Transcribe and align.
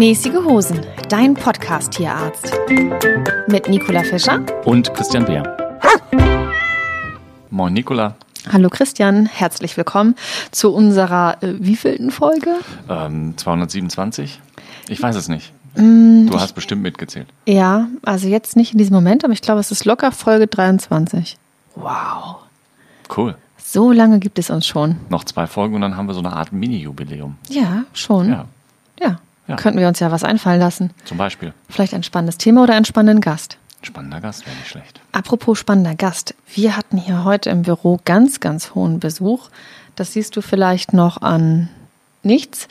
Mäßige 0.00 0.36
Hosen, 0.46 0.80
dein 1.10 1.34
Podcast-Tierarzt. 1.34 2.58
Mit 3.48 3.68
Nicola 3.68 4.02
Fischer 4.02 4.42
und 4.64 4.94
Christian 4.94 5.26
Beer. 5.26 5.74
Moin, 7.50 7.74
Nicola. 7.74 8.16
Hallo 8.50 8.70
Christian, 8.70 9.26
herzlich 9.26 9.76
willkommen 9.76 10.14
zu 10.52 10.72
unserer 10.72 11.36
äh, 11.42 11.52
wievielten 11.58 12.10
Folge? 12.10 12.48
Ähm, 12.88 13.36
227? 13.36 14.40
Ich 14.88 15.02
weiß 15.02 15.16
es 15.16 15.28
nicht. 15.28 15.52
Mm, 15.74 16.28
du 16.28 16.40
hast 16.40 16.54
bestimmt 16.54 16.80
mitgezählt. 16.80 17.26
Ja, 17.46 17.86
also 18.02 18.26
jetzt 18.26 18.56
nicht 18.56 18.72
in 18.72 18.78
diesem 18.78 18.94
Moment, 18.94 19.22
aber 19.22 19.34
ich 19.34 19.42
glaube, 19.42 19.60
es 19.60 19.70
ist 19.70 19.84
locker 19.84 20.12
Folge 20.12 20.46
23. 20.46 21.36
Wow. 21.74 22.36
Cool. 23.14 23.36
So 23.58 23.92
lange 23.92 24.18
gibt 24.18 24.38
es 24.38 24.48
uns 24.48 24.66
schon. 24.66 24.96
Noch 25.10 25.24
zwei 25.24 25.46
Folgen 25.46 25.74
und 25.74 25.82
dann 25.82 25.98
haben 25.98 26.06
wir 26.06 26.14
so 26.14 26.20
eine 26.20 26.32
Art 26.32 26.54
Mini-Jubiläum. 26.54 27.36
Ja, 27.50 27.84
schon. 27.92 28.30
Ja. 28.30 28.46
ja. 28.98 29.18
Ja. 29.50 29.56
Könnten 29.56 29.80
wir 29.80 29.88
uns 29.88 29.98
ja 29.98 30.12
was 30.12 30.22
einfallen 30.22 30.60
lassen. 30.60 30.90
Zum 31.04 31.18
Beispiel. 31.18 31.52
Vielleicht 31.68 31.92
ein 31.92 32.04
spannendes 32.04 32.38
Thema 32.38 32.62
oder 32.62 32.74
einen 32.74 32.84
spannenden 32.84 33.20
Gast. 33.20 33.58
Spannender 33.82 34.20
Gast 34.20 34.46
wäre 34.46 34.56
nicht 34.56 34.68
schlecht. 34.68 35.00
Apropos 35.10 35.58
spannender 35.58 35.96
Gast. 35.96 36.34
Wir 36.54 36.76
hatten 36.76 36.96
hier 36.96 37.24
heute 37.24 37.50
im 37.50 37.62
Büro 37.62 37.98
ganz, 38.04 38.38
ganz 38.38 38.74
hohen 38.76 39.00
Besuch. 39.00 39.48
Das 39.96 40.12
siehst 40.12 40.36
du 40.36 40.40
vielleicht 40.40 40.92
noch 40.92 41.20
an 41.20 41.68
nichts. 42.22 42.68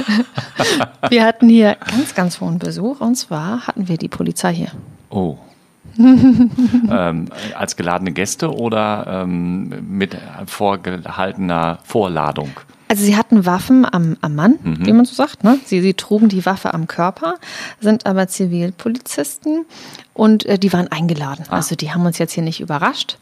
wir 1.10 1.24
hatten 1.24 1.48
hier 1.50 1.76
ganz, 1.90 2.14
ganz 2.14 2.40
hohen 2.40 2.58
Besuch. 2.58 3.00
Und 3.00 3.16
zwar 3.16 3.66
hatten 3.66 3.88
wir 3.88 3.98
die 3.98 4.08
Polizei 4.08 4.54
hier. 4.54 4.70
Oh. 5.10 5.36
ähm, 5.98 7.28
als 7.58 7.76
geladene 7.76 8.12
Gäste 8.12 8.54
oder 8.54 9.24
ähm, 9.24 9.68
mit 9.98 10.16
vorgehaltener 10.46 11.80
Vorladung? 11.84 12.52
Also 12.90 13.04
sie 13.04 13.16
hatten 13.16 13.46
Waffen 13.46 13.86
am, 13.88 14.16
am 14.20 14.34
Mann, 14.34 14.58
mhm. 14.64 14.84
wie 14.84 14.92
man 14.92 15.04
so 15.04 15.14
sagt. 15.14 15.44
Ne? 15.44 15.60
Sie, 15.64 15.80
sie 15.80 15.94
trugen 15.94 16.28
die 16.28 16.44
Waffe 16.44 16.74
am 16.74 16.88
Körper, 16.88 17.36
sind 17.80 18.04
aber 18.04 18.26
Zivilpolizisten 18.26 19.64
und 20.12 20.44
äh, 20.46 20.58
die 20.58 20.72
waren 20.72 20.88
eingeladen. 20.88 21.44
Ah. 21.50 21.54
Also 21.54 21.76
die 21.76 21.92
haben 21.92 22.04
uns 22.04 22.18
jetzt 22.18 22.32
hier 22.32 22.42
nicht 22.42 22.60
überrascht, 22.60 23.18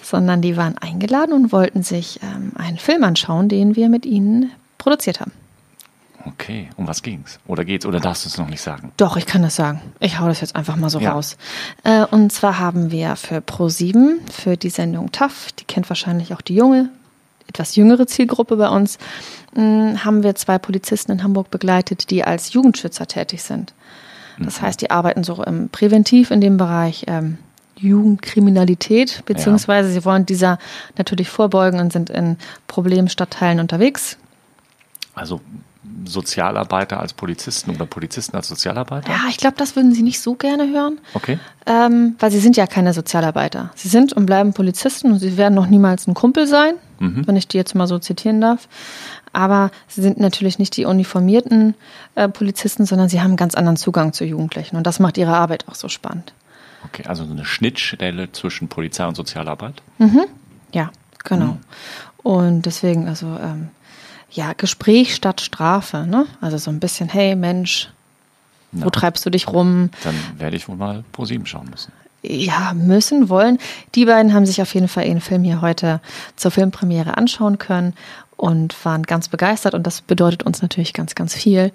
sondern 0.00 0.40
die 0.40 0.56
waren 0.56 0.78
eingeladen 0.78 1.34
und 1.34 1.52
wollten 1.52 1.82
sich 1.82 2.18
ähm, 2.22 2.52
einen 2.56 2.78
Film 2.78 3.04
anschauen, 3.04 3.50
den 3.50 3.76
wir 3.76 3.90
mit 3.90 4.06
ihnen 4.06 4.50
produziert 4.78 5.20
haben. 5.20 5.32
Okay, 6.24 6.70
um 6.76 6.88
was 6.88 7.02
ging's? 7.02 7.38
Oder 7.46 7.66
geht's? 7.66 7.84
Oder 7.84 8.00
darfst 8.00 8.24
du 8.24 8.30
es 8.30 8.38
noch 8.38 8.48
nicht 8.48 8.62
sagen? 8.62 8.90
Doch, 8.96 9.18
ich 9.18 9.26
kann 9.26 9.42
das 9.42 9.54
sagen. 9.54 9.82
Ich 10.00 10.18
hau 10.18 10.28
das 10.28 10.40
jetzt 10.40 10.56
einfach 10.56 10.76
mal 10.76 10.88
so 10.88 10.98
ja. 10.98 11.12
raus. 11.12 11.36
Äh, 11.82 12.06
und 12.06 12.32
zwar 12.32 12.58
haben 12.58 12.90
wir 12.90 13.16
für 13.16 13.40
Pro7, 13.40 14.30
für 14.32 14.56
die 14.56 14.70
Sendung 14.70 15.12
TAF, 15.12 15.52
die 15.52 15.64
kennt 15.64 15.90
wahrscheinlich 15.90 16.32
auch 16.32 16.40
die 16.40 16.54
junge 16.54 16.88
etwas 17.54 17.76
jüngere 17.76 18.06
Zielgruppe 18.06 18.56
bei 18.56 18.68
uns, 18.68 18.98
hm, 19.54 20.04
haben 20.04 20.22
wir 20.22 20.34
zwei 20.34 20.58
Polizisten 20.58 21.12
in 21.12 21.22
Hamburg 21.22 21.50
begleitet, 21.50 22.10
die 22.10 22.24
als 22.24 22.52
Jugendschützer 22.52 23.06
tätig 23.06 23.42
sind. 23.42 23.72
Das 24.38 24.60
mhm. 24.60 24.66
heißt, 24.66 24.80
die 24.80 24.90
arbeiten 24.90 25.22
so 25.22 25.44
ähm, 25.46 25.68
präventiv 25.70 26.32
in 26.32 26.40
dem 26.40 26.56
Bereich 26.56 27.04
ähm, 27.06 27.38
Jugendkriminalität, 27.76 29.22
beziehungsweise 29.26 29.88
ja. 29.88 29.94
sie 29.94 30.04
wollen 30.04 30.26
dieser 30.26 30.58
natürlich 30.98 31.28
vorbeugen 31.28 31.80
und 31.80 31.92
sind 31.92 32.10
in 32.10 32.36
Problemstadtteilen 32.66 33.60
unterwegs. 33.60 34.16
Also 35.14 35.40
Sozialarbeiter 36.06 37.00
als 37.00 37.12
Polizisten 37.12 37.70
oder 37.70 37.86
Polizisten 37.86 38.36
als 38.36 38.48
Sozialarbeiter? 38.48 39.10
Ja, 39.10 39.20
ich 39.28 39.36
glaube, 39.36 39.56
das 39.56 39.76
würden 39.76 39.92
Sie 39.92 40.02
nicht 40.02 40.20
so 40.20 40.34
gerne 40.34 40.68
hören. 40.68 40.98
Okay. 41.14 41.38
Ähm, 41.66 42.16
weil 42.18 42.30
Sie 42.30 42.40
sind 42.40 42.56
ja 42.56 42.66
keine 42.66 42.92
Sozialarbeiter. 42.92 43.70
Sie 43.74 43.88
sind 43.88 44.12
und 44.12 44.26
bleiben 44.26 44.52
Polizisten 44.52 45.12
und 45.12 45.18
Sie 45.18 45.36
werden 45.36 45.54
noch 45.54 45.66
niemals 45.66 46.06
ein 46.06 46.14
Kumpel 46.14 46.46
sein, 46.46 46.74
mhm. 46.98 47.26
wenn 47.26 47.36
ich 47.36 47.48
die 47.48 47.56
jetzt 47.56 47.74
mal 47.74 47.86
so 47.86 47.98
zitieren 47.98 48.40
darf. 48.40 48.68
Aber 49.32 49.70
Sie 49.88 50.02
sind 50.02 50.18
natürlich 50.18 50.58
nicht 50.58 50.76
die 50.76 50.84
uniformierten 50.84 51.74
äh, 52.14 52.28
Polizisten, 52.28 52.86
sondern 52.86 53.08
Sie 53.08 53.20
haben 53.20 53.30
einen 53.30 53.36
ganz 53.36 53.54
anderen 53.54 53.76
Zugang 53.76 54.12
zu 54.12 54.24
Jugendlichen. 54.24 54.76
Und 54.76 54.86
das 54.86 55.00
macht 55.00 55.18
Ihre 55.18 55.34
Arbeit 55.34 55.68
auch 55.68 55.74
so 55.74 55.88
spannend. 55.88 56.32
Okay, 56.84 57.04
also 57.06 57.24
eine 57.24 57.44
Schnittstelle 57.44 58.30
zwischen 58.32 58.68
Polizei 58.68 59.06
und 59.06 59.16
Sozialarbeit? 59.16 59.82
Mhm. 59.98 60.24
Ja, 60.72 60.90
genau. 61.24 61.46
Mhm. 61.46 61.58
Und 62.22 62.66
deswegen, 62.66 63.08
also 63.08 63.26
ähm, 63.40 63.68
ja, 64.34 64.52
Gespräch 64.52 65.14
statt 65.14 65.40
Strafe, 65.40 66.06
ne? 66.06 66.26
Also 66.40 66.58
so 66.58 66.70
ein 66.70 66.80
bisschen, 66.80 67.08
hey 67.08 67.36
Mensch, 67.36 67.90
Na, 68.72 68.86
wo 68.86 68.90
treibst 68.90 69.24
du 69.24 69.30
dich 69.30 69.48
rum? 69.48 69.90
Dann 70.02 70.14
werde 70.38 70.56
ich 70.56 70.68
wohl 70.68 70.76
mal 70.76 71.04
pro 71.12 71.24
sieben 71.24 71.46
schauen 71.46 71.68
müssen. 71.70 71.92
Ja, 72.22 72.72
müssen, 72.74 73.28
wollen. 73.28 73.58
Die 73.94 74.06
beiden 74.06 74.32
haben 74.32 74.46
sich 74.46 74.60
auf 74.62 74.74
jeden 74.74 74.88
Fall 74.88 75.06
ihren 75.06 75.20
Film 75.20 75.44
hier 75.44 75.60
heute 75.60 76.00
zur 76.36 76.50
Filmpremiere 76.50 77.16
anschauen 77.18 77.58
können 77.58 77.92
und 78.36 78.84
waren 78.84 79.02
ganz 79.02 79.28
begeistert. 79.28 79.74
Und 79.74 79.86
das 79.86 80.00
bedeutet 80.00 80.42
uns 80.42 80.62
natürlich 80.62 80.94
ganz, 80.94 81.14
ganz 81.14 81.34
viel, 81.34 81.70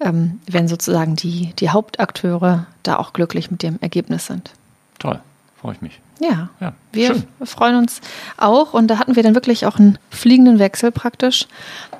ähm, 0.00 0.38
wenn 0.46 0.68
sozusagen 0.68 1.16
die, 1.16 1.54
die 1.58 1.70
Hauptakteure 1.70 2.66
da 2.82 2.96
auch 2.96 3.14
glücklich 3.14 3.50
mit 3.50 3.62
dem 3.62 3.78
Ergebnis 3.80 4.26
sind. 4.26 4.50
Toll, 4.98 5.18
freue 5.66 5.74
ich 5.74 5.82
mich. 5.82 6.00
Ja, 6.20 6.50
ja 6.60 6.74
wir 6.92 7.08
schön. 7.08 7.24
freuen 7.44 7.76
uns 7.76 8.00
auch. 8.36 8.72
Und 8.72 8.86
da 8.86 9.00
hatten 9.00 9.16
wir 9.16 9.24
dann 9.24 9.34
wirklich 9.34 9.66
auch 9.66 9.80
einen 9.80 9.98
fliegenden 10.10 10.60
Wechsel 10.60 10.92
praktisch. 10.92 11.48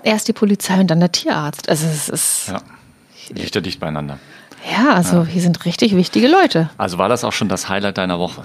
Erst 0.05 0.29
die 0.29 0.33
Polizei 0.33 0.79
und 0.79 0.87
dann 0.89 1.01
der 1.01 1.11
Tierarzt. 1.11 1.69
Also 1.69 1.85
es 1.89 2.09
ist. 2.09 2.49
Ja, 2.49 2.61
dichter 3.35 3.61
dicht 3.61 3.81
beieinander. 3.81 4.21
Ja, 4.71 4.95
also 4.95 5.17
ja. 5.19 5.25
hier 5.25 5.43
sind 5.43 5.65
richtig 5.65 5.97
wichtige 5.97 6.29
Leute. 6.29 6.71
Also 6.79 6.99
war 6.99 7.09
das 7.09 7.25
auch 7.25 7.33
schon 7.33 7.49
das 7.49 7.69
Highlight 7.69 7.99
deiner 7.99 8.21
Woche? 8.21 8.45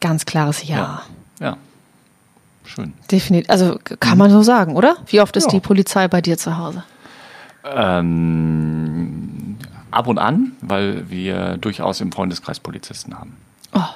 Ganz 0.00 0.26
klares 0.26 0.62
Ja. 0.68 1.02
Ja. 1.40 1.46
ja. 1.46 1.56
Schön. 2.66 2.92
Definitiv. 3.10 3.48
Also 3.48 3.78
kann 3.98 4.18
man 4.18 4.30
so 4.30 4.42
sagen, 4.42 4.76
oder? 4.76 4.96
Wie 5.06 5.22
oft 5.22 5.36
ist 5.36 5.44
ja. 5.44 5.50
die 5.52 5.60
Polizei 5.60 6.06
bei 6.08 6.20
dir 6.20 6.36
zu 6.36 6.58
Hause? 6.58 6.82
Ähm, 7.64 9.56
ab 9.90 10.06
und 10.06 10.18
an, 10.18 10.52
weil 10.60 11.08
wir 11.08 11.56
durchaus 11.56 12.02
im 12.02 12.12
Freundeskreis 12.12 12.60
Polizisten 12.60 13.18
haben. 13.18 13.38
Oh. 13.74 13.94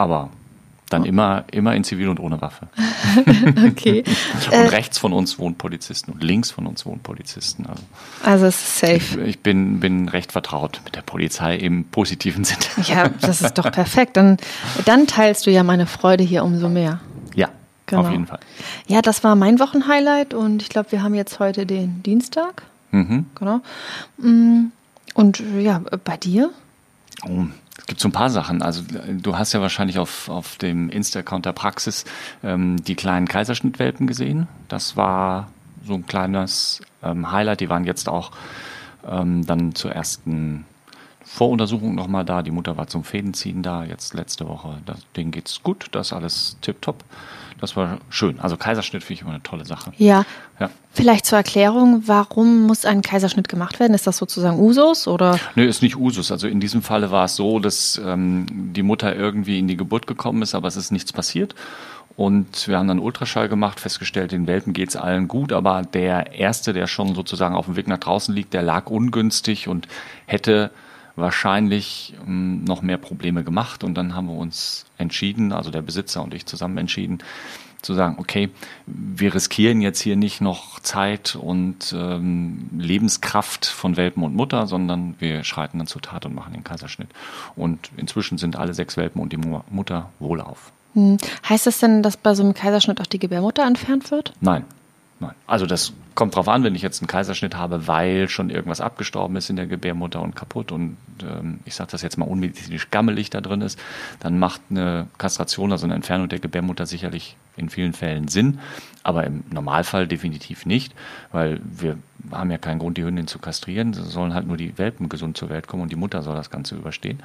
Aber 0.00 0.30
dann 0.88 1.02
oh. 1.02 1.04
immer, 1.04 1.44
immer 1.52 1.74
in 1.74 1.84
Zivil 1.84 2.08
und 2.08 2.20
ohne 2.20 2.40
Waffe. 2.40 2.68
okay. 3.68 4.02
und 4.46 4.52
äh, 4.52 4.68
rechts 4.68 4.96
von 4.96 5.12
uns 5.12 5.38
wohnen 5.38 5.56
Polizisten 5.56 6.12
und 6.12 6.24
links 6.24 6.50
von 6.50 6.66
uns 6.66 6.86
wohnen 6.86 7.00
Polizisten. 7.00 7.66
Also, 7.66 7.82
also 8.24 8.46
es 8.46 8.56
ist 8.56 8.78
safe. 8.78 9.20
Ich, 9.20 9.28
ich, 9.28 9.38
bin, 9.40 9.78
bin 9.78 10.08
recht 10.08 10.32
vertraut 10.32 10.80
mit 10.86 10.96
der 10.96 11.02
Polizei 11.02 11.56
im 11.56 11.84
positiven 11.84 12.44
Sinne. 12.44 12.64
ja, 12.84 13.10
das 13.20 13.42
ist 13.42 13.58
doch 13.58 13.70
perfekt. 13.70 14.16
Dann, 14.16 14.38
dann 14.86 15.06
teilst 15.06 15.46
du 15.46 15.50
ja 15.50 15.62
meine 15.64 15.86
Freude 15.86 16.24
hier 16.24 16.44
umso 16.44 16.70
mehr. 16.70 17.00
Ja, 17.34 17.50
genau. 17.84 18.02
auf 18.02 18.10
jeden 18.10 18.26
Fall. 18.26 18.40
Ja, 18.86 19.02
das 19.02 19.22
war 19.22 19.36
mein 19.36 19.60
Wochenhighlight 19.60 20.32
und 20.32 20.62
ich 20.62 20.70
glaube, 20.70 20.92
wir 20.92 21.02
haben 21.02 21.14
jetzt 21.14 21.40
heute 21.40 21.66
den 21.66 22.02
Dienstag. 22.02 22.62
Mhm. 22.90 23.26
Genau. 23.34 23.60
Mm, 24.16 24.72
und 25.12 25.42
ja, 25.58 25.82
bei 26.04 26.16
dir? 26.16 26.50
Oh, 27.28 27.44
gibt 27.90 28.00
so 28.00 28.08
ein 28.08 28.12
paar 28.12 28.30
Sachen. 28.30 28.62
Also 28.62 28.82
du 29.08 29.36
hast 29.36 29.52
ja 29.52 29.60
wahrscheinlich 29.60 29.98
auf, 29.98 30.28
auf 30.28 30.56
dem 30.58 30.90
Insta-Account 30.90 31.44
der 31.44 31.52
Praxis 31.52 32.04
ähm, 32.44 32.76
die 32.84 32.94
kleinen 32.94 33.26
Kaiserschnittwelpen 33.26 34.06
gesehen. 34.06 34.46
Das 34.68 34.96
war 34.96 35.48
so 35.84 35.94
ein 35.94 36.06
kleines 36.06 36.82
ähm, 37.02 37.32
Highlight. 37.32 37.58
Die 37.58 37.68
waren 37.68 37.82
jetzt 37.84 38.08
auch 38.08 38.30
ähm, 39.04 39.44
dann 39.44 39.74
zur 39.74 39.90
ersten 39.90 40.66
Voruntersuchung 41.24 41.96
nochmal 41.96 42.24
da. 42.24 42.42
Die 42.42 42.52
Mutter 42.52 42.76
war 42.76 42.86
zum 42.86 43.02
Fädenziehen 43.02 43.64
da, 43.64 43.82
jetzt 43.82 44.14
letzte 44.14 44.46
Woche. 44.46 44.78
Das, 44.86 44.98
denen 45.16 45.32
geht's 45.32 45.60
gut, 45.64 45.88
das 45.90 46.08
ist 46.08 46.12
alles 46.12 46.58
tipptopp. 46.60 47.02
Das 47.60 47.76
war 47.76 47.98
schön. 48.08 48.40
Also 48.40 48.56
Kaiserschnitt 48.56 49.02
finde 49.02 49.14
ich 49.14 49.20
immer 49.22 49.30
eine 49.32 49.42
tolle 49.42 49.64
Sache. 49.64 49.92
Ja. 49.98 50.24
ja. 50.58 50.70
Vielleicht 50.92 51.26
zur 51.26 51.38
Erklärung, 51.38 52.02
warum 52.06 52.62
muss 52.66 52.84
ein 52.84 53.02
Kaiserschnitt 53.02 53.48
gemacht 53.48 53.78
werden? 53.78 53.94
Ist 53.94 54.06
das 54.06 54.16
sozusagen 54.16 54.58
Usus 54.58 55.06
oder? 55.06 55.38
Nö, 55.54 55.64
ist 55.64 55.82
nicht 55.82 55.96
Usus. 55.96 56.32
Also 56.32 56.48
in 56.48 56.60
diesem 56.60 56.82
Falle 56.82 57.10
war 57.10 57.26
es 57.26 57.36
so, 57.36 57.58
dass 57.58 58.00
ähm, 58.04 58.46
die 58.72 58.82
Mutter 58.82 59.14
irgendwie 59.14 59.58
in 59.58 59.68
die 59.68 59.76
Geburt 59.76 60.06
gekommen 60.06 60.42
ist, 60.42 60.54
aber 60.54 60.68
es 60.68 60.76
ist 60.76 60.90
nichts 60.90 61.12
passiert. 61.12 61.54
Und 62.16 62.68
wir 62.68 62.78
haben 62.78 62.88
dann 62.88 62.98
Ultraschall 62.98 63.48
gemacht, 63.48 63.80
festgestellt, 63.80 64.32
den 64.32 64.46
Welpen 64.46 64.72
geht's 64.72 64.96
allen 64.96 65.28
gut, 65.28 65.52
aber 65.52 65.82
der 65.82 66.32
erste, 66.32 66.72
der 66.72 66.86
schon 66.86 67.14
sozusagen 67.14 67.54
auf 67.54 67.66
dem 67.66 67.76
Weg 67.76 67.88
nach 67.88 67.98
draußen 67.98 68.34
liegt, 68.34 68.52
der 68.52 68.62
lag 68.62 68.90
ungünstig 68.90 69.68
und 69.68 69.88
hätte 70.26 70.70
wahrscheinlich 71.20 72.14
ähm, 72.26 72.64
noch 72.64 72.82
mehr 72.82 72.98
Probleme 72.98 73.44
gemacht. 73.44 73.84
Und 73.84 73.94
dann 73.94 74.14
haben 74.14 74.26
wir 74.26 74.36
uns 74.36 74.86
entschieden, 74.98 75.52
also 75.52 75.70
der 75.70 75.82
Besitzer 75.82 76.22
und 76.22 76.34
ich 76.34 76.46
zusammen 76.46 76.78
entschieden, 76.78 77.18
zu 77.82 77.94
sagen, 77.94 78.16
okay, 78.18 78.50
wir 78.86 79.34
riskieren 79.34 79.80
jetzt 79.80 80.00
hier 80.00 80.16
nicht 80.16 80.40
noch 80.40 80.80
Zeit 80.80 81.36
und 81.36 81.94
ähm, 81.96 82.68
Lebenskraft 82.76 83.66
von 83.66 83.96
Welpen 83.96 84.22
und 84.22 84.34
Mutter, 84.34 84.66
sondern 84.66 85.14
wir 85.18 85.44
schreiten 85.44 85.78
dann 85.78 85.86
zur 85.86 86.02
Tat 86.02 86.26
und 86.26 86.34
machen 86.34 86.52
den 86.52 86.64
Kaiserschnitt. 86.64 87.08
Und 87.56 87.90
inzwischen 87.96 88.38
sind 88.38 88.56
alle 88.56 88.74
sechs 88.74 88.96
Welpen 88.96 89.22
und 89.22 89.32
die 89.32 89.38
Mutter 89.38 90.10
wohlauf. 90.18 90.72
Hm. 90.94 91.18
Heißt 91.48 91.66
das 91.66 91.78
denn, 91.78 92.02
dass 92.02 92.16
bei 92.16 92.34
so 92.34 92.42
einem 92.42 92.54
Kaiserschnitt 92.54 93.00
auch 93.00 93.06
die 93.06 93.18
Gebärmutter 93.18 93.64
entfernt 93.66 94.10
wird? 94.10 94.32
Nein. 94.40 94.64
Nein. 95.20 95.34
Also 95.46 95.66
das 95.66 95.92
kommt 96.14 96.34
drauf 96.34 96.48
an, 96.48 96.64
wenn 96.64 96.74
ich 96.74 96.80
jetzt 96.80 97.02
einen 97.02 97.08
Kaiserschnitt 97.08 97.54
habe, 97.54 97.86
weil 97.86 98.28
schon 98.30 98.48
irgendwas 98.48 98.80
abgestorben 98.80 99.36
ist 99.36 99.50
in 99.50 99.56
der 99.56 99.66
Gebärmutter 99.66 100.22
und 100.22 100.34
kaputt 100.34 100.72
und 100.72 100.96
ähm, 101.22 101.60
ich 101.66 101.74
sage 101.74 101.90
das 101.90 102.00
jetzt 102.00 102.16
mal 102.16 102.24
unmedizinisch 102.24 102.90
gammelig 102.90 103.28
da 103.28 103.42
drin 103.42 103.60
ist, 103.60 103.78
dann 104.18 104.38
macht 104.38 104.62
eine 104.70 105.08
Kastration, 105.18 105.72
also 105.72 105.84
eine 105.84 105.94
Entfernung 105.94 106.30
der 106.30 106.38
Gebärmutter 106.38 106.86
sicherlich 106.86 107.36
in 107.58 107.68
vielen 107.68 107.92
Fällen 107.92 108.28
Sinn, 108.28 108.60
aber 109.02 109.24
im 109.24 109.44
Normalfall 109.50 110.06
definitiv 110.08 110.64
nicht, 110.64 110.94
weil 111.32 111.60
wir 111.64 111.98
haben 112.30 112.50
ja 112.50 112.58
keinen 112.58 112.78
Grund, 112.78 112.96
die 112.96 113.04
Hündin 113.04 113.26
zu 113.26 113.38
kastrieren, 113.38 113.92
sie 113.92 114.02
sollen 114.02 114.32
halt 114.32 114.46
nur 114.46 114.56
die 114.56 114.78
Welpen 114.78 115.10
gesund 115.10 115.36
zur 115.36 115.50
Welt 115.50 115.68
kommen 115.68 115.82
und 115.82 115.92
die 115.92 115.96
Mutter 115.96 116.22
soll 116.22 116.34
das 116.34 116.50
Ganze 116.50 116.76
überstehen. 116.76 117.22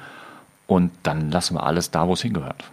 Und 0.66 0.90
dann 1.02 1.30
lassen 1.30 1.54
wir 1.54 1.62
alles 1.62 1.90
da, 1.92 2.08
wo 2.08 2.12
es 2.12 2.22
hingehört. 2.22 2.64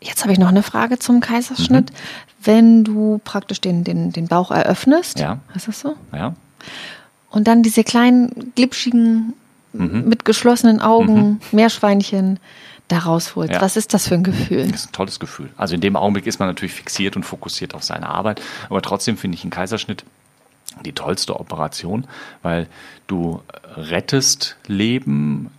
Jetzt 0.00 0.22
habe 0.22 0.32
ich 0.32 0.38
noch 0.38 0.48
eine 0.48 0.62
Frage 0.62 0.98
zum 0.98 1.20
Kaiserschnitt. 1.20 1.90
Mhm. 1.90 1.96
Wenn 2.42 2.84
du 2.84 3.20
praktisch 3.24 3.60
den, 3.60 3.84
den, 3.84 4.12
den 4.12 4.28
Bauch 4.28 4.50
eröffnest, 4.50 5.18
ja. 5.18 5.40
ist 5.54 5.68
das 5.68 5.80
so? 5.80 5.96
Ja. 6.12 6.34
Und 7.30 7.48
dann 7.48 7.62
diese 7.62 7.84
kleinen, 7.84 8.52
glitschigen, 8.54 9.34
mhm. 9.72 10.04
mit 10.08 10.24
geschlossenen 10.24 10.80
Augen, 10.80 11.14
mhm. 11.14 11.40
Meerschweinchen 11.52 12.38
da 12.88 12.98
rausholst. 13.00 13.52
Ja. 13.52 13.60
Was 13.60 13.76
ist 13.76 13.92
das 13.92 14.08
für 14.08 14.14
ein 14.14 14.24
Gefühl? 14.24 14.66
Das 14.68 14.82
ist 14.82 14.88
ein 14.88 14.92
tolles 14.92 15.20
Gefühl. 15.20 15.50
Also 15.56 15.74
in 15.74 15.80
dem 15.80 15.94
Augenblick 15.94 16.26
ist 16.26 16.38
man 16.38 16.48
natürlich 16.48 16.72
fixiert 16.72 17.16
und 17.16 17.24
fokussiert 17.24 17.74
auf 17.74 17.84
seine 17.84 18.08
Arbeit. 18.08 18.40
Aber 18.70 18.80
trotzdem 18.80 19.18
finde 19.18 19.36
ich 19.36 19.44
einen 19.44 19.50
Kaiserschnitt 19.50 20.04
die 20.84 20.92
tollste 20.92 21.38
Operation, 21.38 22.06
weil 22.42 22.68
du 23.06 23.40
rettest 23.74 24.56
Leben, 24.66 25.50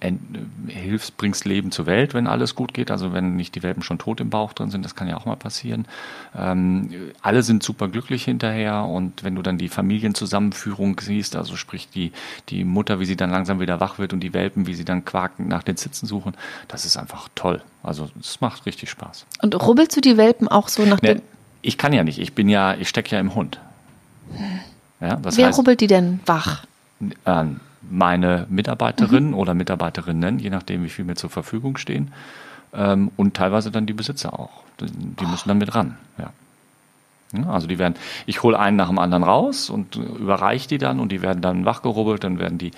hilfst, 0.67 1.17
bringst 1.17 1.45
Leben 1.45 1.71
zur 1.71 1.88
Welt, 1.88 2.13
wenn 2.13 2.27
alles 2.27 2.56
gut 2.56 2.73
geht. 2.73 2.91
Also 2.91 3.11
wenn 3.11 3.35
nicht 3.35 3.56
die 3.56 3.63
Welpen 3.63 3.81
schon 3.81 3.97
tot 3.97 4.21
im 4.21 4.29
Bauch 4.29 4.53
drin 4.53 4.69
sind, 4.69 4.85
das 4.85 4.95
kann 4.95 5.07
ja 5.07 5.17
auch 5.17 5.25
mal 5.25 5.35
passieren. 5.35 5.88
Ähm, 6.38 7.11
alle 7.21 7.44
sind 7.44 7.63
super 7.63 7.88
glücklich 7.88 8.23
hinterher 8.23 8.85
und 8.85 9.23
wenn 9.23 9.35
du 9.35 9.41
dann 9.41 9.57
die 9.57 9.67
Familienzusammenführung 9.67 11.00
siehst, 11.00 11.35
also 11.35 11.55
sprich 11.55 11.89
die, 11.89 12.12
die 12.50 12.63
Mutter, 12.63 13.00
wie 13.00 13.05
sie 13.05 13.17
dann 13.17 13.31
langsam 13.31 13.59
wieder 13.59 13.79
wach 13.79 13.97
wird 13.97 14.13
und 14.13 14.19
die 14.19 14.33
Welpen, 14.33 14.67
wie 14.67 14.75
sie 14.75 14.85
dann 14.85 15.03
quakend 15.03 15.50
nach 15.50 15.63
den 15.63 15.77
Sitzen 15.77 16.05
suchen, 16.05 16.35
das 16.67 16.85
ist 16.85 16.97
einfach 16.97 17.29
toll. 17.35 17.63
Also 17.81 18.09
es 18.19 18.41
macht 18.41 18.65
richtig 18.65 18.89
Spaß. 18.89 19.25
Und 19.41 19.55
rubbelst 19.55 19.97
du 19.97 20.01
die 20.01 20.17
Welpen 20.17 20.47
auch 20.47 20.67
so 20.67 20.85
nach 20.85 21.01
ne, 21.01 21.15
dem? 21.15 21.21
Ich 21.62 21.77
kann 21.77 21.94
ja 21.94 22.03
nicht. 22.03 22.19
Ich 22.19 22.33
bin 22.33 22.47
ja, 22.47 22.75
ich 22.75 22.88
stecke 22.89 23.15
ja 23.15 23.19
im 23.19 23.33
Hund. 23.35 23.59
Hm. 24.35 24.59
Ja, 25.01 25.18
Wer 25.22 25.48
heißt, 25.48 25.57
rubbelt 25.57 25.81
die 25.81 25.88
denn 25.88 26.19
wach? 26.25 26.66
Äh, 27.25 27.46
meine 27.90 28.46
Mitarbeiterin 28.50 29.28
mhm. 29.28 29.34
oder 29.34 29.54
Mitarbeiterinnen, 29.54 30.40
je 30.40 30.50
nachdem, 30.50 30.84
wie 30.84 30.90
viel 30.90 31.06
mir 31.06 31.16
zur 31.16 31.30
Verfügung 31.30 31.78
stehen. 31.78 32.12
Ähm, 32.74 33.12
und 33.16 33.36
teilweise 33.36 33.72
dann 33.72 33.86
die 33.86 33.94
Besitzer 33.94 34.38
auch. 34.38 34.63
Die, 34.80 34.86
die 34.88 35.25
müssen 35.25 35.48
dann 35.48 35.57
mit 35.57 35.74
ran. 35.74 35.98
Ja. 36.18 36.31
Also 37.47 37.67
die 37.67 37.77
werden, 37.77 37.93
ich 38.25 38.41
hole 38.41 38.57
einen 38.57 38.75
nach 38.75 38.87
dem 38.87 38.97
anderen 38.97 39.23
raus 39.23 39.69
und 39.69 39.95
überreiche 39.95 40.67
die 40.67 40.77
dann 40.79 40.99
und 40.99 41.11
die 41.11 41.21
werden 41.21 41.41
dann 41.41 41.63
wachgerubbelt, 41.63 42.23
dann 42.23 42.39
werden 42.39 42.57
die, 42.57 42.71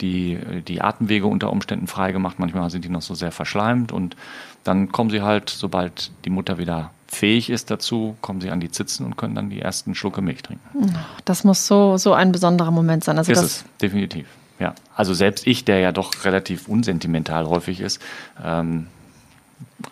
die, 0.00 0.38
die 0.66 0.82
Atemwege 0.82 1.26
unter 1.26 1.50
Umständen 1.52 1.86
freigemacht, 1.86 2.40
manchmal 2.40 2.68
sind 2.70 2.84
die 2.84 2.88
noch 2.88 3.02
so 3.02 3.14
sehr 3.14 3.30
verschleimt 3.30 3.92
und 3.92 4.16
dann 4.64 4.90
kommen 4.90 5.10
sie 5.10 5.22
halt, 5.22 5.50
sobald 5.50 6.10
die 6.24 6.30
Mutter 6.30 6.58
wieder 6.58 6.90
fähig 7.06 7.50
ist 7.50 7.70
dazu, 7.70 8.16
kommen 8.22 8.40
sie 8.40 8.50
an 8.50 8.58
die 8.58 8.70
Zitzen 8.70 9.06
und 9.06 9.16
können 9.16 9.34
dann 9.34 9.50
die 9.50 9.60
ersten 9.60 9.94
Schlucke 9.94 10.20
Milch 10.20 10.42
trinken. 10.42 10.96
Das 11.24 11.44
muss 11.44 11.66
so, 11.66 11.96
so 11.96 12.12
ein 12.12 12.32
besonderer 12.32 12.70
Moment 12.70 13.04
sein. 13.04 13.18
Also 13.18 13.30
ist 13.30 13.38
das 13.38 13.44
es, 13.44 13.64
definitiv. 13.80 14.26
Ja, 14.58 14.74
also 14.96 15.14
selbst 15.14 15.46
ich, 15.46 15.64
der 15.64 15.78
ja 15.78 15.92
doch 15.92 16.24
relativ 16.24 16.68
unsentimental 16.68 17.46
häufig 17.46 17.80
ist, 17.80 18.00
ähm, 18.42 18.86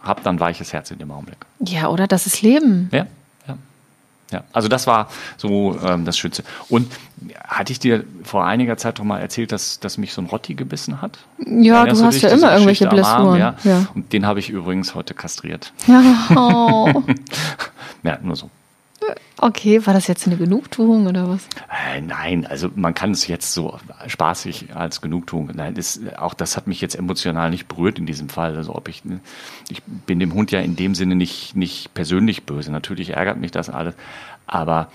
habe 0.03 0.23
dann 0.23 0.41
weiches 0.41 0.73
Herz 0.73 0.91
in 0.91 0.99
dem 0.99 1.11
Augenblick. 1.11 1.39
Ja, 1.61 1.89
oder? 1.89 2.07
Das 2.07 2.27
ist 2.27 2.43
Leben. 2.43 2.89
Ja, 2.93 3.07
ja, 4.31 4.45
also 4.53 4.69
das 4.69 4.87
war 4.87 5.09
so 5.37 5.79
ähm, 5.85 6.05
das 6.05 6.17
Schütze. 6.17 6.45
Und 6.69 6.91
hatte 7.47 7.73
ich 7.73 7.79
dir 7.79 8.05
vor 8.23 8.45
einiger 8.45 8.77
Zeit 8.77 8.99
doch 8.99 9.05
mal 9.05 9.19
erzählt, 9.19 9.53
dass, 9.53 9.81
dass 9.81 9.99
mich 9.99 10.13
so 10.13 10.23
ein 10.23 10.27
Rotti 10.27 10.55
gebissen 10.55 11.03
hat? 11.03 11.19
Ja, 11.39 11.79
Erinnerst 11.79 12.01
du 12.01 12.07
hast 12.07 12.23
ja 12.23 12.31
immer 12.31 12.53
irgendwelche 12.53 12.87
Blessuren. 12.87 13.39
Ja? 13.39 13.55
ja? 13.65 13.87
Und 13.95 14.13
den 14.13 14.27
habe 14.27 14.39
ich 14.39 14.51
übrigens 14.51 14.95
heute 14.95 15.15
kastriert. 15.15 15.73
Oh. 16.35 17.03
ja, 18.03 18.19
nur 18.23 18.37
so. 18.37 18.51
Okay, 19.39 19.87
war 19.87 19.95
das 19.95 20.07
jetzt 20.07 20.27
eine 20.27 20.37
Genugtuung 20.37 21.07
oder 21.07 21.29
was? 21.29 21.47
Äh, 21.95 22.01
nein, 22.01 22.47
also 22.47 22.71
man 22.75 22.95
kann 22.95 23.13
es 23.13 23.27
jetzt 23.27 23.55
so 23.55 23.79
spaßig 24.07 24.75
als 24.75 25.01
Genugtuung. 25.01 25.51
Nein, 25.55 25.75
das, 25.75 26.01
auch 26.19 26.35
das 26.35 26.57
hat 26.57 26.67
mich 26.67 26.81
jetzt 26.81 26.95
emotional 26.95 27.51
nicht 27.51 27.67
berührt 27.67 27.99
in 27.99 28.07
diesem 28.07 28.29
Fall. 28.29 28.57
Also 28.57 28.75
ob 28.75 28.89
ich, 28.89 29.03
ich 29.69 29.83
bin 29.83 30.19
dem 30.19 30.35
Hund 30.35 30.51
ja 30.51 30.61
in 30.61 30.77
dem 30.77 30.95
Sinne 30.95 31.15
nicht, 31.15 31.57
nicht 31.57 31.95
persönlich 31.95 32.45
böse. 32.45 32.71
Natürlich 32.71 33.11
ärgert 33.11 33.39
mich 33.39 33.51
das 33.51 33.71
alles, 33.71 33.95
aber 34.47 34.89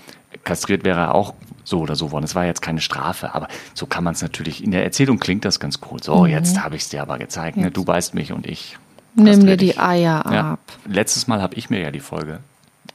kastriert 0.44 0.84
wäre 0.84 1.00
er 1.00 1.14
auch 1.14 1.34
so 1.64 1.80
oder 1.80 1.96
so 1.96 2.12
worden. 2.12 2.24
Es 2.24 2.34
war 2.34 2.44
jetzt 2.44 2.62
keine 2.62 2.80
Strafe, 2.80 3.34
aber 3.34 3.48
so 3.74 3.86
kann 3.86 4.04
man 4.04 4.14
es 4.14 4.22
natürlich. 4.22 4.62
In 4.62 4.70
der 4.70 4.84
Erzählung 4.84 5.18
klingt 5.18 5.44
das 5.44 5.60
ganz 5.60 5.80
cool. 5.90 6.02
So, 6.02 6.24
mhm. 6.24 6.30
jetzt 6.30 6.62
habe 6.62 6.76
ich 6.76 6.82
es 6.82 6.88
dir 6.88 7.02
aber 7.02 7.18
gezeigt. 7.18 7.56
Ne? 7.56 7.70
Du 7.70 7.84
beißt 7.84 8.14
mich 8.14 8.32
und 8.32 8.46
ich. 8.46 8.78
Nimm 9.14 9.46
dir 9.46 9.56
die 9.56 9.78
Eier 9.78 10.26
ab. 10.26 10.32
Ja. 10.32 10.58
Letztes 10.86 11.26
Mal 11.26 11.40
habe 11.40 11.54
ich 11.54 11.70
mir 11.70 11.80
ja 11.80 11.90
die 11.90 12.00
Folge 12.00 12.40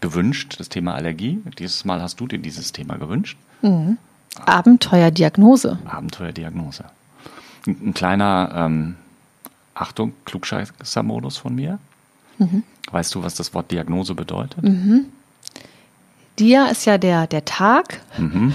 gewünscht, 0.02 0.56
das 0.60 0.70
Thema 0.70 0.96
Allergie. 0.96 1.40
Dieses 1.58 1.86
Mal 1.86 2.02
hast 2.02 2.20
du 2.20 2.28
dir 2.28 2.40
dieses 2.40 2.72
Thema 2.72 2.98
gewünscht. 2.98 3.38
Mhm. 3.62 3.98
Abenteuerdiagnose. 4.46 5.80
Abenteuerdiagnose. 5.86 6.86
Ein, 7.68 7.78
ein 7.88 7.94
kleiner, 7.94 8.52
ähm, 8.56 8.96
Achtung, 9.74 10.14
Klugscheißer-Modus 10.26 11.38
von 11.38 11.56
mir. 11.56 11.80
Mhm. 12.38 12.64
Weißt 12.92 13.14
du, 13.16 13.24
was 13.24 13.36
das 13.36 13.54
Wort 13.54 13.72
Diagnose 13.72 14.16
bedeutet? 14.16 14.64
Mhm. 14.64 15.06
Dia 16.40 16.68
ist 16.68 16.86
ja 16.86 16.98
der, 16.98 17.28
der 17.28 17.46
Tag. 17.46 18.02
Mhm. 18.18 18.54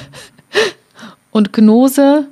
Und 1.31 1.52
Gnose 1.52 2.28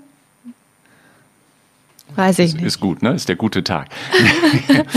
Weiß 2.16 2.38
ich 2.38 2.55
nicht. 2.55 2.64
Ist 2.64 2.81
gut, 2.81 3.02
ne? 3.02 3.12
Ist 3.12 3.28
der 3.28 3.37
gute 3.37 3.64
Tag. 3.64 3.88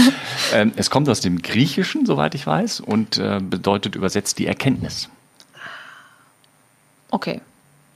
Ähm, 0.53 0.71
es 0.77 0.89
kommt 0.89 1.09
aus 1.09 1.19
dem 1.19 1.41
Griechischen, 1.41 2.05
soweit 2.05 2.33
ich 2.33 2.47
weiß, 2.47 2.79
und 2.79 3.17
äh, 3.17 3.41
bedeutet 3.41 3.95
übersetzt 3.95 4.39
die 4.39 4.47
Erkenntnis. 4.47 5.09
Okay. 7.11 7.41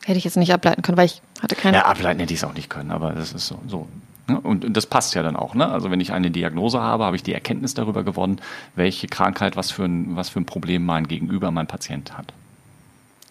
Hätte 0.03 0.17
ich 0.17 0.23
jetzt 0.23 0.37
nicht 0.37 0.51
ableiten 0.51 0.81
können, 0.81 0.97
weil 0.97 1.05
ich 1.05 1.21
hatte 1.41 1.55
keine. 1.55 1.77
Ja, 1.77 1.85
ableiten 1.85 2.19
hätte 2.19 2.33
ich 2.33 2.39
es 2.39 2.43
auch 2.43 2.53
nicht 2.53 2.69
können, 2.69 2.91
aber 2.91 3.11
das 3.11 3.33
ist 3.33 3.47
so. 3.47 3.59
so 3.67 3.87
ne? 4.27 4.39
und, 4.39 4.75
das 4.75 4.87
passt 4.87 5.13
ja 5.13 5.21
dann 5.21 5.35
auch. 5.35 5.53
Ne? 5.53 5.67
Also 5.67 5.91
wenn 5.91 5.99
ich 5.99 6.11
eine 6.11 6.31
Diagnose 6.31 6.81
habe, 6.81 7.05
habe 7.05 7.15
ich 7.15 7.23
die 7.23 7.33
Erkenntnis 7.33 7.73
darüber 7.73 8.03
gewonnen, 8.03 8.41
welche 8.75 9.07
Krankheit, 9.07 9.55
was 9.55 9.71
für 9.71 9.85
ein, 9.85 10.15
was 10.15 10.29
für 10.29 10.39
ein 10.39 10.45
Problem 10.45 10.85
mein 10.85 11.07
Gegenüber, 11.07 11.51
mein 11.51 11.67
Patient 11.67 12.17
hat. 12.17 12.33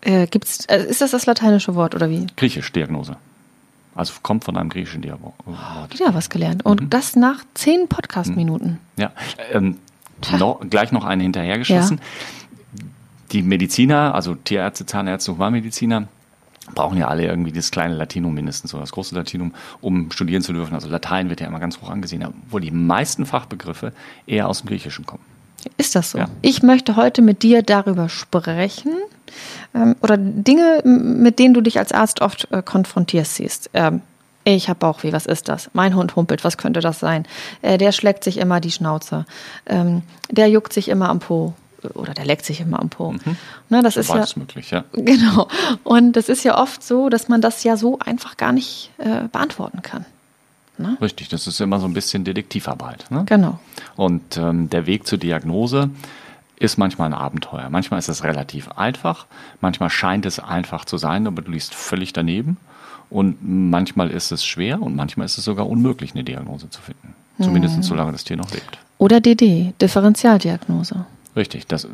Äh, 0.02 0.26
gibt's, 0.28 0.64
äh, 0.66 0.84
ist 0.84 1.00
das 1.00 1.10
das 1.10 1.26
lateinische 1.26 1.74
Wort 1.74 1.94
oder 1.94 2.08
wie? 2.08 2.26
Griechisch, 2.36 2.72
Diagnose. 2.72 3.16
Also 4.00 4.14
kommt 4.22 4.44
von 4.44 4.56
einem 4.56 4.70
griechischen 4.70 5.02
Dialog. 5.02 5.34
Ja, 5.98 6.14
was 6.14 6.30
gelernt. 6.30 6.64
Und 6.64 6.80
mhm. 6.80 6.88
das 6.90 7.16
nach 7.16 7.44
zehn 7.52 7.86
Podcast-Minuten. 7.86 8.78
Ja, 8.96 9.12
ähm, 9.52 9.76
noch, 10.38 10.60
gleich 10.70 10.90
noch 10.90 11.04
eine 11.04 11.22
hinterhergeschossen. 11.22 11.98
Ja. 11.98 12.84
Die 13.32 13.42
Mediziner, 13.42 14.14
also 14.14 14.36
Tierärzte, 14.36 14.86
Zahnärzte, 14.86 15.32
Humanmediziner, 15.32 16.08
brauchen 16.74 16.96
ja 16.96 17.08
alle 17.08 17.26
irgendwie 17.26 17.52
das 17.52 17.70
kleine 17.70 17.94
Latinum 17.94 18.32
mindestens 18.32 18.72
oder 18.72 18.84
das 18.84 18.92
große 18.92 19.14
Latinum, 19.14 19.52
um 19.82 20.10
studieren 20.12 20.40
zu 20.40 20.54
dürfen. 20.54 20.72
Also 20.72 20.88
Latein 20.88 21.28
wird 21.28 21.42
ja 21.42 21.46
immer 21.46 21.60
ganz 21.60 21.78
hoch 21.82 21.90
angesehen, 21.90 22.24
obwohl 22.26 22.62
die 22.62 22.70
meisten 22.70 23.26
Fachbegriffe 23.26 23.92
eher 24.26 24.48
aus 24.48 24.62
dem 24.62 24.68
Griechischen 24.68 25.04
kommen. 25.04 25.24
Ist 25.76 25.94
das 25.94 26.12
so? 26.12 26.18
Ja. 26.18 26.30
Ich 26.40 26.62
möchte 26.62 26.96
heute 26.96 27.20
mit 27.20 27.42
dir 27.42 27.62
darüber 27.62 28.08
sprechen 28.08 28.96
oder 29.72 30.16
Dinge, 30.16 30.82
mit 30.84 31.38
denen 31.38 31.54
du 31.54 31.60
dich 31.60 31.78
als 31.78 31.92
Arzt 31.92 32.20
oft 32.20 32.48
äh, 32.50 32.62
konfrontierst 32.62 33.36
siehst. 33.36 33.70
Ähm, 33.74 34.02
ich 34.44 34.68
habe 34.68 34.78
Bauchweh, 34.78 35.12
was 35.12 35.26
ist 35.26 35.48
das? 35.48 35.70
Mein 35.74 35.94
Hund 35.94 36.16
humpelt, 36.16 36.44
was 36.44 36.56
könnte 36.56 36.80
das 36.80 36.98
sein? 36.98 37.26
Äh, 37.62 37.78
der 37.78 37.92
schlägt 37.92 38.24
sich 38.24 38.38
immer 38.38 38.60
die 38.60 38.70
Schnauze. 38.70 39.26
Ähm, 39.66 40.02
der 40.30 40.48
juckt 40.48 40.72
sich 40.72 40.88
immer 40.88 41.08
am 41.08 41.20
Po 41.20 41.54
oder 41.94 42.14
der 42.14 42.24
leckt 42.24 42.44
sich 42.44 42.60
immer 42.60 42.80
am 42.80 42.88
Po. 42.88 43.12
Mhm. 43.12 43.36
Ne, 43.68 43.82
das 43.82 43.94
so 43.94 44.00
ist 44.00 44.08
ja 44.08 44.24
möglich, 44.36 44.70
ja. 44.70 44.84
Genau. 44.92 45.48
Und 45.84 46.12
das 46.12 46.28
ist 46.28 46.44
ja 46.44 46.58
oft 46.58 46.82
so, 46.82 47.08
dass 47.08 47.28
man 47.28 47.40
das 47.40 47.64
ja 47.64 47.76
so 47.76 47.98
einfach 47.98 48.36
gar 48.36 48.52
nicht 48.52 48.90
äh, 48.98 49.28
beantworten 49.28 49.82
kann. 49.82 50.04
Ne? 50.78 50.96
Richtig, 51.00 51.28
das 51.28 51.46
ist 51.46 51.60
immer 51.60 51.78
so 51.78 51.86
ein 51.86 51.94
bisschen 51.94 52.24
Detektivarbeit. 52.24 53.10
Ne? 53.10 53.24
Genau. 53.26 53.58
Und 53.96 54.36
ähm, 54.36 54.70
der 54.70 54.86
Weg 54.86 55.06
zur 55.06 55.18
Diagnose 55.18 55.90
ist 56.60 56.76
manchmal 56.76 57.08
ein 57.08 57.14
Abenteuer. 57.14 57.68
Manchmal 57.70 57.98
ist 57.98 58.08
es 58.08 58.22
relativ 58.22 58.68
einfach, 58.72 59.26
manchmal 59.60 59.90
scheint 59.90 60.26
es 60.26 60.38
einfach 60.38 60.84
zu 60.84 60.98
sein, 60.98 61.26
aber 61.26 61.42
du 61.42 61.50
liest 61.50 61.74
völlig 61.74 62.12
daneben. 62.12 62.58
Und 63.08 63.38
manchmal 63.42 64.10
ist 64.10 64.30
es 64.30 64.44
schwer 64.44 64.80
und 64.80 64.94
manchmal 64.94 65.24
ist 65.24 65.36
es 65.36 65.44
sogar 65.44 65.68
unmöglich, 65.68 66.14
eine 66.14 66.22
Diagnose 66.22 66.70
zu 66.70 66.80
finden. 66.80 67.14
Zumindest 67.40 67.76
hm. 67.76 67.82
solange 67.82 68.12
das 68.12 68.22
Tier 68.22 68.36
noch 68.36 68.52
lebt. 68.52 68.78
Oder 68.98 69.20
DD, 69.20 69.72
Differentialdiagnose. 69.80 71.06
Richtig, 71.34 71.66
das 71.66 71.88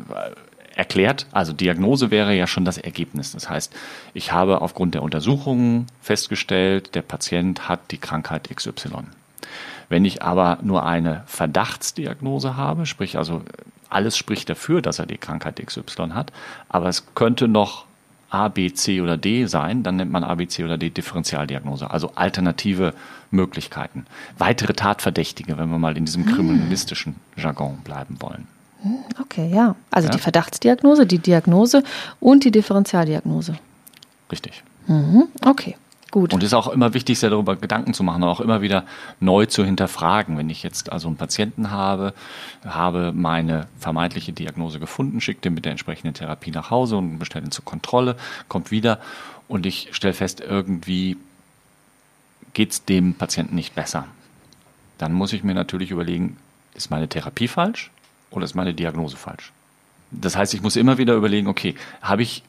erklärt. 0.75 1.25
Also 1.31 1.53
Diagnose 1.53 2.11
wäre 2.11 2.35
ja 2.35 2.45
schon 2.45 2.65
das 2.65 2.77
Ergebnis. 2.77 3.31
Das 3.31 3.49
heißt, 3.49 3.73
ich 4.13 4.33
habe 4.33 4.61
aufgrund 4.61 4.93
der 4.93 5.01
Untersuchungen 5.01 5.87
festgestellt, 6.01 6.93
der 6.93 7.01
Patient 7.01 7.67
hat 7.67 7.79
die 7.91 7.97
Krankheit 7.97 8.49
XY. 8.53 9.05
Wenn 9.89 10.05
ich 10.05 10.21
aber 10.21 10.59
nur 10.61 10.85
eine 10.85 11.23
Verdachtsdiagnose 11.27 12.57
habe, 12.57 12.85
sprich 12.85 13.17
also 13.17 13.41
alles 13.89 14.17
spricht 14.17 14.49
dafür, 14.49 14.81
dass 14.81 14.99
er 14.99 15.05
die 15.05 15.17
Krankheit 15.17 15.65
XY 15.65 16.09
hat, 16.13 16.31
aber 16.67 16.89
es 16.89 17.05
könnte 17.15 17.47
noch 17.47 17.85
A, 18.29 18.49
B, 18.49 18.73
C 18.73 18.99
oder 19.01 19.15
D 19.15 19.45
sein, 19.45 19.83
dann 19.83 19.95
nennt 19.95 20.11
man 20.11 20.25
A, 20.25 20.35
B, 20.35 20.47
C 20.47 20.65
oder 20.65 20.77
D 20.77 20.89
Differentialdiagnose, 20.89 21.89
also 21.89 22.11
alternative 22.15 22.93
Möglichkeiten. 23.31 24.05
Weitere 24.37 24.73
Tatverdächtige, 24.73 25.57
wenn 25.57 25.69
wir 25.69 25.79
mal 25.79 25.95
in 25.95 26.05
diesem 26.05 26.25
hm. 26.25 26.33
kriminalistischen 26.33 27.15
Jargon 27.37 27.77
bleiben 27.83 28.17
wollen. 28.19 28.47
Hm, 28.81 28.99
okay, 29.21 29.49
ja. 29.53 29.75
Also 29.91 30.09
ja? 30.09 30.13
die 30.13 30.19
Verdachtsdiagnose, 30.19 31.05
die 31.05 31.19
Diagnose 31.19 31.83
und 32.19 32.43
die 32.43 32.51
Differentialdiagnose. 32.51 33.57
Richtig. 34.31 34.63
Mhm, 34.87 35.29
okay. 35.45 35.77
Gut. 36.17 36.33
Und 36.33 36.41
es 36.41 36.47
ist 36.47 36.53
auch 36.55 36.69
immer 36.69 36.95
wichtig, 36.95 37.19
sich 37.19 37.29
darüber 37.29 37.55
Gedanken 37.55 37.93
zu 37.93 38.01
machen 38.01 38.23
und 38.23 38.29
auch 38.29 38.39
immer 38.39 38.63
wieder 38.63 38.85
neu 39.19 39.45
zu 39.45 39.63
hinterfragen. 39.63 40.35
Wenn 40.35 40.49
ich 40.49 40.63
jetzt 40.63 40.91
also 40.91 41.07
einen 41.07 41.15
Patienten 41.15 41.69
habe, 41.69 42.15
habe 42.65 43.11
meine 43.13 43.67
vermeintliche 43.77 44.33
Diagnose 44.33 44.79
gefunden, 44.79 45.21
schicke 45.21 45.41
den 45.41 45.53
mit 45.53 45.65
der 45.65 45.73
entsprechenden 45.73 46.15
Therapie 46.15 46.49
nach 46.49 46.71
Hause 46.71 46.97
und 46.97 47.19
bestelle 47.19 47.45
ihn 47.45 47.51
zur 47.51 47.65
Kontrolle, 47.65 48.15
kommt 48.47 48.71
wieder 48.71 48.99
und 49.47 49.67
ich 49.67 49.89
stelle 49.91 50.15
fest, 50.15 50.41
irgendwie 50.41 51.17
geht 52.55 52.71
es 52.71 52.83
dem 52.83 53.13
Patienten 53.13 53.53
nicht 53.53 53.75
besser. 53.75 54.07
Dann 54.97 55.13
muss 55.13 55.33
ich 55.33 55.43
mir 55.43 55.53
natürlich 55.53 55.91
überlegen, 55.91 56.37
ist 56.73 56.89
meine 56.89 57.07
Therapie 57.07 57.47
falsch 57.47 57.91
oder 58.31 58.45
ist 58.45 58.55
meine 58.55 58.73
Diagnose 58.73 59.17
falsch? 59.17 59.51
Das 60.11 60.37
heißt, 60.37 60.53
ich 60.53 60.61
muss 60.61 60.75
immer 60.75 60.97
wieder 60.97 61.15
überlegen, 61.15 61.47
okay, 61.47 61.75
habe 62.01 62.21
ich 62.21 62.43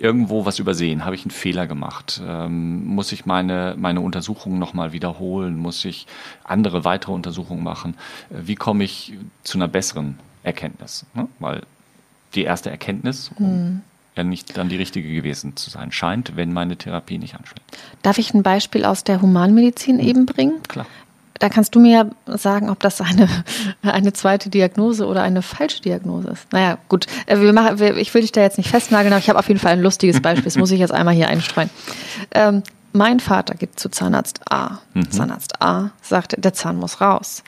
irgendwo 0.00 0.44
was 0.44 0.58
übersehen? 0.58 1.04
Habe 1.04 1.14
ich 1.14 1.22
einen 1.22 1.30
Fehler 1.30 1.66
gemacht? 1.66 2.20
Ähm, 2.24 2.84
muss 2.84 3.12
ich 3.12 3.26
meine, 3.26 3.74
meine 3.78 4.00
Untersuchungen 4.00 4.58
nochmal 4.58 4.92
wiederholen? 4.92 5.56
Muss 5.56 5.84
ich 5.84 6.06
andere 6.42 6.84
weitere 6.84 7.12
Untersuchungen 7.12 7.62
machen? 7.62 7.94
Äh, 8.30 8.46
wie 8.46 8.56
komme 8.56 8.84
ich 8.84 9.14
zu 9.44 9.58
einer 9.58 9.68
besseren 9.68 10.18
Erkenntnis? 10.42 11.06
Ne? 11.14 11.28
Weil 11.38 11.62
die 12.34 12.42
erste 12.42 12.70
Erkenntnis 12.70 13.30
hm. 13.36 13.82
ja 14.16 14.24
nicht 14.24 14.56
dann 14.56 14.68
die 14.68 14.76
richtige 14.76 15.12
gewesen 15.12 15.56
zu 15.56 15.70
sein 15.70 15.92
scheint, 15.92 16.34
wenn 16.34 16.52
meine 16.52 16.76
Therapie 16.76 17.18
nicht 17.18 17.36
anschlägt. 17.36 17.78
Darf 18.02 18.18
ich 18.18 18.34
ein 18.34 18.42
Beispiel 18.42 18.84
aus 18.84 19.04
der 19.04 19.22
Humanmedizin 19.22 20.00
hm. 20.00 20.08
eben 20.08 20.26
bringen? 20.26 20.62
Klar 20.64 20.86
da 21.38 21.48
kannst 21.48 21.74
du 21.74 21.80
mir 21.80 22.10
sagen, 22.26 22.70
ob 22.70 22.80
das 22.80 23.00
eine, 23.00 23.28
eine 23.82 24.12
zweite 24.12 24.50
Diagnose 24.50 25.06
oder 25.06 25.22
eine 25.22 25.42
falsche 25.42 25.80
Diagnose 25.82 26.28
ist. 26.28 26.52
Naja, 26.52 26.78
gut. 26.88 27.06
Äh, 27.26 27.40
wir 27.40 27.52
machen, 27.52 27.80
ich 27.96 28.12
will 28.14 28.22
dich 28.22 28.32
da 28.32 28.40
jetzt 28.40 28.58
nicht 28.58 28.70
festnageln, 28.70 29.12
aber 29.12 29.20
ich 29.20 29.28
habe 29.28 29.38
auf 29.38 29.48
jeden 29.48 29.60
Fall 29.60 29.72
ein 29.72 29.82
lustiges 29.82 30.20
Beispiel. 30.20 30.44
Das 30.44 30.56
muss 30.56 30.70
ich 30.70 30.80
jetzt 30.80 30.92
einmal 30.92 31.14
hier 31.14 31.28
einstreuen. 31.28 31.70
Ähm, 32.32 32.62
mein 32.92 33.20
Vater 33.20 33.54
geht 33.54 33.78
zu 33.78 33.90
Zahnarzt 33.90 34.40
A. 34.50 34.78
Mhm. 34.94 35.10
Zahnarzt 35.10 35.60
A 35.60 35.90
sagt, 36.00 36.42
der 36.42 36.54
Zahn 36.54 36.76
muss 36.76 37.00
raus. 37.00 37.42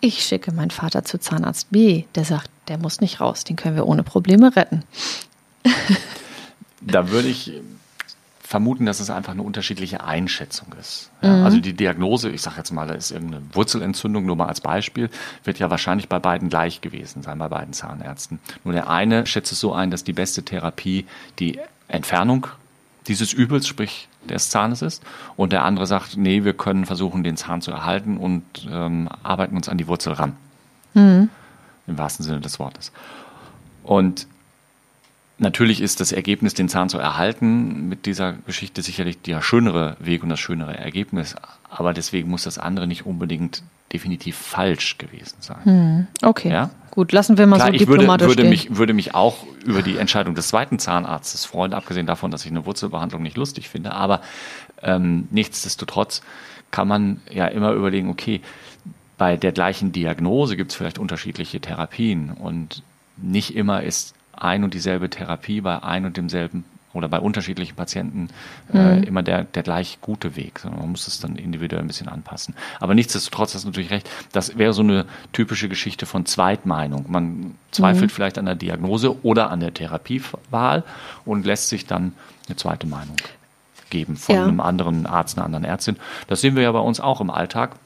Ich 0.00 0.22
schicke 0.22 0.52
meinen 0.52 0.70
Vater 0.70 1.04
zu 1.04 1.18
Zahnarzt 1.18 1.70
B. 1.70 2.04
Der 2.14 2.24
sagt, 2.24 2.50
der 2.68 2.78
muss 2.78 3.00
nicht 3.00 3.20
raus. 3.20 3.44
Den 3.44 3.56
können 3.56 3.76
wir 3.76 3.86
ohne 3.86 4.02
Probleme 4.02 4.54
retten. 4.56 4.82
Da 6.80 7.10
würde 7.10 7.28
ich 7.28 7.52
vermuten, 8.54 8.86
dass 8.86 9.00
es 9.00 9.10
einfach 9.10 9.32
eine 9.32 9.42
unterschiedliche 9.42 10.04
Einschätzung 10.04 10.68
ist. 10.78 11.10
Ja, 11.22 11.38
mhm. 11.38 11.44
Also 11.44 11.58
die 11.58 11.72
Diagnose, 11.72 12.30
ich 12.30 12.40
sage 12.40 12.58
jetzt 12.58 12.70
mal, 12.70 12.86
da 12.86 12.94
ist 12.94 13.10
irgendeine 13.10 13.42
Wurzelentzündung, 13.52 14.24
nur 14.26 14.36
mal 14.36 14.46
als 14.46 14.60
Beispiel, 14.60 15.10
wird 15.42 15.58
ja 15.58 15.70
wahrscheinlich 15.70 16.08
bei 16.08 16.20
beiden 16.20 16.50
gleich 16.50 16.80
gewesen 16.80 17.24
sein, 17.24 17.36
bei 17.36 17.48
beiden 17.48 17.72
Zahnärzten. 17.72 18.38
Nur 18.62 18.72
der 18.72 18.88
eine 18.88 19.26
schätzt 19.26 19.50
es 19.50 19.58
so 19.58 19.72
ein, 19.72 19.90
dass 19.90 20.04
die 20.04 20.12
beste 20.12 20.44
Therapie 20.44 21.04
die 21.40 21.58
Entfernung 21.88 22.46
dieses 23.08 23.32
Übels, 23.32 23.66
sprich 23.66 24.08
des 24.30 24.50
Zahnes 24.50 24.82
ist. 24.82 25.02
Und 25.34 25.52
der 25.52 25.64
andere 25.64 25.88
sagt, 25.88 26.16
nee, 26.16 26.44
wir 26.44 26.54
können 26.54 26.86
versuchen, 26.86 27.24
den 27.24 27.36
Zahn 27.36 27.60
zu 27.60 27.72
erhalten 27.72 28.18
und 28.18 28.44
ähm, 28.70 29.08
arbeiten 29.24 29.56
uns 29.56 29.68
an 29.68 29.78
die 29.78 29.88
Wurzel 29.88 30.12
ran. 30.12 30.36
Mhm. 30.94 31.28
Im 31.88 31.98
wahrsten 31.98 32.24
Sinne 32.24 32.38
des 32.38 32.60
Wortes. 32.60 32.92
Und 33.82 34.28
Natürlich 35.38 35.80
ist 35.80 36.00
das 36.00 36.12
Ergebnis, 36.12 36.54
den 36.54 36.68
Zahn 36.68 36.88
zu 36.88 36.98
erhalten, 36.98 37.88
mit 37.88 38.06
dieser 38.06 38.34
Geschichte 38.46 38.82
sicherlich 38.82 39.20
der 39.20 39.42
schönere 39.42 39.96
Weg 39.98 40.22
und 40.22 40.28
das 40.28 40.38
schönere 40.38 40.76
Ergebnis. 40.76 41.34
Aber 41.68 41.92
deswegen 41.92 42.30
muss 42.30 42.44
das 42.44 42.58
andere 42.58 42.86
nicht 42.86 43.04
unbedingt 43.04 43.62
definitiv 43.92 44.36
falsch 44.36 44.98
gewesen 44.98 45.36
sein. 45.40 45.64
Hm, 45.64 46.06
okay. 46.22 46.50
Ja? 46.50 46.70
Gut, 46.90 47.12
lassen 47.12 47.36
wir 47.36 47.46
mal 47.46 47.56
Klar, 47.56 47.72
so 47.72 47.78
diplomatisch 47.78 48.26
ich 48.26 48.28
würde, 48.28 48.42
würde 48.42 48.48
mich, 48.48 48.76
würde 48.76 48.92
mich 48.92 49.14
auch 49.14 49.44
über 49.64 49.82
die 49.82 49.96
Entscheidung 49.96 50.34
des 50.34 50.48
zweiten 50.48 50.78
Zahnarztes 50.78 51.44
freuen, 51.44 51.72
abgesehen 51.72 52.06
davon, 52.06 52.30
dass 52.30 52.44
ich 52.44 52.50
eine 52.50 52.66
Wurzelbehandlung 52.66 53.22
nicht 53.22 53.36
lustig 53.36 53.68
finde. 53.68 53.92
Aber 53.92 54.20
ähm, 54.82 55.26
nichtsdestotrotz 55.30 56.22
kann 56.70 56.86
man 56.86 57.20
ja 57.30 57.46
immer 57.46 57.72
überlegen, 57.72 58.08
okay, 58.08 58.40
bei 59.16 59.36
der 59.36 59.52
gleichen 59.52 59.92
Diagnose 59.92 60.56
gibt 60.56 60.72
es 60.72 60.76
vielleicht 60.76 60.98
unterschiedliche 60.98 61.60
Therapien 61.60 62.30
und 62.30 62.82
nicht 63.16 63.54
immer 63.54 63.82
ist 63.82 64.14
ein 64.36 64.64
und 64.64 64.74
dieselbe 64.74 65.10
Therapie 65.10 65.60
bei 65.60 65.82
ein 65.82 66.04
und 66.06 66.16
demselben 66.16 66.64
oder 66.94 67.08
bei 67.08 67.18
unterschiedlichen 67.18 67.74
Patienten 67.74 68.28
äh, 68.72 68.96
mhm. 68.96 69.02
immer 69.02 69.22
der, 69.22 69.44
der 69.44 69.62
gleich 69.62 69.98
gute 70.00 70.36
Weg. 70.36 70.60
Sondern 70.60 70.80
man 70.80 70.90
muss 70.92 71.06
es 71.06 71.18
dann 71.20 71.36
individuell 71.36 71.82
ein 71.82 71.88
bisschen 71.88 72.08
anpassen. 72.08 72.54
Aber 72.80 72.94
nichtsdestotrotz 72.94 73.54
hast 73.54 73.64
du 73.64 73.68
natürlich 73.68 73.90
recht, 73.90 74.08
das 74.32 74.56
wäre 74.56 74.72
so 74.72 74.82
eine 74.82 75.04
typische 75.32 75.68
Geschichte 75.68 76.06
von 76.06 76.24
Zweitmeinung. 76.24 77.06
Man 77.08 77.56
zweifelt 77.72 78.10
mhm. 78.10 78.14
vielleicht 78.14 78.38
an 78.38 78.46
der 78.46 78.54
Diagnose 78.54 79.24
oder 79.24 79.50
an 79.50 79.60
der 79.60 79.74
Therapiewahl 79.74 80.84
und 81.24 81.44
lässt 81.44 81.68
sich 81.68 81.86
dann 81.86 82.12
eine 82.46 82.56
zweite 82.56 82.86
Meinung 82.86 83.16
geben 83.90 84.16
von 84.16 84.34
ja. 84.34 84.44
einem 84.44 84.60
anderen 84.60 85.06
Arzt, 85.06 85.36
einer 85.36 85.44
anderen 85.44 85.64
Ärztin. 85.64 85.96
Das 86.28 86.40
sehen 86.40 86.56
wir 86.56 86.62
ja 86.62 86.72
bei 86.72 86.80
uns 86.80 87.00
auch 87.00 87.20
im 87.20 87.30
Alltag. 87.30 87.76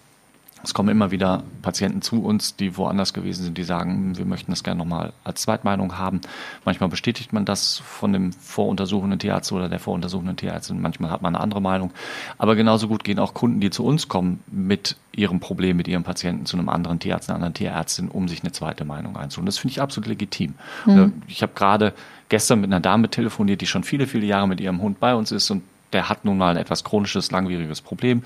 Es 0.63 0.75
kommen 0.75 0.89
immer 0.89 1.11
wieder 1.11 1.43
Patienten 1.63 2.03
zu 2.03 2.23
uns, 2.23 2.57
die 2.57 2.77
woanders 2.77 3.13
gewesen 3.13 3.45
sind, 3.45 3.59
die 3.59 3.65
sagen, 3.65 3.91
hm, 3.91 4.19
wir 4.19 4.25
möchten 4.25 4.53
das 4.53 4.65
gerne 4.65 4.79
nochmal 4.79 5.13
als 5.25 5.43
Zweitmeinung 5.43 5.99
haben. 5.99 6.21
Manchmal 6.65 6.89
bestätigt 6.89 7.33
man 7.33 7.45
das 7.45 7.79
von 7.79 8.13
dem 8.13 8.33
voruntersuchenden 8.33 9.19
Tierarzt 9.19 9.53
oder 9.53 9.69
der 9.69 9.79
voruntersuchenden 9.79 10.37
Tierärztin. 10.37 10.81
Manchmal 10.81 11.11
hat 11.11 11.23
man 11.23 11.35
eine 11.35 11.43
andere 11.43 11.61
Meinung. 11.61 11.93
Aber 12.39 12.57
genauso 12.57 12.89
gut 12.89 13.05
gehen 13.05 13.19
auch 13.19 13.35
Kunden, 13.35 13.61
die 13.61 13.71
zu 13.71 13.85
uns 13.85 14.09
kommen 14.09 14.43
mit 14.51 14.97
ihrem 15.13 15.41
Problem, 15.41 15.77
mit 15.77 15.89
ihrem 15.89 16.05
Patienten 16.05 16.47
zu 16.47 16.57
einem 16.57 16.69
anderen 16.69 16.99
Tierarzt, 16.99 17.29
einer 17.29 17.37
anderen 17.37 17.55
Tierärztin, 17.55 18.09
um 18.09 18.29
sich 18.29 18.43
eine 18.43 18.53
zweite 18.53 18.85
Meinung 18.85 19.17
einzuholen. 19.17 19.47
Das 19.47 19.59
finde 19.59 19.73
ich 19.73 19.81
absolut 19.81 20.09
legitim. 20.09 20.55
Mhm. 20.87 21.23
Ich 21.27 21.43
habe 21.43 21.53
gerade 21.55 21.93
gestern 22.29 22.61
mit 22.61 22.71
einer 22.71 22.81
Dame 22.81 23.09
telefoniert, 23.11 23.61
die 23.61 23.67
schon 23.67 23.85
viele, 23.85 24.07
viele 24.07 24.27
Jahre 24.27 24.49
mit 24.49 24.61
ihrem 24.61 24.81
Hund 24.81 25.01
bei 25.01 25.15
uns 25.15 25.33
ist 25.33 25.51
und 25.51 25.63
der 25.93 26.09
hat 26.09 26.25
nun 26.25 26.39
mal 26.39 26.51
ein 26.51 26.57
etwas 26.57 26.85
chronisches, 26.85 27.31
langwieriges 27.31 27.81
Problem. 27.81 28.23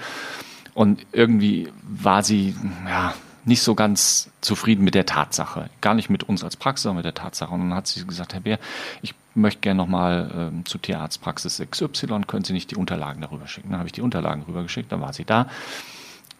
Und 0.75 1.07
irgendwie 1.13 1.69
war 1.83 2.23
sie 2.23 2.55
ja, 2.87 3.15
nicht 3.45 3.63
so 3.63 3.75
ganz 3.75 4.31
zufrieden 4.41 4.85
mit 4.85 4.95
der 4.95 5.07
Tatsache. 5.07 5.69
Gar 5.81 5.95
nicht 5.95 6.11
mit 6.11 6.23
uns 6.25 6.45
als 6.45 6.57
Praxis, 6.57 6.85
sondern 6.85 6.99
mit 6.99 7.05
der 7.05 7.15
Tatsache. 7.15 7.53
Und 7.53 7.61
dann 7.61 7.75
hat 7.75 7.87
sie 7.87 8.07
gesagt, 8.07 8.35
Herr 8.35 8.41
Bär, 8.41 8.59
ich 9.03 9.15
möchte 9.35 9.61
gerne 9.61 9.79
nochmal 9.79 10.31
ähm, 10.35 10.65
zu 10.65 10.79
Tierarztpraxis 10.79 11.63
XY, 11.71 12.23
können 12.27 12.45
Sie 12.45 12.53
nicht 12.53 12.71
die 12.71 12.77
Unterlagen 12.77 13.21
darüber 13.21 13.47
schicken? 13.47 13.71
Dann 13.71 13.79
habe 13.79 13.89
ich 13.89 13.93
die 13.93 14.03
Unterlagen 14.03 14.43
rübergeschickt, 14.43 14.93
dann 14.93 15.01
war 15.01 15.13
sie 15.13 15.25
da. 15.25 15.49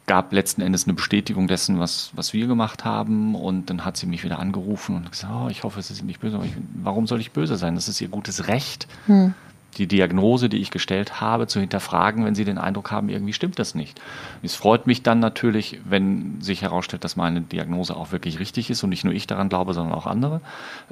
Gab 0.07 0.33
letzten 0.33 0.63
Endes 0.63 0.85
eine 0.85 0.95
Bestätigung 0.95 1.47
dessen, 1.47 1.79
was, 1.79 2.11
was 2.15 2.33
wir 2.33 2.47
gemacht 2.47 2.85
haben. 2.85 3.35
Und 3.35 3.71
dann 3.71 3.85
hat 3.85 3.97
sie 3.97 4.07
mich 4.07 4.25
wieder 4.25 4.39
angerufen 4.39 4.97
und 4.97 5.11
gesagt, 5.11 5.33
oh, 5.35 5.49
ich 5.49 5.63
hoffe, 5.63 5.81
es 5.81 5.91
ist 5.91 6.03
nicht 6.03 6.21
böse. 6.21 6.41
Ich, 6.45 6.53
warum 6.75 7.07
soll 7.07 7.21
ich 7.21 7.33
böse 7.33 7.57
sein? 7.57 7.75
Das 7.75 7.89
ist 7.89 8.01
ihr 8.01 8.09
gutes 8.09 8.49
Recht. 8.49 8.87
Hm 9.07 9.35
die 9.79 9.87
Diagnose, 9.87 10.49
die 10.49 10.59
ich 10.59 10.71
gestellt 10.71 11.21
habe, 11.21 11.47
zu 11.47 11.61
hinterfragen, 11.61 12.25
wenn 12.25 12.35
sie 12.35 12.45
den 12.45 12.59
Eindruck 12.59 12.91
haben, 12.91 13.09
irgendwie 13.09 13.33
stimmt 13.33 13.59
das 13.59 13.75
nicht. 13.75 14.01
Es 14.43 14.55
freut 14.55 14.87
mich 14.87 15.03
dann 15.03 15.19
natürlich, 15.19 15.81
wenn 15.85 16.41
sich 16.41 16.63
herausstellt, 16.63 17.05
dass 17.05 17.17
meine 17.17 17.41
Diagnose 17.41 17.97
auch 17.97 18.13
wirklich 18.13 18.39
richtig 18.39 18.71
ist 18.71 18.83
und 18.83 18.91
nicht 18.91 19.05
nur 19.05 19.15
ich 19.15 19.27
daran 19.27 19.49
glaube, 19.49 19.73
sondern 19.73 19.95
auch 19.95 20.07
andere. 20.07 20.41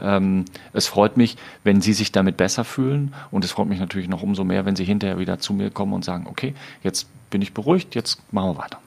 Ähm, 0.00 0.46
es 0.72 0.86
freut 0.86 1.16
mich, 1.16 1.36
wenn 1.62 1.80
sie 1.82 1.92
sich 1.92 2.12
damit 2.12 2.36
besser 2.36 2.64
fühlen 2.64 3.14
und 3.30 3.44
es 3.44 3.52
freut 3.52 3.68
mich 3.68 3.80
natürlich 3.80 4.08
noch 4.08 4.22
umso 4.22 4.44
mehr, 4.44 4.64
wenn 4.64 4.76
sie 4.76 4.84
hinterher 4.84 5.18
wieder 5.18 5.38
zu 5.38 5.52
mir 5.52 5.70
kommen 5.70 5.92
und 5.92 6.04
sagen, 6.04 6.26
okay, 6.26 6.54
jetzt 6.82 7.08
bin 7.30 7.42
ich 7.42 7.52
beruhigt, 7.52 7.94
jetzt 7.94 8.20
machen 8.32 8.50
wir 8.50 8.58
weiter. 8.58 8.78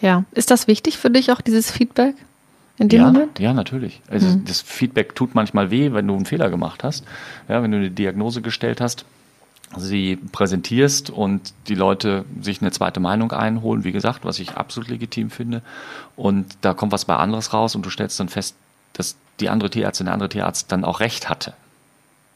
Ja, 0.00 0.24
ist 0.32 0.50
das 0.50 0.66
wichtig 0.66 0.96
für 0.96 1.10
dich 1.10 1.32
auch 1.32 1.40
dieses 1.40 1.70
Feedback? 1.70 2.14
in 2.78 2.88
dem 2.88 3.00
ja, 3.02 3.06
Moment? 3.12 3.38
Ja, 3.38 3.52
natürlich. 3.52 4.00
Also 4.08 4.26
mhm. 4.26 4.46
das 4.46 4.62
Feedback 4.62 5.14
tut 5.14 5.34
manchmal 5.34 5.70
weh, 5.70 5.92
wenn 5.92 6.06
du 6.06 6.16
einen 6.16 6.24
Fehler 6.24 6.48
gemacht 6.48 6.82
hast. 6.82 7.04
Ja, 7.46 7.62
wenn 7.62 7.70
du 7.70 7.76
eine 7.76 7.90
Diagnose 7.90 8.40
gestellt 8.40 8.80
hast 8.80 9.04
sie 9.76 10.16
präsentierst 10.16 11.10
und 11.10 11.54
die 11.68 11.74
Leute 11.74 12.24
sich 12.40 12.60
eine 12.60 12.72
zweite 12.72 12.98
Meinung 13.00 13.32
einholen, 13.32 13.84
wie 13.84 13.92
gesagt, 13.92 14.24
was 14.24 14.38
ich 14.38 14.56
absolut 14.56 14.88
legitim 14.88 15.30
finde. 15.30 15.62
Und 16.16 16.56
da 16.62 16.74
kommt 16.74 16.92
was 16.92 17.04
bei 17.04 17.16
anderes 17.16 17.52
raus 17.52 17.74
und 17.74 17.86
du 17.86 17.90
stellst 17.90 18.18
dann 18.18 18.28
fest, 18.28 18.56
dass 18.94 19.16
die 19.38 19.48
andere 19.48 19.70
Tierärztin, 19.70 20.06
der 20.06 20.14
andere 20.14 20.28
Tierarzt 20.28 20.72
dann 20.72 20.84
auch 20.84 21.00
recht 21.00 21.28
hatte. 21.28 21.54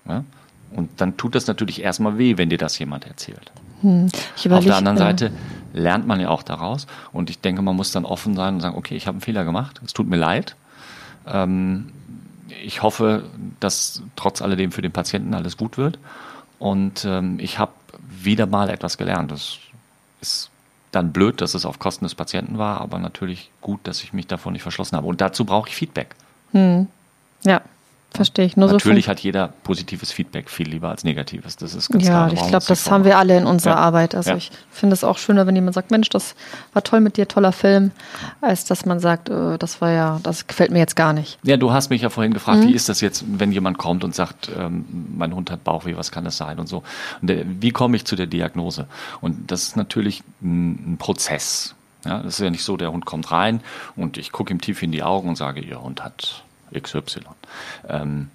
Ja? 0.08 0.24
Und 0.70 0.90
dann 1.00 1.16
tut 1.16 1.34
das 1.34 1.46
natürlich 1.46 1.82
erstmal 1.82 2.18
weh, 2.18 2.36
wenn 2.36 2.50
dir 2.50 2.58
das 2.58 2.78
jemand 2.78 3.06
erzählt. 3.06 3.52
Hm. 3.80 4.08
Auf 4.50 4.64
der 4.64 4.76
anderen 4.76 4.98
Seite 4.98 5.32
lernt 5.72 6.06
man 6.06 6.20
ja 6.20 6.30
auch 6.30 6.42
daraus. 6.42 6.86
Und 7.12 7.30
ich 7.30 7.40
denke, 7.40 7.62
man 7.62 7.76
muss 7.76 7.92
dann 7.92 8.04
offen 8.04 8.34
sein 8.34 8.54
und 8.54 8.60
sagen, 8.60 8.76
okay, 8.76 8.96
ich 8.96 9.06
habe 9.06 9.16
einen 9.16 9.20
Fehler 9.20 9.44
gemacht, 9.44 9.80
es 9.84 9.92
tut 9.92 10.08
mir 10.08 10.16
leid. 10.16 10.56
Ähm, 11.26 11.92
ich 12.64 12.82
hoffe, 12.82 13.24
dass 13.60 14.02
trotz 14.16 14.42
alledem 14.42 14.72
für 14.72 14.82
den 14.82 14.92
Patienten 14.92 15.34
alles 15.34 15.56
gut 15.56 15.76
wird. 15.78 15.98
Und 16.64 17.04
ähm, 17.04 17.36
ich 17.40 17.58
habe 17.58 17.72
wieder 18.08 18.46
mal 18.46 18.70
etwas 18.70 18.96
gelernt. 18.96 19.30
Das 19.30 19.58
ist 20.22 20.48
dann 20.92 21.12
blöd, 21.12 21.42
dass 21.42 21.52
es 21.52 21.66
auf 21.66 21.78
Kosten 21.78 22.06
des 22.06 22.14
Patienten 22.14 22.56
war, 22.56 22.80
aber 22.80 22.98
natürlich 22.98 23.50
gut, 23.60 23.80
dass 23.82 24.02
ich 24.02 24.14
mich 24.14 24.26
davon 24.26 24.54
nicht 24.54 24.62
verschlossen 24.62 24.96
habe. 24.96 25.06
Und 25.06 25.20
dazu 25.20 25.44
brauche 25.44 25.68
ich 25.68 25.76
Feedback. 25.76 26.14
Hm. 26.52 26.86
Ja, 27.42 27.60
Verstehe 28.14 28.44
ich. 28.44 28.56
Nur 28.56 28.70
Natürlich 28.70 29.06
so 29.06 29.10
hat 29.10 29.20
jeder 29.20 29.48
positives 29.64 30.12
Feedback 30.12 30.48
viel 30.48 30.68
lieber 30.68 30.88
als 30.88 31.02
negatives. 31.02 31.56
Das 31.56 31.74
ist 31.74 31.88
ganz 31.88 32.04
ja, 32.04 32.10
klar. 32.10 32.32
Ja, 32.32 32.34
ich 32.34 32.48
glaube, 32.48 32.64
das 32.68 32.88
haben 32.88 33.04
wir 33.04 33.18
alle 33.18 33.36
in 33.36 33.44
unserer 33.44 33.74
ja. 33.74 33.80
Arbeit. 33.80 34.14
Also 34.14 34.30
ja. 34.30 34.36
ich 34.36 34.52
finde 34.70 34.94
es 34.94 35.02
auch 35.02 35.18
schöner, 35.18 35.48
wenn 35.48 35.56
jemand 35.56 35.74
sagt, 35.74 35.90
Mensch, 35.90 36.10
das 36.10 36.36
war 36.74 36.84
toll 36.84 37.00
mit 37.00 37.16
dir, 37.16 37.26
toller 37.26 37.50
Film, 37.50 37.90
als 38.40 38.66
dass 38.66 38.86
man 38.86 39.00
sagt, 39.00 39.30
äh, 39.30 39.58
das 39.58 39.80
war 39.80 39.90
ja, 39.90 40.20
das 40.22 40.46
gefällt 40.46 40.70
mir 40.70 40.78
jetzt 40.78 40.94
gar 40.94 41.12
nicht. 41.12 41.40
Ja, 41.42 41.56
du 41.56 41.72
hast 41.72 41.90
mich 41.90 42.02
ja 42.02 42.08
vorhin 42.08 42.32
gefragt, 42.32 42.62
mhm. 42.62 42.68
wie 42.68 42.74
ist 42.74 42.88
das 42.88 43.00
jetzt, 43.00 43.24
wenn 43.26 43.50
jemand 43.50 43.78
kommt 43.78 44.04
und 44.04 44.14
sagt, 44.14 44.48
ähm, 44.56 44.84
mein 45.16 45.34
Hund 45.34 45.50
hat 45.50 45.64
Bauchweh, 45.64 45.96
was 45.96 46.12
kann 46.12 46.24
das 46.24 46.36
sein 46.36 46.60
und 46.60 46.68
so. 46.68 46.84
Und 47.20 47.28
der, 47.30 47.44
wie 47.60 47.72
komme 47.72 47.96
ich 47.96 48.04
zu 48.04 48.14
der 48.14 48.26
Diagnose? 48.26 48.86
Und 49.22 49.50
das 49.50 49.64
ist 49.64 49.76
natürlich 49.76 50.22
ein, 50.40 50.92
ein 50.92 50.96
Prozess. 50.98 51.74
Ja, 52.04 52.18
das 52.22 52.34
ist 52.34 52.40
ja 52.44 52.50
nicht 52.50 52.64
so, 52.64 52.76
der 52.76 52.92
Hund 52.92 53.06
kommt 53.06 53.32
rein 53.32 53.60
und 53.96 54.18
ich 54.18 54.30
gucke 54.30 54.52
ihm 54.52 54.60
tief 54.60 54.82
in 54.84 54.92
die 54.92 55.02
Augen 55.02 55.30
und 55.30 55.36
sage, 55.36 55.60
Ihr 55.60 55.82
Hund 55.82 56.04
hat 56.04 56.44
XY. 56.72 57.20
Ähm, 57.88 58.30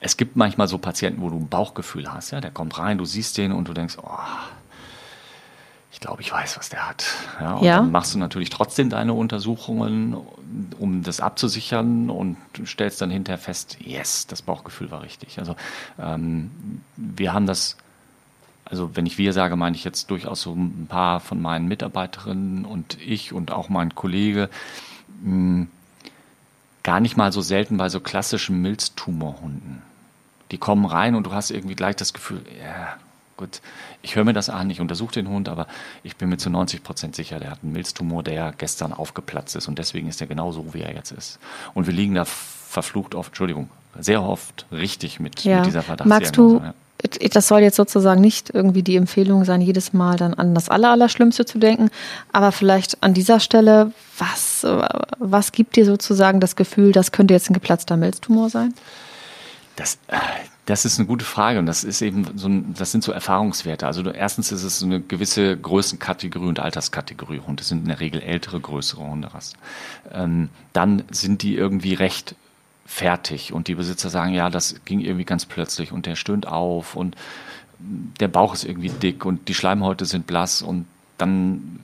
es 0.00 0.16
gibt 0.16 0.36
manchmal 0.36 0.68
so 0.68 0.78
Patienten, 0.78 1.22
wo 1.22 1.28
du 1.28 1.36
ein 1.36 1.48
Bauchgefühl 1.48 2.12
hast, 2.12 2.30
ja, 2.30 2.40
der 2.40 2.50
kommt 2.50 2.78
rein, 2.78 2.98
du 2.98 3.04
siehst 3.04 3.36
den 3.36 3.52
und 3.52 3.68
du 3.68 3.74
denkst, 3.74 3.96
oh, 4.00 4.10
ich 5.90 6.00
glaube, 6.00 6.22
ich 6.22 6.30
weiß, 6.30 6.56
was 6.56 6.68
der 6.68 6.88
hat. 6.88 7.04
Ja, 7.40 7.54
und 7.54 7.64
ja. 7.64 7.76
dann 7.78 7.90
machst 7.90 8.14
du 8.14 8.18
natürlich 8.18 8.50
trotzdem 8.50 8.88
deine 8.88 9.14
Untersuchungen, 9.14 10.16
um 10.78 11.02
das 11.02 11.20
abzusichern 11.20 12.10
und 12.10 12.36
stellst 12.64 13.00
dann 13.00 13.10
hinterher 13.10 13.38
fest, 13.38 13.78
yes, 13.80 14.28
das 14.28 14.42
Bauchgefühl 14.42 14.92
war 14.92 15.02
richtig. 15.02 15.40
Also 15.40 15.56
ähm, 15.98 16.82
wir 16.96 17.32
haben 17.32 17.46
das, 17.46 17.76
also 18.64 18.94
wenn 18.94 19.06
ich 19.06 19.18
wir 19.18 19.32
sage, 19.32 19.56
meine 19.56 19.74
ich 19.74 19.82
jetzt 19.82 20.10
durchaus 20.10 20.42
so 20.42 20.52
ein 20.52 20.86
paar 20.88 21.18
von 21.18 21.42
meinen 21.42 21.66
Mitarbeiterinnen 21.66 22.64
und 22.64 22.96
ich 23.00 23.32
und 23.32 23.50
auch 23.50 23.68
mein 23.68 23.96
Kollege, 23.96 24.50
mh, 25.22 25.32
hm, 25.32 25.68
gar 26.88 27.00
nicht 27.00 27.18
mal 27.18 27.32
so 27.32 27.42
selten 27.42 27.76
bei 27.76 27.90
so 27.90 28.00
klassischen 28.00 28.62
Milztumorhunden. 28.62 29.82
Die 30.50 30.56
kommen 30.56 30.86
rein 30.86 31.16
und 31.16 31.26
du 31.26 31.34
hast 31.34 31.50
irgendwie 31.50 31.74
gleich 31.74 31.96
das 31.96 32.14
Gefühl, 32.14 32.40
ja, 32.64 32.96
gut, 33.36 33.60
ich 34.00 34.16
höre 34.16 34.24
mir 34.24 34.32
das 34.32 34.48
an, 34.48 34.70
ich 34.70 34.80
untersuche 34.80 35.12
den 35.12 35.28
Hund, 35.28 35.50
aber 35.50 35.66
ich 36.02 36.16
bin 36.16 36.30
mir 36.30 36.38
zu 36.38 36.48
90 36.48 36.82
Prozent 36.82 37.14
sicher, 37.14 37.40
der 37.40 37.50
hat 37.50 37.58
einen 37.62 37.72
Milztumor, 37.72 38.22
der 38.22 38.54
gestern 38.56 38.94
aufgeplatzt 38.94 39.54
ist 39.54 39.68
und 39.68 39.78
deswegen 39.78 40.08
ist 40.08 40.22
er 40.22 40.28
genau 40.28 40.50
so, 40.50 40.72
wie 40.72 40.80
er 40.80 40.94
jetzt 40.94 41.12
ist. 41.12 41.38
Und 41.74 41.86
wir 41.86 41.92
liegen 41.92 42.14
da 42.14 42.24
verflucht 42.24 43.14
oft, 43.14 43.32
Entschuldigung, 43.32 43.68
sehr 43.98 44.22
oft 44.22 44.64
richtig 44.72 45.20
mit, 45.20 45.44
ja. 45.44 45.58
mit 45.58 45.66
dieser 45.66 45.82
Verdachtsdiagnose. 45.82 46.54
Magst 46.54 46.62
du 46.62 46.64
ja 46.64 46.74
das 47.32 47.46
soll 47.46 47.60
jetzt 47.60 47.76
sozusagen 47.76 48.20
nicht 48.20 48.50
irgendwie 48.50 48.82
die 48.82 48.96
Empfehlung 48.96 49.44
sein, 49.44 49.60
jedes 49.60 49.92
Mal 49.92 50.16
dann 50.16 50.34
an 50.34 50.54
das 50.54 50.68
Allerallerschlimmste 50.68 51.44
zu 51.44 51.58
denken, 51.58 51.90
aber 52.32 52.50
vielleicht 52.50 53.02
an 53.02 53.14
dieser 53.14 53.40
Stelle, 53.40 53.92
was, 54.18 54.66
was 55.18 55.52
gibt 55.52 55.76
dir 55.76 55.84
sozusagen 55.84 56.40
das 56.40 56.56
Gefühl, 56.56 56.92
das 56.92 57.12
könnte 57.12 57.34
jetzt 57.34 57.50
ein 57.50 57.54
geplatzter 57.54 57.96
Milztumor 57.96 58.50
sein? 58.50 58.74
Das, 59.76 59.98
das 60.66 60.84
ist 60.84 60.98
eine 60.98 61.06
gute 61.06 61.24
Frage 61.24 61.60
und 61.60 61.66
das 61.66 61.84
ist 61.84 62.02
eben 62.02 62.26
so 62.36 62.48
ein, 62.48 62.74
das 62.74 62.92
sind 62.92 63.04
so 63.04 63.12
Erfahrungswerte. 63.12 63.86
Also 63.86 64.02
du, 64.02 64.10
erstens 64.10 64.50
ist 64.50 64.64
es 64.64 64.82
eine 64.82 65.00
gewisse 65.00 65.56
Größenkategorie 65.56 66.48
und 66.48 66.60
Alterskategorie 66.60 67.40
Hunde. 67.40 67.60
Das 67.60 67.68
sind 67.68 67.82
in 67.82 67.88
der 67.88 68.00
Regel 68.00 68.20
ältere, 68.20 68.60
größere 68.60 69.00
Hunderassen. 69.00 69.56
Ähm, 70.12 70.48
dann 70.72 71.04
sind 71.10 71.42
die 71.42 71.54
irgendwie 71.54 71.94
recht 71.94 72.34
fertig. 72.84 73.52
Und 73.52 73.68
die 73.68 73.76
Besitzer 73.76 74.10
sagen, 74.10 74.34
ja, 74.34 74.50
das 74.50 74.76
ging 74.84 75.00
irgendwie 75.00 75.24
ganz 75.24 75.46
plötzlich 75.46 75.92
und 75.92 76.06
der 76.06 76.16
stöhnt 76.16 76.48
auf 76.48 76.96
und 76.96 77.16
der 77.78 78.28
Bauch 78.28 78.54
ist 78.54 78.64
irgendwie 78.64 78.88
dick 78.88 79.24
und 79.24 79.48
die 79.48 79.54
Schleimhäute 79.54 80.04
sind 80.04 80.26
blass 80.26 80.62
und 80.62 80.86
dann 81.18 81.80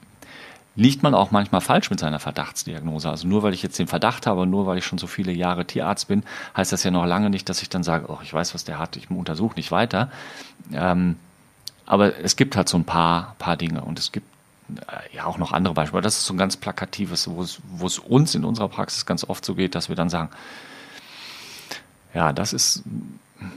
liegt 0.76 1.02
man 1.02 1.14
auch 1.14 1.30
manchmal 1.30 1.60
falsch 1.60 1.90
mit 1.90 2.00
seiner 2.00 2.18
Verdachtsdiagnose. 2.18 3.08
Also 3.08 3.28
nur 3.28 3.42
weil 3.42 3.54
ich 3.54 3.62
jetzt 3.62 3.78
den 3.78 3.86
Verdacht 3.86 4.26
habe, 4.26 4.46
nur 4.46 4.66
weil 4.66 4.78
ich 4.78 4.84
schon 4.84 4.98
so 4.98 5.06
viele 5.06 5.32
Jahre 5.32 5.64
Tierarzt 5.64 6.08
bin, 6.08 6.24
heißt 6.56 6.72
das 6.72 6.82
ja 6.82 6.90
noch 6.90 7.06
lange 7.06 7.30
nicht, 7.30 7.48
dass 7.48 7.62
ich 7.62 7.68
dann 7.68 7.84
sage, 7.84 8.06
oh, 8.08 8.18
ich 8.22 8.32
weiß, 8.32 8.54
was 8.54 8.64
der 8.64 8.78
hat, 8.78 8.96
ich 8.96 9.10
untersuche 9.10 9.54
nicht 9.56 9.70
weiter. 9.70 10.10
Ähm, 10.72 11.16
aber 11.86 12.18
es 12.18 12.36
gibt 12.36 12.56
halt 12.56 12.68
so 12.68 12.76
ein 12.76 12.84
paar, 12.84 13.36
paar 13.38 13.56
Dinge 13.56 13.82
und 13.82 13.98
es 13.98 14.10
gibt 14.10 14.26
äh, 14.88 15.16
ja 15.16 15.26
auch 15.26 15.38
noch 15.38 15.52
andere 15.52 15.74
Beispiele. 15.74 16.02
Das 16.02 16.16
ist 16.16 16.26
so 16.26 16.34
ein 16.34 16.38
ganz 16.38 16.56
plakatives, 16.56 17.28
wo 17.30 17.42
es, 17.86 17.98
uns 17.98 18.34
in 18.34 18.44
unserer 18.44 18.68
Praxis 18.68 19.06
ganz 19.06 19.24
oft 19.24 19.44
so 19.44 19.54
geht, 19.54 19.74
dass 19.74 19.88
wir 19.88 19.96
dann 19.96 20.08
sagen, 20.08 20.30
ja, 22.14 22.32
das 22.32 22.52
ist 22.52 22.82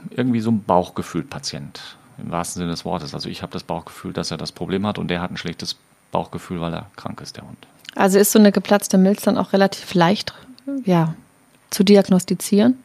irgendwie 0.10 0.42
so 0.42 0.52
ein 0.52 0.64
Bauchgefühl-Patient 0.64 1.98
im 2.18 2.32
wahrsten 2.32 2.62
Sinne 2.62 2.72
des 2.72 2.84
Wortes. 2.84 3.14
Also 3.14 3.30
ich 3.30 3.42
habe 3.42 3.54
das 3.54 3.64
Bauchgefühl, 3.64 4.12
dass 4.12 4.32
er 4.32 4.38
das 4.38 4.52
Problem 4.52 4.86
hat 4.86 4.98
und 4.98 5.08
der 5.08 5.22
hat 5.22 5.32
ein 5.32 5.38
schlechtes 5.38 5.78
Bauchgefühl, 6.12 6.62
weil 6.62 6.74
er 6.74 6.88
krank 6.96 7.22
ist, 7.22 7.38
der 7.38 7.44
Hund. 7.44 7.58
Also 7.96 8.20
ist 8.20 8.32
so 8.32 8.40
eine 8.40 8.52
geplatzte 8.52 8.98
Milz 8.98 9.24
dann 9.24 9.38
auch 9.38 9.54
relativ 9.54 9.94
leicht 9.94 10.34
ja, 10.86 11.16
zu 11.70 11.84
diagnostizieren 11.84 12.78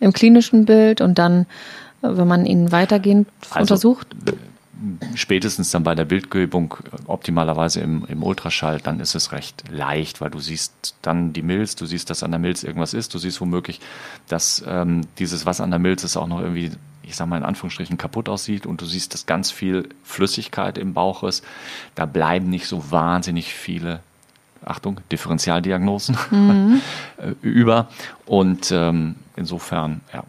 im 0.00 0.12
klinischen 0.12 0.64
Bild 0.64 1.00
und 1.00 1.18
dann, 1.18 1.46
wenn 2.00 2.28
man 2.28 2.46
ihn 2.46 2.72
weitergehend 2.72 3.28
also, 3.50 3.60
untersucht? 3.60 4.08
spätestens 5.14 5.70
dann 5.70 5.84
bei 5.84 5.94
der 5.94 6.04
Bildgebung, 6.04 6.74
optimalerweise 7.06 7.80
im, 7.80 8.04
im 8.06 8.22
Ultraschall, 8.22 8.80
dann 8.80 9.00
ist 9.00 9.14
es 9.14 9.32
recht 9.32 9.64
leicht, 9.70 10.20
weil 10.20 10.30
du 10.30 10.40
siehst 10.40 10.96
dann 11.02 11.32
die 11.32 11.42
Milz, 11.42 11.76
du 11.76 11.86
siehst, 11.86 12.10
dass 12.10 12.22
an 12.22 12.32
der 12.32 12.40
Milz 12.40 12.62
irgendwas 12.62 12.94
ist, 12.94 13.14
du 13.14 13.18
siehst 13.18 13.40
womöglich, 13.40 13.80
dass 14.28 14.64
ähm, 14.66 15.02
dieses, 15.18 15.46
was 15.46 15.60
an 15.60 15.70
der 15.70 15.78
Milz 15.78 16.04
ist, 16.04 16.16
auch 16.16 16.26
noch 16.26 16.40
irgendwie, 16.40 16.72
ich 17.06 17.16
sag 17.16 17.26
mal 17.26 17.36
in 17.36 17.44
Anführungsstrichen, 17.44 17.98
kaputt 17.98 18.28
aussieht 18.28 18.66
und 18.66 18.80
du 18.80 18.86
siehst, 18.86 19.14
dass 19.14 19.26
ganz 19.26 19.50
viel 19.50 19.88
Flüssigkeit 20.02 20.78
im 20.78 20.94
Bauch 20.94 21.22
ist. 21.22 21.44
Da 21.94 22.06
bleiben 22.06 22.50
nicht 22.50 22.66
so 22.66 22.90
wahnsinnig 22.90 23.54
viele 23.54 24.00
Achtung, 24.64 25.00
Differentialdiagnosen 25.12 26.16
mhm. 26.30 26.82
über. 27.42 27.88
Und 28.26 28.70
ähm, 28.72 29.16
insofern, 29.36 30.00
ja, 30.12 30.24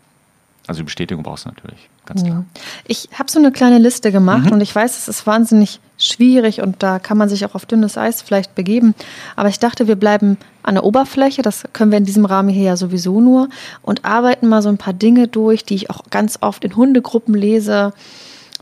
also 0.68 0.80
die 0.80 0.86
Bestätigung 0.86 1.24
brauchst 1.24 1.46
du 1.46 1.50
natürlich 1.50 1.90
ganz 2.06 2.24
klar. 2.24 2.46
Ich 2.86 3.10
habe 3.14 3.32
so 3.32 3.40
eine 3.40 3.52
kleine 3.52 3.78
Liste 3.78 4.12
gemacht 4.12 4.46
mhm. 4.46 4.54
und 4.54 4.62
ich 4.62 4.76
weiß, 4.76 4.98
es 4.98 5.08
ist 5.08 5.28
wahnsinnig 5.28 5.80
schwierig 5.98 6.62
und 6.62 6.84
da 6.84 7.00
kann 7.00 7.18
man 7.18 7.30
sich 7.30 7.46
auch 7.46 7.56
auf 7.56 7.66
dünnes 7.66 7.98
Eis 7.98 8.22
vielleicht 8.22 8.56
begeben. 8.56 8.96
Aber 9.36 9.50
ich 9.50 9.60
dachte, 9.60 9.88
wir 9.88 9.96
bleiben 9.96 10.38
an 10.64 10.76
der 10.76 10.84
Oberfläche, 10.84 11.42
das 11.42 11.64
können 11.74 11.92
wir 11.92 11.98
in 11.98 12.06
diesem 12.06 12.26
Rahmen 12.26 12.50
hier 12.50 12.64
ja 12.64 12.78
sowieso 12.78 13.22
nur, 13.22 13.50
und 13.82 14.04
arbeiten 14.04 14.48
mal 14.48 14.62
so 14.62 14.70
ein 14.70 14.78
paar 14.78 14.94
Dinge 14.94 15.28
durch, 15.28 15.64
die 15.64 15.76
ich 15.76 15.90
auch 15.90 16.02
ganz 16.10 16.40
oft 16.42 16.64
in 16.64 16.76
Hundegruppen 16.76 17.34
lese. 17.34 17.94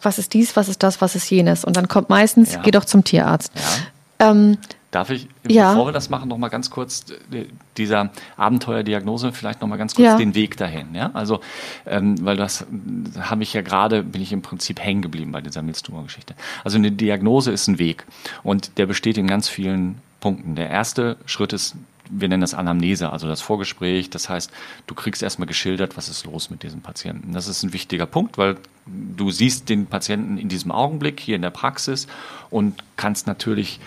Was 0.01 0.19
ist 0.19 0.33
dies, 0.33 0.55
was 0.55 0.69
ist 0.69 0.83
das, 0.83 1.01
was 1.01 1.15
ist 1.15 1.29
jenes? 1.29 1.63
Und 1.63 1.77
dann 1.77 1.87
kommt 1.87 2.09
meistens, 2.09 2.53
ja. 2.53 2.61
geh 2.61 2.71
doch 2.71 2.85
zum 2.85 3.03
Tierarzt. 3.03 3.51
Ja. 4.19 4.31
Ähm, 4.31 4.57
Darf 4.93 5.09
ich, 5.09 5.27
ja. 5.49 5.71
bevor 5.71 5.87
wir 5.87 5.91
das 5.91 6.11
machen, 6.11 6.29
noch 6.29 6.37
mal 6.37 6.49
ganz 6.49 6.69
kurz 6.69 7.05
äh, 7.31 7.45
dieser 7.77 8.11
Abenteuerdiagnose 8.37 9.31
vielleicht 9.31 9.59
noch 9.59 9.67
mal 9.67 9.77
ganz 9.77 9.95
kurz 9.95 10.05
ja. 10.05 10.17
den 10.17 10.35
Weg 10.35 10.55
dahin. 10.55 10.93
Ja, 10.93 11.09
also 11.15 11.39
ähm, 11.87 12.23
weil 12.23 12.37
das 12.37 12.67
habe 13.19 13.41
ich 13.41 13.53
ja 13.53 13.63
gerade 13.63 14.03
bin 14.03 14.21
ich 14.21 14.31
im 14.31 14.43
Prinzip 14.43 14.79
hängen 14.79 15.01
geblieben 15.01 15.31
bei 15.31 15.41
dieser 15.41 15.63
Milztumor-Geschichte. 15.63 16.35
Also 16.63 16.77
eine 16.77 16.91
Diagnose 16.91 17.51
ist 17.51 17.67
ein 17.67 17.79
Weg 17.79 18.05
und 18.43 18.77
der 18.77 18.85
besteht 18.85 19.17
in 19.17 19.25
ganz 19.25 19.49
vielen 19.49 19.97
Punkten. 20.19 20.53
Der 20.53 20.69
erste 20.69 21.17
Schritt 21.25 21.53
ist 21.53 21.75
wir 22.11 22.27
nennen 22.27 22.41
das 22.41 22.53
Anamnese, 22.53 23.11
also 23.11 23.27
das 23.27 23.41
Vorgespräch. 23.41 24.11
Das 24.11 24.29
heißt, 24.29 24.51
du 24.85 24.93
kriegst 24.93 25.23
erstmal 25.23 25.47
geschildert, 25.47 25.97
was 25.97 26.09
ist 26.09 26.25
los 26.25 26.51
mit 26.51 26.61
diesem 26.61 26.81
Patienten. 26.81 27.33
Das 27.33 27.47
ist 27.47 27.63
ein 27.63 27.73
wichtiger 27.73 28.05
Punkt, 28.05 28.37
weil 28.37 28.57
du 28.85 29.31
siehst 29.31 29.69
den 29.69 29.87
Patienten 29.87 30.37
in 30.37 30.49
diesem 30.49 30.71
Augenblick 30.71 31.19
hier 31.19 31.35
in 31.35 31.41
der 31.41 31.49
Praxis 31.49 32.05
und 32.51 32.83
kannst 32.97 33.25
natürlich 33.25 33.79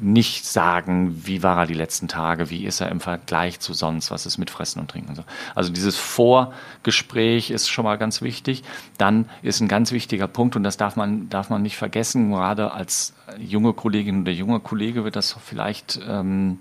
nicht 0.00 0.46
sagen, 0.46 1.26
wie 1.26 1.42
war 1.42 1.58
er 1.58 1.66
die 1.66 1.74
letzten 1.74 2.08
Tage, 2.08 2.50
wie 2.50 2.64
ist 2.64 2.80
er 2.80 2.90
im 2.90 3.00
Vergleich 3.00 3.60
zu 3.60 3.74
sonst, 3.74 4.10
was 4.10 4.26
ist 4.26 4.38
mit 4.38 4.50
Fressen 4.50 4.80
und 4.80 4.90
Trinken 4.90 5.10
und 5.10 5.16
so. 5.16 5.24
Also 5.54 5.72
dieses 5.72 5.96
Vorgespräch 5.96 7.50
ist 7.50 7.68
schon 7.68 7.84
mal 7.84 7.96
ganz 7.96 8.22
wichtig. 8.22 8.62
Dann 8.98 9.28
ist 9.42 9.60
ein 9.60 9.68
ganz 9.68 9.92
wichtiger 9.92 10.26
Punkt 10.26 10.56
und 10.56 10.62
das 10.62 10.76
darf 10.76 10.96
man, 10.96 11.28
darf 11.28 11.50
man 11.50 11.62
nicht 11.62 11.76
vergessen, 11.76 12.30
gerade 12.30 12.72
als 12.72 13.14
junge 13.38 13.72
Kollegin 13.72 14.22
oder 14.22 14.32
junger 14.32 14.60
Kollege 14.60 15.04
wird 15.04 15.16
das 15.16 15.36
vielleicht 15.44 16.00
ähm, 16.08 16.58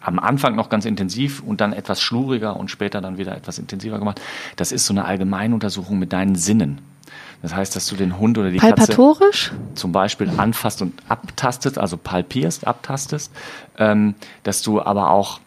am 0.00 0.18
Anfang 0.18 0.56
noch 0.56 0.68
ganz 0.68 0.84
intensiv 0.84 1.42
und 1.42 1.60
dann 1.60 1.72
etwas 1.72 2.00
schluriger 2.00 2.56
und 2.56 2.70
später 2.70 3.00
dann 3.00 3.18
wieder 3.18 3.36
etwas 3.36 3.58
intensiver 3.58 3.98
gemacht. 3.98 4.20
Das 4.56 4.72
ist 4.72 4.86
so 4.86 4.94
eine 4.94 5.04
Allgemeinuntersuchung 5.04 5.98
mit 5.98 6.12
deinen 6.12 6.36
Sinnen. 6.36 6.80
Das 7.42 7.54
heißt, 7.54 7.74
dass 7.74 7.86
du 7.86 7.96
den 7.96 8.18
Hund 8.18 8.36
oder 8.36 8.50
die 8.50 8.58
Palpatorisch? 8.58 9.48
Katze 9.50 9.74
zum 9.74 9.92
Beispiel 9.92 10.30
anfasst 10.36 10.82
und 10.82 10.94
abtastest, 11.08 11.78
also 11.78 11.96
palpierst, 11.96 12.66
abtastest, 12.66 13.32
ähm, 13.78 14.14
dass 14.42 14.62
du 14.62 14.82
aber 14.82 15.10
auch 15.10 15.40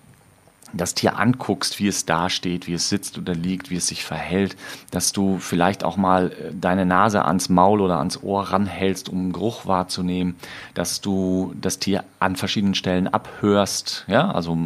das 0.73 0.95
Tier 0.95 1.17
anguckst, 1.17 1.79
wie 1.79 1.87
es 1.87 2.05
da 2.05 2.29
steht, 2.29 2.67
wie 2.67 2.73
es 2.73 2.89
sitzt 2.89 3.17
oder 3.17 3.33
liegt, 3.33 3.69
wie 3.69 3.77
es 3.77 3.87
sich 3.87 4.03
verhält, 4.03 4.55
dass 4.91 5.11
du 5.11 5.37
vielleicht 5.37 5.83
auch 5.83 5.97
mal 5.97 6.31
äh, 6.31 6.51
deine 6.53 6.85
Nase 6.85 7.25
ans 7.25 7.49
Maul 7.49 7.81
oder 7.81 7.99
ans 7.99 8.21
Ohr 8.21 8.51
ranhältst, 8.51 9.09
um 9.09 9.19
einen 9.19 9.33
Geruch 9.33 9.65
wahrzunehmen, 9.65 10.35
dass 10.73 11.01
du 11.01 11.53
das 11.59 11.79
Tier 11.79 12.03
an 12.19 12.35
verschiedenen 12.35 12.75
Stellen 12.75 13.07
abhörst, 13.07 14.05
ja, 14.07 14.31
also 14.31 14.57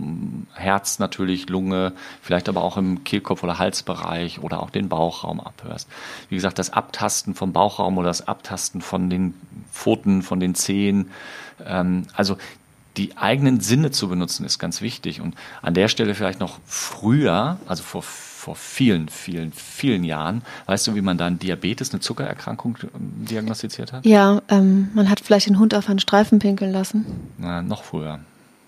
Herz 0.53 0.99
natürlich, 0.99 1.49
Lunge, 1.49 1.93
vielleicht 2.21 2.49
aber 2.49 2.63
auch 2.63 2.77
im 2.77 3.03
Kehlkopf- 3.03 3.43
oder 3.43 3.59
Halsbereich 3.59 4.39
oder 4.39 4.63
auch 4.63 4.69
den 4.69 4.89
Bauchraum 4.89 5.39
abhörst. 5.39 5.89
Wie 6.29 6.35
gesagt, 6.35 6.59
das 6.59 6.71
Abtasten 6.71 7.35
vom 7.35 7.51
Bauchraum 7.51 7.97
oder 7.97 8.07
das 8.07 8.27
Abtasten 8.27 8.81
von 8.81 9.09
den 9.09 9.33
Pfoten, 9.71 10.21
von 10.21 10.39
den 10.39 10.55
Zehen, 10.55 11.11
ähm, 11.65 12.03
also 12.13 12.37
die 12.97 13.17
eigenen 13.17 13.59
Sinne 13.59 13.91
zu 13.91 14.07
benutzen, 14.09 14.45
ist 14.45 14.59
ganz 14.59 14.81
wichtig. 14.81 15.21
Und 15.21 15.35
an 15.61 15.73
der 15.73 15.87
Stelle 15.87 16.15
vielleicht 16.15 16.39
noch 16.39 16.59
früher, 16.65 17.57
also 17.67 17.83
vor 17.83 18.03
vor 18.47 18.55
vielen, 18.55 19.09
vielen, 19.09 19.51
vielen 19.51 20.05
Jahren. 20.05 20.41
Weißt 20.67 20.87
du, 20.87 20.95
wie 20.95 21.01
man 21.01 21.17
dann 21.17 21.37
Diabetes, 21.37 21.91
eine 21.91 21.99
Zuckererkrankung 21.99 22.77
ähm, 22.81 23.25
diagnostiziert 23.25 23.91
hat? 23.91 24.05
Ja, 24.05 24.41
ähm, 24.47 24.89
man 24.93 25.09
hat 25.09 25.19
vielleicht 25.19 25.47
den 25.47 25.59
Hund 25.59 25.75
auf 25.75 25.89
einen 25.89 25.99
Streifen 25.99 26.39
pinkeln 26.39 26.71
lassen. 26.71 27.05
Na, 27.37 27.61
noch 27.61 27.83
früher. 27.83 28.19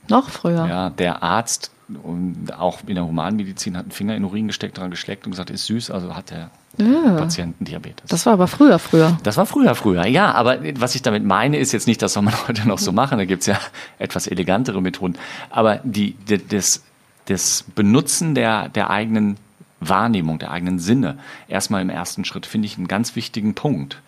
Noch 0.09 0.29
früher? 0.29 0.67
Ja, 0.67 0.89
der 0.89 1.23
Arzt 1.23 1.71
und 1.97 2.53
auch 2.57 2.79
in 2.85 2.95
der 2.95 3.05
Humanmedizin 3.05 3.75
hat 3.75 3.83
einen 3.85 3.91
Finger 3.91 4.15
in 4.15 4.23
Urin 4.23 4.47
gesteckt, 4.47 4.77
dran 4.77 4.91
geschleckt 4.91 5.25
und 5.25 5.31
gesagt, 5.31 5.49
ist 5.49 5.65
süß, 5.65 5.91
also 5.91 6.15
hat 6.15 6.29
der 6.29 6.51
ja. 6.77 7.15
Patienten 7.15 7.65
Diabetes. 7.65 8.07
Das 8.07 8.25
war 8.25 8.33
aber 8.33 8.47
früher, 8.47 8.79
früher. 8.79 9.17
Das 9.23 9.37
war 9.37 9.45
früher, 9.45 9.75
früher, 9.75 10.05
ja. 10.05 10.31
Aber 10.33 10.59
was 10.75 10.95
ich 10.95 11.01
damit 11.01 11.23
meine, 11.23 11.57
ist 11.57 11.71
jetzt 11.71 11.87
nicht, 11.87 12.01
das 12.01 12.13
soll 12.13 12.23
man 12.23 12.35
heute 12.47 12.67
noch 12.67 12.79
so 12.79 12.91
machen. 12.91 13.17
Da 13.17 13.25
gibt's 13.25 13.47
ja 13.47 13.59
etwas 13.97 14.27
elegantere 14.27 14.81
Methoden. 14.81 15.17
Aber 15.49 15.77
die, 15.83 16.13
die, 16.13 16.45
das, 16.47 16.83
das 17.25 17.65
Benutzen 17.75 18.35
der, 18.35 18.69
der 18.69 18.89
eigenen 18.89 19.37
Wahrnehmung, 19.79 20.39
der 20.39 20.51
eigenen 20.51 20.79
Sinne, 20.79 21.17
erstmal 21.47 21.81
im 21.81 21.89
ersten 21.89 22.25
Schritt, 22.25 22.45
finde 22.45 22.67
ich 22.67 22.77
einen 22.77 22.87
ganz 22.87 23.15
wichtigen 23.15 23.55
Punkt. 23.55 24.01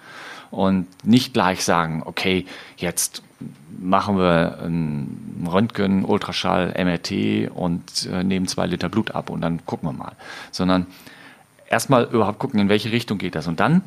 Und 0.52 0.88
nicht 1.06 1.34
gleich 1.34 1.64
sagen, 1.64 2.04
okay, 2.06 2.46
jetzt 2.76 3.24
machen 3.80 4.18
wir 4.18 4.60
ein 4.64 5.48
Röntgen, 5.52 6.06
Ultraschall, 6.06 6.74
MRT 6.78 7.52
und 7.54 8.08
äh, 8.12 8.24
nehmen 8.24 8.48
zwei 8.48 8.68
Liter 8.68 8.90
Blut 8.90 9.12
ab 9.12 9.30
und 9.30 9.42
dann 9.42 9.66
gucken 9.66 9.90
wir 9.90 9.94
mal. 9.94 10.14
Sondern 10.52 10.88
erstmal 11.70 12.04
überhaupt 12.06 12.40
gucken, 12.40 12.60
in 12.60 12.70
welche 12.70 12.92
Richtung 12.92 13.18
geht 13.18 13.36
das. 13.36 13.48
Und 13.48 13.60
dann 13.60 13.82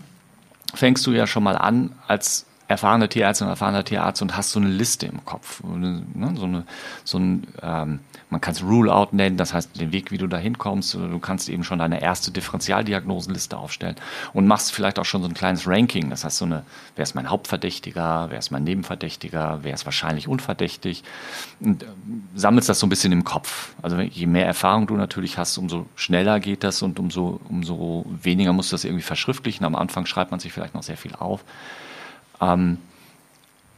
fängst 0.75 1.07
du 1.07 1.13
ja 1.13 1.27
schon 1.27 1.45
mal 1.45 1.57
an, 1.57 1.93
als 2.09 2.47
erfahrene 2.67 3.09
Tierärztin 3.09 3.47
und 3.47 3.51
erfahrener 3.51 3.85
Tierarzt 3.85 4.23
und 4.23 4.37
hast 4.37 4.51
so 4.53 4.61
eine 4.61 4.69
Liste 4.69 5.07
im 5.07 5.25
Kopf. 5.25 5.63
Ne, 5.65 6.33
so, 6.37 6.45
eine, 6.45 6.65
so 7.05 7.19
ein, 7.19 7.47
ähm, 7.63 8.01
man 8.31 8.41
kann 8.41 8.55
es 8.55 8.63
Rule-out 8.63 9.13
nennen, 9.13 9.37
das 9.37 9.53
heißt 9.53 9.79
den 9.79 9.93
Weg, 9.93 10.11
wie 10.11 10.19
du 10.19 10.27
da 10.27 10.39
hinkommst. 10.39 10.95
Du 10.95 11.19
kannst 11.19 11.49
eben 11.49 11.63
schon 11.63 11.79
deine 11.79 12.01
erste 12.01 12.31
Differentialdiagnosenliste 12.31 13.59
aufstellen 13.59 13.97
und 14.33 14.47
machst 14.47 14.73
vielleicht 14.73 14.99
auch 14.99 15.05
schon 15.05 15.23
so 15.23 15.29
ein 15.29 15.35
kleines 15.35 15.67
Ranking. 15.67 16.09
Das 16.09 16.25
heißt, 16.25 16.39
so 16.39 16.47
eine, 16.47 16.65
wer 16.97 17.03
ist 17.03 17.15
mein 17.15 17.29
Hauptverdächtiger, 17.29 18.27
wer 18.31 18.39
ist 18.39 18.51
mein 18.51 18.65
Nebenverdächtiger, 18.65 19.61
wer 19.63 19.75
ist 19.75 19.85
wahrscheinlich 19.85 20.27
unverdächtig. 20.27 21.05
Und 21.61 21.83
äh, 21.83 21.87
sammelst 22.35 22.69
das 22.69 22.81
so 22.81 22.87
ein 22.87 22.91
bisschen 22.91 23.13
im 23.13 23.25
Kopf. 23.25 23.75
Also 23.83 24.01
je 24.01 24.27
mehr 24.27 24.47
Erfahrung 24.47 24.87
du 24.87 24.97
natürlich 24.97 25.37
hast, 25.37 25.59
umso 25.59 25.87
schneller 25.97 26.41
geht 26.41 26.65
das 26.65 26.81
und 26.83 26.99
umso, 26.99 27.41
umso 27.49 28.07
weniger 28.23 28.55
musst 28.55 28.73
du 28.73 28.75
das 28.75 28.85
irgendwie 28.85 29.03
verschriftlichen. 29.03 29.65
Am 29.67 29.75
Anfang 29.75 30.07
schreibt 30.07 30.31
man 30.31 30.41
sich 30.41 30.53
vielleicht 30.53 30.75
noch 30.75 30.83
sehr 30.83 30.97
viel 30.97 31.15
auf. 31.15 31.45
Ähm, 32.41 32.79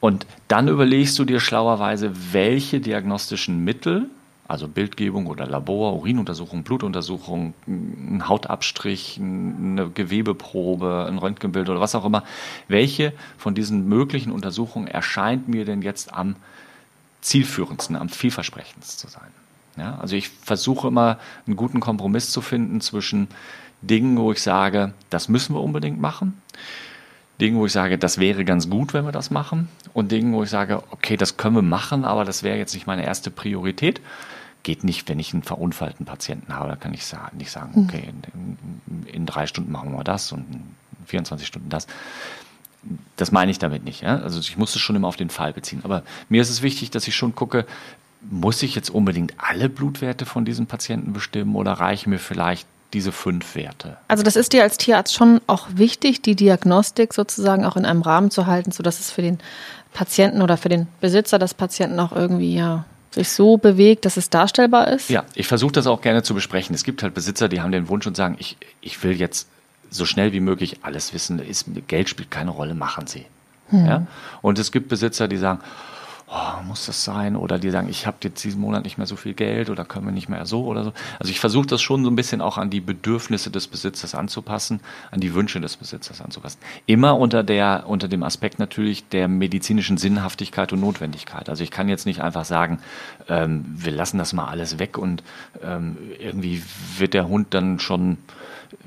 und 0.00 0.26
dann 0.48 0.68
überlegst 0.68 1.18
du 1.18 1.24
dir 1.24 1.40
schlauerweise, 1.40 2.12
welche 2.32 2.80
diagnostischen 2.80 3.64
Mittel, 3.64 4.10
also 4.46 4.68
Bildgebung 4.68 5.26
oder 5.26 5.46
Labor, 5.46 5.94
Urinuntersuchung, 5.94 6.62
Blutuntersuchung, 6.62 7.54
ein 7.66 8.28
Hautabstrich, 8.28 9.18
eine 9.18 9.90
Gewebeprobe, 9.90 11.06
ein 11.08 11.18
Röntgenbild 11.18 11.68
oder 11.68 11.80
was 11.80 11.94
auch 11.94 12.04
immer, 12.04 12.22
welche 12.68 13.12
von 13.38 13.54
diesen 13.54 13.88
möglichen 13.88 14.30
Untersuchungen 14.30 14.86
erscheint 14.86 15.48
mir 15.48 15.64
denn 15.64 15.82
jetzt 15.82 16.12
am 16.12 16.36
zielführendsten, 17.22 17.96
am 17.96 18.08
vielversprechendsten 18.08 18.98
zu 18.98 19.12
sein? 19.12 19.30
Ja, 19.76 19.98
also 19.98 20.14
ich 20.14 20.28
versuche 20.28 20.88
immer 20.88 21.18
einen 21.46 21.56
guten 21.56 21.80
Kompromiss 21.80 22.30
zu 22.30 22.40
finden 22.40 22.80
zwischen 22.80 23.28
Dingen, 23.82 24.16
wo 24.16 24.30
ich 24.32 24.40
sage, 24.40 24.94
das 25.10 25.28
müssen 25.28 25.54
wir 25.54 25.60
unbedingt 25.60 26.00
machen 26.00 26.40
Dingen, 27.40 27.58
wo 27.58 27.66
ich 27.66 27.72
sage, 27.72 27.98
das 27.98 28.18
wäre 28.18 28.44
ganz 28.44 28.70
gut, 28.70 28.94
wenn 28.94 29.04
wir 29.04 29.12
das 29.12 29.30
machen. 29.30 29.68
Und 29.92 30.10
Dingen, 30.12 30.32
wo 30.32 30.42
ich 30.42 30.50
sage, 30.50 30.82
okay, 30.90 31.16
das 31.16 31.36
können 31.36 31.56
wir 31.56 31.62
machen, 31.62 32.04
aber 32.04 32.24
das 32.24 32.42
wäre 32.42 32.56
jetzt 32.56 32.74
nicht 32.74 32.86
meine 32.86 33.04
erste 33.04 33.30
Priorität. 33.30 34.00
Geht 34.62 34.84
nicht, 34.84 35.08
wenn 35.08 35.18
ich 35.18 35.32
einen 35.32 35.42
verunfallten 35.42 36.06
Patienten 36.06 36.54
habe. 36.54 36.68
Da 36.68 36.76
kann 36.76 36.94
ich 36.94 37.02
nicht 37.36 37.50
sagen, 37.50 37.74
hm. 37.74 37.84
okay, 37.84 38.08
in, 38.08 39.06
in 39.06 39.26
drei 39.26 39.46
Stunden 39.46 39.70
machen 39.70 39.92
wir 39.92 40.04
das 40.04 40.32
und 40.32 40.46
in 40.52 40.62
24 41.06 41.46
Stunden 41.46 41.68
das. 41.68 41.86
Das 43.16 43.32
meine 43.32 43.50
ich 43.50 43.58
damit 43.58 43.84
nicht. 43.84 44.02
Ja? 44.02 44.18
Also 44.18 44.40
ich 44.40 44.56
muss 44.56 44.74
es 44.74 44.80
schon 44.80 44.96
immer 44.96 45.08
auf 45.08 45.16
den 45.16 45.30
Fall 45.30 45.52
beziehen. 45.52 45.80
Aber 45.82 46.02
mir 46.28 46.40
ist 46.40 46.50
es 46.50 46.62
wichtig, 46.62 46.90
dass 46.90 47.06
ich 47.06 47.16
schon 47.16 47.34
gucke, 47.34 47.66
muss 48.30 48.62
ich 48.62 48.74
jetzt 48.74 48.90
unbedingt 48.90 49.34
alle 49.38 49.68
Blutwerte 49.68 50.24
von 50.24 50.44
diesem 50.44 50.66
Patienten 50.66 51.12
bestimmen 51.12 51.54
oder 51.54 51.72
reichen 51.72 52.10
mir 52.10 52.18
vielleicht 52.18 52.66
diese 52.92 53.12
fünf 53.12 53.54
Werte. 53.54 53.96
Also 54.08 54.22
das 54.22 54.36
ist 54.36 54.52
dir 54.52 54.62
als 54.62 54.76
Tierarzt 54.76 55.14
schon 55.14 55.40
auch 55.46 55.66
wichtig, 55.74 56.22
die 56.22 56.34
Diagnostik 56.34 57.14
sozusagen 57.14 57.64
auch 57.64 57.76
in 57.76 57.84
einem 57.84 58.02
Rahmen 58.02 58.30
zu 58.30 58.46
halten, 58.46 58.72
sodass 58.72 59.00
es 59.00 59.10
für 59.10 59.22
den 59.22 59.38
Patienten 59.92 60.42
oder 60.42 60.56
für 60.56 60.68
den 60.68 60.86
Besitzer 61.00 61.38
des 61.38 61.54
Patienten 61.54 61.98
auch 62.00 62.12
irgendwie 62.12 62.54
ja 62.54 62.84
sich 63.16 63.30
so 63.30 63.56
bewegt, 63.56 64.04
dass 64.04 64.16
es 64.16 64.30
darstellbar 64.30 64.88
ist? 64.88 65.10
Ja, 65.10 65.24
ich 65.34 65.48
versuche 65.48 65.72
das 65.72 65.86
auch 65.86 66.00
gerne 66.02 66.22
zu 66.22 66.34
besprechen. 66.34 66.74
Es 66.74 66.84
gibt 66.84 67.02
halt 67.02 67.14
Besitzer, 67.14 67.48
die 67.48 67.60
haben 67.60 67.72
den 67.72 67.88
Wunsch 67.88 68.06
und 68.06 68.16
sagen, 68.16 68.36
ich, 68.38 68.56
ich 68.80 69.02
will 69.02 69.12
jetzt 69.12 69.48
so 69.90 70.04
schnell 70.04 70.32
wie 70.32 70.40
möglich 70.40 70.78
alles 70.82 71.14
wissen. 71.14 71.38
Ist, 71.38 71.66
Geld 71.88 72.08
spielt 72.08 72.30
keine 72.30 72.50
Rolle, 72.50 72.74
machen 72.74 73.06
Sie. 73.06 73.24
Hm. 73.70 73.86
Ja? 73.86 74.06
Und 74.42 74.58
es 74.58 74.70
gibt 74.70 74.88
Besitzer, 74.88 75.28
die 75.28 75.38
sagen, 75.38 75.60
oh, 76.28 76.62
muss 76.64 76.86
das 76.86 77.04
sein? 77.04 77.36
Oder 77.36 77.58
die 77.58 77.70
sagen, 77.70 77.88
ich 77.88 78.06
habe 78.06 78.16
jetzt 78.22 78.42
diesen 78.42 78.60
Monat 78.60 78.84
nicht 78.84 78.98
mehr 78.98 79.06
so 79.06 79.16
viel 79.16 79.34
Geld 79.34 79.70
oder 79.70 79.84
können 79.84 80.06
wir 80.06 80.12
nicht 80.12 80.28
mehr 80.28 80.44
so 80.46 80.64
oder 80.64 80.84
so. 80.84 80.92
Also 81.18 81.30
ich 81.30 81.38
versuche 81.38 81.66
das 81.66 81.80
schon 81.80 82.02
so 82.04 82.10
ein 82.10 82.16
bisschen 82.16 82.40
auch 82.40 82.58
an 82.58 82.70
die 82.70 82.80
Bedürfnisse 82.80 83.50
des 83.50 83.68
Besitzers 83.68 84.14
anzupassen, 84.14 84.80
an 85.10 85.20
die 85.20 85.34
Wünsche 85.34 85.60
des 85.60 85.76
Besitzers 85.76 86.20
anzupassen. 86.20 86.58
Immer 86.86 87.16
unter 87.18 87.42
der, 87.42 87.84
unter 87.86 88.08
dem 88.08 88.22
Aspekt 88.22 88.58
natürlich 88.58 89.08
der 89.08 89.28
medizinischen 89.28 89.98
Sinnhaftigkeit 89.98 90.72
und 90.72 90.80
Notwendigkeit. 90.80 91.48
Also 91.48 91.62
ich 91.62 91.70
kann 91.70 91.88
jetzt 91.88 92.06
nicht 92.06 92.20
einfach 92.20 92.44
sagen, 92.44 92.80
ähm, 93.28 93.64
wir 93.68 93.92
lassen 93.92 94.18
das 94.18 94.32
mal 94.32 94.46
alles 94.46 94.78
weg 94.78 94.98
und 94.98 95.22
ähm, 95.62 95.96
irgendwie 96.18 96.62
wird 96.98 97.14
der 97.14 97.28
Hund 97.28 97.54
dann 97.54 97.78
schon 97.78 98.18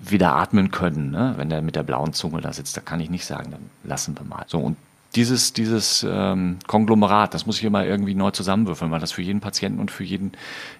wieder 0.02 0.36
atmen 0.36 0.71
können, 0.71 1.12
ne? 1.12 1.34
wenn 1.38 1.49
der 1.49 1.62
mit 1.62 1.75
der 1.75 1.84
blauen 1.84 2.13
Zunge 2.13 2.41
da 2.41 2.52
sitzt. 2.52 2.75
Da 2.75 2.82
kann 2.82 2.99
ich 2.99 3.10
nicht 3.10 3.25
sagen, 3.25 3.52
dann 3.52 3.69
lassen 3.84 4.17
wir 4.17 4.25
mal. 4.25 4.43
So 4.47 4.60
und 4.60 4.75
dieses, 5.15 5.54
dieses 5.54 6.06
ähm, 6.08 6.60
Konglomerat, 6.67 7.34
das 7.34 7.45
muss 7.45 7.58
ich 7.58 7.63
immer 7.63 7.86
irgendwie 7.86 8.15
neu 8.15 8.32
zusammenwürfeln, 8.32 8.91
weil 8.91 9.00
das 9.00 9.12
für 9.12 9.22
jeden 9.22 9.39
Patienten 9.39 9.80
und 9.80 9.91
für 9.91 10.04
jeden, 10.04 10.34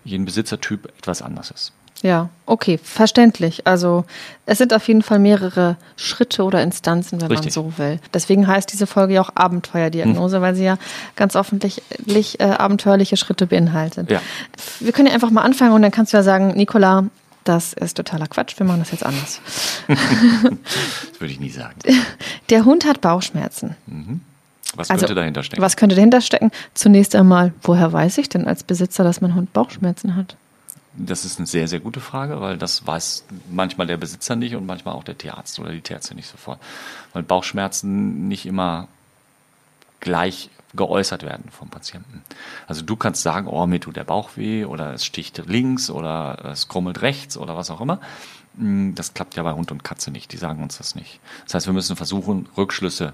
jeden 0.04 0.26
Besitzertyp 0.26 0.86
etwas 0.98 1.22
anders 1.22 1.52
ist. 1.52 1.74
Ja, 2.02 2.30
okay, 2.46 2.80
verständlich. 2.82 3.68
Also 3.68 4.06
es 4.46 4.58
sind 4.58 4.74
auf 4.74 4.88
jeden 4.88 5.02
Fall 5.02 5.20
mehrere 5.20 5.76
Schritte 5.98 6.44
oder 6.44 6.64
Instanzen, 6.64 7.20
wenn 7.20 7.28
Richtig. 7.28 7.56
man 7.56 7.66
so 7.66 7.78
will. 7.78 8.00
Deswegen 8.14 8.48
heißt 8.48 8.72
diese 8.72 8.88
Folge 8.88 9.16
ja 9.16 9.22
auch 9.22 9.32
Abenteuerdiagnose, 9.36 10.38
hm. 10.38 10.42
weil 10.42 10.56
sie 10.56 10.64
ja 10.64 10.78
ganz 11.18 11.36
offensichtlich 11.36 12.40
äh, 12.40 12.44
abenteuerliche 12.44 13.18
Schritte 13.18 13.48
beinhaltet. 13.48 14.10
Ja. 14.10 14.22
Wir 14.80 14.94
können 14.94 15.10
ja 15.10 15.14
einfach 15.14 15.32
mal 15.32 15.42
anfangen 15.42 15.74
und 15.74 15.82
dann 15.82 15.92
kannst 15.92 16.14
du 16.14 16.18
ja 16.18 16.24
sagen, 16.24 16.54
Nicola, 16.56 17.06
das 17.44 17.74
ist 17.74 17.98
totaler 17.98 18.28
Quatsch, 18.28 18.58
wir 18.58 18.66
machen 18.66 18.80
das 18.80 18.92
jetzt 18.92 19.06
anders. 19.06 19.42
das 19.88 21.20
würde 21.20 21.34
ich 21.34 21.40
nie 21.40 21.50
sagen. 21.50 21.80
Der 22.50 22.66
Hund 22.66 22.86
hat 22.86 23.02
Bauchschmerzen. 23.02 23.76
Mhm. 23.88 24.22
Was 24.76 24.90
könnte 24.90 25.06
also, 25.06 25.16
dahinter 25.16 25.44
stecken? 25.44 25.62
Was 25.62 25.78
könnte 25.78 25.96
dahinter 25.96 26.22
stecken? 26.22 26.52
Zunächst 26.74 27.16
einmal, 27.16 27.54
woher 27.64 27.92
weiß 27.92 28.20
ich 28.20 28.30
denn 28.30 28.48
als 28.48 28.64
Besitzer, 28.64 29.04
dass 29.04 29.20
mein 29.22 29.34
Hund 29.34 29.52
Bauchschmerzen 29.52 30.16
hat? 30.16 30.36
Das 30.96 31.26
ist 31.26 31.40
eine 31.40 31.48
sehr, 31.48 31.68
sehr 31.68 31.80
gute 31.80 32.02
Frage, 32.02 32.42
weil 32.42 32.58
das 32.58 32.86
weiß 32.86 33.26
manchmal 33.50 33.88
der 33.88 33.98
Besitzer 33.98 34.36
nicht 34.36 34.56
und 34.56 34.66
manchmal 34.66 34.94
auch 34.94 35.04
der 35.04 35.18
Tierarzt 35.18 35.60
oder 35.60 35.72
die 35.72 35.82
Tierärztin 35.82 36.18
nicht 36.18 36.30
sofort. 36.30 36.60
Weil 37.14 37.24
Bauchschmerzen 37.24 38.28
nicht 38.28 38.46
immer 38.46 38.88
gleich 40.00 40.50
geäußert 40.76 41.24
werden 41.24 41.50
vom 41.52 41.70
Patienten. 41.70 42.24
Also 42.68 42.82
du 42.84 42.96
kannst 42.96 43.24
sagen, 43.24 43.48
oh, 43.48 43.66
mir 43.66 43.80
tut 43.80 43.96
der 43.96 44.04
Bauch 44.04 44.32
weh 44.36 44.66
oder 44.66 44.94
es 44.94 45.04
sticht 45.06 45.42
links 45.48 45.90
oder 45.90 46.46
es 46.46 46.68
krummelt 46.68 47.02
rechts 47.02 47.38
oder 47.38 47.56
was 47.56 47.72
auch 47.72 47.82
immer. 47.82 48.00
Hm, 48.58 48.94
das 48.96 49.14
klappt 49.14 49.36
ja 49.36 49.44
bei 49.44 49.54
Hund 49.54 49.72
und 49.72 49.84
Katze 49.84 50.12
nicht, 50.12 50.32
die 50.32 50.38
sagen 50.38 50.62
uns 50.62 50.78
das 50.78 50.96
nicht. 50.96 51.20
Das 51.46 51.56
heißt, 51.56 51.66
wir 51.66 51.74
müssen 51.74 51.96
versuchen, 51.96 52.48
Rückschlüsse 52.58 53.14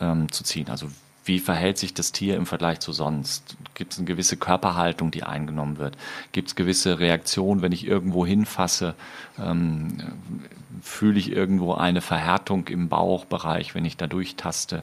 ähm, 0.00 0.30
zu 0.32 0.44
ziehen. 0.44 0.68
Also 0.68 0.88
wie 1.24 1.38
verhält 1.38 1.76
sich 1.78 1.92
das 1.92 2.10
Tier 2.10 2.36
im 2.36 2.46
Vergleich 2.46 2.80
zu 2.80 2.92
sonst? 2.92 3.56
Gibt 3.74 3.92
es 3.92 3.98
eine 3.98 4.06
gewisse 4.06 4.38
Körperhaltung, 4.38 5.10
die 5.10 5.24
eingenommen 5.24 5.76
wird? 5.76 5.96
Gibt 6.32 6.48
es 6.48 6.56
gewisse 6.56 6.98
Reaktionen, 6.98 7.60
wenn 7.60 7.72
ich 7.72 7.86
irgendwo 7.86 8.24
hinfasse? 8.24 8.94
Ähm, 9.38 9.98
fühle 10.82 11.18
ich 11.18 11.32
irgendwo 11.32 11.74
eine 11.74 12.00
Verhärtung 12.00 12.68
im 12.68 12.88
Bauchbereich, 12.88 13.74
wenn 13.74 13.84
ich 13.84 13.96
da 13.96 14.06
durchtaste? 14.06 14.82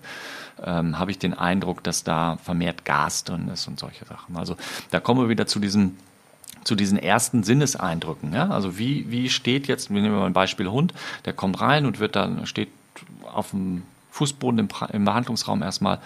Ähm, 0.64 0.98
Habe 0.98 1.12
ich 1.12 1.20
den 1.20 1.34
Eindruck, 1.34 1.84
dass 1.84 2.04
da 2.04 2.38
vermehrt 2.44 2.86
Gas 2.86 3.24
drin 3.24 3.50
ist 3.50 3.68
und 3.68 3.80
solche 3.80 4.06
Sachen? 4.06 4.38
Also 4.38 4.56
da 4.92 5.00
kommen 5.00 5.22
wir 5.22 5.30
wieder 5.30 5.48
zu 5.48 5.60
diesen 5.60 5.98
zu 6.64 6.76
diesen 6.76 6.98
ersten 6.98 7.44
Sinneseindrücken. 7.44 8.34
Ja? 8.34 8.50
Also 8.50 8.78
wie, 8.78 9.10
wie 9.12 9.30
steht 9.30 9.68
jetzt, 9.68 9.94
wir 9.94 10.02
nehmen 10.02 10.16
mal 10.16 10.26
ein 10.26 10.34
Beispiel 10.34 10.68
Hund, 10.68 10.94
der 11.24 11.34
kommt 11.34 11.62
rein 11.62 11.86
und 11.86 12.00
wird 12.00 12.16
dann, 12.16 12.48
steht 12.48 12.70
auf 13.32 13.52
dem 13.52 13.84
Fußboden 14.12 14.60
im, 14.60 14.70
im 14.92 15.06
Behandlungsraum 15.06 15.62
erstmal. 15.62 16.00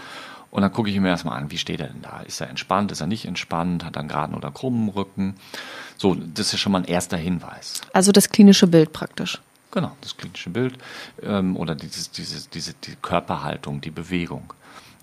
Und 0.51 0.61
dann 0.61 0.73
gucke 0.73 0.89
ich 0.89 0.99
mir 0.99 1.09
erstmal 1.09 1.37
an, 1.37 1.51
wie 1.51 1.57
steht 1.57 1.79
er 1.79 1.87
denn 1.87 2.01
da? 2.01 2.21
Ist 2.21 2.41
er 2.41 2.49
entspannt? 2.49 2.91
Ist 2.91 3.01
er 3.01 3.07
nicht 3.07 3.25
entspannt? 3.25 3.85
Hat 3.85 3.95
er 3.95 4.01
einen 4.01 4.09
geraden 4.09 4.35
oder 4.35 4.51
krummen 4.51 4.89
Rücken? 4.89 5.35
So, 5.95 6.15
das 6.15 6.53
ist 6.53 6.59
schon 6.59 6.71
mal 6.71 6.79
ein 6.79 6.85
erster 6.85 7.17
Hinweis. 7.17 7.81
Also 7.93 8.11
das 8.11 8.29
klinische 8.29 8.67
Bild 8.67 8.91
praktisch. 8.91 9.39
Genau, 9.71 9.95
das 10.01 10.17
klinische 10.17 10.49
Bild 10.49 10.77
ähm, 11.21 11.55
oder 11.55 11.75
dieses, 11.75 12.11
dieses, 12.11 12.49
diese 12.49 12.73
die 12.73 12.95
Körperhaltung, 12.95 13.81
die 13.81 13.91
Bewegung. 13.91 14.53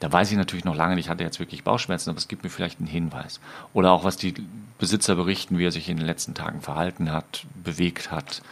Da 0.00 0.12
weiß 0.12 0.30
ich 0.30 0.36
natürlich 0.36 0.64
noch 0.64 0.76
lange 0.76 0.94
nicht, 0.94 1.08
hat 1.08 1.20
er 1.20 1.26
jetzt 1.26 1.38
wirklich 1.38 1.64
Bauchschmerzen, 1.64 2.10
aber 2.10 2.18
es 2.18 2.28
gibt 2.28 2.44
mir 2.44 2.50
vielleicht 2.50 2.80
einen 2.80 2.88
Hinweis. 2.88 3.40
Oder 3.72 3.92
auch, 3.92 4.04
was 4.04 4.16
die 4.16 4.34
Besitzer 4.78 5.14
berichten, 5.14 5.56
wie 5.58 5.64
er 5.64 5.72
sich 5.72 5.88
in 5.88 5.96
den 5.96 6.06
letzten 6.06 6.34
Tagen 6.34 6.60
verhalten 6.60 7.12
hat, 7.12 7.46
bewegt 7.62 8.10
hat. 8.10 8.42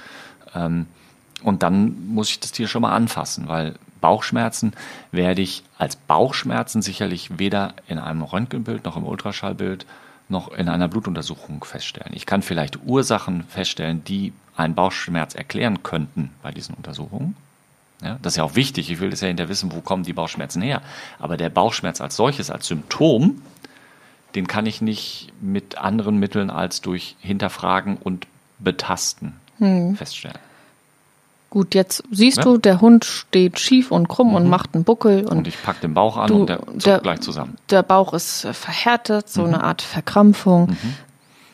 Ähm, 0.55 0.87
und 1.43 1.63
dann 1.63 2.07
muss 2.07 2.31
ich 2.31 2.41
das 2.41 2.53
Tier 2.53 2.69
schon 2.69 2.83
mal 2.83 2.95
anfassen, 2.95 3.49
weil 3.49 3.75
Bauchschmerzen 4.01 4.73
werde 5.13 5.43
ich 5.43 5.63
als 5.77 5.97
Bauchschmerzen 5.97 6.81
sicherlich 6.81 7.39
weder 7.39 7.75
in 7.87 7.99
einem 7.99 8.23
Röntgenbild 8.23 8.85
noch 8.85 8.97
im 8.97 9.05
Ultraschallbild 9.05 9.85
noch 10.35 10.53
in 10.53 10.69
einer 10.69 10.89
Blutuntersuchung 10.89 11.65
feststellen. 11.65 12.13
Ich 12.15 12.27
kann 12.27 12.43
vielleicht 12.43 12.85
Ursachen 12.85 13.45
feststellen, 13.45 14.05
die 14.05 14.33
einen 14.57 14.75
Bauchschmerz 14.75 15.35
erklären 15.35 15.83
könnten 15.83 16.31
bei 16.43 16.51
diesen 16.51 16.75
Untersuchungen. 16.75 17.37
Ja, 18.03 18.19
das 18.21 18.35
ist 18.35 18.37
ja 18.37 18.45
auch 18.45 18.57
wichtig. 18.57 18.91
Ich 18.91 19.01
will 19.01 19.11
das 19.11 19.21
ja 19.23 19.29
hinterher 19.29 19.49
wissen, 19.49 19.73
wo 19.73 19.81
kommen 19.81 20.03
die 20.03 20.13
Bauchschmerzen 20.13 20.61
her. 20.61 20.83
Aber 21.19 21.37
der 21.37 21.49
Bauchschmerz 21.49 22.01
als 22.01 22.17
solches, 22.17 22.51
als 22.51 22.67
Symptom, 22.67 23.41
den 24.35 24.47
kann 24.47 24.67
ich 24.67 24.83
nicht 24.83 25.33
mit 25.41 25.79
anderen 25.79 26.19
Mitteln 26.19 26.51
als 26.51 26.81
durch 26.81 27.17
Hinterfragen 27.21 27.97
und 27.97 28.27
Betasten 28.59 29.35
hm. 29.59 29.97
feststellen. 29.97 30.39
Gut, 31.55 31.77
jetzt 31.77 32.03
siehst 32.11 32.39
ja? 32.39 32.43
du, 32.43 32.59
der 32.59 32.81
Hund 32.81 33.05
steht 33.05 33.61
schief 33.61 33.93
und 33.93 34.09
krumm 34.09 34.31
mhm. 34.31 34.35
und 34.35 34.49
macht 34.49 34.75
einen 34.75 34.83
Buckel. 34.83 35.25
Und, 35.25 35.39
und 35.39 35.47
ich 35.47 35.63
packe 35.63 35.83
den 35.83 35.95
Bauch 35.95 36.17
an 36.17 36.27
du, 36.27 36.41
und 36.41 36.49
der 36.49 36.59
zuckt 36.79 37.05
gleich 37.05 37.21
zusammen. 37.21 37.57
Der 37.71 37.85
Bauch 37.85 38.13
ist 38.13 38.49
verhärtet, 38.51 39.29
so 39.29 39.43
mhm. 39.43 39.55
eine 39.55 39.63
Art 39.63 39.81
Verkrampfung. 39.81 40.71
Mhm. 40.71 40.95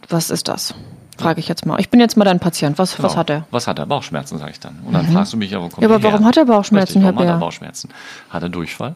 Was 0.08 0.30
ist 0.30 0.48
das? 0.48 0.74
Frage 1.18 1.38
ich 1.40 1.48
jetzt 1.48 1.66
mal. 1.66 1.78
Ich 1.80 1.90
bin 1.90 2.00
jetzt 2.00 2.16
mal 2.16 2.24
dein 2.24 2.40
Patient. 2.40 2.78
Was, 2.78 2.96
genau. 2.96 3.10
was 3.10 3.16
hat 3.18 3.28
er? 3.28 3.44
Was 3.50 3.66
hat 3.66 3.78
er? 3.78 3.84
Bauchschmerzen, 3.84 4.38
sage 4.38 4.52
ich 4.52 4.60
dann. 4.60 4.78
Und 4.86 4.94
dann 4.94 5.06
mhm. 5.06 5.12
fragst 5.12 5.34
du 5.34 5.36
mich, 5.36 5.50
ja, 5.50 5.58
wo 5.58 5.68
kommt 5.68 5.82
Ja, 5.82 5.88
aber 5.90 6.02
warum 6.02 6.20
her? 6.20 6.28
hat 6.28 6.36
er 6.38 6.46
Bauchschmerzen, 6.46 6.92
Richtig, 6.94 7.02
warum 7.02 7.18
Herr 7.18 7.24
Bär? 7.24 7.34
hat 7.34 7.36
er 7.36 7.46
Bauchschmerzen? 7.46 7.90
Hat 8.30 8.42
er 8.42 8.48
Durchfall? 8.48 8.94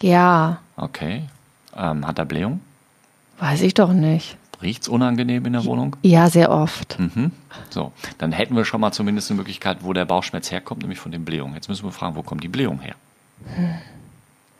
Ja. 0.00 0.56
Okay. 0.78 1.24
Ähm, 1.76 2.06
hat 2.06 2.18
er 2.18 2.24
Blähung? 2.24 2.60
Weiß 3.40 3.60
ich 3.60 3.74
doch 3.74 3.92
nicht. 3.92 4.38
Riecht 4.64 4.82
es 4.82 4.88
unangenehm 4.88 5.44
in 5.44 5.52
der 5.52 5.64
Wohnung? 5.66 5.96
Ja, 6.02 6.30
sehr 6.30 6.50
oft. 6.50 6.98
Mhm. 6.98 7.30
So, 7.70 7.92
dann 8.18 8.32
hätten 8.32 8.56
wir 8.56 8.64
schon 8.64 8.80
mal 8.80 8.92
zumindest 8.92 9.30
eine 9.30 9.38
Möglichkeit, 9.38 9.78
wo 9.82 9.92
der 9.92 10.06
Bauchschmerz 10.06 10.50
herkommt, 10.50 10.80
nämlich 10.80 10.98
von 10.98 11.12
den 11.12 11.24
Blähungen. 11.24 11.54
Jetzt 11.54 11.68
müssen 11.68 11.84
wir 11.84 11.92
fragen, 11.92 12.16
wo 12.16 12.22
kommt 12.22 12.42
die 12.42 12.48
Blähung 12.48 12.80
her? 12.80 12.94
Hm. 13.54 13.74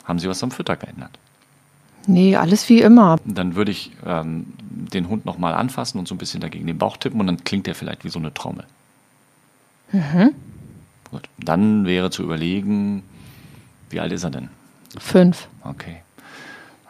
Haben 0.05 0.19
Sie 0.19 0.29
was 0.29 0.43
am 0.43 0.51
Fütter 0.51 0.77
geändert? 0.77 1.19
Nee, 2.07 2.37
alles 2.37 2.69
wie 2.69 2.83
immer. 2.83 3.19
Dann 3.25 3.55
würde 3.55 3.71
ich 3.71 3.93
ähm, 4.05 4.53
den 4.61 5.09
Hund 5.09 5.25
nochmal 5.25 5.55
anfassen 5.55 5.99
und 5.99 6.07
so 6.07 6.15
ein 6.15 6.19
bisschen 6.19 6.41
dagegen 6.41 6.67
den 6.67 6.77
Bauch 6.77 6.99
tippen 6.99 7.19
und 7.19 7.27
dann 7.27 7.43
klingt 7.45 7.67
der 7.67 7.75
vielleicht 7.75 8.05
wie 8.05 8.11
so 8.11 8.19
eine 8.19 8.35
Trommel. 8.35 8.67
Mhm. 9.93 10.35
Gut, 11.11 11.29
dann 11.39 11.87
wäre 11.87 12.11
zu 12.11 12.23
überlegen, 12.23 13.03
wie 13.89 14.01
alt 14.01 14.13
ist 14.13 14.25
er 14.25 14.31
denn? 14.31 14.51
Fünf. 14.99 15.49
Okay. 15.63 16.04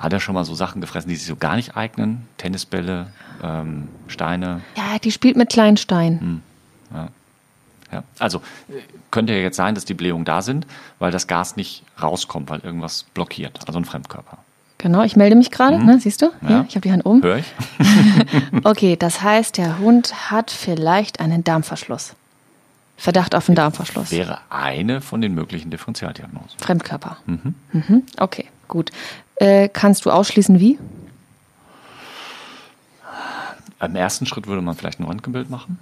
Hat 0.04 0.12
er 0.12 0.20
schon 0.20 0.34
mal 0.34 0.44
so 0.44 0.54
Sachen 0.54 0.82
gefressen, 0.82 1.08
die 1.08 1.16
sich 1.16 1.26
so 1.26 1.34
gar 1.34 1.56
nicht 1.56 1.78
eignen? 1.78 2.28
Tennisbälle, 2.36 3.06
ähm, 3.42 3.88
Steine? 4.06 4.60
Ja, 4.76 4.98
die 5.02 5.10
spielt 5.10 5.34
mit 5.34 5.48
kleinen 5.48 5.78
Steinen. 5.78 6.20
Hm. 6.20 6.42
Ja. 6.92 7.08
Ja. 7.90 8.02
Also 8.18 8.42
könnte 9.10 9.32
ja 9.32 9.38
jetzt 9.38 9.56
sein, 9.56 9.74
dass 9.74 9.86
die 9.86 9.94
Blähungen 9.94 10.26
da 10.26 10.42
sind, 10.42 10.66
weil 10.98 11.10
das 11.10 11.26
Gas 11.26 11.56
nicht 11.56 11.84
rauskommt, 12.02 12.50
weil 12.50 12.60
irgendwas 12.60 13.04
blockiert, 13.14 13.60
also 13.66 13.78
ein 13.78 13.86
Fremdkörper. 13.86 14.36
Genau, 14.76 15.04
ich 15.04 15.16
melde 15.16 15.36
mich 15.36 15.50
gerade, 15.50 15.78
mhm. 15.78 15.86
ne, 15.86 15.98
siehst 15.98 16.20
du? 16.20 16.26
Ja. 16.42 16.50
ja 16.50 16.64
ich 16.68 16.74
habe 16.74 16.82
die 16.86 16.92
Hand 16.92 17.06
oben. 17.06 17.22
Hör 17.22 17.38
ich. 17.38 17.46
okay, 18.64 18.96
das 18.96 19.22
heißt, 19.22 19.56
der 19.56 19.78
Hund 19.78 20.30
hat 20.30 20.50
vielleicht 20.50 21.18
einen 21.18 21.44
Darmverschluss. 21.44 22.14
Verdacht 22.98 23.34
auf 23.34 23.48
einen 23.48 23.56
Darmverschluss. 23.56 24.10
Wäre 24.10 24.40
eine 24.50 25.00
von 25.00 25.22
den 25.22 25.34
möglichen 25.34 25.70
Differentialdiagnosen. 25.70 26.58
Fremdkörper. 26.58 27.16
Mhm. 27.24 27.54
Mhm. 27.72 28.02
Okay, 28.18 28.46
gut. 28.68 28.90
Äh, 29.36 29.68
kannst 29.68 30.04
du 30.04 30.10
ausschließen, 30.10 30.60
wie? 30.60 30.78
Im 33.80 33.96
ersten 33.96 34.26
Schritt 34.26 34.46
würde 34.46 34.62
man 34.62 34.76
vielleicht 34.76 35.00
ein 35.00 35.04
Röntgenbild 35.04 35.50
machen. 35.50 35.78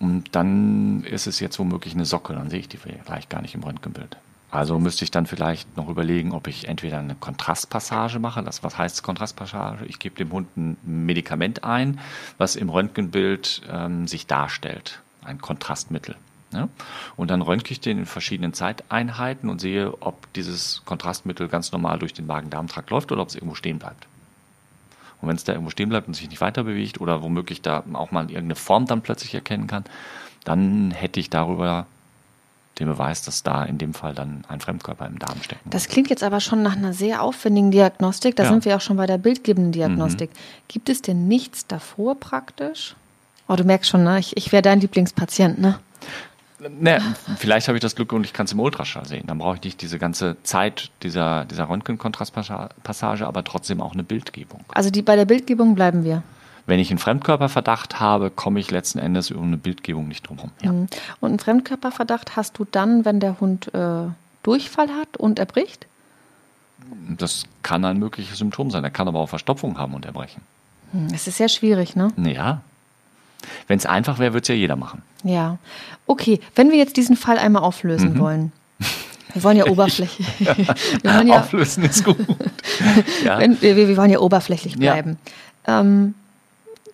Und 0.00 0.34
dann 0.34 1.04
ist 1.04 1.28
es 1.28 1.38
jetzt 1.38 1.58
womöglich 1.58 1.94
eine 1.94 2.04
Socke, 2.04 2.32
dann 2.34 2.50
sehe 2.50 2.58
ich 2.58 2.68
die 2.68 2.76
vielleicht 2.76 3.30
gar 3.30 3.40
nicht 3.40 3.54
im 3.54 3.62
Röntgenbild. 3.62 4.16
Also 4.50 4.78
müsste 4.78 5.04
ich 5.04 5.10
dann 5.10 5.26
vielleicht 5.26 5.76
noch 5.76 5.88
überlegen, 5.88 6.32
ob 6.32 6.46
ich 6.46 6.68
entweder 6.68 6.98
eine 6.98 7.14
Kontrastpassage 7.14 8.18
mache. 8.18 8.42
Das, 8.42 8.62
was 8.62 8.76
heißt 8.76 9.02
Kontrastpassage? 9.02 9.86
Ich 9.86 9.98
gebe 9.98 10.14
dem 10.16 10.30
Hund 10.30 10.54
ein 10.56 10.76
Medikament 10.82 11.64
ein, 11.64 12.00
was 12.36 12.56
im 12.56 12.68
Röntgenbild 12.68 13.62
ähm, 13.70 14.06
sich 14.06 14.26
darstellt. 14.26 15.00
Ein 15.24 15.40
Kontrastmittel. 15.40 16.16
Ja? 16.52 16.68
Und 17.16 17.30
dann 17.30 17.42
röntge 17.42 17.72
ich 17.72 17.80
den 17.80 17.98
in 17.98 18.06
verschiedenen 18.06 18.52
Zeiteinheiten 18.52 19.48
und 19.48 19.60
sehe, 19.60 19.94
ob 20.00 20.32
dieses 20.34 20.82
Kontrastmittel 20.84 21.48
ganz 21.48 21.72
normal 21.72 21.98
durch 21.98 22.14
den 22.14 22.26
Magen-Darm-Trakt 22.26 22.90
läuft 22.90 23.12
oder 23.12 23.22
ob 23.22 23.28
es 23.28 23.34
irgendwo 23.34 23.54
stehen 23.54 23.78
bleibt. 23.78 24.06
Und 25.20 25.28
wenn 25.28 25.36
es 25.36 25.44
da 25.44 25.52
irgendwo 25.52 25.70
stehen 25.70 25.88
bleibt 25.88 26.08
und 26.08 26.14
sich 26.14 26.28
nicht 26.28 26.40
weiter 26.40 26.64
bewegt 26.64 27.00
oder 27.00 27.22
womöglich 27.22 27.62
da 27.62 27.84
auch 27.92 28.10
mal 28.10 28.24
irgendeine 28.24 28.56
Form 28.56 28.86
dann 28.86 29.02
plötzlich 29.02 29.34
erkennen 29.34 29.68
kann, 29.68 29.84
dann 30.44 30.90
hätte 30.90 31.20
ich 31.20 31.30
darüber 31.30 31.86
den 32.78 32.88
Beweis, 32.88 33.22
dass 33.22 33.42
da 33.42 33.64
in 33.64 33.78
dem 33.78 33.94
Fall 33.94 34.14
dann 34.14 34.44
ein 34.48 34.60
Fremdkörper 34.60 35.06
im 35.06 35.18
Darm 35.18 35.40
steckt. 35.42 35.60
Das 35.66 35.88
klingt 35.88 36.10
jetzt 36.10 36.24
aber 36.24 36.40
schon 36.40 36.62
nach 36.62 36.74
einer 36.74 36.92
sehr 36.92 37.22
aufwendigen 37.22 37.70
Diagnostik. 37.70 38.34
Da 38.34 38.44
ja. 38.44 38.48
sind 38.48 38.64
wir 38.64 38.76
auch 38.76 38.80
schon 38.80 38.96
bei 38.96 39.06
der 39.06 39.18
bildgebenden 39.18 39.72
Diagnostik. 39.72 40.30
Mhm. 40.30 40.36
Gibt 40.68 40.88
es 40.88 41.02
denn 41.02 41.28
nichts 41.28 41.66
davor 41.66 42.18
praktisch? 42.18 42.96
Oh, 43.48 43.56
du 43.56 43.64
merkst 43.64 43.90
schon, 43.90 44.04
ne? 44.04 44.18
ich, 44.18 44.36
ich 44.36 44.52
wäre 44.52 44.62
dein 44.62 44.80
Lieblingspatient, 44.80 45.58
ne? 45.58 45.78
Ne, 46.68 47.00
vielleicht 47.38 47.68
habe 47.68 47.76
ich 47.76 47.82
das 47.82 47.96
Glück 47.96 48.12
und 48.12 48.24
ich 48.24 48.32
kann 48.32 48.46
es 48.46 48.52
im 48.52 48.60
Ultraschall 48.60 49.06
sehen. 49.06 49.24
Dann 49.26 49.38
brauche 49.38 49.56
ich 49.56 49.62
nicht 49.62 49.82
diese 49.82 49.98
ganze 49.98 50.36
Zeit 50.42 50.90
dieser, 51.02 51.44
dieser 51.44 51.68
Röntgenkontrastpassage, 51.68 53.26
aber 53.26 53.44
trotzdem 53.44 53.80
auch 53.80 53.92
eine 53.92 54.04
Bildgebung. 54.04 54.64
Also 54.72 54.90
die, 54.90 55.02
bei 55.02 55.16
der 55.16 55.24
Bildgebung 55.24 55.74
bleiben 55.74 56.04
wir. 56.04 56.22
Wenn 56.66 56.78
ich 56.78 56.90
einen 56.90 56.98
Fremdkörperverdacht 56.98 57.98
habe, 57.98 58.30
komme 58.30 58.60
ich 58.60 58.70
letzten 58.70 58.98
Endes 58.98 59.30
über 59.30 59.42
eine 59.42 59.56
Bildgebung 59.56 60.06
nicht 60.06 60.28
drum 60.28 60.36
herum. 60.36 60.52
Ja. 60.62 60.72
Mhm. 60.72 60.86
Und 61.20 61.30
einen 61.30 61.38
Fremdkörperverdacht 61.38 62.36
hast 62.36 62.58
du 62.58 62.64
dann, 62.70 63.04
wenn 63.04 63.18
der 63.18 63.40
Hund 63.40 63.74
äh, 63.74 64.06
Durchfall 64.42 64.88
hat 64.90 65.16
und 65.16 65.38
erbricht? 65.38 65.86
Das 67.16 67.44
kann 67.62 67.84
ein 67.84 67.98
mögliches 67.98 68.38
Symptom 68.38 68.70
sein. 68.70 68.84
Er 68.84 68.90
kann 68.90 69.08
aber 69.08 69.20
auch 69.20 69.28
Verstopfung 69.28 69.78
haben 69.78 69.94
und 69.94 70.04
erbrechen. 70.04 70.42
Hm, 70.92 71.08
es 71.12 71.26
ist 71.26 71.38
sehr 71.38 71.48
schwierig, 71.48 71.96
ne? 71.96 72.12
Ja. 72.16 72.60
Wenn 73.66 73.78
es 73.78 73.86
einfach 73.86 74.18
wäre, 74.18 74.32
würde 74.32 74.42
es 74.42 74.48
ja 74.48 74.54
jeder 74.54 74.76
machen. 74.76 75.02
Ja. 75.24 75.58
Okay, 76.06 76.40
wenn 76.54 76.70
wir 76.70 76.78
jetzt 76.78 76.96
diesen 76.96 77.16
Fall 77.16 77.38
einmal 77.38 77.62
auflösen 77.62 78.14
mhm. 78.14 78.18
wollen. 78.18 78.52
Wir 79.32 79.42
wollen 79.44 79.56
ja 79.56 79.66
oberflächlich. 79.70 80.28
ja, 81.04 81.22
ja, 81.22 81.40
Auflösen 81.40 81.84
ist 81.84 82.04
gut. 82.04 82.16
ja. 83.24 83.38
Wenn, 83.38 83.60
wir, 83.60 83.76
wir, 83.76 83.96
wollen 83.96 84.10
ja 84.10 84.18
oberflächlich 84.18 84.76
bleiben. 84.76 85.18
Ja. 85.66 85.80
Ähm, 85.80 86.14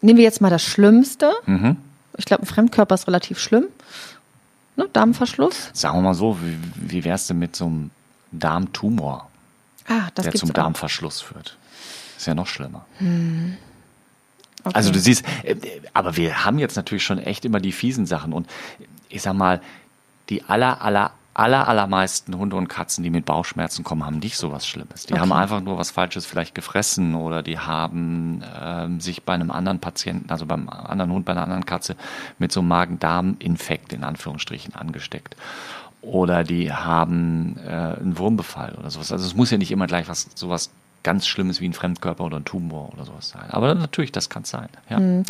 nehmen 0.00 0.18
wir 0.18 0.24
jetzt 0.24 0.40
mal 0.40 0.50
das 0.50 0.62
Schlimmste. 0.62 1.32
Mhm. 1.46 1.76
Ich 2.16 2.24
glaube, 2.24 2.42
ein 2.42 2.46
Fremdkörper 2.46 2.94
ist 2.94 3.06
relativ 3.06 3.38
schlimm. 3.38 3.64
Ne? 4.76 4.88
Darmverschluss. 4.92 5.70
Sagen 5.72 5.98
wir 5.98 6.02
mal 6.02 6.14
so, 6.14 6.38
wie, 6.40 6.56
wie 6.74 7.04
wär's 7.04 7.26
denn 7.26 7.38
mit 7.38 7.56
so 7.56 7.66
einem 7.66 7.90
Darmtumor, 8.30 9.28
ah, 9.88 10.08
der 10.16 10.32
zum 10.34 10.52
Darmverschluss 10.52 11.20
führt? 11.20 11.56
Ist 12.16 12.26
ja 12.26 12.34
noch 12.34 12.46
schlimmer. 12.46 12.84
Hm. 12.98 13.56
Okay. 14.64 14.74
Also 14.74 14.92
du 14.92 14.98
siehst, 14.98 15.24
äh, 15.44 15.56
aber 15.92 16.16
wir 16.16 16.44
haben 16.44 16.58
jetzt 16.58 16.76
natürlich 16.76 17.04
schon 17.04 17.18
echt 17.18 17.44
immer 17.44 17.60
die 17.60 17.72
fiesen 17.72 18.06
Sachen 18.06 18.32
und 18.32 18.48
ich 19.08 19.22
sag 19.22 19.34
mal, 19.34 19.60
die 20.28 20.44
aller, 20.44 20.82
aller, 20.82 21.12
aller, 21.34 21.68
allermeisten 21.68 22.36
Hunde 22.36 22.56
und 22.56 22.68
Katzen, 22.68 23.04
die 23.04 23.10
mit 23.10 23.24
Bauchschmerzen 23.24 23.84
kommen, 23.84 24.04
haben 24.04 24.18
nicht 24.18 24.36
so 24.36 24.50
was 24.50 24.66
Schlimmes. 24.66 25.06
Die 25.06 25.12
okay. 25.12 25.22
haben 25.22 25.32
einfach 25.32 25.60
nur 25.60 25.78
was 25.78 25.90
Falsches 25.90 26.26
vielleicht 26.26 26.54
gefressen 26.54 27.14
oder 27.14 27.42
die 27.42 27.58
haben 27.58 28.42
ähm, 28.60 29.00
sich 29.00 29.22
bei 29.22 29.34
einem 29.34 29.50
anderen 29.50 29.78
Patienten, 29.78 30.30
also 30.30 30.46
beim 30.46 30.68
anderen 30.68 31.12
Hund, 31.12 31.24
bei 31.24 31.32
einer 31.32 31.44
anderen 31.44 31.64
Katze 31.64 31.96
mit 32.38 32.50
so 32.50 32.60
einem 32.60 32.68
Magen-Darm-Infekt 32.70 33.92
in 33.92 34.02
Anführungsstrichen 34.02 34.74
angesteckt. 34.74 35.36
Oder 36.02 36.44
die 36.44 36.72
haben 36.72 37.56
äh, 37.64 37.70
einen 37.70 38.18
Wurmbefall 38.18 38.74
oder 38.78 38.90
sowas. 38.90 39.12
Also 39.12 39.26
es 39.26 39.34
muss 39.34 39.50
ja 39.50 39.58
nicht 39.58 39.70
immer 39.70 39.86
gleich 39.86 40.08
was 40.08 40.28
sowas 40.34 40.70
ganz 41.02 41.26
Schlimmes 41.26 41.60
wie 41.60 41.68
ein 41.68 41.72
Fremdkörper 41.72 42.24
oder 42.24 42.38
ein 42.38 42.44
Tumor 42.44 42.92
oder 42.92 43.04
sowas 43.04 43.30
sein. 43.30 43.50
Aber 43.50 43.74
natürlich, 43.74 44.12
das 44.12 44.28
kann 44.28 44.42
es 44.42 44.50
sein. 44.50 44.68
Ja. 44.88 44.98
Mhm. 44.98 45.24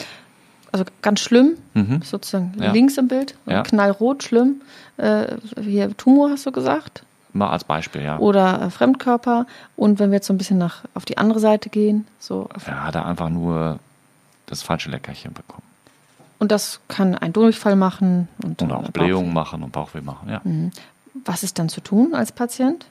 Also 0.70 0.84
ganz 1.00 1.20
schlimm, 1.20 1.56
mhm. 1.74 2.02
sozusagen 2.02 2.52
ja. 2.60 2.72
links 2.72 2.98
im 2.98 3.08
Bild, 3.08 3.34
ja. 3.46 3.62
knallrot, 3.62 4.22
schlimm. 4.22 4.60
Äh, 4.98 5.36
hier 5.60 5.96
Tumor 5.96 6.30
hast 6.30 6.44
du 6.46 6.52
gesagt. 6.52 7.04
Mal 7.32 7.50
als 7.50 7.64
Beispiel, 7.64 8.02
ja. 8.02 8.18
Oder 8.18 8.62
äh, 8.62 8.70
Fremdkörper. 8.70 9.46
Und 9.76 9.98
wenn 9.98 10.10
wir 10.10 10.16
jetzt 10.16 10.26
so 10.26 10.34
ein 10.34 10.38
bisschen 10.38 10.58
nach 10.58 10.84
auf 10.94 11.04
die 11.04 11.16
andere 11.16 11.40
Seite 11.40 11.70
gehen, 11.70 12.06
so. 12.18 12.48
Ja, 12.66 12.90
er 12.90 13.06
einfach 13.06 13.28
nur 13.28 13.78
das 14.46 14.62
falsche 14.62 14.90
Leckerchen 14.90 15.32
bekommen. 15.32 15.62
Und 16.38 16.52
das 16.52 16.80
kann 16.88 17.14
einen 17.14 17.32
Durchfall 17.32 17.76
machen. 17.76 18.28
Und, 18.42 18.62
und 18.62 18.72
auch 18.72 18.90
Blähungen 18.90 19.32
machen 19.32 19.62
und 19.62 19.72
Bauchweh 19.72 20.00
machen, 20.00 20.28
ja. 20.28 20.40
Mhm. 20.44 20.70
Was 21.24 21.42
ist 21.42 21.58
dann 21.58 21.68
zu 21.68 21.80
tun 21.80 22.14
als 22.14 22.32
Patient? 22.32 22.86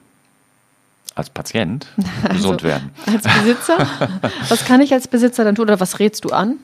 Als 1.18 1.30
Patient 1.30 1.86
also, 2.22 2.34
gesund 2.34 2.62
werden. 2.62 2.90
Als 3.06 3.24
Besitzer? 3.24 3.78
was 4.48 4.64
kann 4.64 4.80
ich 4.80 4.92
als 4.92 5.08
Besitzer 5.08 5.44
dann 5.44 5.54
tun 5.54 5.64
oder 5.64 5.80
was 5.80 5.98
rätst 5.98 6.24
du 6.24 6.30
an? 6.30 6.58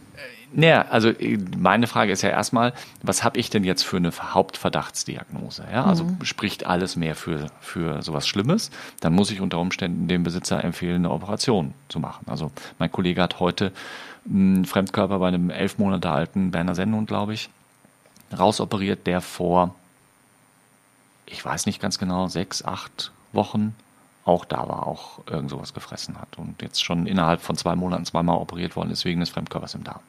Naja, 0.56 0.86
also 0.88 1.08
äh, 1.08 1.38
meine 1.58 1.88
Frage 1.88 2.12
ist 2.12 2.22
ja 2.22 2.28
erstmal, 2.28 2.72
was 3.02 3.24
habe 3.24 3.38
ich 3.38 3.50
denn 3.50 3.64
jetzt 3.64 3.82
für 3.82 3.96
eine 3.96 4.12
Hauptverdachtsdiagnose? 4.12 5.64
Ja, 5.72 5.84
also 5.84 6.04
mhm. 6.04 6.24
spricht 6.24 6.64
alles 6.64 6.94
mehr 6.94 7.16
für, 7.16 7.48
für 7.60 8.02
sowas 8.02 8.28
Schlimmes, 8.28 8.70
dann 9.00 9.12
muss 9.14 9.32
ich 9.32 9.40
unter 9.40 9.58
Umständen 9.58 10.06
dem 10.06 10.22
Besitzer 10.22 10.62
empfehlen, 10.62 11.04
eine 11.04 11.10
Operation 11.10 11.74
zu 11.88 11.98
machen. 11.98 12.26
Also 12.28 12.52
mein 12.78 12.92
Kollege 12.92 13.20
hat 13.20 13.40
heute 13.40 13.72
einen 14.28 14.64
Fremdkörper 14.64 15.18
bei 15.18 15.28
einem 15.28 15.50
elf 15.50 15.78
Monate 15.78 16.10
alten 16.10 16.52
Berner 16.52 16.76
Sennhund, 16.76 17.08
glaube 17.08 17.34
ich, 17.34 17.50
rausoperiert, 18.36 19.06
der 19.06 19.20
vor, 19.20 19.74
ich 21.26 21.44
weiß 21.44 21.66
nicht 21.66 21.82
ganz 21.82 21.98
genau, 21.98 22.28
sechs, 22.28 22.64
acht 22.64 23.10
Wochen 23.32 23.74
auch 24.24 24.44
da 24.44 24.68
war, 24.68 24.86
auch 24.86 25.20
irgend 25.30 25.50
sowas 25.50 25.74
gefressen 25.74 26.18
hat 26.20 26.38
und 26.38 26.60
jetzt 26.62 26.82
schon 26.82 27.06
innerhalb 27.06 27.40
von 27.40 27.56
zwei 27.56 27.74
Monaten 27.74 28.04
zweimal 28.04 28.38
operiert 28.38 28.76
worden 28.76 28.90
ist 28.90 29.04
wegen 29.04 29.20
des 29.20 29.30
Fremdkörpers 29.30 29.74
im 29.74 29.84
Darm. 29.84 30.00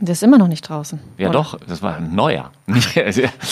Der 0.00 0.12
ist 0.12 0.22
immer 0.22 0.38
noch 0.38 0.48
nicht 0.48 0.62
draußen. 0.62 1.00
Ja, 1.16 1.28
oder? 1.28 1.38
doch, 1.38 1.60
das 1.66 1.82
war 1.82 1.96
ein 1.96 2.14
neuer. 2.14 2.50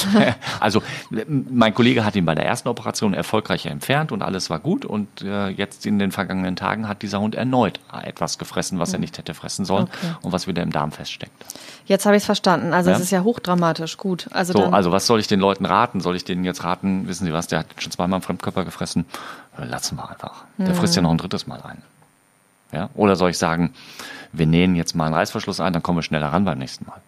also, 0.61 0.82
mein 1.28 1.74
Kollege 1.74 2.04
hat 2.04 2.14
ihn 2.14 2.24
bei 2.24 2.35
der 2.35 2.46
ersten 2.46 2.68
Operation 2.68 3.14
erfolgreich 3.14 3.66
entfernt 3.66 4.12
und 4.12 4.22
alles 4.22 4.48
war 4.50 4.59
gut. 4.59 4.85
Und 4.85 5.22
äh, 5.22 5.48
jetzt 5.48 5.87
in 5.87 5.98
den 5.98 6.12
vergangenen 6.12 6.56
Tagen 6.56 6.88
hat 6.88 7.02
dieser 7.02 7.20
Hund 7.20 7.35
erneut 7.35 7.80
etwas 8.02 8.38
gefressen, 8.38 8.78
was 8.78 8.92
er 8.92 8.98
nicht 8.98 9.18
hätte 9.18 9.35
fressen 9.35 9.64
sollen 9.64 9.85
okay. 9.85 10.14
und 10.22 10.32
was 10.32 10.46
wieder 10.46 10.62
im 10.62 10.70
Darm 10.70 10.92
feststeckt. 10.92 11.32
Jetzt 11.87 12.06
habe 12.06 12.16
ich 12.16 12.22
es 12.22 12.26
verstanden. 12.26 12.72
Also, 12.72 12.90
ja? 12.90 12.96
es 12.96 13.02
ist 13.02 13.11
ja 13.11 13.22
hochdramatisch. 13.22 13.96
Gut. 13.96 14.28
Also, 14.32 14.52
so, 14.52 14.64
also, 14.66 14.92
was 14.92 15.06
soll 15.06 15.20
ich 15.20 15.26
den 15.26 15.40
Leuten 15.40 15.64
raten? 15.64 16.00
Soll 16.00 16.16
ich 16.16 16.24
denen 16.24 16.44
jetzt 16.44 16.64
raten, 16.64 17.09
wissen 17.09 17.24
Sie 17.24 17.32
was, 17.32 17.48
der 17.48 17.61
hat 17.61 17.66
schon 17.78 17.92
zweimal 17.92 18.16
einen 18.16 18.22
Fremdkörper 18.22 18.64
gefressen? 18.64 19.04
Lassen 19.59 19.96
wir 19.96 20.11
einfach. 20.11 20.44
Der 20.59 20.68
mhm. 20.68 20.74
frisst 20.74 20.96
ja 20.96 21.02
noch 21.02 21.11
ein 21.11 21.18
drittes 21.18 21.46
Mal 21.46 21.61
ein. 21.62 21.82
Ja? 22.72 22.90
Oder 22.94 23.16
soll 23.16 23.31
ich 23.31 23.38
sagen, 23.38 23.72
wir 24.33 24.46
nähen 24.46 24.76
jetzt 24.76 24.94
mal 24.94 25.07
einen 25.07 25.14
Reißverschluss 25.14 25.61
ein, 25.61 25.72
dann 25.72 25.83
kommen 25.83 25.98
wir 25.98 26.02
schneller 26.02 26.29
ran 26.29 26.44
beim 26.44 26.59
nächsten 26.59 26.87
Mal. 26.87 27.00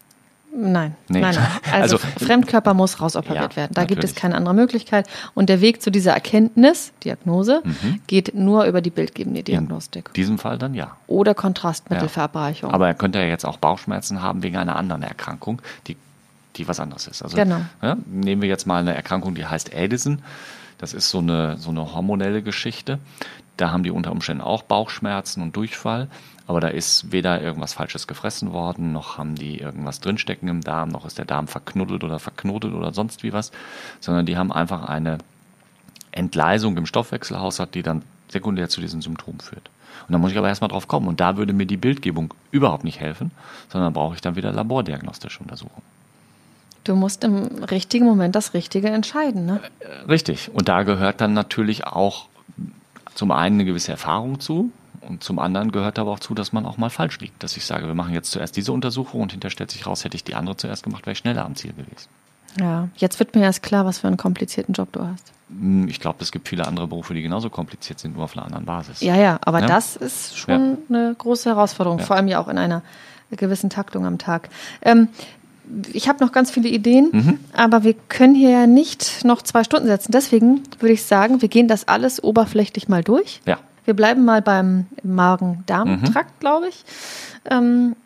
Nein, 0.60 0.96
nee. 1.08 1.20
nein, 1.20 1.34
nein. 1.34 1.46
Also, 1.72 1.96
also, 1.96 2.24
Fremdkörper 2.24 2.74
muss 2.74 3.00
rausoperiert 3.00 3.52
ja, 3.52 3.56
werden. 3.56 3.74
Da 3.74 3.82
natürlich. 3.82 4.00
gibt 4.00 4.16
es 4.16 4.20
keine 4.20 4.34
andere 4.34 4.54
Möglichkeit. 4.54 5.06
Und 5.34 5.48
der 5.48 5.60
Weg 5.60 5.82
zu 5.82 5.90
dieser 5.90 6.12
Erkenntnis, 6.12 6.92
Diagnose, 7.04 7.62
mhm. 7.64 8.00
geht 8.06 8.34
nur 8.34 8.64
über 8.64 8.80
die 8.80 8.90
bildgebende 8.90 9.42
Diagnostik. 9.42 10.08
In 10.08 10.14
diesem 10.14 10.38
Fall 10.38 10.58
dann 10.58 10.74
ja. 10.74 10.96
Oder 11.06 11.34
Kontrastmittelverabreichung. 11.34 12.70
Ja. 12.70 12.74
Aber 12.74 12.88
er 12.88 12.94
könnte 12.94 13.18
ja 13.18 13.26
jetzt 13.26 13.44
auch 13.44 13.58
Bauchschmerzen 13.58 14.22
haben 14.22 14.42
wegen 14.42 14.56
einer 14.56 14.76
anderen 14.76 15.02
Erkrankung, 15.02 15.62
die, 15.86 15.96
die 16.56 16.66
was 16.66 16.80
anderes 16.80 17.06
ist. 17.06 17.22
Also 17.22 17.36
genau. 17.36 17.60
ja, 17.82 17.96
nehmen 18.06 18.42
wir 18.42 18.48
jetzt 18.48 18.66
mal 18.66 18.80
eine 18.80 18.94
Erkrankung, 18.94 19.34
die 19.34 19.46
heißt 19.46 19.74
Addison. 19.74 20.22
Das 20.78 20.94
ist 20.94 21.10
so 21.10 21.18
eine, 21.18 21.56
so 21.58 21.70
eine 21.70 21.94
hormonelle 21.94 22.42
Geschichte. 22.42 22.98
Da 23.58 23.70
haben 23.70 23.82
die 23.82 23.90
unter 23.90 24.12
Umständen 24.12 24.42
auch 24.42 24.62
Bauchschmerzen 24.62 25.42
und 25.42 25.54
Durchfall. 25.54 26.08
Aber 26.46 26.60
da 26.60 26.68
ist 26.68 27.12
weder 27.12 27.42
irgendwas 27.42 27.74
Falsches 27.74 28.06
gefressen 28.06 28.52
worden, 28.52 28.92
noch 28.92 29.18
haben 29.18 29.34
die 29.34 29.58
irgendwas 29.58 30.00
drinstecken 30.00 30.48
im 30.48 30.62
Darm, 30.62 30.88
noch 30.88 31.04
ist 31.04 31.18
der 31.18 31.26
Darm 31.26 31.46
verknuddelt 31.46 32.04
oder 32.04 32.18
verknotet 32.18 32.72
oder 32.72 32.94
sonst 32.94 33.22
wie 33.22 33.34
was, 33.34 33.52
sondern 34.00 34.24
die 34.24 34.38
haben 34.38 34.50
einfach 34.50 34.88
eine 34.88 35.18
Entgleisung 36.10 36.78
im 36.78 36.86
Stoffwechselhaushalt, 36.86 37.74
die 37.74 37.82
dann 37.82 38.02
sekundär 38.28 38.70
zu 38.70 38.80
diesen 38.80 39.02
Symptomen 39.02 39.40
führt. 39.40 39.68
Und 40.06 40.12
da 40.12 40.18
muss 40.18 40.30
ich 40.32 40.38
aber 40.38 40.48
erstmal 40.48 40.68
drauf 40.68 40.88
kommen. 40.88 41.06
Und 41.06 41.20
da 41.20 41.36
würde 41.36 41.52
mir 41.52 41.66
die 41.66 41.76
Bildgebung 41.76 42.32
überhaupt 42.50 42.84
nicht 42.84 43.00
helfen, 43.00 43.30
sondern 43.68 43.92
brauche 43.92 44.14
ich 44.14 44.22
dann 44.22 44.36
wieder 44.36 44.50
labordiagnostische 44.52 45.40
Untersuchungen. 45.40 45.82
Du 46.84 46.96
musst 46.96 47.24
im 47.24 47.64
richtigen 47.64 48.06
Moment 48.06 48.34
das 48.34 48.54
Richtige 48.54 48.88
entscheiden, 48.88 49.44
ne? 49.44 49.60
Richtig. 50.08 50.50
Und 50.54 50.68
da 50.68 50.84
gehört 50.84 51.20
dann 51.20 51.34
natürlich 51.34 51.86
auch 51.86 52.28
zum 53.18 53.32
einen 53.32 53.56
eine 53.56 53.64
gewisse 53.64 53.90
Erfahrung 53.90 54.38
zu 54.38 54.70
und 55.00 55.24
zum 55.24 55.40
anderen 55.40 55.72
gehört 55.72 55.98
aber 55.98 56.12
auch 56.12 56.20
zu, 56.20 56.34
dass 56.34 56.52
man 56.52 56.64
auch 56.66 56.76
mal 56.76 56.88
falsch 56.88 57.18
liegt. 57.18 57.42
Dass 57.42 57.56
ich 57.56 57.66
sage, 57.66 57.88
wir 57.88 57.94
machen 57.94 58.14
jetzt 58.14 58.30
zuerst 58.30 58.56
diese 58.56 58.70
Untersuchung 58.70 59.22
und 59.22 59.32
hinterher 59.32 59.50
stellt 59.50 59.72
sich 59.72 59.86
raus, 59.88 60.04
hätte 60.04 60.16
ich 60.16 60.22
die 60.22 60.36
andere 60.36 60.56
zuerst 60.56 60.84
gemacht, 60.84 61.04
wäre 61.04 61.12
ich 61.12 61.18
schneller 61.18 61.44
am 61.44 61.56
Ziel 61.56 61.72
gewesen. 61.72 62.08
Ja, 62.60 62.88
jetzt 62.96 63.18
wird 63.18 63.34
mir 63.34 63.42
erst 63.42 63.64
klar, 63.64 63.84
was 63.84 63.98
für 63.98 64.06
einen 64.06 64.18
komplizierten 64.18 64.72
Job 64.72 64.92
du 64.92 65.04
hast. 65.04 65.32
Hm, 65.48 65.88
ich 65.88 65.98
glaube, 65.98 66.18
es 66.20 66.30
gibt 66.30 66.46
viele 66.46 66.64
andere 66.64 66.86
Berufe, 66.86 67.12
die 67.12 67.22
genauso 67.22 67.50
kompliziert 67.50 67.98
sind, 67.98 68.14
nur 68.14 68.22
auf 68.22 68.36
einer 68.36 68.46
anderen 68.46 68.64
Basis. 68.64 69.00
Ja, 69.00 69.16
ja, 69.16 69.38
aber 69.42 69.60
ja? 69.62 69.66
das 69.66 69.96
ist 69.96 70.38
schon 70.38 70.78
ja. 70.88 70.96
eine 70.96 71.14
große 71.18 71.50
Herausforderung, 71.50 71.98
ja. 71.98 72.04
vor 72.04 72.14
allem 72.14 72.28
ja 72.28 72.38
auch 72.38 72.48
in 72.48 72.58
einer 72.58 72.82
gewissen 73.32 73.68
Taktung 73.68 74.06
am 74.06 74.18
Tag. 74.18 74.48
Ähm, 74.80 75.08
ich 75.92 76.08
habe 76.08 76.24
noch 76.24 76.32
ganz 76.32 76.50
viele 76.50 76.68
Ideen, 76.68 77.10
mhm. 77.12 77.40
aber 77.52 77.82
wir 77.84 77.94
können 77.94 78.34
hier 78.34 78.50
ja 78.50 78.66
nicht 78.66 79.24
noch 79.24 79.42
zwei 79.42 79.64
Stunden 79.64 79.86
setzen. 79.86 80.12
Deswegen 80.12 80.62
würde 80.78 80.94
ich 80.94 81.04
sagen, 81.04 81.42
wir 81.42 81.48
gehen 81.48 81.68
das 81.68 81.88
alles 81.88 82.22
oberflächlich 82.22 82.88
mal 82.88 83.02
durch. 83.02 83.40
Ja. 83.46 83.58
Wir 83.84 83.94
bleiben 83.94 84.24
mal 84.24 84.42
beim 84.42 84.86
Magen-Darm-Trakt, 85.02 86.30
mhm. 86.30 86.40
glaube 86.40 86.68
ich. 86.68 86.84
Ähm, 87.50 87.96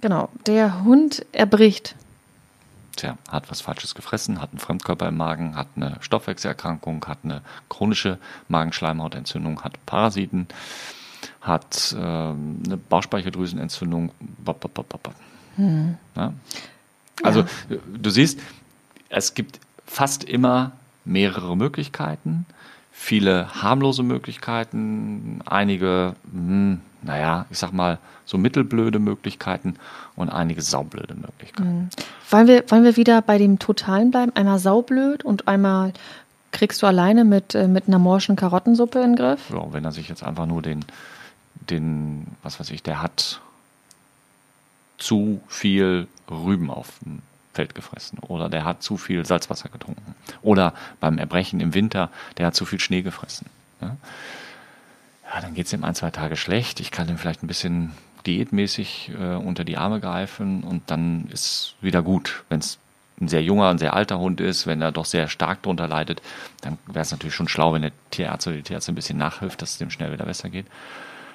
genau, 0.00 0.28
der 0.46 0.84
Hund 0.84 1.26
erbricht. 1.32 1.96
Tja, 2.96 3.18
hat 3.28 3.50
was 3.50 3.60
Falsches 3.60 3.94
gefressen, 3.96 4.40
hat 4.40 4.50
einen 4.50 4.60
Fremdkörper 4.60 5.08
im 5.08 5.16
Magen, 5.16 5.56
hat 5.56 5.66
eine 5.74 5.96
Stoffwechselerkrankung, 6.00 7.04
hat 7.06 7.18
eine 7.24 7.42
chronische 7.68 8.18
Magenschleimhautentzündung, 8.46 9.62
hat 9.62 9.84
Parasiten, 9.86 10.46
hat 11.40 11.92
äh, 11.92 11.98
eine 11.98 12.76
Bauchspeicheldrüsenentzündung. 12.88 14.12
Bop, 14.20 14.60
bop, 14.60 14.88
bop, 14.88 15.10
hm. 15.56 15.96
ja? 16.14 16.32
Also 17.22 17.40
ja. 17.40 17.76
du 17.86 18.10
siehst, 18.10 18.40
es 19.08 19.34
gibt 19.34 19.60
fast 19.86 20.24
immer 20.24 20.72
mehrere 21.04 21.56
Möglichkeiten 21.56 22.46
viele 22.94 23.62
harmlose 23.62 24.02
Möglichkeiten, 24.04 25.40
einige, 25.44 26.14
hm, 26.32 26.80
naja, 27.02 27.44
ich 27.50 27.58
sag 27.58 27.72
mal, 27.72 27.98
so 28.24 28.38
mittelblöde 28.38 29.00
Möglichkeiten 29.00 29.76
und 30.16 30.30
einige 30.30 30.62
saublöde 30.62 31.14
Möglichkeiten. 31.14 31.78
Mhm. 31.78 31.88
Wollen, 32.30 32.46
wir, 32.46 32.64
wollen 32.70 32.84
wir 32.84 32.96
wieder 32.96 33.20
bei 33.20 33.36
dem 33.36 33.58
Totalen 33.58 34.10
bleiben? 34.10 34.32
Einmal 34.34 34.58
saublöd 34.58 35.24
und 35.24 35.48
einmal 35.48 35.92
kriegst 36.52 36.80
du 36.82 36.86
alleine 36.86 37.24
mit, 37.24 37.54
äh, 37.54 37.68
mit 37.68 37.88
einer 37.88 37.98
morschen 37.98 38.36
Karottensuppe 38.36 39.00
in 39.00 39.10
den 39.10 39.16
Griff? 39.16 39.50
Ja, 39.50 39.72
wenn 39.72 39.84
er 39.84 39.92
sich 39.92 40.08
jetzt 40.08 40.22
einfach 40.22 40.46
nur 40.46 40.62
den, 40.62 40.84
den, 41.68 42.28
was 42.42 42.60
weiß 42.60 42.70
ich, 42.70 42.82
der 42.82 43.02
hat 43.02 43.40
zu 44.96 45.40
viel 45.48 46.06
Rüben 46.30 46.70
auf 46.70 46.98
dem 47.04 47.22
Feld 47.52 47.74
gefressen 47.74 48.18
oder 48.18 48.48
der 48.48 48.64
hat 48.64 48.82
zu 48.82 48.96
viel 48.96 49.24
Salzwasser 49.24 49.68
getrunken 49.68 50.14
oder 50.42 50.74
beim 51.00 51.18
Erbrechen 51.18 51.60
im 51.60 51.72
Winter, 51.74 52.10
der 52.36 52.46
hat 52.46 52.54
zu 52.54 52.64
viel 52.64 52.80
Schnee 52.80 53.02
gefressen. 53.02 53.46
Ja, 53.80 53.96
ja 55.32 55.40
dann 55.40 55.54
geht 55.54 55.66
es 55.66 55.72
ihm 55.72 55.84
ein, 55.84 55.94
zwei 55.94 56.10
Tage 56.10 56.36
schlecht. 56.36 56.80
Ich 56.80 56.90
kann 56.90 57.08
ihm 57.08 57.16
vielleicht 57.16 57.42
ein 57.42 57.46
bisschen 57.46 57.92
diätmäßig 58.26 59.12
äh, 59.18 59.34
unter 59.34 59.64
die 59.64 59.76
Arme 59.76 60.00
greifen 60.00 60.64
und 60.64 60.90
dann 60.90 61.28
ist 61.30 61.76
wieder 61.80 62.02
gut. 62.02 62.44
Wenn 62.48 62.60
es 62.60 62.78
ein 63.20 63.28
sehr 63.28 63.42
junger, 63.42 63.68
ein 63.68 63.78
sehr 63.78 63.94
alter 63.94 64.18
Hund 64.18 64.40
ist, 64.40 64.66
wenn 64.66 64.82
er 64.82 64.90
doch 64.90 65.04
sehr 65.04 65.28
stark 65.28 65.62
darunter 65.62 65.86
leidet, 65.86 66.20
dann 66.62 66.78
wäre 66.86 67.00
es 67.00 67.12
natürlich 67.12 67.34
schon 67.34 67.48
schlau, 67.48 67.72
wenn 67.72 67.82
der 67.82 67.92
Tierarzt 68.10 68.46
oder 68.46 68.56
die 68.56 68.62
Tierärztin 68.62 68.92
ein 68.92 68.96
bisschen 68.96 69.18
nachhilft, 69.18 69.62
dass 69.62 69.72
es 69.72 69.78
dem 69.78 69.90
schnell 69.90 70.12
wieder 70.12 70.24
besser 70.24 70.48
geht. 70.48 70.66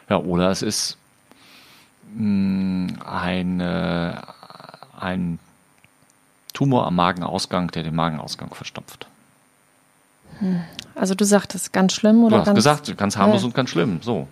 Ja, 0.10 0.18
oder 0.18 0.50
es 0.50 0.62
ist 0.62 0.98
mh, 2.16 2.24
mm, 2.24 3.02
eine, 3.06 4.22
ein 5.02 5.40
Tumor 6.54 6.86
am 6.88 6.96
Magenausgang, 6.96 7.72
der 7.72 7.84
den 7.84 7.96
Magenausgang 7.96 8.54
verstopft. 8.54 9.08
Hm. 10.40 10.62
Also 10.96 11.16
du 11.16 11.26
sagtest 11.26 11.74
ganz 11.74 11.94
schlimm 11.94 12.24
oder? 12.24 12.38
Du 12.38 12.40
hast 12.40 12.46
ganz, 12.46 12.56
gesagt, 12.56 12.98
ganz 12.98 13.18
harmlos 13.18 13.42
ja. 13.42 13.48
und 13.48 13.54
ganz 13.54 13.70
schlimm. 13.70 14.00
So. 14.02 14.28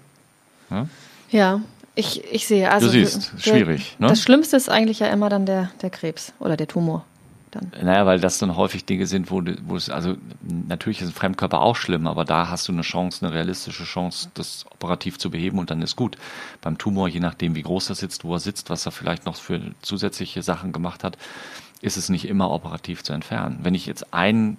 Ja, 0.70 0.88
ja 1.30 1.62
ich, 1.96 2.24
ich 2.32 2.48
sehe. 2.48 2.72
Also 2.72 2.88
du 2.88 2.92
siehst, 2.92 3.34
der, 3.34 3.40
schwierig. 3.40 3.96
Ne? 4.00 4.08
Das 4.08 4.22
Schlimmste 4.22 4.58
ist 4.58 4.70
eigentlich 4.70 5.00
ja 5.00 5.08
immer 5.08 5.30
dann 5.30 5.46
der, 5.46 5.72
der 5.82 5.90
Krebs 5.90 6.34
oder 6.40 6.58
der 6.58 6.68
Tumor 6.68 7.06
dann. 7.52 7.72
Naja, 7.82 8.06
weil 8.06 8.20
das 8.20 8.40
dann 8.40 8.56
häufig 8.56 8.86
Dinge 8.86 9.08
sind, 9.08 9.32
wo, 9.32 9.42
wo 9.64 9.76
es, 9.76 9.90
also 9.90 10.16
natürlich 10.42 11.02
ist 11.02 11.10
ein 11.10 11.14
Fremdkörper 11.14 11.62
auch 11.62 11.76
schlimm, 11.76 12.08
aber 12.08 12.26
da 12.26 12.50
hast 12.50 12.68
du 12.68 12.72
eine 12.72 12.82
Chance, 12.82 13.26
eine 13.26 13.34
realistische 13.34 13.84
Chance, 13.84 14.30
das 14.34 14.66
operativ 14.70 15.18
zu 15.18 15.30
beheben 15.30 15.60
und 15.60 15.72
dann 15.72 15.82
ist 15.82 15.96
gut. 15.96 16.18
Beim 16.62 16.78
Tumor, 16.78 17.08
je 17.08 17.20
nachdem, 17.20 17.56
wie 17.56 17.62
groß 17.62 17.90
er 17.90 17.96
sitzt, 17.96 18.24
wo 18.24 18.34
er 18.34 18.40
sitzt, 18.40 18.70
was 18.70 18.86
er 18.86 18.92
vielleicht 18.92 19.26
noch 19.26 19.36
für 19.36 19.62
zusätzliche 19.82 20.44
Sachen 20.44 20.72
gemacht 20.72 21.04
hat, 21.04 21.18
ist 21.82 21.98
es 21.98 22.10
nicht 22.10 22.28
immer 22.28 22.52
operativ 22.52 23.04
zu 23.04 23.14
entfernen. 23.14 23.60
Wenn 23.62 23.76
ich 23.76 23.86
jetzt 23.86 24.14
einen 24.14 24.58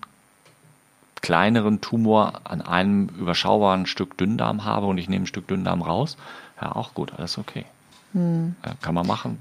kleineren 1.20 1.80
Tumor 1.80 2.40
an 2.44 2.62
einem 2.62 3.08
überschaubaren 3.08 3.86
Stück 3.86 4.16
Dünndarm 4.16 4.64
habe 4.64 4.86
und 4.86 4.98
ich 4.98 5.08
nehme 5.08 5.24
ein 5.24 5.26
Stück 5.26 5.48
Dünndarm 5.48 5.82
raus, 5.82 6.16
ja, 6.60 6.74
auch 6.74 6.94
gut, 6.94 7.12
alles 7.16 7.38
okay. 7.38 7.64
Hm. 8.12 8.56
kann 8.80 8.94
man 8.94 9.06
machen, 9.06 9.38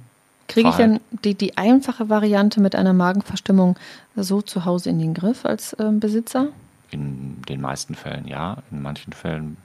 Kriege 0.47 0.69
ich 0.69 0.75
denn 0.75 0.99
die, 1.23 1.35
die 1.35 1.57
einfache 1.57 2.09
Variante 2.09 2.61
mit 2.61 2.75
einer 2.75 2.93
Magenverstimmung 2.93 3.77
so 4.15 4.41
zu 4.41 4.65
Hause 4.65 4.89
in 4.89 4.99
den 4.99 5.13
Griff 5.13 5.45
als 5.45 5.73
äh, 5.73 5.91
Besitzer? 5.91 6.47
In 6.91 7.41
den 7.49 7.59
meisten 7.59 7.95
Fällen 7.95 8.27
ja. 8.27 8.57
In 8.71 8.81
manchen 8.81 9.13
Fällen 9.13 9.57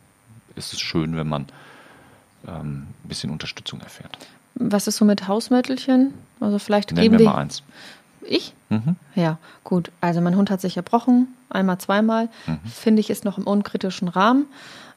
ist 0.57 0.73
es 0.73 0.81
schön, 0.81 1.17
wenn 1.17 1.29
man 1.29 1.47
ähm, 2.47 2.89
ein 3.05 3.09
bisschen 3.09 3.31
Unterstützung 3.31 3.81
erfährt. 3.81 4.19
Was 4.55 4.87
ist 4.87 4.97
so 4.97 5.05
mit 5.05 5.29
Hausmittelchen? 5.29 6.15
Also 6.41 6.59
vielleicht 6.59 6.93
Nennen 6.93 7.13
geben 7.13 7.19
wir 7.19 7.31
mal 7.31 7.37
eins. 7.37 7.63
Ich? 8.23 8.55
Mhm. 8.69 8.97
Ja, 9.15 9.39
gut. 9.65 9.91
Also 10.01 10.21
mein 10.21 10.37
Hund 10.37 10.51
hat 10.51 10.61
sich 10.61 10.77
erbrochen, 10.77 11.29
einmal, 11.49 11.79
zweimal. 11.79 12.29
Mhm. 12.47 12.61
Finde 12.65 13.01
ich, 13.01 13.11
ist 13.11 13.25
noch 13.25 13.39
im 13.39 13.47
unkritischen 13.47 14.09
Rahmen. 14.09 14.47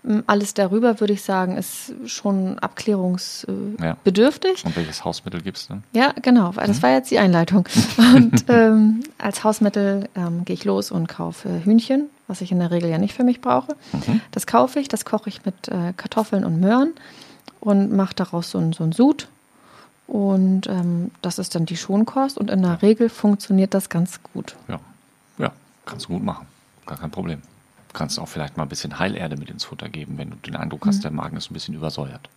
Ähm, 0.06 0.24
alles 0.28 0.54
darüber, 0.54 1.00
würde 1.00 1.14
ich 1.14 1.24
sagen, 1.24 1.58
ist 1.58 1.94
schon 2.06 2.60
abklärungsbedürftig. 2.60 4.62
Ja. 4.62 4.66
Und 4.66 4.76
welches 4.76 5.06
Hausmittel 5.06 5.42
gibt 5.42 5.58
es 5.58 5.68
dann? 5.68 5.84
Ja, 5.94 6.14
genau. 6.22 6.52
Das 6.52 6.78
mhm. 6.78 6.84
war 6.84 6.92
jetzt 6.92 7.10
die 7.12 7.20
Einleitung. 7.20 7.68
Und 7.98 8.46
ähm, 8.50 9.04
als 9.18 9.44
Hausmittel 9.44 10.10
ähm, 10.16 10.46
gehe 10.46 10.54
ich 10.54 10.66
los 10.66 10.92
und 10.92 11.08
kaufe 11.08 11.64
Hühnchen, 11.64 12.10
was 12.28 12.42
ich 12.42 12.52
in 12.52 12.60
der 12.60 12.72
Regel 12.72 12.90
ja 12.90 12.98
nicht 12.98 13.14
für 13.14 13.24
mich 13.24 13.42
brauche. 13.42 13.76
Mhm. 13.94 14.22
Das 14.32 14.48
kaufe 14.48 14.80
ich, 14.80 14.88
das 14.88 15.06
koche 15.06 15.30
ich 15.30 15.46
mit 15.46 15.68
äh, 15.68 15.94
Kartoffeln 15.96 16.46
und 16.46 16.60
Möhren 16.60 16.94
und 17.60 17.92
mache 17.92 18.16
daraus 18.16 18.52
so 18.52 18.60
ein, 18.60 18.74
so 18.74 18.84
ein 18.84 18.92
Sud 18.92 19.28
und 20.08 20.68
ähm, 20.68 21.12
das 21.22 21.40
ist 21.40 21.56
dann 21.56 21.66
die 21.66 21.78
Schonkost 21.78 22.38
und 22.38 22.52
in 22.52 22.62
der 22.62 22.82
Regel 22.82 23.10
funktioniert 23.10 23.74
das 23.74 23.90
ganz 23.90 24.22
gut. 24.22 24.56
Ja, 24.68 24.80
ja, 25.38 25.52
kannst 25.86 26.06
du 26.06 26.14
gut 26.14 26.24
machen. 26.24 26.46
Gar 26.86 27.00
kein 27.00 27.12
Problem. 27.12 27.42
Du 27.96 28.00
kannst 28.00 28.20
auch 28.20 28.28
vielleicht 28.28 28.58
mal 28.58 28.64
ein 28.64 28.68
bisschen 28.68 29.00
Heilerde 29.00 29.38
mit 29.38 29.50
ins 29.50 29.64
Futter 29.64 29.88
geben, 29.88 30.18
wenn 30.18 30.30
du 30.32 30.36
den 30.36 30.58
Eindruck 30.58 30.86
hast, 30.86 30.98
mhm. 30.98 31.02
der 31.04 31.12
Magen 31.12 31.38
ist 31.38 31.50
ein 31.50 31.54
bisschen 31.54 31.76
übersäuert. 31.76 32.28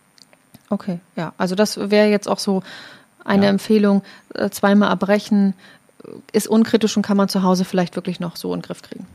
Okay, 0.69 1.01
ja. 1.17 1.33
Also 1.37 1.53
das 1.53 1.91
wäre 1.91 2.07
jetzt 2.07 2.29
auch 2.29 2.39
so 2.39 2.63
eine 3.25 3.43
ja. 3.43 3.49
Empfehlung. 3.49 4.01
Äh, 4.35 4.51
zweimal 4.51 4.87
erbrechen 4.87 5.53
ist 6.31 6.47
unkritisch 6.47 6.95
und 6.95 7.03
kann 7.03 7.17
man 7.17 7.27
zu 7.27 7.43
Hause 7.43 7.65
vielleicht 7.65 7.97
wirklich 7.97 8.21
noch 8.21 8.37
so 8.37 8.53
in 8.53 8.61
den 8.61 8.67
Griff 8.67 8.81
kriegen. 8.81 9.05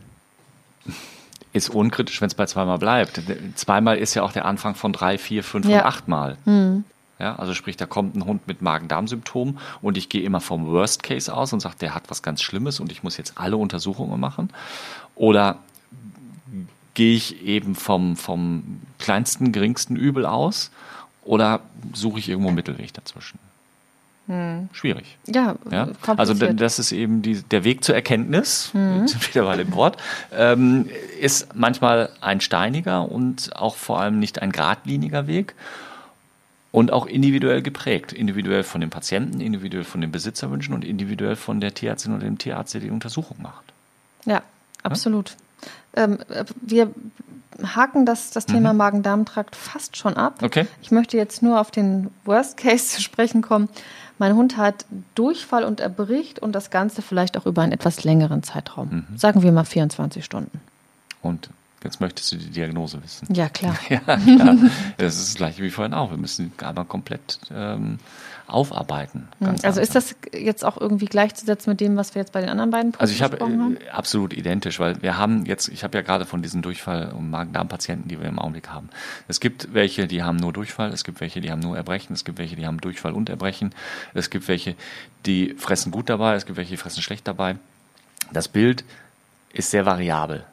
Ist 1.55 1.71
unkritisch, 1.71 2.21
wenn 2.21 2.29
es 2.29 2.35
bei 2.35 2.45
zweimal 2.45 2.77
bleibt. 2.77 3.23
Zweimal 3.55 3.97
ist 3.97 4.13
ja 4.13 4.23
auch 4.23 4.33
der 4.33 4.45
Anfang 4.45 4.75
von 4.75 4.93
drei, 4.93 5.17
vier, 5.17 5.45
fünf 5.45 5.67
ja. 5.67 5.79
und 5.79 5.87
achtmal. 5.87 6.37
Mhm. 6.45 6.85
Ja, 7.19 7.37
also 7.37 7.55
sprich, 7.55 7.79
da 7.79 7.87
kommt 7.87 8.17
ein 8.17 8.27
Hund 8.27 8.47
mit 8.49 8.61
Magen-Darm-Symptomen 8.61 9.59
und 9.81 9.97
ich 9.97 10.11
gehe 10.11 10.23
immer 10.23 10.43
vom 10.43 10.67
Worst 10.67 11.03
Case 11.03 11.35
aus 11.35 11.55
und 11.55 11.61
sage, 11.61 11.77
der 11.81 11.95
hat 11.95 12.11
was 12.11 12.23
ganz 12.23 12.43
Schlimmes 12.43 12.81
und 12.81 12.93
ich 12.93 13.03
muss 13.03 13.17
jetzt 13.17 13.39
alle 13.39 13.57
Untersuchungen 13.57 14.21
machen. 14.21 14.51
Oder 15.15 15.61
gehe 16.95 17.17
ich 17.17 17.43
eben 17.45 17.75
vom, 17.75 18.17
vom 18.17 18.81
kleinsten, 18.99 19.53
geringsten 19.53 19.97
Übel 19.97 20.27
aus 20.27 20.71
oder 21.25 21.61
suche 21.93 22.19
ich 22.19 22.29
irgendwo 22.29 22.51
Mittelweg 22.51 22.93
dazwischen? 22.95 23.39
Hm. 24.27 24.71
Schwierig. 24.73 25.19
Ja, 25.27 25.57
ja? 25.71 25.89
Also 26.17 26.33
das 26.33 26.79
ist 26.79 26.93
eben 26.93 27.21
die, 27.21 27.43
der 27.43 27.65
Weg 27.65 27.85
zur 27.85 27.95
Erkenntnis, 27.95 28.71
hm. 28.73 29.07
wieder 29.07 29.45
bei 29.45 29.57
dem 29.57 29.75
Wort, 29.75 29.99
ähm, 30.33 30.89
ist 31.21 31.55
manchmal 31.55 32.09
ein 32.21 32.41
steiniger 32.41 33.11
und 33.11 33.55
auch 33.55 33.77
vor 33.77 34.01
allem 34.01 34.19
nicht 34.19 34.41
ein 34.41 34.51
geradliniger 34.51 35.27
Weg 35.27 35.55
und 36.73 36.91
auch 36.91 37.07
individuell 37.07 37.61
geprägt. 37.61 38.13
Individuell 38.13 38.63
von 38.63 38.81
dem 38.81 38.91
Patienten, 38.91 39.41
individuell 39.41 39.85
von 39.85 40.01
den 40.01 40.11
Besitzerwünschen 40.11 40.75
und 40.75 40.85
individuell 40.85 41.37
von 41.37 41.61
der 41.61 41.75
Tierärztin 41.75 42.15
oder 42.15 42.25
dem 42.25 42.39
Tierarzt, 42.39 42.73
der 42.73 42.81
die 42.81 42.91
Untersuchung 42.91 43.37
macht. 43.43 43.65
Ja, 44.25 44.43
absolut. 44.83 45.31
Ja? 45.31 45.37
Ähm, 45.97 46.19
wir 46.61 46.91
haken 47.63 48.05
das, 48.07 48.31
das 48.31 48.47
Thema 48.47 48.73
mhm. 48.73 48.79
Magen-Darm-Trakt 48.79 49.55
fast 49.55 49.97
schon 49.97 50.17
ab. 50.17 50.43
Okay. 50.43 50.67
Ich 50.83 50.91
möchte 50.91 51.17
jetzt 51.17 51.43
nur 51.43 51.61
auf 51.61 51.71
den 51.71 52.11
Worst 52.25 52.57
Case 52.57 52.87
zu 52.97 53.03
sprechen 53.03 53.43
kommen. 53.43 53.69
Mein 54.19 54.35
Hund 54.35 54.57
hat 54.57 54.87
Durchfall 55.15 55.65
und 55.65 55.81
erbricht 55.81 56.39
und 56.39 56.53
das 56.53 56.71
Ganze 56.71 57.03
vielleicht 57.03 57.37
auch 57.37 57.47
über 57.47 57.63
einen 57.63 57.73
etwas 57.73 58.05
längeren 58.05 58.43
Zeitraum. 58.43 59.07
Mhm. 59.11 59.19
Sagen 59.19 59.43
wir 59.43 59.51
mal 59.53 59.65
24 59.65 60.25
Stunden. 60.25 60.61
Und 61.23 61.51
Jetzt 61.85 62.01
möchtest 62.01 62.33
du 62.33 62.37
die 62.37 62.49
Diagnose 62.49 63.03
wissen. 63.03 63.33
Ja, 63.35 63.51
klar. 63.51 63.77
ja, 63.91 63.99
klar. 63.99 64.57
Das 64.97 65.17
ist 65.17 65.29
das 65.29 65.35
gleiche 65.35 65.63
wie 65.63 65.71
vorhin 65.71 65.93
auch. 65.93 66.11
Wir 66.11 66.17
müssen 66.17 66.51
einmal 66.63 66.87
komplett 66.87 67.39
ähm, 67.55 67.99
aufarbeiten. 68.47 69.29
Hm. 69.39 69.49
also 69.49 69.67
langsam. 69.67 69.83
ist 69.83 69.95
das 69.95 70.17
jetzt 70.33 70.65
auch 70.65 70.79
irgendwie 70.79 71.07
gleichzusetzen 71.07 71.71
mit 71.71 71.81
dem, 71.81 71.97
was 71.97 72.15
wir 72.15 72.21
jetzt 72.21 72.33
bei 72.33 72.41
den 72.41 72.51
anderen 72.51 72.71
beiden 72.71 72.93
Punkten 72.93 73.01
Also 73.01 73.15
ich 73.15 73.23
habe 73.23 73.39
äh, 73.39 73.91
absolut 73.91 74.33
identisch, 74.33 74.79
weil 74.81 75.01
wir 75.03 75.17
haben 75.17 75.47
jetzt, 75.47 75.69
ich 75.69 75.85
habe 75.85 75.97
ja 75.97 76.03
gerade 76.03 76.27
von 76.27 76.43
diesen 76.43 76.63
Durchfall- 76.63 77.13
und 77.13 77.31
Magen-Darm-Patienten, 77.31 78.09
die 78.09 78.21
wir 78.21 78.29
im 78.29 78.39
Augenblick 78.39 78.69
haben. 78.69 78.91
Es 79.29 79.41
gibt 79.41 79.73
welche, 79.75 80.07
die 80.07 80.23
haben 80.23 80.37
nur 80.37 80.53
Durchfall, 80.53 80.93
es 80.93 81.05
gibt 81.05 81.21
welche, 81.21 81.41
die 81.41 81.51
haben 81.51 81.61
nur 81.61 81.77
Erbrechen, 81.77 82.13
es 82.13 82.25
gibt 82.25 82.39
welche, 82.39 82.57
die 82.57 82.67
haben 82.67 82.81
Durchfall 82.81 83.13
und 83.13 83.29
Erbrechen, 83.29 83.75
es 84.13 84.31
gibt 84.31 84.49
welche, 84.49 84.75
die 85.27 85.55
fressen 85.55 85.91
gut 85.91 86.09
dabei, 86.09 86.35
es 86.35 86.47
gibt 86.47 86.57
welche, 86.57 86.71
die 86.71 86.77
fressen 86.77 87.03
schlecht 87.03 87.27
dabei. 87.27 87.57
Das 88.33 88.49
Bild 88.49 88.85
ist 89.53 89.71
sehr 89.71 89.87
variabel 89.87 90.45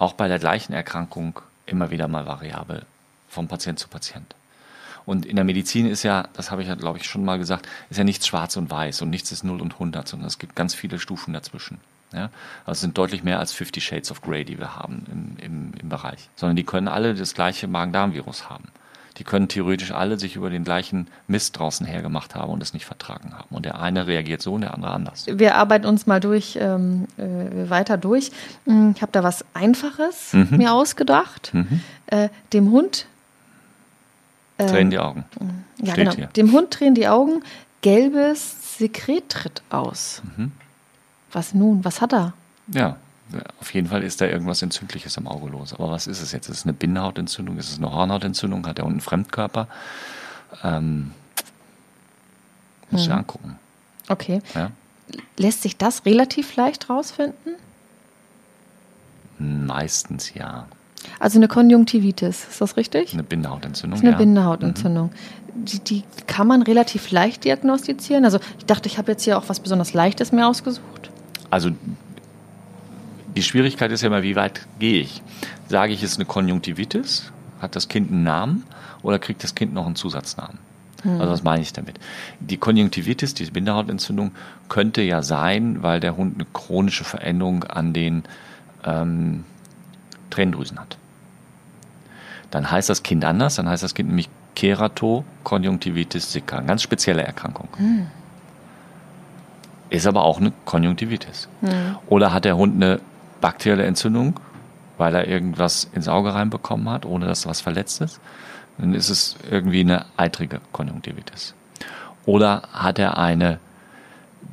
auch 0.00 0.14
bei 0.14 0.28
der 0.28 0.38
gleichen 0.38 0.72
Erkrankung 0.72 1.40
immer 1.66 1.90
wieder 1.90 2.08
mal 2.08 2.26
variabel 2.26 2.84
vom 3.28 3.46
Patient 3.46 3.78
zu 3.78 3.86
Patient. 3.86 4.34
Und 5.06 5.26
in 5.26 5.36
der 5.36 5.44
Medizin 5.44 5.86
ist 5.86 6.02
ja, 6.02 6.28
das 6.34 6.50
habe 6.50 6.62
ich 6.62 6.68
ja, 6.68 6.74
glaube 6.74 6.98
ich, 6.98 7.04
schon 7.04 7.24
mal 7.24 7.38
gesagt, 7.38 7.68
ist 7.88 7.98
ja 7.98 8.04
nichts 8.04 8.26
schwarz 8.26 8.56
und 8.56 8.70
weiß 8.70 9.02
und 9.02 9.10
nichts 9.10 9.32
ist 9.32 9.44
0 9.44 9.60
und 9.60 9.74
100, 9.74 10.06
sondern 10.06 10.26
es 10.26 10.38
gibt 10.38 10.56
ganz 10.56 10.74
viele 10.74 10.98
Stufen 10.98 11.34
dazwischen. 11.34 11.78
Ja? 12.12 12.30
Also 12.64 12.72
es 12.72 12.80
sind 12.80 12.98
deutlich 12.98 13.22
mehr 13.22 13.38
als 13.38 13.52
50 13.52 13.84
Shades 13.84 14.10
of 14.10 14.22
Grey, 14.22 14.44
die 14.44 14.58
wir 14.58 14.76
haben 14.76 15.06
im, 15.10 15.44
im, 15.44 15.72
im 15.80 15.88
Bereich. 15.88 16.28
Sondern 16.36 16.56
die 16.56 16.64
können 16.64 16.88
alle 16.88 17.14
das 17.14 17.34
gleiche 17.34 17.66
Magen-Darm-Virus 17.66 18.48
haben 18.50 18.68
die 19.20 19.24
können 19.24 19.48
theoretisch 19.48 19.92
alle 19.92 20.18
sich 20.18 20.34
über 20.34 20.48
den 20.48 20.64
gleichen 20.64 21.06
Mist 21.28 21.58
draußen 21.58 21.86
hergemacht 21.86 22.34
haben 22.34 22.50
und 22.50 22.62
es 22.62 22.72
nicht 22.72 22.86
vertragen 22.86 23.34
haben. 23.34 23.54
Und 23.54 23.66
der 23.66 23.78
eine 23.78 24.06
reagiert 24.06 24.40
so 24.40 24.54
und 24.54 24.62
der 24.62 24.72
andere 24.72 24.92
anders. 24.92 25.26
Wir 25.30 25.56
arbeiten 25.56 25.84
uns 25.84 26.06
mal 26.06 26.20
durch, 26.20 26.58
ähm, 26.58 27.06
äh, 27.18 27.68
weiter 27.68 27.98
durch. 27.98 28.30
Hm, 28.64 28.94
ich 28.96 29.02
habe 29.02 29.12
da 29.12 29.22
was 29.22 29.44
Einfaches 29.52 30.32
mhm. 30.32 30.56
mir 30.56 30.72
ausgedacht. 30.72 31.52
Mhm. 31.52 31.82
Äh, 32.06 32.30
dem 32.54 32.70
Hund 32.70 33.06
äh, 34.60 34.66
drehen 34.66 34.90
die 34.90 34.98
Augen. 34.98 35.24
Ja, 35.78 35.92
Steht 35.92 36.04
genau. 36.04 36.16
Hier. 36.16 36.26
Dem 36.28 36.52
Hund 36.52 36.78
drehen 36.78 36.94
die 36.94 37.08
Augen. 37.08 37.42
Gelbes 37.82 38.78
Sekret 38.78 39.28
tritt 39.28 39.62
aus. 39.70 40.22
Mhm. 40.36 40.52
Was 41.32 41.54
nun? 41.54 41.84
Was 41.84 42.00
hat 42.00 42.12
er? 42.12 42.34
Ja, 42.68 42.96
auf 43.60 43.72
jeden 43.74 43.88
Fall 43.88 44.02
ist 44.02 44.20
da 44.20 44.26
irgendwas 44.26 44.62
Entzündliches 44.62 45.16
am 45.18 45.26
Auge 45.26 45.48
los. 45.50 45.72
Aber 45.72 45.90
was 45.90 46.06
ist 46.06 46.20
es 46.20 46.32
jetzt? 46.32 46.48
Ist 46.48 46.58
es 46.58 46.64
eine 46.64 46.72
Binnenhautentzündung? 46.72 47.58
Ist 47.58 47.70
es 47.70 47.78
eine 47.78 47.92
Hornhautentzündung? 47.92 48.66
Hat 48.66 48.78
er 48.78 48.84
unten 48.84 48.94
einen 48.94 49.00
Fremdkörper? 49.00 49.68
Ähm, 50.62 51.12
muss 52.90 53.02
hm. 53.02 53.10
ich 53.10 53.12
angucken. 53.12 53.58
Okay. 54.08 54.42
Ja? 54.54 54.70
Lässt 55.36 55.62
sich 55.62 55.76
das 55.76 56.04
relativ 56.04 56.56
leicht 56.56 56.90
rausfinden? 56.90 57.54
Meistens 59.38 60.34
ja. 60.34 60.66
Also 61.18 61.38
eine 61.38 61.48
Konjunktivitis, 61.48 62.46
ist 62.48 62.60
das 62.60 62.76
richtig? 62.76 63.12
Eine 63.12 63.22
Bindehautentzündung. 63.22 63.92
Das 63.92 64.00
ist 64.00 64.04
eine 64.04 64.12
ja. 64.12 64.18
Bindehautentzündung. 64.18 65.06
Mhm. 65.08 65.64
Die, 65.64 65.78
die, 65.80 66.04
kann 66.26 66.46
man 66.46 66.62
relativ 66.62 67.10
leicht 67.10 67.44
diagnostizieren. 67.44 68.24
Also 68.24 68.38
ich 68.58 68.66
dachte, 68.66 68.88
ich 68.88 68.98
habe 68.98 69.12
jetzt 69.12 69.24
hier 69.24 69.36
auch 69.36 69.48
was 69.48 69.60
besonders 69.60 69.94
Leichtes 69.94 70.32
mir 70.32 70.46
ausgesucht. 70.46 71.10
Also 71.50 71.70
die 73.36 73.42
Schwierigkeit 73.42 73.90
ist 73.92 74.02
ja 74.02 74.08
immer, 74.08 74.22
wie 74.22 74.36
weit 74.36 74.66
gehe 74.78 75.00
ich? 75.02 75.22
Sage 75.68 75.92
ich, 75.92 76.02
es 76.02 76.12
ist 76.12 76.18
eine 76.18 76.26
Konjunktivitis? 76.26 77.32
Hat 77.60 77.76
das 77.76 77.88
Kind 77.88 78.10
einen 78.10 78.22
Namen 78.22 78.64
oder 79.02 79.18
kriegt 79.18 79.42
das 79.44 79.54
Kind 79.54 79.74
noch 79.74 79.86
einen 79.86 79.96
Zusatznamen? 79.96 80.58
Hm. 81.02 81.20
Also 81.20 81.32
was 81.32 81.42
meine 81.42 81.62
ich 81.62 81.72
damit? 81.72 81.98
Die 82.40 82.56
Konjunktivitis, 82.56 83.34
diese 83.34 83.52
Bindehautentzündung, 83.52 84.32
könnte 84.68 85.02
ja 85.02 85.22
sein, 85.22 85.82
weil 85.82 86.00
der 86.00 86.16
Hund 86.16 86.36
eine 86.36 86.46
chronische 86.52 87.04
Veränderung 87.04 87.64
an 87.64 87.92
den 87.92 88.24
ähm, 88.84 89.44
Tränendrüsen 90.30 90.78
hat. 90.78 90.96
Dann 92.50 92.70
heißt 92.70 92.88
das 92.88 93.02
Kind 93.02 93.24
anders, 93.24 93.56
dann 93.56 93.68
heißt 93.68 93.82
das 93.82 93.94
Kind 93.94 94.08
nämlich 94.08 94.28
Keratokonjunktivitis 94.54 96.32
sicca, 96.32 96.58
eine 96.58 96.66
ganz 96.66 96.82
spezielle 96.82 97.22
Erkrankung. 97.22 97.68
Hm. 97.76 98.06
Ist 99.88 100.06
aber 100.06 100.24
auch 100.24 100.40
eine 100.40 100.52
Konjunktivitis. 100.64 101.48
Hm. 101.60 101.96
Oder 102.08 102.32
hat 102.32 102.44
der 102.44 102.56
Hund 102.56 102.74
eine 102.74 103.00
bakterielle 103.40 103.84
Entzündung, 103.84 104.38
weil 104.98 105.14
er 105.14 105.26
irgendwas 105.26 105.88
ins 105.92 106.08
Auge 106.08 106.34
reinbekommen 106.34 106.88
hat, 106.88 107.06
ohne 107.06 107.26
dass 107.26 107.46
was 107.46 107.60
verletzt 107.60 108.00
ist, 108.00 108.20
dann 108.78 108.94
ist 108.94 109.08
es 109.08 109.36
irgendwie 109.50 109.80
eine 109.80 110.06
eitrige 110.16 110.60
Konjunktivitis. 110.72 111.54
Oder 112.26 112.62
hat 112.72 112.98
er 112.98 113.18
eine 113.18 113.58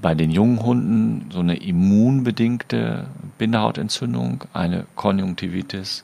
bei 0.02 0.16
den 0.16 0.32
jungen 0.32 0.62
Hunden 0.62 1.32
so 1.32 1.40
eine 1.40 1.58
immunbedingte 1.58 3.08
Bindehautentzündung, 3.38 4.44
eine 4.54 4.86
Konjunktivitis 4.96 6.04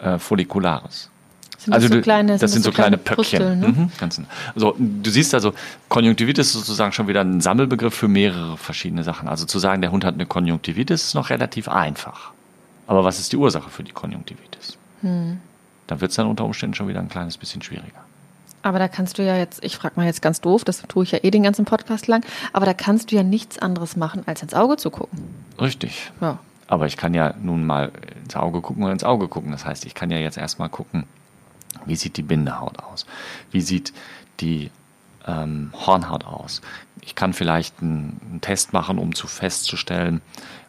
äh, 0.00 0.18
follicularis. 0.18 1.10
Sind 1.58 1.72
also 1.72 1.88
das 1.88 1.96
so 1.96 2.02
kleine, 2.02 2.32
das 2.32 2.40
sind, 2.40 2.48
sind 2.50 2.62
so, 2.62 2.70
so 2.70 2.74
kleine, 2.74 2.98
kleine 2.98 3.16
Pöckchen. 3.16 3.60
ne? 3.60 3.68
mhm, 3.68 3.92
ganz 3.98 4.16
genau. 4.16 4.28
also 4.54 4.76
du 4.78 5.10
siehst 5.10 5.32
also, 5.34 5.54
Konjunktivitis 5.88 6.48
ist 6.48 6.52
sozusagen 6.52 6.92
schon 6.92 7.08
wieder 7.08 7.22
ein 7.22 7.40
Sammelbegriff 7.40 7.94
für 7.94 8.08
mehrere 8.08 8.58
verschiedene 8.58 9.02
Sachen. 9.02 9.28
Also 9.28 9.46
zu 9.46 9.58
sagen, 9.58 9.80
der 9.80 9.90
Hund 9.90 10.04
hat 10.04 10.14
eine 10.14 10.26
Konjunktivitis, 10.26 11.04
ist 11.04 11.14
noch 11.14 11.30
relativ 11.30 11.68
einfach. 11.68 12.32
Aber 12.86 13.04
was 13.04 13.18
ist 13.18 13.32
die 13.32 13.36
Ursache 13.36 13.70
für 13.70 13.82
die 13.82 13.92
Konjunktivitis? 13.92 14.76
Hm. 15.00 15.38
Dann 15.86 16.00
wird 16.00 16.10
es 16.10 16.16
dann 16.16 16.26
unter 16.26 16.44
Umständen 16.44 16.74
schon 16.74 16.88
wieder 16.88 17.00
ein 17.00 17.08
kleines 17.08 17.38
bisschen 17.38 17.62
schwieriger. 17.62 18.04
Aber 18.62 18.78
da 18.78 18.88
kannst 18.88 19.18
du 19.18 19.22
ja 19.22 19.36
jetzt, 19.36 19.62
ich 19.62 19.76
frage 19.76 19.94
mal 19.96 20.06
jetzt 20.06 20.22
ganz 20.22 20.40
doof, 20.40 20.64
das 20.64 20.82
tue 20.88 21.04
ich 21.04 21.12
ja 21.12 21.18
eh 21.22 21.30
den 21.30 21.42
ganzen 21.42 21.66
Podcast 21.66 22.06
lang, 22.06 22.24
aber 22.54 22.64
da 22.64 22.72
kannst 22.72 23.12
du 23.12 23.16
ja 23.16 23.22
nichts 23.22 23.58
anderes 23.58 23.96
machen, 23.96 24.22
als 24.26 24.42
ins 24.42 24.54
Auge 24.54 24.78
zu 24.78 24.90
gucken. 24.90 25.22
Richtig. 25.60 26.10
Ja. 26.20 26.38
Aber 26.66 26.86
ich 26.86 26.96
kann 26.96 27.14
ja 27.14 27.34
nun 27.40 27.66
mal 27.66 27.92
ins 28.22 28.36
Auge 28.36 28.60
gucken 28.60 28.82
oder 28.82 28.92
ins 28.92 29.04
Auge 29.04 29.28
gucken. 29.28 29.52
Das 29.52 29.64
heißt, 29.64 29.84
ich 29.84 29.94
kann 29.94 30.10
ja 30.10 30.18
jetzt 30.18 30.38
erstmal 30.38 30.68
gucken, 30.68 31.04
wie 31.86 31.96
sieht 31.96 32.16
die 32.16 32.22
Bindehaut 32.22 32.78
aus? 32.78 33.06
Wie 33.50 33.60
sieht 33.60 33.92
die 34.40 34.70
ähm, 35.26 35.70
Hornhaut 35.72 36.24
aus. 36.24 36.60
Ich 37.00 37.14
kann 37.14 37.32
vielleicht 37.32 37.80
einen, 37.80 38.20
einen 38.28 38.40
Test 38.40 38.72
machen, 38.72 38.98
um 38.98 39.14
zu 39.14 39.26
festzustellen, 39.26 40.20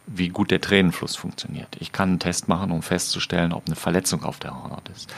wie 0.06 0.28
gut 0.28 0.50
der 0.50 0.60
Tränenfluss 0.60 1.16
funktioniert. 1.16 1.76
Ich 1.80 1.92
kann 1.92 2.10
einen 2.10 2.18
Test 2.20 2.48
machen, 2.48 2.70
um 2.70 2.82
festzustellen, 2.82 3.52
ob 3.52 3.66
eine 3.66 3.76
Verletzung 3.76 4.24
auf 4.24 4.38
der 4.38 4.54
Hornhaut 4.54 4.88
ist. 4.90 5.12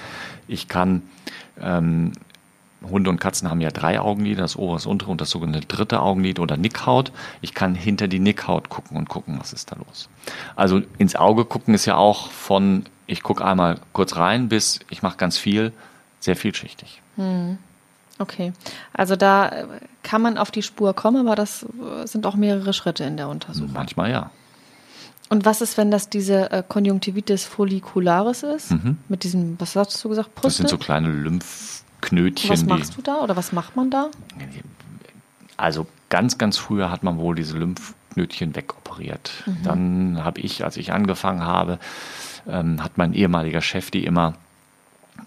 Ich 0.46 0.68
kann 0.68 1.02
ähm, 1.60 2.12
Hunde 2.82 3.10
und 3.10 3.20
Katzen 3.20 3.50
haben 3.50 3.60
ja 3.60 3.70
drei 3.70 4.00
Augenlider, 4.00 4.42
das 4.42 4.56
obere, 4.56 4.76
das 4.76 4.86
untere 4.86 5.10
und 5.10 5.20
das 5.20 5.30
sogenannte 5.30 5.66
dritte 5.66 6.00
Augenlid 6.00 6.38
oder 6.38 6.56
Nickhaut. 6.56 7.12
Ich 7.40 7.54
kann 7.54 7.74
hinter 7.74 8.08
die 8.08 8.20
Nickhaut 8.20 8.68
gucken 8.68 8.96
und 8.96 9.08
gucken, 9.08 9.38
was 9.40 9.52
ist 9.52 9.72
da 9.72 9.76
los. 9.76 10.08
Also 10.56 10.82
ins 10.98 11.16
Auge 11.16 11.44
gucken 11.44 11.74
ist 11.74 11.86
ja 11.86 11.96
auch 11.96 12.30
von, 12.30 12.84
ich 13.06 13.22
gucke 13.22 13.44
einmal 13.44 13.80
kurz 13.92 14.16
rein, 14.16 14.48
bis 14.48 14.80
ich 14.90 15.02
mache 15.02 15.16
ganz 15.16 15.38
viel, 15.38 15.72
sehr 16.20 16.36
vielschichtig. 16.36 17.02
Hm. 17.16 17.58
Okay, 18.20 18.52
also 18.92 19.14
da 19.14 19.48
äh, 19.48 19.66
kann 20.02 20.22
man 20.22 20.38
auf 20.38 20.50
die 20.50 20.62
Spur 20.62 20.92
kommen, 20.94 21.26
aber 21.26 21.36
das 21.36 21.64
äh, 21.64 22.06
sind 22.06 22.26
auch 22.26 22.34
mehrere 22.34 22.72
Schritte 22.72 23.04
in 23.04 23.16
der 23.16 23.28
Untersuchung. 23.28 23.72
Manchmal 23.72 24.10
ja. 24.10 24.30
Und 25.28 25.44
was 25.44 25.60
ist, 25.60 25.76
wenn 25.76 25.90
das 25.90 26.08
diese 26.08 26.50
äh, 26.50 26.62
Konjunktivitis 26.66 27.44
follicularis 27.44 28.42
ist? 28.42 28.70
Mhm. 28.72 28.98
Mit 29.08 29.24
diesem, 29.24 29.60
was 29.60 29.76
hast 29.76 30.02
du 30.02 30.08
gesagt, 30.08 30.34
Puste? 30.34 30.48
Das 30.48 30.56
sind 30.56 30.70
so 30.70 30.78
kleine 30.78 31.08
Lymphknötchen. 32.00 32.50
Was 32.50 32.64
machst 32.64 32.96
du 32.96 33.02
da 33.02 33.16
oder 33.16 33.36
was 33.36 33.52
macht 33.52 33.76
man 33.76 33.90
da? 33.90 34.10
Also 35.56 35.86
ganz, 36.08 36.38
ganz 36.38 36.56
früher 36.56 36.90
hat 36.90 37.02
man 37.02 37.18
wohl 37.18 37.34
diese 37.34 37.58
Lymphknötchen 37.58 38.54
wegoperiert. 38.54 39.32
Mhm. 39.46 39.62
Dann 39.64 40.24
habe 40.24 40.40
ich, 40.40 40.64
als 40.64 40.76
ich 40.76 40.92
angefangen 40.92 41.44
habe, 41.44 41.78
ähm, 42.48 42.82
hat 42.82 42.96
mein 42.96 43.12
ehemaliger 43.12 43.60
Chef 43.60 43.90
die 43.90 44.04
immer 44.04 44.34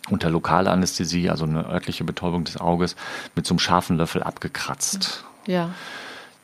unter 0.10 0.30
Lokalanästhesie, 0.30 1.30
also 1.30 1.46
eine 1.46 1.66
örtliche 1.68 2.04
Betäubung 2.04 2.46
des 2.46 2.58
Auges, 2.58 2.96
mit 3.36 3.46
so 3.46 3.54
einem 3.54 3.60
scharfen 3.60 3.98
Löffel 3.98 4.24
abgekratzt. 4.24 5.26
Ja. 5.46 5.72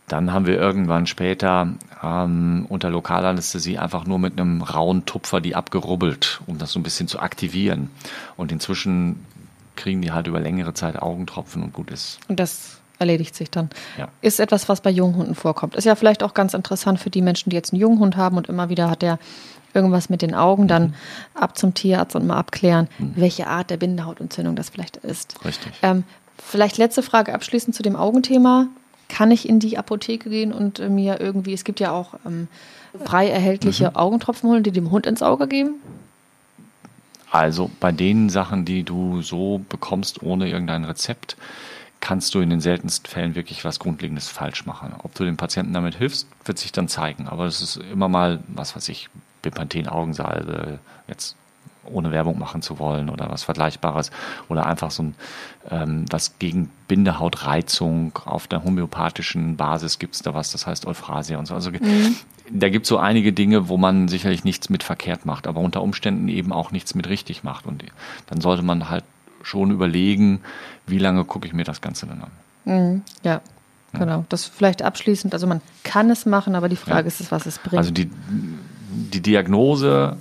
Dann 0.09 0.31
haben 0.31 0.45
wir 0.45 0.57
irgendwann 0.57 1.05
später 1.05 1.73
ähm, 2.03 2.65
unter 2.69 2.89
Lokalanästhesie 2.89 3.77
einfach 3.77 4.05
nur 4.05 4.19
mit 4.19 4.39
einem 4.39 4.61
rauen 4.61 5.05
Tupfer 5.05 5.41
die 5.41 5.55
abgerubbelt, 5.55 6.41
um 6.45 6.57
das 6.57 6.71
so 6.71 6.79
ein 6.79 6.83
bisschen 6.83 7.07
zu 7.07 7.19
aktivieren. 7.19 7.89
Und 8.35 8.51
inzwischen 8.51 9.25
kriegen 9.77 10.01
die 10.01 10.11
halt 10.11 10.27
über 10.27 10.39
längere 10.39 10.73
Zeit 10.73 11.01
Augentropfen 11.01 11.63
und 11.63 11.73
gut 11.73 11.91
ist. 11.91 12.19
Und 12.27 12.39
das 12.39 12.81
erledigt 12.99 13.35
sich 13.35 13.49
dann. 13.49 13.69
Ja. 13.97 14.09
Ist 14.21 14.39
etwas, 14.39 14.67
was 14.69 14.81
bei 14.81 14.89
Junghunden 14.89 15.35
vorkommt. 15.35 15.75
Ist 15.75 15.85
ja 15.85 15.95
vielleicht 15.95 16.23
auch 16.23 16.33
ganz 16.33 16.53
interessant 16.53 16.99
für 16.99 17.09
die 17.09 17.21
Menschen, 17.21 17.49
die 17.49 17.55
jetzt 17.55 17.71
einen 17.71 17.81
Junghund 17.81 18.17
haben 18.17 18.37
und 18.37 18.49
immer 18.49 18.69
wieder 18.69 18.89
hat 18.89 19.01
der 19.01 19.19
irgendwas 19.73 20.09
mit 20.09 20.21
den 20.21 20.33
Augen, 20.33 20.67
dann 20.67 20.83
mhm. 20.83 20.93
ab 21.35 21.57
zum 21.57 21.73
Tierarzt 21.73 22.15
und 22.15 22.25
mal 22.25 22.37
abklären, 22.37 22.87
mhm. 22.97 23.13
welche 23.15 23.47
Art 23.47 23.69
der 23.69 23.77
Bindehautentzündung 23.77 24.55
das 24.55 24.69
vielleicht 24.69 24.97
ist. 24.97 25.35
Richtig. 25.45 25.73
Ähm, 25.83 26.03
vielleicht 26.37 26.77
letzte 26.77 27.03
Frage 27.03 27.33
abschließend 27.33 27.75
zu 27.75 27.83
dem 27.83 27.95
Augenthema. 27.95 28.67
Kann 29.09 29.31
ich 29.31 29.47
in 29.47 29.59
die 29.59 29.77
Apotheke 29.77 30.29
gehen 30.29 30.51
und 30.51 30.79
äh, 30.79 30.89
mir 30.89 31.21
irgendwie, 31.21 31.53
es 31.53 31.63
gibt 31.63 31.79
ja 31.79 31.91
auch 31.91 32.15
ähm, 32.25 32.47
frei 33.05 33.29
erhältliche 33.29 33.91
mhm. 33.91 33.95
Augentropfen 33.95 34.49
holen, 34.49 34.63
die 34.63 34.71
dem 34.71 34.91
Hund 34.91 35.05
ins 35.05 35.21
Auge 35.21 35.47
geben? 35.47 35.75
Also 37.31 37.69
bei 37.79 37.91
den 37.91 38.29
Sachen, 38.29 38.65
die 38.65 38.83
du 38.83 39.21
so 39.21 39.61
bekommst 39.69 40.23
ohne 40.23 40.49
irgendein 40.49 40.85
Rezept, 40.85 41.37
kannst 41.99 42.33
du 42.35 42.39
in 42.39 42.49
den 42.49 42.61
seltensten 42.61 43.09
Fällen 43.09 43.35
wirklich 43.35 43.65
was 43.65 43.79
Grundlegendes 43.79 44.29
falsch 44.29 44.65
machen. 44.65 44.93
Ob 45.03 45.15
du 45.15 45.25
dem 45.25 45.37
Patienten 45.37 45.73
damit 45.73 45.95
hilfst, 45.95 46.27
wird 46.45 46.57
sich 46.57 46.71
dann 46.71 46.87
zeigen. 46.87 47.27
Aber 47.27 47.45
das 47.45 47.61
ist 47.61 47.77
immer 47.77 48.07
mal, 48.07 48.39
was 48.47 48.75
weiß 48.75 48.89
ich, 48.89 49.09
Bepanthen-Augensalbe, 49.41 50.79
jetzt 51.07 51.35
ohne 51.89 52.11
Werbung 52.11 52.37
machen 52.37 52.61
zu 52.61 52.79
wollen 52.79 53.09
oder 53.09 53.29
was 53.29 53.43
Vergleichbares 53.43 54.11
oder 54.49 54.65
einfach 54.65 54.91
so 54.91 55.03
ein 55.03 55.15
ähm, 55.69 56.05
was 56.09 56.37
gegen 56.37 56.69
Bindehautreizung 56.87 58.17
auf 58.25 58.47
der 58.47 58.63
homöopathischen 58.63 59.55
Basis 59.57 59.99
gibt 59.99 60.15
es 60.15 60.21
da 60.21 60.33
was, 60.33 60.51
das 60.51 60.67
heißt 60.67 60.85
Euphrasia 60.85 61.37
und 61.37 61.45
so. 61.45 61.53
Also 61.53 61.71
mhm. 61.71 62.15
Da 62.49 62.69
gibt 62.69 62.85
es 62.85 62.89
so 62.89 62.97
einige 62.97 63.33
Dinge, 63.33 63.69
wo 63.69 63.77
man 63.77 64.07
sicherlich 64.07 64.43
nichts 64.43 64.69
mit 64.69 64.83
verkehrt 64.83 65.25
macht, 65.25 65.47
aber 65.47 65.59
unter 65.59 65.81
Umständen 65.81 66.27
eben 66.27 66.51
auch 66.51 66.71
nichts 66.71 66.95
mit 66.95 67.07
richtig 67.09 67.43
macht. 67.43 67.65
Und 67.65 67.83
dann 68.27 68.41
sollte 68.41 68.63
man 68.63 68.89
halt 68.89 69.03
schon 69.43 69.71
überlegen, 69.71 70.41
wie 70.85 70.97
lange 70.97 71.25
gucke 71.25 71.47
ich 71.47 71.53
mir 71.53 71.63
das 71.63 71.81
Ganze 71.81 72.05
denn 72.05 72.21
an. 72.21 72.31
Mhm. 72.65 73.01
Ja. 73.23 73.41
Genau, 73.93 74.25
das 74.29 74.45
vielleicht 74.45 74.81
abschließend. 74.81 75.33
Also 75.33 75.47
man 75.47 75.61
kann 75.83 76.09
es 76.09 76.25
machen, 76.25 76.55
aber 76.55 76.69
die 76.69 76.75
Frage 76.75 77.01
ja. 77.01 77.07
ist 77.07 77.21
es, 77.21 77.31
was 77.31 77.45
es 77.45 77.57
bringt. 77.57 77.77
Also 77.77 77.91
die 77.91 78.09
die 78.89 79.21
Diagnose, 79.21 80.17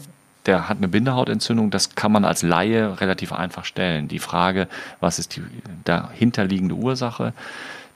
der 0.47 0.68
hat 0.68 0.79
eine 0.79 0.89
Bindehautentzündung, 0.89 1.70
das 1.70 1.95
kann 1.95 2.12
man 2.12 2.24
als 2.24 2.43
Laie 2.43 3.01
relativ 3.01 3.33
einfach 3.33 3.64
stellen. 3.64 4.09
Die 4.09 4.18
Frage, 4.18 4.68
was 5.01 5.18
ist 5.18 5.37
die 5.37 5.43
dahinterliegende 5.85 6.74
Ursache, 6.74 7.33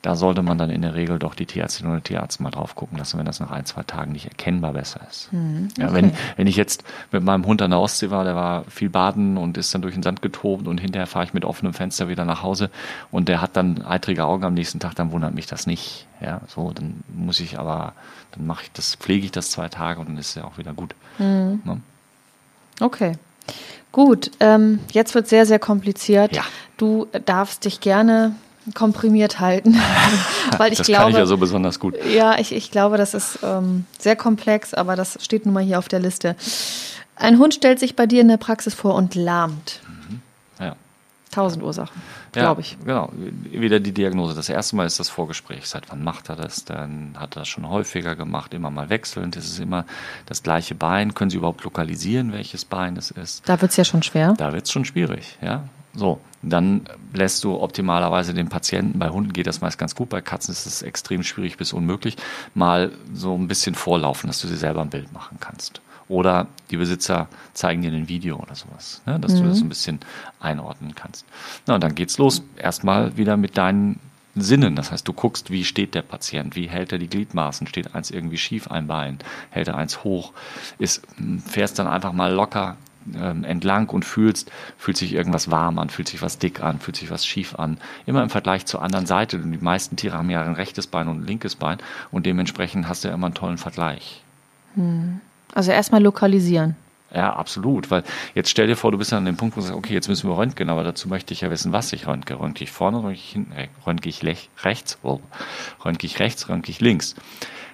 da 0.03 0.17
sollte 0.17 0.43
man 0.43 0.57
dann 0.57 0.71
in 0.71 0.83
der 0.83 0.95
Regel 0.95 1.19
doch 1.19 1.35
die 1.35 1.45
Tierärztin 1.45 1.87
oder 1.87 2.03
Tierarzt 2.03 2.41
mal 2.41 2.51
drauf 2.51 2.75
gucken 2.75 2.97
lassen, 2.97 3.19
wenn 3.19 3.27
das 3.27 3.41
nach 3.41 3.51
ein, 3.51 3.67
zwei 3.67 3.83
Tagen 3.83 4.13
nicht 4.13 4.27
erkennbar 4.27 4.73
besser 4.73 5.01
ist. 5.09 5.33
Mhm, 5.33 5.69
okay. 5.73 5.83
ja, 5.83 5.93
wenn, 5.93 6.13
wenn 6.37 6.47
ich 6.47 6.57
jetzt 6.57 6.85
mit 7.13 7.23
meinem 7.23 7.45
Hund 7.45 7.61
an 7.61 7.71
der 7.71 7.81
Ostsee 7.81 8.11
war, 8.11 8.25
der 8.25 8.35
war 8.35 8.65
viel 8.65 8.89
baden 8.89 9.37
und 9.37 9.59
ist 9.59 9.75
dann 9.75 9.83
durch 9.83 9.95
den 9.95 10.03
Sand 10.03 10.23
getobt 10.23 10.67
und 10.67 10.81
hinterher 10.81 11.07
fahre 11.07 11.27
ich 11.27 11.35
mit 11.35 11.45
offenem 11.45 11.75
Fenster 11.75 12.09
wieder 12.09 12.25
nach 12.25 12.43
Hause 12.43 12.71
und 13.11 13.29
der 13.29 13.43
hat 13.43 13.57
dann 13.57 13.83
eitrige 13.83 14.25
Augen 14.25 14.45
am 14.45 14.55
nächsten 14.55 14.81
Tag, 14.81 14.95
dann 14.95 15.13
wundert 15.13 15.35
mich 15.35 15.47
das 15.47 15.67
nicht. 15.67 16.07
Ja, 16.23 16.41
so, 16.49 16.73
dann 16.73 17.03
muss 17.15 17.41
ich 17.41 17.59
aber, 17.59 17.93
dann 18.33 18.47
mache 18.47 18.65
ich 18.65 18.73
das, 18.73 18.95
pflege 18.95 19.25
ich 19.25 19.33
das 19.33 19.51
zwei 19.51 19.69
Tage 19.69 20.01
und 20.01 20.09
dann 20.09 20.17
ist 20.17 20.31
es 20.31 20.35
ja 20.37 20.45
auch 20.45 20.57
wieder 20.57 20.73
gut. 20.73 20.95
Mhm. 21.19 21.61
Ne? 21.65 21.81
Okay. 22.81 23.13
Gut, 23.93 24.31
ähm, 24.41 24.79
jetzt 24.93 25.15
wird 25.15 25.29
sehr, 25.29 25.47
sehr 25.47 25.59
kompliziert. 25.59 26.35
Ja. 26.35 26.45
Du 26.77 27.09
darfst 27.27 27.65
dich 27.65 27.81
gerne 27.81 28.35
komprimiert 28.75 29.41
halten. 29.41 29.77
Weil 30.59 30.73
ich 30.73 30.79
das 30.79 30.87
glaube, 30.87 31.03
kann 31.03 31.11
ich 31.13 31.19
ja 31.19 31.27
so 31.27 31.37
besonders 31.37 31.81
gut. 31.81 31.95
Ja, 32.05 32.39
ich, 32.39 32.53
ich 32.53 32.71
glaube, 32.71 32.97
das 32.97 33.15
ist 33.15 33.39
ähm, 33.43 33.87
sehr 33.99 34.17
komplex, 34.17 34.75
aber 34.75 34.97
das 34.97 35.19
steht 35.23 35.47
nun 35.47 35.55
mal 35.55 35.63
hier 35.63 35.79
auf 35.79 35.89
der 35.89 36.01
Liste. 36.01 36.37
Ein 37.17 37.39
Hund 37.39 37.55
stellt 37.55 37.79
sich 37.79 37.97
bei 37.97 38.07
dir 38.07 38.21
in 38.21 38.29
der 38.29 38.39
Praxis 38.39 38.75
vor 38.75 38.95
und 38.95 39.15
lahmt. 39.15 39.81
Mhm. 39.87 40.21
Ja. 40.59 40.77
Tausend 41.31 41.63
Ursachen, 41.63 42.03
ja, 42.35 42.43
glaube 42.43 42.63
ich. 42.63 42.77
Genau, 42.85 43.13
wieder 43.13 43.79
die 43.79 43.93
Diagnose. 43.93 44.35
Das 44.35 44.49
erste 44.49 44.75
Mal 44.75 44.87
ist 44.87 44.99
das 44.99 45.09
Vorgespräch. 45.09 45.69
Seit 45.69 45.89
wann 45.91 46.03
macht 46.03 46.29
er 46.29 46.35
das? 46.35 46.65
Dann 46.65 47.15
hat 47.17 47.37
er 47.37 47.41
das 47.43 47.49
schon 47.49 47.69
häufiger 47.69 48.17
gemacht, 48.17 48.53
immer 48.53 48.71
mal 48.71 48.91
wechselnd. 48.91 49.37
Es 49.37 49.45
ist 49.45 49.61
immer 49.61 49.85
das 50.27 50.43
gleiche 50.43 50.75
Bein. 50.75 51.15
Können 51.15 51.31
Sie 51.31 51.37
überhaupt 51.37 51.63
lokalisieren, 51.63 52.33
welches 52.33 52.65
Bein 52.65 52.97
es 52.97 53.13
ist? 53.13 53.49
Da 53.49 53.61
wird 53.61 53.71
es 53.71 53.77
ja 53.77 53.85
schon 53.85 54.03
schwer. 54.03 54.35
Da 54.39 54.53
wird 54.53 54.65
es 54.65 54.73
schon 54.73 54.85
schwierig, 54.85 55.39
ja. 55.41 55.63
So, 55.95 56.20
dann 56.43 56.82
lässt 57.12 57.43
du 57.45 57.61
optimalerweise 57.61 58.32
den 58.32 58.49
Patienten, 58.49 58.99
bei 58.99 59.09
Hunden 59.09 59.32
geht 59.32 59.47
das 59.47 59.61
meist 59.61 59.78
ganz 59.78 59.95
gut, 59.95 60.09
bei 60.09 60.20
Katzen 60.20 60.53
ist 60.53 60.66
es 60.66 60.82
extrem 60.82 61.22
schwierig 61.22 61.57
bis 61.57 61.72
unmöglich, 61.72 62.16
mal 62.55 62.93
so 63.12 63.34
ein 63.34 63.49
bisschen 63.49 63.74
vorlaufen, 63.74 64.28
dass 64.28 64.41
du 64.41 64.49
sie 64.49 64.57
selber 64.57 64.82
ein 64.82 64.91
Bild 64.91 65.12
machen 65.12 65.38
kannst. 65.41 65.80
Oder 66.09 66.49
die 66.70 66.76
Besitzer 66.76 67.28
zeigen 67.53 67.82
dir 67.82 67.93
ein 67.93 68.09
Video 68.09 68.36
oder 68.36 68.55
sowas, 68.57 69.01
ne, 69.07 69.20
dass 69.20 69.34
mhm. 69.34 69.43
du 69.43 69.49
das 69.49 69.59
mhm. 69.59 69.66
ein 69.66 69.68
bisschen 69.68 69.99
einordnen 70.41 70.95
kannst. 70.95 71.24
Na, 71.66 71.76
und 71.76 71.84
dann 71.84 71.95
geht's 71.95 72.18
los. 72.18 72.43
Erstmal 72.57 73.16
wieder 73.16 73.36
mit 73.36 73.57
deinen 73.57 74.01
Sinnen. 74.34 74.76
Das 74.76 74.91
heißt, 74.91 75.07
du 75.07 75.12
guckst, 75.12 75.51
wie 75.51 75.64
steht 75.64 75.95
der 75.95 76.03
Patient, 76.03 76.57
wie 76.57 76.68
hält 76.68 76.93
er 76.93 76.99
die 76.99 77.09
Gliedmaßen, 77.09 77.66
steht 77.66 77.95
eins 77.95 78.11
irgendwie 78.11 78.38
schief 78.38 78.68
ein 78.70 78.86
Bein, 78.86 79.18
hält 79.51 79.68
er 79.68 79.76
eins 79.76 80.03
hoch, 80.03 80.32
ist, 80.78 81.03
fährst 81.47 81.78
dann 81.78 81.86
einfach 81.86 82.12
mal 82.12 82.32
locker 82.32 82.76
ähm, 83.15 83.45
entlang 83.45 83.89
und 83.89 84.05
fühlst, 84.05 84.51
fühlt 84.79 84.97
sich 84.97 85.13
irgendwas 85.13 85.51
warm 85.51 85.79
an, 85.79 85.91
fühlt 85.91 86.09
sich 86.09 86.23
was 86.23 86.39
dick 86.39 86.63
an, 86.63 86.81
fühlt 86.81 86.97
sich 86.97 87.11
was 87.11 87.27
schief 87.27 87.55
an. 87.55 87.79
Immer 88.07 88.23
im 88.23 88.31
Vergleich 88.31 88.67
zur 88.67 88.83
anderen 88.83 89.07
Seite. 89.07 89.39
Die 89.39 89.59
meisten 89.59 89.97
Tiere 89.97 90.17
haben 90.17 90.31
ja 90.31 90.43
ein 90.43 90.55
rechtes 90.55 90.87
Bein 90.87 91.09
und 91.09 91.23
ein 91.23 91.27
linkes 91.27 91.57
Bein 91.57 91.79
und 92.11 92.27
dementsprechend 92.27 92.89
hast 92.89 93.05
du 93.05 93.09
ja 93.09 93.15
immer 93.15 93.27
einen 93.27 93.35
tollen 93.35 93.59
Vergleich. 93.59 94.23
Hm. 94.75 95.21
Also 95.55 95.73
erstmal 95.73 96.03
lokalisieren. 96.03 96.77
Ja, 97.13 97.35
absolut. 97.35 97.91
Weil 97.91 98.05
jetzt 98.35 98.51
stell 98.51 98.69
dir 98.69 98.77
vor, 98.77 98.93
du 98.93 98.99
bist 98.99 99.13
an 99.13 99.25
dem 99.25 99.37
Punkt, 99.37 99.57
wo 99.57 99.61
du 99.61 99.67
sagst, 99.67 99.77
okay, 99.77 99.95
jetzt 99.95 100.09
müssen 100.09 100.31
wir 100.31 100.37
röntgen, 100.37 100.71
aber 100.71 100.85
dazu 100.85 101.09
möchte 101.09 101.35
ich 101.35 101.41
ja 101.41 101.51
wissen, 101.51 101.73
was 101.73 101.93
ich 101.93 102.07
röntge. 102.07 102.39
Röntge 102.39 102.63
ich 102.63 102.71
vorne, 102.71 102.99
röntge 102.99 103.15
ich 103.15 103.33
hinten, 103.33 103.53
äh, 103.53 103.69
röntge 103.85 104.09
ich 104.09 104.23
rechts, 104.63 104.99
oh, 105.03 105.21
röntge 105.85 106.07
ich 106.07 106.21
rechts, 106.21 106.49
röntge 106.49 106.71
ich 106.71 106.81
links 106.81 107.17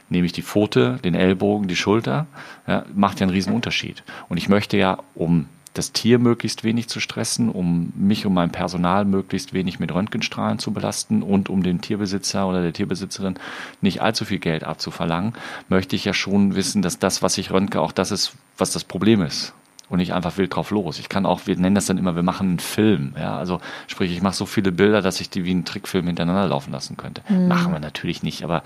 nehme 0.09 0.27
ich 0.27 0.33
die 0.33 0.43
Pfote, 0.43 0.99
den 1.03 1.15
Ellbogen, 1.15 1.69
die 1.69 1.77
Schulter, 1.77 2.27
ja, 2.67 2.85
macht 2.95 3.21
ja 3.21 3.25
einen 3.25 3.35
riesen 3.35 3.53
Unterschied. 3.53 4.05
Und 4.29 4.37
ich 4.37 4.49
möchte 4.49 4.77
ja, 4.77 4.99
um 5.15 5.47
das 5.75 5.93
Tier 5.93 6.19
möglichst 6.19 6.65
wenig 6.65 6.89
zu 6.89 7.01
stressen, 7.01 7.51
um 7.51 7.93
mich 7.95 8.25
und 8.25 8.33
mein 8.33 8.51
Personal 8.51 9.05
möglichst 9.05 9.53
wenig 9.53 9.79
mit 9.79 9.93
Röntgenstrahlen 9.93 10.59
zu 10.59 10.73
belasten 10.73 11.23
und 11.23 11.51
um 11.51 11.63
den 11.63 11.83
Tierbesitzer 11.83 12.49
oder 12.49 12.63
der 12.63 12.73
Tierbesitzerin 12.73 13.39
nicht 13.83 14.01
allzu 14.01 14.25
viel 14.25 14.39
Geld 14.39 14.65
abzuverlangen, 14.65 15.35
möchte 15.69 15.95
ich 15.95 16.05
ja 16.07 16.15
schon 16.15 16.55
wissen, 16.55 16.81
dass 16.81 16.99
das, 16.99 17.23
was 17.23 17.37
ich 17.37 17.51
röntge, 17.51 17.81
auch 17.83 17.93
das 17.93 18.11
ist, 18.11 18.33
was 18.57 18.73
das 18.73 18.85
Problem 18.85 19.21
ist. 19.21 19.53
und 19.89 19.99
nicht 19.99 20.13
einfach 20.13 20.37
wild 20.37 20.55
drauf 20.55 20.71
los. 20.71 20.99
Ich 20.99 21.09
kann 21.09 21.27
auch, 21.27 21.47
wir 21.47 21.57
nennen 21.57 21.75
das 21.75 21.87
dann 21.87 21.99
immer, 21.99 22.17
wir 22.17 22.23
machen 22.23 22.49
einen 22.49 22.59
Film. 22.59 23.15
Ja, 23.19 23.39
also 23.39 23.61
sprich, 23.87 24.13
ich 24.13 24.23
mache 24.23 24.35
so 24.35 24.47
viele 24.47 24.73
Bilder, 24.73 25.03
dass 25.03 25.21
ich 25.21 25.31
die 25.31 25.45
wie 25.45 25.53
einen 25.53 25.65
Trickfilm 25.65 26.07
hintereinander 26.07 26.49
laufen 26.49 26.73
lassen 26.73 26.97
könnte. 26.97 27.23
Mhm. 27.29 27.49
Machen 27.49 27.73
wir 27.73 27.81
natürlich 27.81 28.23
nicht, 28.23 28.43
aber 28.43 28.63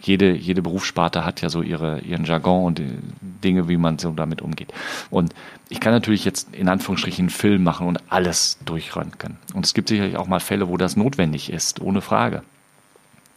jede, 0.00 0.32
jede 0.32 0.62
Berufssparte 0.62 1.24
hat 1.24 1.40
ja 1.40 1.50
so 1.50 1.62
ihre, 1.62 2.00
ihren 2.00 2.24
Jargon 2.24 2.64
und 2.64 2.82
Dinge, 3.20 3.68
wie 3.68 3.76
man 3.76 3.98
so 3.98 4.10
damit 4.12 4.42
umgeht. 4.42 4.72
Und 5.10 5.34
ich 5.68 5.80
kann 5.80 5.92
natürlich 5.92 6.24
jetzt 6.24 6.54
in 6.54 6.68
Anführungsstrichen 6.68 7.24
einen 7.24 7.30
Film 7.30 7.64
machen 7.64 7.86
und 7.86 8.00
alles 8.08 8.58
durchröntgen. 8.64 9.36
Und 9.54 9.64
es 9.64 9.74
gibt 9.74 9.88
sicherlich 9.88 10.16
auch 10.16 10.26
mal 10.26 10.40
Fälle, 10.40 10.68
wo 10.68 10.76
das 10.76 10.96
notwendig 10.96 11.52
ist, 11.52 11.80
ohne 11.80 12.00
Frage. 12.00 12.42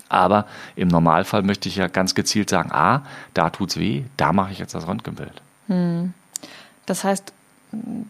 Aber 0.10 0.46
im 0.76 0.90
Normalfall 0.90 1.42
möchte 1.42 1.70
ich 1.70 1.78
ja 1.78 1.88
ganz 1.88 2.16
gezielt 2.16 2.50
sagen, 2.50 2.72
ah, 2.72 3.04
da 3.34 3.50
tut's 3.50 3.78
weh, 3.78 4.04
da 4.18 4.34
mache 4.34 4.52
ich 4.52 4.60
jetzt 4.60 4.76
das 4.76 4.88
Röntgenbild. 4.88 5.42
Hm. 5.68 6.14
Das 6.86 7.04
heißt, 7.04 7.34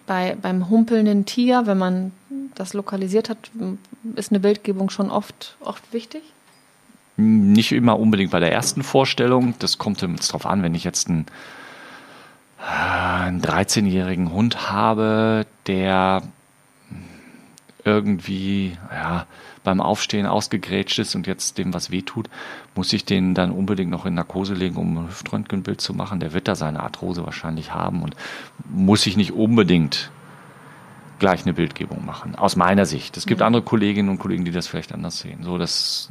bei, 0.07 0.35
beim 0.41 0.69
humpelnden 0.69 1.25
Tier, 1.25 1.67
wenn 1.67 1.77
man 1.77 2.11
das 2.55 2.73
lokalisiert 2.73 3.29
hat, 3.29 3.51
ist 4.15 4.31
eine 4.31 4.39
Bildgebung 4.39 4.89
schon 4.89 5.11
oft, 5.11 5.55
oft 5.59 5.93
wichtig? 5.93 6.23
Nicht 7.18 7.72
immer 7.72 7.99
unbedingt 7.99 8.32
bei 8.32 8.39
der 8.39 8.51
ersten 8.51 8.84
Vorstellung. 8.84 9.53
Das 9.59 9.78
kommt 9.78 10.01
jetzt 10.01 10.34
drauf 10.34 10.45
an, 10.45 10.64
wenn 10.64 10.76
ich 10.76 10.84
jetzt 10.84 11.09
einen, 11.09 11.26
einen 12.59 13.41
13-jährigen 13.41 14.32
Hund 14.32 14.72
habe, 14.72 15.45
der 15.68 16.24
irgendwie 17.84 18.78
ja, 18.91 19.26
beim 19.64 19.82
Aufstehen 19.82 20.26
ausgegrätscht 20.26 20.99
ist 20.99 21.16
und 21.16 21.28
jetzt 21.28 21.57
dem 21.57 21.74
was 21.74 21.91
wehtut, 21.91 22.30
muss 22.76 22.93
ich 22.93 23.05
den 23.05 23.34
dann 23.34 23.51
unbedingt 23.51 23.91
noch 23.91 24.05
in 24.05 24.14
Narkose 24.14 24.53
legen, 24.53 24.76
um 24.76 24.97
ein 24.97 25.07
Hüftröntgenbild 25.07 25.82
zu 25.82 25.93
machen. 25.93 26.20
Der 26.20 26.34
wird 26.34 26.47
da 26.47 26.55
seine 26.55 26.82
Arthrose 26.82 27.26
wahrscheinlich 27.26 27.74
haben 27.74 28.03
und 28.03 28.16
muss 28.70 29.05
ich 29.05 29.18
nicht 29.18 29.34
unbedingt 29.34 30.12
gleich 31.20 31.43
eine 31.43 31.53
Bildgebung 31.53 32.03
machen, 32.03 32.36
aus 32.36 32.55
meiner 32.55 32.88
Sicht. 32.88 33.16
Es 33.16 33.28
gibt 33.28 33.41
mhm. 33.41 33.47
andere 33.47 33.64
Kolleginnen 33.64 34.09
und 34.09 34.18
Kollegen, 34.18 34.43
die 34.43 34.51
das 34.51 34.68
vielleicht 34.68 34.91
anders 34.91 35.20
sehen. 35.20 35.43
So, 35.43 35.59
das, 35.59 36.09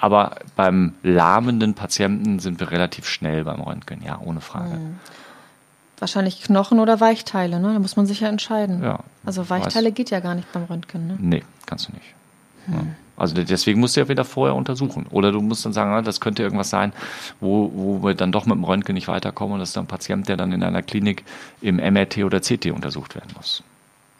aber 0.00 0.36
beim 0.56 0.94
lahmenden 1.02 1.74
Patienten 1.74 2.38
sind 2.38 2.60
wir 2.60 2.70
relativ 2.70 3.06
schnell 3.06 3.44
beim 3.44 3.60
Röntgen, 3.60 4.02
ja, 4.02 4.18
ohne 4.22 4.40
Frage. 4.40 4.76
Mhm. 4.76 4.98
Wahrscheinlich 5.98 6.42
Knochen 6.42 6.78
oder 6.78 7.00
Weichteile, 7.00 7.58
ne? 7.58 7.72
Da 7.72 7.78
muss 7.78 7.96
man 7.96 8.04
sich 8.04 8.20
ja 8.20 8.28
entscheiden. 8.28 8.82
Ja, 8.82 9.00
also 9.24 9.48
Weichteile 9.48 9.88
weiß. 9.88 9.94
geht 9.94 10.10
ja 10.10 10.20
gar 10.20 10.34
nicht 10.34 10.52
beim 10.52 10.64
Röntgen, 10.64 11.06
ne? 11.06 11.16
Nee, 11.18 11.42
kannst 11.64 11.88
du 11.88 11.92
nicht. 11.92 12.14
Hm. 12.66 12.94
Also 13.16 13.34
deswegen 13.34 13.80
musst 13.80 13.96
du 13.96 14.00
ja 14.00 14.08
wieder 14.08 14.24
vorher 14.24 14.54
untersuchen. 14.54 15.06
Oder 15.10 15.32
du 15.32 15.40
musst 15.40 15.64
dann 15.64 15.72
sagen, 15.72 15.90
ah, 15.92 16.02
das 16.02 16.20
könnte 16.20 16.42
irgendwas 16.42 16.68
sein, 16.68 16.92
wo, 17.40 17.70
wo 17.74 18.02
wir 18.02 18.14
dann 18.14 18.30
doch 18.30 18.44
mit 18.44 18.56
dem 18.56 18.64
Röntgen 18.64 18.94
nicht 18.94 19.08
weiterkommen 19.08 19.54
und 19.54 19.60
das 19.60 19.70
ist 19.70 19.76
dann 19.76 19.84
ein 19.84 19.88
Patient, 19.88 20.28
der 20.28 20.36
dann 20.36 20.52
in 20.52 20.62
einer 20.62 20.82
Klinik 20.82 21.24
im 21.62 21.76
MRT 21.76 22.18
oder 22.18 22.40
CT 22.40 22.66
untersucht 22.66 23.14
werden 23.14 23.30
muss. 23.34 23.62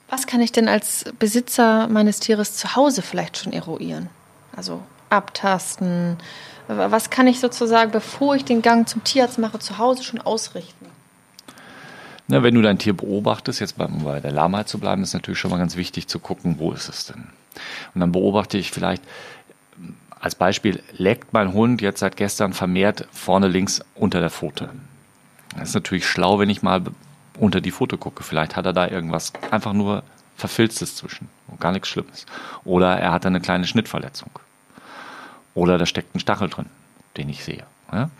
Was 0.09 0.27
kann 0.27 0.41
ich 0.41 0.53
denn 0.53 0.69
als 0.69 1.05
Besitzer 1.19 1.89
meines 1.89 2.21
Tieres 2.21 2.57
zu 2.57 2.75
Hause 2.75 3.03
vielleicht 3.03 3.37
schon 3.37 3.53
eruieren? 3.53 4.09
Also 4.57 4.81
abtasten. 5.11 6.17
Was 6.69 7.11
kann 7.11 7.27
ich 7.27 7.41
sozusagen, 7.41 7.93
bevor 7.93 8.35
ich 8.35 8.45
den 8.45 8.63
Gang 8.63 8.89
zum 8.89 9.05
Tierarzt 9.05 9.39
mache, 9.39 9.59
zu 9.59 9.79
Hause 9.79 10.03
schon 10.03 10.21
ausrichten? 10.21 10.87
Na, 12.29 12.43
wenn 12.43 12.55
du 12.55 12.63
dein 12.63 12.79
Tier 12.79 12.97
beobachtest, 12.97 13.61
jetzt 13.61 13.79
bei, 13.79 13.87
bei 13.87 14.21
der 14.21 14.33
Lahmheit 14.33 14.69
zu 14.69 14.79
bleiben, 14.79 15.03
ist 15.03 15.15
natürlich 15.15 15.39
schon 15.39 15.51
mal 15.51 15.59
ganz 15.59 15.77
wichtig 15.77 16.09
zu 16.09 16.19
gucken, 16.19 16.57
wo 16.59 16.73
ist 16.73 16.89
es 16.89 17.07
denn? 17.07 17.29
Und 17.95 18.01
dann 18.01 18.11
beobachte 18.11 18.59
ich 18.59 18.73
vielleicht, 18.73 19.03
als 20.21 20.35
Beispiel, 20.35 20.83
leckt 20.93 21.33
mein 21.33 21.53
Hund 21.53 21.83
jetzt 21.83 22.01
seit 22.01 22.17
gestern 22.17 22.53
vermehrt 22.53 23.07
vorne 23.13 23.47
links 23.47 23.81
unter 23.95 24.19
der 24.19 24.31
Pfote. 24.31 24.71
Das 25.57 25.69
ist 25.69 25.75
natürlich 25.75 26.07
schlau, 26.07 26.41
wenn 26.41 26.51
ich 26.51 26.63
mal 26.63 26.83
unter 27.39 27.61
die 27.61 27.71
Pfote 27.71 27.97
gucke. 27.97 28.25
Vielleicht 28.25 28.57
hat 28.57 28.67
er 28.67 28.73
da 28.73 28.89
irgendwas 28.89 29.33
einfach 29.51 29.73
nur 29.73 30.03
Verfilztes 30.37 30.97
zwischen. 30.97 31.29
Gar 31.61 31.73
nichts 31.73 31.89
Schlimmes. 31.89 32.27
Oder 32.65 32.99
er 32.99 33.13
hat 33.13 33.25
eine 33.25 33.41
kleine 33.41 33.67
Schnittverletzung. 33.67 34.31
Oder 35.57 35.79
da 35.79 35.87
steckt 35.87 36.15
ein 36.15 36.21
Stachel 36.21 36.51
drin, 36.51 36.67
den 37.17 37.29
ich 37.31 37.43
sehe. 37.43 37.65
Ja? 37.91 38.11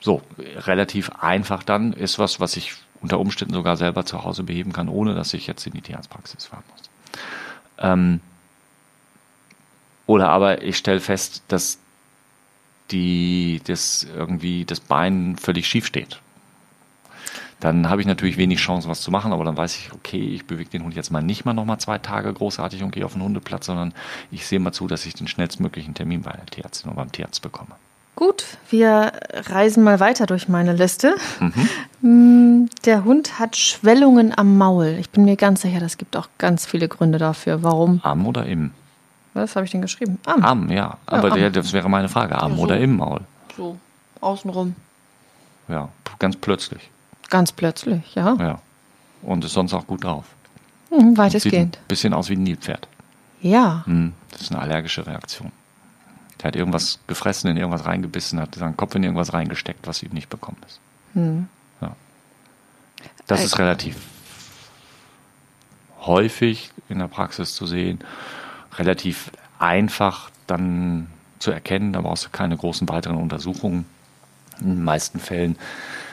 So, 0.00 0.22
relativ 0.38 1.10
einfach 1.20 1.62
dann 1.62 1.92
ist 1.92 2.18
was, 2.18 2.40
was 2.40 2.56
ich 2.56 2.72
unter 3.00 3.20
Umständen 3.20 3.54
sogar 3.54 3.76
selber 3.76 4.04
zu 4.06 4.24
Hause 4.24 4.42
beheben 4.42 4.72
kann, 4.72 4.88
ohne 4.88 5.14
dass 5.14 5.34
ich 5.34 5.46
jetzt 5.46 5.66
in 5.66 5.74
die 5.74 5.82
Tierarztpraxis 5.82 6.46
fahren 6.46 6.64
muss. 6.72 6.90
Ähm, 7.78 8.20
oder 10.06 10.30
aber 10.30 10.62
ich 10.62 10.78
stelle 10.78 11.00
fest, 11.00 11.42
dass 11.48 11.78
die, 12.90 13.60
das 13.66 14.04
irgendwie 14.04 14.64
das 14.64 14.80
Bein 14.80 15.36
völlig 15.36 15.68
schief 15.68 15.86
steht. 15.86 16.18
Dann 17.60 17.90
habe 17.90 18.00
ich 18.00 18.06
natürlich 18.06 18.36
wenig 18.36 18.60
Chance, 18.60 18.88
was 18.88 19.00
zu 19.00 19.10
machen, 19.10 19.32
aber 19.32 19.44
dann 19.44 19.56
weiß 19.56 19.76
ich, 19.76 19.92
okay, 19.92 20.20
ich 20.20 20.46
bewege 20.46 20.70
den 20.70 20.84
Hund 20.84 20.94
jetzt 20.94 21.10
mal 21.10 21.22
nicht 21.22 21.44
mal 21.44 21.54
nochmal 21.54 21.78
zwei 21.78 21.98
Tage 21.98 22.32
großartig 22.32 22.82
und 22.84 22.92
gehe 22.92 23.04
auf 23.04 23.14
den 23.14 23.22
Hundeplatz, 23.22 23.66
sondern 23.66 23.92
ich 24.30 24.46
sehe 24.46 24.60
mal 24.60 24.72
zu, 24.72 24.86
dass 24.86 25.04
ich 25.06 25.14
den 25.14 25.26
schnellstmöglichen 25.26 25.94
Termin 25.94 26.22
bei 26.22 26.32
der 26.32 26.46
Tierärztin 26.46 26.90
oder 26.90 26.98
beim 26.98 27.10
Tierarzt 27.10 27.42
bekomme. 27.42 27.70
Gut, 28.14 28.44
wir 28.70 29.12
reisen 29.32 29.84
mal 29.84 30.00
weiter 30.00 30.26
durch 30.26 30.48
meine 30.48 30.72
Liste. 30.72 31.14
Mhm. 31.38 31.68
Mm, 32.00 32.68
der 32.84 33.04
Hund 33.04 33.38
hat 33.38 33.56
Schwellungen 33.56 34.36
am 34.36 34.58
Maul. 34.58 34.96
Ich 34.98 35.10
bin 35.10 35.24
mir 35.24 35.36
ganz 35.36 35.62
sicher, 35.62 35.80
das 35.80 35.98
gibt 35.98 36.16
auch 36.16 36.28
ganz 36.36 36.66
viele 36.66 36.88
Gründe 36.88 37.18
dafür. 37.18 37.62
Warum? 37.62 38.00
Am 38.02 38.26
oder 38.26 38.44
im? 38.46 38.72
Was 39.34 39.54
habe 39.54 39.66
ich 39.66 39.70
denn 39.70 39.82
geschrieben? 39.82 40.18
Am. 40.26 40.44
Am, 40.44 40.70
ja. 40.70 40.96
Aber 41.06 41.28
ja, 41.28 41.34
am. 41.34 41.40
Der, 41.40 41.50
das 41.50 41.72
wäre 41.72 41.88
meine 41.88 42.08
Frage. 42.08 42.40
Am 42.40 42.52
ja, 42.52 42.56
so, 42.56 42.62
oder 42.64 42.78
im 42.78 42.96
Maul? 42.96 43.20
So, 43.56 43.78
außenrum. 44.20 44.74
Ja, 45.68 45.88
ganz 46.18 46.36
plötzlich. 46.36 46.90
Ganz 47.28 47.52
plötzlich, 47.52 48.14
ja. 48.14 48.36
Ja. 48.38 48.60
Und 49.22 49.44
ist 49.44 49.52
sonst 49.52 49.74
auch 49.74 49.86
gut 49.86 50.04
drauf. 50.04 50.24
Mhm, 50.90 51.16
weitestgehend. 51.16 51.76
Sieht 51.76 51.84
ein 51.84 51.88
bisschen 51.88 52.14
aus 52.14 52.28
wie 52.28 52.36
ein 52.36 52.42
Nilpferd. 52.42 52.88
Ja. 53.40 53.84
Mhm, 53.86 54.14
das 54.30 54.42
ist 54.42 54.52
eine 54.52 54.60
allergische 54.60 55.06
Reaktion. 55.06 55.52
Der 56.40 56.48
hat 56.48 56.56
irgendwas 56.56 57.00
gefressen, 57.06 57.50
in 57.50 57.56
irgendwas 57.56 57.84
reingebissen, 57.84 58.40
hat 58.40 58.54
seinen 58.54 58.76
Kopf 58.76 58.94
in 58.94 59.02
irgendwas 59.02 59.32
reingesteckt, 59.32 59.86
was 59.86 60.02
ihm 60.02 60.12
nicht 60.12 60.30
bekommen 60.30 60.58
ist. 60.66 60.80
Hm. 61.14 61.48
Ja. 61.80 61.96
Das 63.26 63.44
ist 63.44 63.58
relativ 63.58 63.96
häufig 66.00 66.70
in 66.88 67.00
der 67.00 67.08
Praxis 67.08 67.54
zu 67.54 67.66
sehen, 67.66 67.98
relativ 68.76 69.30
einfach 69.58 70.30
dann 70.46 71.08
zu 71.38 71.50
erkennen, 71.50 71.92
da 71.92 72.00
brauchst 72.00 72.26
du 72.26 72.30
keine 72.30 72.56
großen 72.56 72.88
weiteren 72.88 73.16
Untersuchungen. 73.16 73.84
In 74.60 74.76
den 74.76 74.84
meisten 74.84 75.20
Fällen 75.20 75.56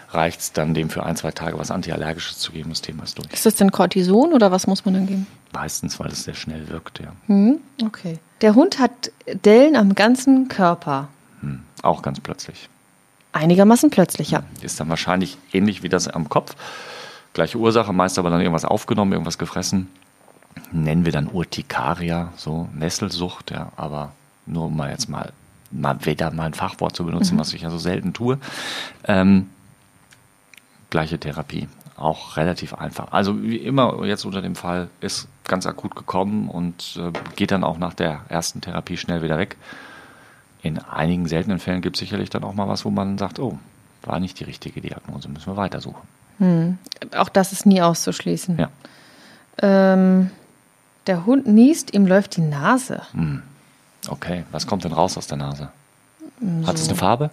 reicht 0.10 0.40
es 0.40 0.52
dann, 0.54 0.74
dem 0.74 0.90
für 0.90 1.04
ein, 1.04 1.16
zwei 1.16 1.32
Tage 1.32 1.58
was 1.58 1.72
Antiallergisches 1.72 2.38
zu 2.40 2.52
geben. 2.52 2.70
Das 2.70 2.82
Thema 2.82 3.04
ist 3.04 3.18
durch. 3.18 3.32
Ist 3.32 3.46
das 3.46 3.56
denn 3.56 3.72
Cortison 3.72 4.34
oder 4.34 4.52
was 4.52 4.68
muss 4.68 4.86
man 4.86 4.94
dann 4.94 5.08
geben? 5.08 5.28
Meistens, 5.54 6.00
weil 6.00 6.08
es 6.08 6.24
sehr 6.24 6.34
schnell 6.34 6.68
wirkt, 6.70 7.00
ja. 7.00 7.14
Hm, 7.28 7.60
okay. 7.84 8.20
Der 8.42 8.56
Hund 8.56 8.80
hat 8.80 9.12
Dellen 9.46 9.76
am 9.76 9.96
ganzen 9.96 10.48
Körper. 10.48 11.08
Hm, 11.42 11.64
auch 11.82 12.02
ganz 12.02 12.20
plötzlich. 12.20 12.70
Einigermaßen 13.32 13.90
plötzlich, 13.90 14.32
ja. 14.32 14.44
Ist 14.62 14.80
dann 14.80 14.90
wahrscheinlich 14.90 15.38
ähnlich 15.52 15.84
wie 15.84 15.90
das 15.90 16.08
am 16.08 16.30
Kopf. 16.30 16.56
Gleiche 17.34 17.58
Ursache, 17.58 17.92
meist 17.92 18.18
aber 18.18 18.30
dann 18.30 18.40
irgendwas 18.40 18.64
aufgenommen, 18.64 19.12
irgendwas 19.12 19.38
gefressen. 19.38 19.90
Nennen 20.72 21.04
wir 21.04 21.12
dann 21.12 21.28
Urtikaria, 21.28 22.32
so 22.38 22.70
Nesselsucht, 22.74 23.52
ja, 23.52 23.74
aber 23.76 24.14
nur 24.46 24.68
um 24.68 24.78
mal 24.78 24.90
jetzt 24.90 25.10
mal, 25.10 25.34
mal 25.70 25.98
wieder 26.06 26.32
mal 26.32 26.46
ein 26.46 26.54
Fachwort 26.54 26.96
zu 26.96 27.06
benutzen, 27.06 27.36
mhm. 27.36 27.40
was 27.40 27.54
ich 27.54 27.62
ja 27.62 27.70
so 27.70 27.78
selten 27.78 28.14
tue. 28.14 28.40
Ähm, 29.06 29.50
gleiche 30.96 31.20
Therapie. 31.20 31.68
Auch 31.98 32.38
relativ 32.38 32.74
einfach. 32.74 33.12
Also 33.12 33.44
wie 33.44 33.58
immer 33.58 34.06
jetzt 34.06 34.24
unter 34.24 34.42
dem 34.42 34.56
Fall 34.56 34.88
ist 35.02 35.28
ganz 35.44 35.66
akut 35.66 35.94
gekommen 35.94 36.50
und 36.50 36.98
äh, 36.98 37.12
geht 37.36 37.52
dann 37.52 37.66
auch 37.66 37.78
nach 37.78 37.94
der 37.94 38.22
ersten 38.30 38.62
Therapie 38.62 38.96
schnell 38.96 39.22
wieder 39.22 39.38
weg. 39.38 39.58
In 40.62 40.80
einigen 40.80 41.28
seltenen 41.28 41.60
Fällen 41.60 41.82
gibt 41.82 41.98
es 41.98 42.00
sicherlich 42.00 42.30
dann 42.30 42.46
auch 42.46 42.54
mal 42.54 42.70
was, 42.70 42.86
wo 42.86 42.92
man 42.92 43.18
sagt, 43.18 43.40
oh, 43.40 43.60
war 44.04 44.22
nicht 44.22 44.40
die 44.40 44.46
richtige 44.46 44.80
Diagnose, 44.80 45.28
müssen 45.28 45.48
wir 45.48 45.58
weitersuchen. 45.58 46.02
Hm. 46.38 46.78
Auch 47.14 47.30
das 47.30 47.52
ist 47.52 47.66
nie 47.66 47.82
auszuschließen. 47.82 48.58
Ja. 48.58 48.70
Ähm, 49.62 50.32
der 51.08 51.26
Hund 51.26 51.46
niest, 51.46 51.94
ihm 51.94 52.08
läuft 52.08 52.38
die 52.38 52.42
Nase. 52.42 53.02
Hm. 53.12 53.42
Okay, 54.08 54.46
was 54.52 54.66
kommt 54.66 54.86
denn 54.86 54.94
raus 54.94 55.18
aus 55.18 55.28
der 55.28 55.38
Nase? 55.38 55.70
So. 56.40 56.68
Hat 56.68 56.76
es 56.76 56.88
eine 56.88 56.98
Farbe? 56.98 57.32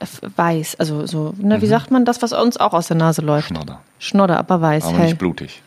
Weiß. 0.00 0.76
Also 0.76 1.06
so, 1.06 1.34
ne, 1.36 1.56
mhm. 1.56 1.62
wie 1.62 1.66
sagt 1.66 1.90
man 1.90 2.04
das, 2.04 2.22
was 2.22 2.32
uns 2.32 2.56
auch 2.56 2.72
aus 2.72 2.88
der 2.88 2.96
Nase 2.96 3.22
läuft? 3.22 3.48
Schnodder. 3.48 3.80
Schnodder, 3.98 4.38
aber 4.38 4.60
weiß. 4.60 4.84
Aber 4.86 4.98
hell. 4.98 5.06
nicht 5.06 5.18
blutig. 5.18 5.62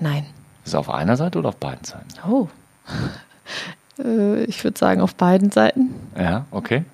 Nein. 0.00 0.26
Ist 0.64 0.68
es 0.68 0.74
auf 0.74 0.90
einer 0.90 1.16
Seite 1.16 1.38
oder 1.38 1.48
auf 1.50 1.56
beiden 1.56 1.84
Seiten? 1.84 2.08
Oh. 2.28 2.48
Äh, 3.98 4.44
ich 4.44 4.64
würde 4.64 4.78
sagen 4.78 5.02
auf 5.02 5.14
beiden 5.14 5.50
Seiten. 5.50 5.94
Ja, 6.16 6.46
okay. 6.52 6.84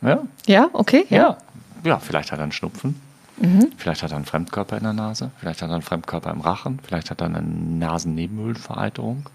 Ja? 0.00 0.22
Ja, 0.46 0.70
okay. 0.72 1.06
Ja, 1.08 1.16
ja, 1.16 1.36
ja 1.84 1.98
vielleicht 2.00 2.32
hat 2.32 2.40
er 2.40 2.44
einen 2.44 2.52
Schnupfen. 2.52 3.00
Mhm. 3.36 3.70
Vielleicht 3.76 4.02
hat 4.02 4.10
er 4.10 4.16
einen 4.16 4.24
Fremdkörper 4.24 4.76
in 4.76 4.82
der 4.82 4.92
Nase. 4.92 5.30
Vielleicht 5.38 5.62
hat 5.62 5.70
er 5.70 5.74
einen 5.74 5.82
Fremdkörper 5.82 6.32
im 6.32 6.40
Rachen. 6.40 6.80
Vielleicht 6.82 7.12
hat 7.12 7.20
er 7.20 7.26
eine 7.26 7.42
Nasennebenhöhlenvereiterung. 7.42 9.26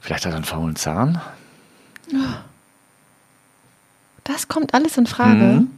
Vielleicht 0.00 0.24
hat 0.24 0.32
er 0.32 0.36
einen 0.36 0.44
faulen 0.44 0.76
Zahn. 0.76 1.20
Oh. 2.14 2.16
Das 4.26 4.48
kommt 4.48 4.74
alles 4.74 4.96
in 4.96 5.06
Frage. 5.06 5.34
Mhm. 5.34 5.70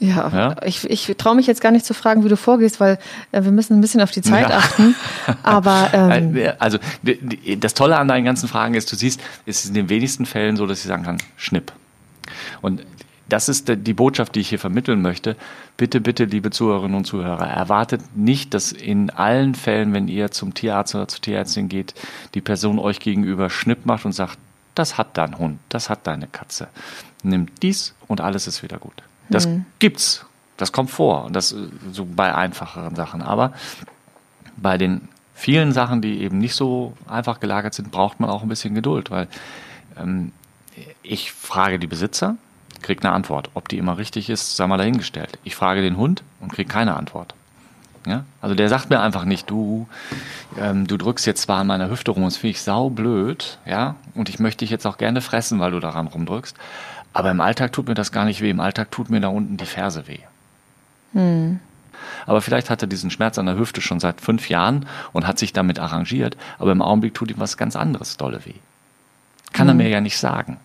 Ja, 0.00 0.30
ja? 0.32 0.56
ich, 0.64 0.88
ich 0.88 1.14
traue 1.18 1.36
mich 1.36 1.46
jetzt 1.46 1.60
gar 1.60 1.72
nicht 1.72 1.84
zu 1.84 1.92
fragen, 1.92 2.24
wie 2.24 2.30
du 2.30 2.36
vorgehst, 2.36 2.80
weil 2.80 2.98
äh, 3.32 3.44
wir 3.44 3.50
müssen 3.50 3.74
ein 3.74 3.82
bisschen 3.82 4.00
auf 4.00 4.10
die 4.10 4.22
Zeit 4.22 4.48
ja. 4.48 4.56
achten. 4.56 4.96
Aber 5.42 5.90
ähm, 5.92 6.38
also 6.58 6.78
das 7.58 7.74
Tolle 7.74 7.98
an 7.98 8.08
deinen 8.08 8.24
ganzen 8.24 8.48
Fragen 8.48 8.74
ist, 8.74 8.90
du 8.90 8.96
siehst, 8.96 9.20
es 9.44 9.64
ist 9.64 9.68
in 9.68 9.74
den 9.74 9.88
wenigsten 9.90 10.24
Fällen 10.24 10.56
so, 10.56 10.66
dass 10.66 10.80
ich 10.80 10.86
sagen 10.86 11.02
kann, 11.02 11.18
Schnipp. 11.36 11.72
Und 12.62 12.82
das 13.28 13.48
ist 13.48 13.68
die 13.68 13.94
Botschaft, 13.94 14.34
die 14.34 14.40
ich 14.40 14.48
hier 14.48 14.58
vermitteln 14.58 15.02
möchte. 15.02 15.36
Bitte, 15.76 16.00
bitte, 16.00 16.24
liebe 16.24 16.50
Zuhörerinnen 16.50 16.96
und 16.96 17.04
Zuhörer, 17.04 17.46
erwartet 17.46 18.00
nicht, 18.16 18.54
dass 18.54 18.72
in 18.72 19.10
allen 19.10 19.54
Fällen, 19.54 19.92
wenn 19.92 20.08
ihr 20.08 20.30
zum 20.30 20.54
Tierarzt 20.54 20.94
oder 20.94 21.08
zur 21.08 21.20
Tierärztin 21.20 21.68
geht, 21.68 21.94
die 22.34 22.40
Person 22.40 22.78
euch 22.78 23.00
gegenüber 23.00 23.50
Schnipp 23.50 23.86
macht 23.86 24.04
und 24.04 24.12
sagt, 24.12 24.38
das 24.74 24.98
hat 24.98 25.16
dein 25.16 25.38
Hund, 25.38 25.58
das 25.68 25.90
hat 25.90 26.06
deine 26.06 26.26
Katze. 26.26 26.68
Nimm 27.22 27.46
dies 27.62 27.94
und 28.08 28.20
alles 28.20 28.46
ist 28.46 28.62
wieder 28.62 28.78
gut. 28.78 29.02
Das 29.28 29.46
mhm. 29.46 29.66
gibt's. 29.78 30.24
Das 30.56 30.72
kommt 30.72 30.90
vor. 30.90 31.24
Und 31.24 31.34
das 31.34 31.54
so 31.92 32.04
bei 32.04 32.34
einfacheren 32.34 32.94
Sachen. 32.94 33.22
Aber 33.22 33.52
bei 34.56 34.76
den 34.76 35.08
vielen 35.34 35.72
Sachen, 35.72 36.02
die 36.02 36.20
eben 36.20 36.38
nicht 36.38 36.54
so 36.54 36.94
einfach 37.08 37.40
gelagert 37.40 37.74
sind, 37.74 37.90
braucht 37.90 38.20
man 38.20 38.28
auch 38.28 38.42
ein 38.42 38.48
bisschen 38.48 38.74
Geduld, 38.74 39.10
weil 39.10 39.28
ähm, 39.98 40.32
ich 41.02 41.32
frage 41.32 41.78
die 41.78 41.86
Besitzer, 41.86 42.36
kriege 42.82 43.02
eine 43.02 43.12
Antwort. 43.12 43.50
Ob 43.54 43.68
die 43.68 43.78
immer 43.78 43.98
richtig 43.98 44.28
ist, 44.28 44.56
sei 44.56 44.66
mal 44.66 44.76
dahingestellt. 44.76 45.38
Ich 45.44 45.56
frage 45.56 45.80
den 45.82 45.96
Hund 45.96 46.22
und 46.40 46.52
kriege 46.52 46.68
keine 46.68 46.96
Antwort. 46.96 47.34
Ja? 48.06 48.24
Also 48.40 48.54
der 48.54 48.68
sagt 48.68 48.90
mir 48.90 49.00
einfach 49.00 49.24
nicht, 49.24 49.50
du, 49.50 49.86
ähm, 50.58 50.86
du 50.86 50.96
drückst 50.96 51.26
jetzt 51.26 51.42
zwar 51.42 51.58
an 51.58 51.66
meiner 51.66 51.90
Hüfte 51.90 52.10
rum, 52.10 52.24
das 52.24 52.36
finde 52.36 52.52
ich 52.52 52.62
saublöd, 52.62 53.58
ja, 53.66 53.96
und 54.14 54.28
ich 54.28 54.38
möchte 54.38 54.64
dich 54.64 54.70
jetzt 54.70 54.86
auch 54.86 54.98
gerne 54.98 55.20
fressen, 55.20 55.60
weil 55.60 55.70
du 55.72 55.80
daran 55.80 56.06
rumdrückst. 56.06 56.56
Aber 57.12 57.30
im 57.30 57.40
Alltag 57.40 57.72
tut 57.72 57.88
mir 57.88 57.94
das 57.94 58.12
gar 58.12 58.24
nicht 58.24 58.40
weh. 58.40 58.50
Im 58.50 58.60
Alltag 58.60 58.90
tut 58.90 59.10
mir 59.10 59.20
da 59.20 59.28
unten 59.28 59.56
die 59.56 59.66
Ferse 59.66 60.06
weh. 60.06 60.20
Hm. 61.12 61.60
Aber 62.26 62.40
vielleicht 62.40 62.70
hat 62.70 62.82
er 62.82 62.88
diesen 62.88 63.10
Schmerz 63.10 63.38
an 63.38 63.46
der 63.46 63.58
Hüfte 63.58 63.80
schon 63.80 64.00
seit 64.00 64.20
fünf 64.20 64.48
Jahren 64.48 64.86
und 65.12 65.26
hat 65.26 65.38
sich 65.38 65.52
damit 65.52 65.78
arrangiert. 65.78 66.36
Aber 66.58 66.72
im 66.72 66.82
Augenblick 66.82 67.14
tut 67.14 67.30
ihm 67.30 67.38
was 67.38 67.56
ganz 67.56 67.76
anderes 67.76 68.16
dolle 68.16 68.44
weh. 68.46 68.54
Kann 69.52 69.68
hm. 69.68 69.80
er 69.80 69.84
mir 69.84 69.90
ja 69.90 70.00
nicht 70.00 70.18
sagen. 70.18 70.58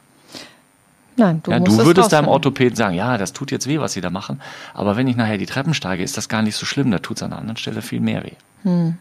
Nein, 1.18 1.42
du, 1.44 1.52
ja, 1.52 1.60
du 1.60 1.78
würdest 1.78 2.12
deinem 2.12 2.28
Orthopäden 2.28 2.76
sagen, 2.76 2.94
ja, 2.94 3.18
das 3.18 3.32
tut 3.32 3.50
jetzt 3.50 3.68
weh, 3.68 3.80
was 3.80 3.94
sie 3.94 4.02
da 4.02 4.10
machen. 4.10 4.42
Aber 4.74 4.98
wenn 4.98 5.08
ich 5.08 5.16
nachher 5.16 5.38
die 5.38 5.46
Treppen 5.46 5.74
steige, 5.74 6.04
ist 6.04 6.18
das 6.18 6.28
gar 6.28 6.42
nicht 6.42 6.58
so 6.58 6.66
schlimm. 6.66 6.92
Da 6.92 7.00
tut 7.00 7.18
es 7.18 7.24
an 7.24 7.32
einer 7.32 7.40
anderen 7.40 7.58
Stelle 7.58 7.82
viel 7.82 8.02
mehr 8.02 8.24
weh. 8.24 8.34
Hm. 8.64 8.98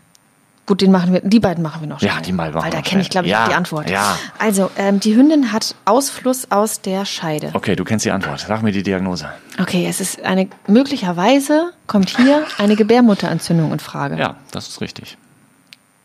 Gut, 0.67 0.81
den 0.81 0.93
machen 0.93 1.12
wir, 1.12 1.21
die 1.21 1.41
beiden 1.41 1.62
machen 1.62 1.83
wir 1.83 1.89
noch 1.89 1.99
schnell. 1.99 2.12
Ja, 2.12 2.21
die 2.21 2.33
beiden 2.33 2.55
machen 2.55 2.65
Weil 2.65 2.71
da 2.71 2.81
kenne 2.81 3.03
ich, 3.03 3.11
glaube 3.11 3.27
ich, 3.27 3.33
ja, 3.33 3.47
die 3.49 3.55
Antwort. 3.55 3.91
Ja. 3.91 4.19
Also, 4.39 4.71
ähm, 4.79 4.99
die 4.99 5.15
Hündin 5.15 5.53
hat 5.53 5.75
Ausfluss 5.85 6.51
aus 6.51 6.81
der 6.81 7.05
Scheide. 7.05 7.51
Okay, 7.53 7.77
du 7.77 7.85
kennst 7.85 8.07
die 8.07 8.11
Antwort. 8.11 8.41
Sag 8.41 8.62
mir 8.62 8.73
die 8.73 8.83
Diagnose. 8.83 9.29
Okay, 9.61 9.87
es 9.87 10.01
ist 10.01 10.23
eine, 10.23 10.49
möglicherweise 10.67 11.73
kommt 11.87 12.17
hier 12.17 12.47
eine 12.57 12.77
Gebärmutterentzündung 12.77 13.73
in 13.73 13.79
Frage. 13.79 14.17
Ja, 14.17 14.37
das 14.53 14.69
ist 14.69 14.81
richtig. 14.81 15.19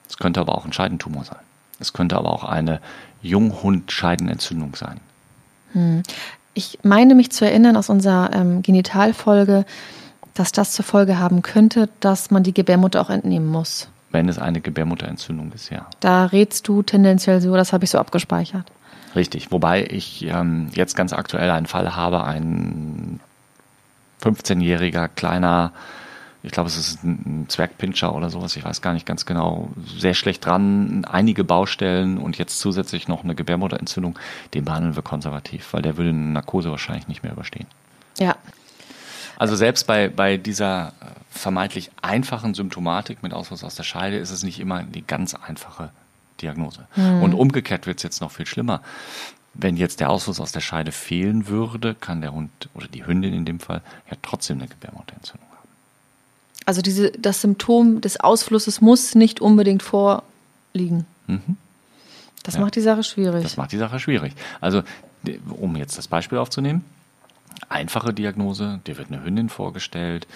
Es 0.10 0.18
könnte 0.18 0.42
aber 0.42 0.56
auch 0.56 0.66
ein 0.66 0.74
Scheidentumor 0.74 1.24
sein. 1.24 1.40
Es 1.80 1.94
könnte 1.94 2.18
aber 2.18 2.34
auch 2.34 2.44
eine 2.44 2.82
Junghund-Scheidenentzündung 3.22 4.76
sein. 4.76 5.00
Hm. 5.72 6.04
Ich 6.54 6.80
meine 6.84 7.16
mich 7.16 7.32
zu 7.32 7.46
erinnern 7.46 7.78
aus 7.78 7.90
unserer 7.90 8.32
ähm, 8.34 8.62
Genitalfolge, 8.62 9.66
dass 10.34 10.52
das 10.52 10.74
zur 10.74 10.84
Folge 10.84 11.18
haben 11.18 11.44
könnte, 11.44 11.88
dass 12.02 12.32
man 12.32 12.44
die 12.44 12.54
Gebärmutter 12.54 13.00
auch 13.00 13.10
entnehmen 13.10 13.48
muss. 13.48 13.88
Wenn 14.12 14.28
es 14.28 14.40
eine 14.40 14.62
Gebärmutterentzündung 14.62 15.52
ist, 15.52 15.70
ja. 15.70 15.86
Da 16.00 16.26
rätst 16.26 16.68
du 16.68 16.82
tendenziell 16.82 17.42
so, 17.42 17.56
das 17.56 17.74
habe 17.74 17.86
ich 17.86 17.92
so 17.92 18.00
abgespeichert. 18.00 18.72
Richtig, 19.16 19.52
wobei 19.52 19.86
ich 19.86 20.26
ähm, 20.26 20.70
jetzt 20.74 20.96
ganz 20.96 21.14
aktuell 21.14 21.50
einen 21.52 21.66
Fall 21.66 21.96
habe, 21.96 22.24
ein 22.24 23.20
15-jähriger 24.22 25.08
kleiner, 25.08 25.72
ich 26.42 26.52
glaube, 26.52 26.70
es 26.70 26.78
ist 26.78 27.04
ein 27.04 27.46
Zwergpinscher 27.50 28.14
oder 28.16 28.30
sowas, 28.30 28.56
ich 28.56 28.64
weiß 28.64 28.82
gar 28.82 28.94
nicht 28.94 29.06
ganz 29.06 29.26
genau, 29.26 29.70
sehr 29.98 30.14
schlecht 30.14 30.46
dran, 30.46 31.06
einige 31.06 31.44
Baustellen 31.44 32.18
und 32.18 32.38
jetzt 32.38 32.60
zusätzlich 32.60 33.08
noch 33.08 33.24
eine 33.24 33.36
Gebärmutterentzündung, 33.36 34.18
den 34.54 34.66
behandeln 34.66 34.96
wir 34.96 35.04
konservativ, 35.04 35.74
weil 35.74 35.82
der 35.82 35.98
würde 35.98 36.10
eine 36.12 36.20
Narkose 36.20 36.72
wahrscheinlich 36.72 37.08
nicht 37.08 37.24
mehr 37.24 37.34
überstehen. 37.34 37.68
Ja, 38.20 38.36
also 39.40 39.56
selbst 39.56 39.88
bei, 39.88 40.10
bei 40.10 40.38
dieser 40.38 40.90
äh, 40.90 41.06
vermeintlich 41.32 41.90
einfachen 42.02 42.54
Symptomatik 42.54 43.24
mit 43.24 43.34
Ausfluss 43.34 43.64
aus 43.64 43.74
der 43.74 43.84
Scheide 43.84 44.18
ist 44.18 44.32
es 44.32 44.44
nicht 44.44 44.60
immer 44.60 44.84
die 44.84 45.02
ganz 45.02 45.34
einfache 45.34 45.92
Diagnose. 46.42 46.86
Mhm. 46.98 47.24
Und 47.24 47.34
umgekehrt 47.34 47.88
wird 47.88 47.98
es 47.98 48.04
jetzt 48.04 48.22
noch 48.22 48.32
viel 48.32 48.46
schlimmer. 48.46 48.82
Wenn 49.54 49.78
jetzt 49.78 50.02
der 50.02 50.10
Ausfluss 50.10 50.42
aus 50.42 50.52
der 50.52 50.60
Scheide 50.60 50.92
fehlen 50.92 51.48
würde, 51.48 51.96
kann 51.96 52.20
der 52.22 52.34
Hund 52.34 52.52
oder 52.74 52.88
die 52.88 53.06
Hündin 53.06 53.34
in 53.34 53.46
dem 53.46 53.62
Fall 53.62 53.82
ja 54.12 54.18
trotzdem 54.22 54.60
eine 54.60 54.68
Gebärmutterentzündung 54.68 55.48
haben. 55.50 55.70
Also 56.66 56.82
diese, 56.82 57.12
das 57.12 57.40
Symptom 57.40 58.02
des 58.02 58.20
Ausflusses 58.20 58.82
muss 58.82 59.16
nicht 59.16 59.40
unbedingt 59.40 59.84
vorliegen. 59.84 61.06
Mhm. 61.28 61.56
Das 62.44 62.56
ja. 62.56 62.62
macht 62.62 62.76
die 62.76 62.82
Sache 62.82 63.04
schwierig. 63.04 63.44
Das 63.44 63.56
macht 63.56 63.72
die 63.72 63.78
Sache 63.78 64.00
schwierig. 64.02 64.34
Also, 64.60 64.84
um 65.50 65.78
jetzt 65.78 65.98
das 65.98 66.10
Beispiel 66.10 66.38
aufzunehmen, 66.38 66.84
einfache 67.68 68.14
Diagnose. 68.14 68.80
Dir 68.88 68.98
wird 68.98 69.12
eine 69.12 69.24
Hündin 69.24 69.50
vorgestellt, 69.50 70.28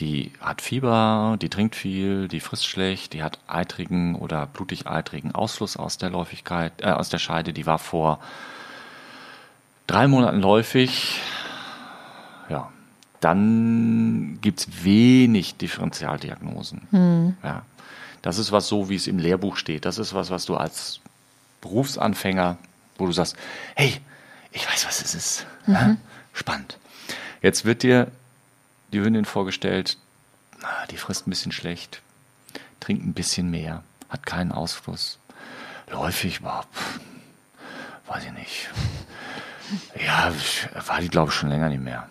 die 0.00 0.32
hat 0.40 0.60
Fieber, 0.60 1.38
die 1.40 1.48
trinkt 1.48 1.74
viel, 1.74 2.28
die 2.28 2.40
frisst 2.40 2.66
schlecht, 2.66 3.14
die 3.14 3.22
hat 3.22 3.38
eitrigen 3.46 4.14
oder 4.14 4.46
blutig-eitrigen 4.46 5.34
Ausfluss 5.34 5.76
aus 5.76 5.96
der 5.96 6.10
Läufigkeit, 6.10 6.72
äh, 6.82 6.90
aus 6.90 7.08
der 7.08 7.18
Scheide. 7.18 7.52
Die 7.52 7.66
war 7.66 7.78
vor 7.78 8.20
drei 9.86 10.06
Monaten 10.06 10.40
läufig. 10.40 11.20
Ja, 12.50 12.70
dann 13.20 14.38
gibt's 14.42 14.68
wenig 14.84 15.56
Differentialdiagnosen. 15.56 16.82
Mhm. 16.90 17.36
Ja, 17.42 17.62
das 18.20 18.38
ist 18.38 18.52
was 18.52 18.68
so, 18.68 18.90
wie 18.90 18.96
es 18.96 19.06
im 19.06 19.18
Lehrbuch 19.18 19.56
steht. 19.56 19.86
Das 19.86 19.98
ist 19.98 20.12
was, 20.12 20.30
was 20.30 20.44
du 20.44 20.56
als 20.56 21.00
Berufsanfänger, 21.62 22.58
wo 22.98 23.06
du 23.06 23.12
sagst, 23.12 23.36
hey, 23.74 23.94
ich 24.52 24.68
weiß, 24.70 24.86
was 24.86 25.02
es 25.02 25.14
ist. 25.14 25.46
Mhm. 25.66 25.96
Spannend. 26.36 26.78
Jetzt 27.40 27.64
wird 27.64 27.82
dir 27.82 28.12
die 28.92 29.00
Hündin 29.00 29.24
vorgestellt, 29.24 29.96
die 30.90 30.98
frisst 30.98 31.26
ein 31.26 31.30
bisschen 31.30 31.50
schlecht, 31.50 32.02
trinkt 32.78 33.04
ein 33.06 33.14
bisschen 33.14 33.50
mehr, 33.50 33.82
hat 34.10 34.26
keinen 34.26 34.52
Ausfluss. 34.52 35.18
Läufig 35.90 36.42
war, 36.42 36.66
weiß 38.06 38.24
ich 38.26 38.32
nicht. 38.32 38.68
Ja, 39.98 40.32
war 40.86 41.00
die, 41.00 41.08
glaube 41.08 41.30
ich, 41.30 41.34
schon 41.34 41.48
länger 41.48 41.70
nicht 41.70 41.82
mehr. 41.82 42.08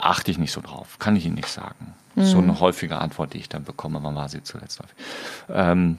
Achte 0.00 0.30
ich 0.30 0.38
nicht 0.38 0.52
so 0.52 0.60
drauf, 0.60 0.98
kann 0.98 1.16
ich 1.16 1.26
Ihnen 1.26 1.34
nicht 1.34 1.48
sagen. 1.48 1.94
Mhm. 2.14 2.24
So 2.24 2.38
eine 2.38 2.60
häufige 2.60 2.98
Antwort, 2.98 3.34
die 3.34 3.38
ich 3.38 3.48
dann 3.48 3.64
bekomme, 3.64 4.02
wann 4.02 4.14
war 4.14 4.28
sie 4.28 4.42
zuletzt 4.42 4.78
läufig. 4.78 4.96
Ähm, 5.48 5.98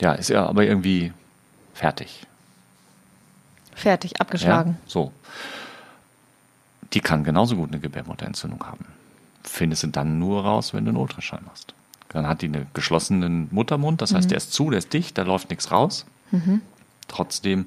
ja, 0.00 0.12
ist 0.12 0.28
ja 0.28 0.46
aber 0.46 0.64
irgendwie 0.64 1.12
fertig. 1.74 2.26
Fertig, 3.76 4.20
abgeschlagen. 4.20 4.78
Ja, 4.86 4.90
so. 4.90 5.12
Die 6.92 7.00
kann 7.00 7.24
genauso 7.24 7.56
gut 7.56 7.70
eine 7.70 7.78
Gebärmutterentzündung 7.78 8.64
haben. 8.64 8.86
Findest 9.44 9.82
du 9.82 9.88
dann 9.88 10.18
nur 10.18 10.42
raus, 10.44 10.72
wenn 10.74 10.84
du 10.84 10.90
einen 10.90 10.98
Ultraschall 10.98 11.42
machst. 11.44 11.74
Dann 12.08 12.26
hat 12.26 12.40
die 12.40 12.46
einen 12.46 12.66
geschlossenen 12.72 13.48
Muttermund, 13.50 14.00
das 14.00 14.14
heißt, 14.14 14.26
mhm. 14.26 14.30
der 14.30 14.38
ist 14.38 14.52
zu, 14.52 14.70
der 14.70 14.78
ist 14.78 14.92
dicht, 14.92 15.18
da 15.18 15.22
läuft 15.22 15.50
nichts 15.50 15.70
raus. 15.70 16.06
Mhm. 16.30 16.62
Trotzdem 17.06 17.66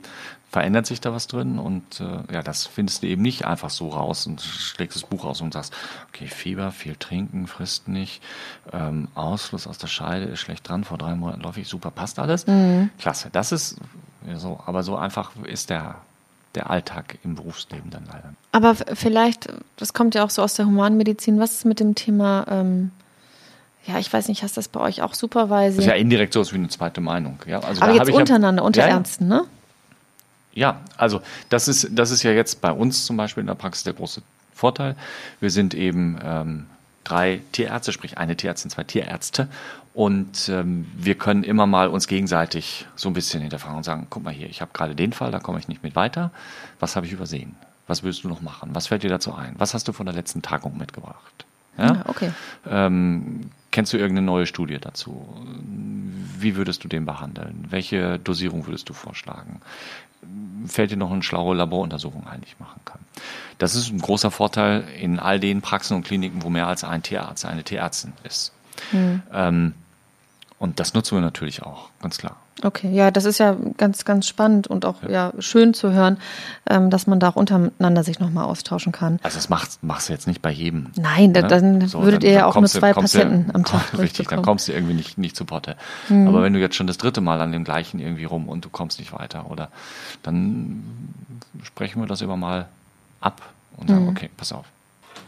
verändert 0.50 0.88
sich 0.88 1.00
da 1.00 1.14
was 1.14 1.28
drin 1.28 1.60
und 1.60 2.02
äh, 2.02 2.34
ja, 2.34 2.42
das 2.42 2.66
findest 2.66 3.04
du 3.04 3.08
eben 3.08 3.22
nicht 3.22 3.46
einfach 3.46 3.70
so 3.70 3.90
raus 3.90 4.26
und 4.26 4.42
schlägst 4.42 4.96
das 4.96 5.08
Buch 5.08 5.24
aus 5.24 5.42
und 5.42 5.54
sagst, 5.54 5.74
okay, 6.08 6.26
Fieber, 6.26 6.72
viel 6.72 6.96
trinken, 6.96 7.46
frisst 7.46 7.88
nicht, 7.88 8.24
ähm, 8.74 9.10
Ausfluss 9.14 9.68
aus 9.68 9.78
der 9.78 9.88
Scheide 9.88 10.26
ist 10.26 10.40
schlecht 10.40 10.68
dran, 10.68 10.84
vor 10.84 10.98
drei 10.98 11.14
Monaten 11.14 11.42
läuft 11.42 11.60
ich, 11.60 11.68
super, 11.68 11.92
passt 11.92 12.18
alles. 12.18 12.48
Mhm. 12.48 12.90
Klasse, 12.98 13.30
das 13.32 13.52
ist 13.52 13.78
so, 14.38 14.60
aber 14.66 14.84
so 14.84 14.96
einfach 14.96 15.32
ist 15.44 15.70
der, 15.70 15.96
der 16.56 16.70
Alltag 16.70 17.18
im 17.24 17.36
Berufsleben 17.36 17.90
dann 17.90 18.06
leider. 18.06 18.34
Aber 18.52 18.76
vielleicht, 18.96 19.48
das 19.78 19.94
kommt 19.94 20.16
ja 20.16 20.24
auch 20.24 20.30
so 20.30 20.42
aus 20.42 20.56
der 20.56 20.66
Humanmedizin, 20.66 21.40
was 21.40 21.54
ist 21.54 21.66
mit 21.66 21.80
dem 21.80 21.96
Thema, 21.96 22.46
ähm, 22.50 22.92
ja, 23.86 23.98
ich 23.98 24.12
weiß 24.12 24.28
nicht, 24.28 24.44
hast 24.44 24.58
das 24.58 24.68
bei 24.68 24.80
euch 24.80 25.02
auch 25.02 25.14
Supervising? 25.14 25.78
Das 25.78 25.86
ist 25.86 25.90
ja 25.90 25.96
indirekt 25.96 26.34
so 26.34 26.46
wie 26.52 26.56
eine 26.56 26.70
zweite 26.70 27.02
Meinung. 27.02 27.40
Ja, 27.48 27.60
also 27.60 27.82
aber 27.82 27.94
jetzt 27.94 28.12
untereinander, 28.12 28.62
ja, 28.62 28.68
unter 28.68 28.88
Ärzten, 28.88 29.28
ne? 29.28 29.46
Ja, 30.54 30.82
also 30.98 31.22
das 31.50 31.68
ist, 31.68 31.88
das 31.92 32.12
ist 32.12 32.24
ja 32.24 32.32
jetzt 32.32 32.62
bei 32.62 32.72
uns 32.72 33.06
zum 33.06 33.18
Beispiel 33.18 33.42
in 33.42 33.48
der 33.48 33.56
Praxis 33.56 33.84
der 33.84 33.94
große 33.94 34.22
Vorteil. 34.54 34.96
Wir 35.40 35.52
sind 35.52 35.74
eben 35.74 36.20
ähm, 36.24 36.66
drei 37.04 37.42
Tierärzte, 37.52 37.92
sprich 37.92 38.18
eine 38.18 38.36
Tierärztin, 38.36 38.70
zwei 38.70 38.84
Tierärzte. 38.84 39.48
Und 40.00 40.48
ähm, 40.48 40.88
wir 40.96 41.16
können 41.16 41.44
immer 41.44 41.68
mal 41.68 41.90
uns 41.90 42.08
gegenseitig 42.08 42.88
so 42.96 43.10
ein 43.10 43.14
bisschen 43.14 43.42
hinterfragen 43.42 43.76
und 43.76 43.84
sagen, 43.84 44.08
guck 44.10 44.24
mal 44.24 44.34
hier, 44.34 44.50
ich 44.50 44.62
habe 44.62 44.72
gerade 44.74 44.96
den 44.96 45.12
Fall, 45.12 45.30
da 45.30 45.40
komme 45.42 45.60
ich 45.60 45.68
nicht 45.68 45.84
mit 45.84 45.94
weiter. 45.98 46.32
Was 46.80 46.96
habe 46.96 47.06
ich 47.06 47.12
übersehen? 47.12 47.58
Was 47.86 48.02
willst 48.02 48.24
du 48.24 48.30
noch 48.30 48.40
machen? 48.40 48.70
Was 48.72 48.88
fällt 48.88 49.04
dir 49.04 49.10
dazu 49.10 49.34
ein? 49.34 49.56
Was 49.58 49.74
hast 49.74 49.90
du 49.90 49.92
von 49.92 50.06
der 50.06 50.16
letzten 50.16 50.42
Tagung 50.42 50.78
mitgebracht? 50.78 51.46
Ja, 51.78 52.06
okay. 52.08 52.32
Ähm, 52.66 53.52
kennst 53.72 53.92
du 53.92 53.98
irgendeine 53.98 54.26
neue 54.26 54.46
Studie 54.46 54.78
dazu? 54.80 55.28
Wie 56.40 56.56
würdest 56.56 56.82
du 56.86 56.88
den 56.88 57.06
behandeln? 57.06 57.66
Welche 57.70 58.20
Dosierung 58.20 58.68
würdest 58.68 58.88
du 58.88 58.94
vorschlagen? 58.94 59.60
Fällt 60.66 60.92
dir 60.92 60.98
noch 60.98 61.12
eine 61.12 61.24
schlaue 61.24 61.58
Laboruntersuchung 61.58 62.26
ein, 62.26 62.40
die 62.40 62.48
ich 62.48 62.60
machen 62.62 62.80
kann? 62.86 63.02
Das 63.58 63.76
ist 63.76 63.92
ein 63.92 64.00
großer 64.00 64.32
Vorteil 64.32 64.86
in 64.98 65.20
all 65.20 65.42
den 65.42 65.62
Praxen 65.62 65.98
und 65.98 66.06
Kliniken, 66.06 66.42
wo 66.42 66.50
mehr 66.50 66.68
als 66.68 66.86
ein 66.86 67.04
Tierarzt, 67.04 67.44
eine 67.44 67.66
Tierärztin 67.66 68.14
ist. 68.24 68.54
Mhm. 68.94 69.24
Ähm, 69.34 69.74
und 70.60 70.80
das 70.80 70.94
nutzen 70.94 71.16
wir 71.16 71.22
natürlich 71.22 71.64
auch, 71.64 71.90
ganz 72.02 72.18
klar. 72.18 72.36
Okay, 72.62 72.92
ja, 72.92 73.12
das 73.12 73.24
ist 73.24 73.38
ja 73.38 73.56
ganz, 73.78 74.04
ganz 74.04 74.28
spannend 74.28 74.68
und 74.68 74.84
auch 74.84 75.02
ja, 75.04 75.10
ja 75.10 75.34
schön 75.40 75.74
zu 75.74 75.94
hören, 75.94 76.18
ähm, 76.70 76.90
dass 76.90 77.08
man 77.08 77.22
da 77.22 77.30
auch 77.30 77.38
untereinander 77.38 78.04
sich 78.04 78.20
nochmal 78.20 78.44
austauschen 78.44 78.92
kann. 78.92 79.20
Also 79.24 79.38
das 79.38 79.48
machst, 79.48 79.82
machst 79.82 80.10
du 80.10 80.14
jetzt 80.14 80.28
nicht 80.28 80.42
bei 80.42 80.52
jedem. 80.52 80.88
Nein, 80.98 81.32
ne? 81.32 81.44
dann 81.44 81.88
so, 81.88 82.02
würdet 82.02 82.24
dann, 82.24 82.30
ihr 82.30 82.36
ja 82.36 82.46
auch 82.46 82.56
nur 82.56 82.68
zwei 82.68 82.92
Patienten 82.92 83.48
du, 83.48 83.56
am 83.56 83.64
Tag 83.66 83.98
Richtig, 83.98 84.28
dann 84.28 84.42
kommst 84.42 84.68
du 84.68 84.74
irgendwie 84.74 84.94
nicht, 84.94 85.18
nicht 85.18 85.38
zu 85.38 85.46
Potte. 85.46 85.78
Mhm. 86.10 86.28
Aber 86.28 86.44
wenn 86.44 86.52
du 86.52 86.60
jetzt 86.60 86.76
schon 86.76 86.88
das 86.88 86.98
dritte 86.98 87.22
Mal 87.22 87.40
an 87.40 87.54
dem 87.54 87.64
gleichen 87.64 88.00
irgendwie 88.00 88.26
rum 88.26 88.50
und 88.50 88.66
du 88.66 88.70
kommst 88.70 89.00
nicht 89.00 89.14
weiter, 89.14 89.50
oder 89.50 89.70
dann 90.24 90.84
sprechen 91.64 92.02
wir 92.02 92.08
das 92.08 92.22
immer 92.22 92.36
mal 92.36 92.68
ab 93.22 93.42
und 93.78 93.88
sagen, 93.88 94.04
mhm. 94.04 94.10
okay, 94.10 94.30
pass 94.36 94.52
auf. 94.52 94.66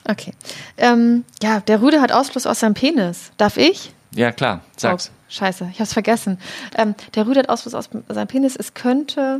Okay. 0.03 0.33
Ähm, 0.77 1.23
ja, 1.41 1.61
der 1.61 1.81
Rüde 1.81 2.01
hat 2.01 2.11
Ausfluss 2.11 2.45
aus 2.45 2.59
seinem 2.59 2.73
Penis. 2.73 3.31
Darf 3.37 3.55
ich? 3.55 3.93
Ja, 4.13 4.31
klar, 4.31 4.61
sag's. 4.77 5.11
Oh. 5.13 5.17
Scheiße, 5.29 5.69
ich 5.71 5.75
habe 5.75 5.83
es 5.83 5.93
vergessen. 5.93 6.37
Ähm, 6.75 6.93
der 7.15 7.25
rührt 7.25 7.47
Ausfluss 7.47 7.73
aus 7.73 7.89
seinem 8.09 8.27
Penis. 8.27 8.57
Es 8.57 8.73
könnte 8.73 9.39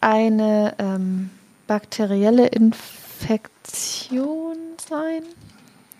eine 0.00 0.74
ähm, 0.78 1.30
bakterielle 1.66 2.46
Infektion 2.46 4.56
sein. 4.88 5.22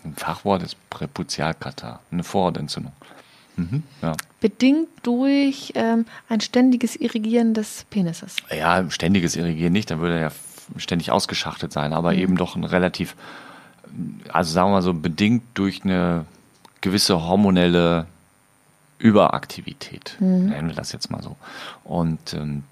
Ein 0.05 0.15
Fachwort 0.17 0.63
ist 0.63 0.77
Präputialkatar, 0.89 2.01
eine 2.11 2.25
Vorhautentzündung. 2.25 2.95
Mhm, 3.57 3.83
ja. 4.01 4.15
Bedingt 4.41 4.89
durch 5.03 5.73
ähm, 5.75 6.07
ein 6.29 6.41
ständiges 6.41 6.97
Irrigieren 6.97 7.53
des 7.53 7.85
Penises. 7.91 8.37
Ja, 8.51 8.91
ständiges 8.91 9.37
Irrigieren 9.37 9.73
nicht, 9.73 9.91
dann 9.91 10.01
würde 10.01 10.15
er 10.15 10.21
ja 10.21 10.33
ständig 10.79 11.11
ausgeschachtet 11.11 11.73
sein, 11.73 11.93
aber 11.93 12.13
mhm. 12.13 12.19
eben 12.19 12.37
doch 12.37 12.57
ein 12.57 12.65
relativ, 12.65 13.15
also 14.33 14.53
sagen 14.53 14.71
wir 14.71 14.77
mal 14.77 14.83
so, 14.83 14.95
bedingt 14.95 15.43
durch 15.55 15.85
eine 15.85 16.25
gewisse 16.83 17.25
hormonelle 17.25 18.07
Überaktivität, 18.99 20.17
mhm. 20.21 20.51
nennen 20.51 20.69
wir 20.69 20.77
das 20.77 20.93
jetzt 20.93 21.11
mal 21.11 21.23
so. 21.23 21.37
Und 21.85 22.35
ähm, 22.35 22.65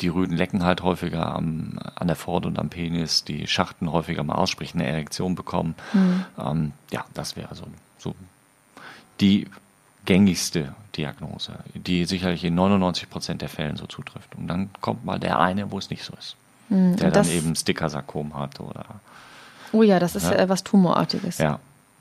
die 0.00 0.08
Rüden 0.08 0.36
lecken 0.36 0.64
halt 0.64 0.82
häufiger 0.82 1.34
am, 1.34 1.78
an 1.94 2.06
der 2.06 2.16
Vorhaut 2.16 2.46
und 2.46 2.58
am 2.58 2.68
Penis, 2.68 3.24
die 3.24 3.46
Schachten 3.46 3.92
häufiger 3.92 4.24
mal 4.24 4.34
aussprechen, 4.34 4.80
eine 4.80 4.90
Erektion 4.90 5.34
bekommen. 5.34 5.74
Mhm. 5.92 6.24
Ähm, 6.38 6.72
ja, 6.90 7.04
das 7.14 7.36
wäre 7.36 7.54
so, 7.54 7.66
so 7.98 8.14
die 9.20 9.46
gängigste 10.06 10.74
Diagnose, 10.96 11.52
die 11.74 12.04
sicherlich 12.04 12.44
in 12.44 12.54
99 12.54 13.08
Prozent 13.08 13.42
der 13.42 13.48
Fällen 13.48 13.76
so 13.76 13.86
zutrifft. 13.86 14.34
Und 14.34 14.48
dann 14.48 14.70
kommt 14.80 15.04
mal 15.04 15.18
der 15.18 15.38
eine, 15.38 15.70
wo 15.70 15.78
es 15.78 15.90
nicht 15.90 16.04
so 16.04 16.14
ist. 16.18 16.36
Mhm. 16.68 16.96
Der 16.96 17.10
dann 17.10 17.28
eben 17.28 17.54
Stickersarkom 17.54 18.34
hat 18.34 18.60
oder. 18.60 18.86
Oh 19.72 19.82
ja, 19.82 19.98
das 19.98 20.16
ist 20.16 20.30
ja, 20.30 20.48
was 20.48 20.64
Tumorartiges. 20.64 21.38
Ja, 21.38 21.60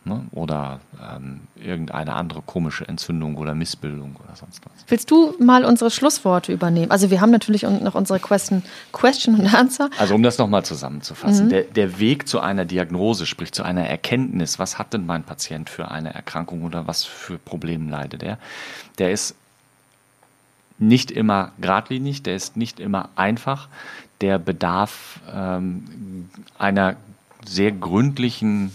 Ne? 0.10 0.26
Oder 0.32 0.80
ähm, 1.00 1.42
irgendeine 1.56 2.14
andere 2.14 2.42
komische 2.42 2.88
Entzündung 2.88 3.38
oder 3.38 3.54
Missbildung 3.54 4.16
oder 4.22 4.36
sonst 4.36 4.62
was. 4.66 4.74
Willst 4.88 5.12
du 5.12 5.36
mal 5.40 5.64
unsere 5.64 5.92
Schlussworte 5.92 6.52
übernehmen? 6.52 6.90
Also 6.90 7.12
wir 7.12 7.22
haben 7.22 7.30
natürlich 7.32 7.62
noch 7.62 7.94
unsere 7.96 8.20
Question, 8.20 8.64
Question 8.92 9.36
und 9.36 9.54
Answer. 9.54 9.90
Also 10.00 10.16
um 10.16 10.24
das 10.24 10.38
nochmal 10.40 10.66
zusammenzufassen. 10.66 11.46
Mhm. 11.46 11.50
Der, 11.50 11.64
der 11.64 12.00
Weg 12.00 12.28
zu 12.28 12.40
einer 12.40 12.66
Diagnose, 12.66 13.28
sprich 13.28 13.52
zu 13.52 13.64
einer 13.64 13.88
Erkenntnis, 13.88 14.60
was 14.60 14.80
hat 14.80 14.94
denn 14.94 15.06
mein 15.06 15.24
Patient 15.24 15.70
für 15.70 15.90
eine 15.90 16.14
Erkrankung 16.14 16.64
oder 16.64 16.88
was 16.88 17.06
für 17.06 17.38
Probleme 17.38 17.90
leidet 17.90 18.24
er, 18.24 18.40
der 18.98 19.12
ist 19.12 19.36
nicht 20.80 21.12
immer 21.12 21.52
geradlinig, 21.60 22.24
der 22.24 22.36
ist 22.36 22.58
nicht 22.58 22.80
immer 22.80 23.10
einfach, 23.16 23.68
der 24.22 24.40
bedarf 24.40 25.20
ähm, 25.32 26.30
einer 26.58 26.96
sehr 27.46 27.72
gründlichen 27.72 28.72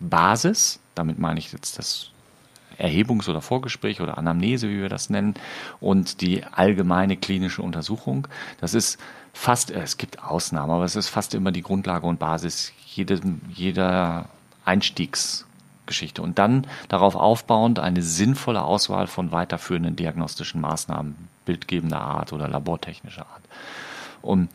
Basis, 0.00 0.80
damit 0.94 1.18
meine 1.18 1.38
ich 1.38 1.52
jetzt 1.52 1.78
das 1.78 2.10
Erhebungs- 2.78 3.28
oder 3.28 3.42
Vorgespräch 3.42 4.00
oder 4.00 4.18
Anamnese, 4.18 4.68
wie 4.68 4.80
wir 4.80 4.88
das 4.88 5.10
nennen, 5.10 5.34
und 5.80 6.20
die 6.20 6.44
allgemeine 6.44 7.16
klinische 7.16 7.62
Untersuchung. 7.62 8.26
Das 8.60 8.74
ist 8.74 8.98
fast, 9.32 9.70
es 9.70 9.98
gibt 9.98 10.22
Ausnahmen, 10.22 10.70
aber 10.72 10.84
es 10.84 10.96
ist 10.96 11.08
fast 11.08 11.34
immer 11.34 11.52
die 11.52 11.62
Grundlage 11.62 12.06
und 12.06 12.18
Basis 12.18 12.72
jede, 12.86 13.20
jeder 13.50 14.28
Einstiegsgeschichte. 14.64 16.22
Und 16.22 16.38
dann 16.38 16.66
darauf 16.88 17.14
aufbauend 17.14 17.78
eine 17.78 18.02
sinnvolle 18.02 18.62
Auswahl 18.62 19.06
von 19.06 19.30
weiterführenden 19.32 19.96
diagnostischen 19.96 20.60
Maßnahmen 20.60 21.28
bildgebender 21.44 22.00
Art 22.00 22.32
oder 22.32 22.48
labortechnischer 22.48 23.26
Art. 23.26 23.42
Und 24.22 24.50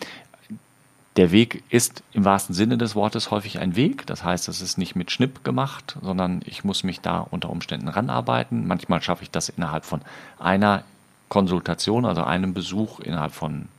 der 1.16 1.32
Weg 1.32 1.64
ist 1.70 2.04
im 2.12 2.26
wahrsten 2.26 2.54
Sinne 2.54 2.78
des 2.78 2.96
Wortes 2.96 3.32
häufig 3.32 3.60
ein 3.60 3.76
Weg. 3.76 4.06
Das 4.06 4.24
heißt, 4.24 4.50
es 4.50 4.62
ist 4.62 4.78
nicht 4.78 4.96
mit 4.96 5.12
Schnipp 5.12 5.44
gemacht, 5.44 5.98
sondern 6.02 6.42
ich 6.46 6.64
muss 6.64 6.84
mich 6.84 7.00
da 7.00 7.20
unter 7.20 7.50
Umständen 7.50 7.88
ranarbeiten. 7.88 8.68
Manchmal 8.68 9.02
schaffe 9.02 9.24
ich 9.24 9.32
das 9.32 9.48
innerhalb 9.50 9.86
von 9.86 10.02
einer 10.40 10.84
Konsultation, 11.30 12.06
also 12.06 12.24
einem 12.24 12.54
Besuch 12.54 13.00
innerhalb 13.00 13.32
von 13.32 13.70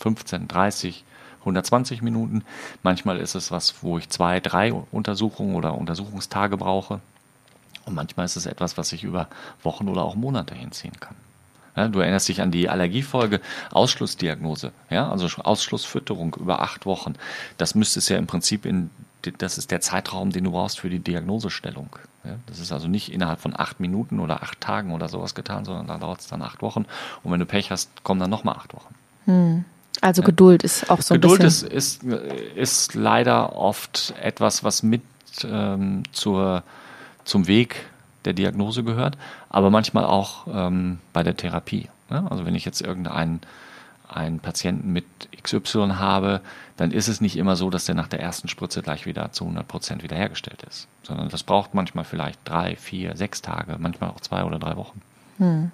15, 0.00 0.46
30, 0.46 1.04
120 1.40 2.02
Minuten. 2.02 2.44
Manchmal 2.82 3.18
ist 3.18 3.34
es 3.34 3.50
was, 3.50 3.82
wo 3.82 3.96
ich 3.96 4.10
zwei, 4.10 4.40
drei 4.40 4.72
Untersuchungen 4.72 5.56
oder 5.56 5.76
Untersuchungstage 5.76 6.58
brauche. 6.58 7.00
Und 7.86 7.94
manchmal 7.94 8.26
ist 8.26 8.36
es 8.36 8.46
etwas, 8.46 8.76
was 8.76 8.92
ich 8.92 9.04
über 9.04 9.28
Wochen 9.62 9.88
oder 9.88 10.02
auch 10.02 10.16
Monate 10.16 10.54
hinziehen 10.54 10.98
kann. 11.00 11.16
Ja, 11.76 11.88
du 11.88 12.00
erinnerst 12.00 12.28
dich 12.28 12.40
an 12.40 12.50
die 12.50 12.68
Allergiefolge, 12.68 13.40
Ausschlussdiagnose, 13.72 14.72
ja, 14.90 15.10
also 15.10 15.26
Ausschlussfütterung 15.42 16.36
über 16.38 16.62
acht 16.62 16.86
Wochen. 16.86 17.14
Das 17.58 17.74
müsste 17.74 17.98
es 17.98 18.08
ja 18.08 18.16
im 18.16 18.26
Prinzip 18.26 18.64
in, 18.64 18.90
das 19.38 19.58
ist 19.58 19.70
der 19.70 19.80
Zeitraum, 19.80 20.30
den 20.30 20.44
du 20.44 20.52
brauchst 20.52 20.80
für 20.80 20.90
die 20.90 21.00
Diagnosestellung. 21.00 21.88
Ja, 22.24 22.36
das 22.46 22.60
ist 22.60 22.72
also 22.72 22.88
nicht 22.88 23.12
innerhalb 23.12 23.40
von 23.40 23.58
acht 23.58 23.80
Minuten 23.80 24.20
oder 24.20 24.42
acht 24.42 24.60
Tagen 24.60 24.92
oder 24.92 25.08
sowas 25.08 25.34
getan, 25.34 25.64
sondern 25.64 25.86
da 25.86 25.98
dauert 25.98 26.20
es 26.20 26.28
dann 26.28 26.42
acht 26.42 26.62
Wochen. 26.62 26.86
Und 27.22 27.32
wenn 27.32 27.40
du 27.40 27.46
Pech 27.46 27.70
hast, 27.70 27.90
kommen 28.04 28.20
dann 28.20 28.30
nochmal 28.30 28.56
acht 28.56 28.72
Wochen. 28.72 28.94
Hm. 29.24 29.64
Also. 30.00 30.22
Geduld 30.22 30.62
ist 30.62 30.90
auch 30.90 31.00
so 31.00 31.14
ein 31.14 31.20
Geduld 31.20 31.40
bisschen. 31.40 31.68
Geduld 31.68 31.78
ist, 31.78 32.02
ist, 32.02 32.56
ist 32.56 32.94
leider 32.94 33.56
oft 33.56 34.14
etwas, 34.20 34.64
was 34.64 34.82
mit 34.82 35.02
ähm, 35.44 36.02
zur, 36.12 36.62
zum 37.24 37.46
Weg 37.46 37.86
der 38.24 38.32
Diagnose 38.32 38.84
gehört, 38.84 39.16
aber 39.48 39.70
manchmal 39.70 40.04
auch 40.04 40.46
ähm, 40.52 40.98
bei 41.12 41.22
der 41.22 41.36
Therapie. 41.36 41.88
Ne? 42.10 42.26
Also 42.30 42.46
wenn 42.46 42.54
ich 42.54 42.64
jetzt 42.64 42.80
irgendeinen 42.80 43.40
einen 44.08 44.38
Patienten 44.40 44.92
mit 44.92 45.06
XY 45.42 45.94
habe, 45.96 46.40
dann 46.76 46.90
ist 46.90 47.08
es 47.08 47.20
nicht 47.20 47.36
immer 47.36 47.56
so, 47.56 47.70
dass 47.70 47.86
der 47.86 47.94
nach 47.94 48.08
der 48.08 48.20
ersten 48.20 48.48
Spritze 48.48 48.82
gleich 48.82 49.06
wieder 49.06 49.32
zu 49.32 49.44
100 49.44 49.66
Prozent 49.66 50.02
wiederhergestellt 50.02 50.62
ist, 50.62 50.88
sondern 51.02 51.28
das 51.30 51.42
braucht 51.42 51.74
manchmal 51.74 52.04
vielleicht 52.04 52.38
drei, 52.44 52.76
vier, 52.76 53.16
sechs 53.16 53.42
Tage, 53.42 53.76
manchmal 53.78 54.10
auch 54.10 54.20
zwei 54.20 54.44
oder 54.44 54.58
drei 54.58 54.76
Wochen. 54.76 55.00
Hm. 55.38 55.70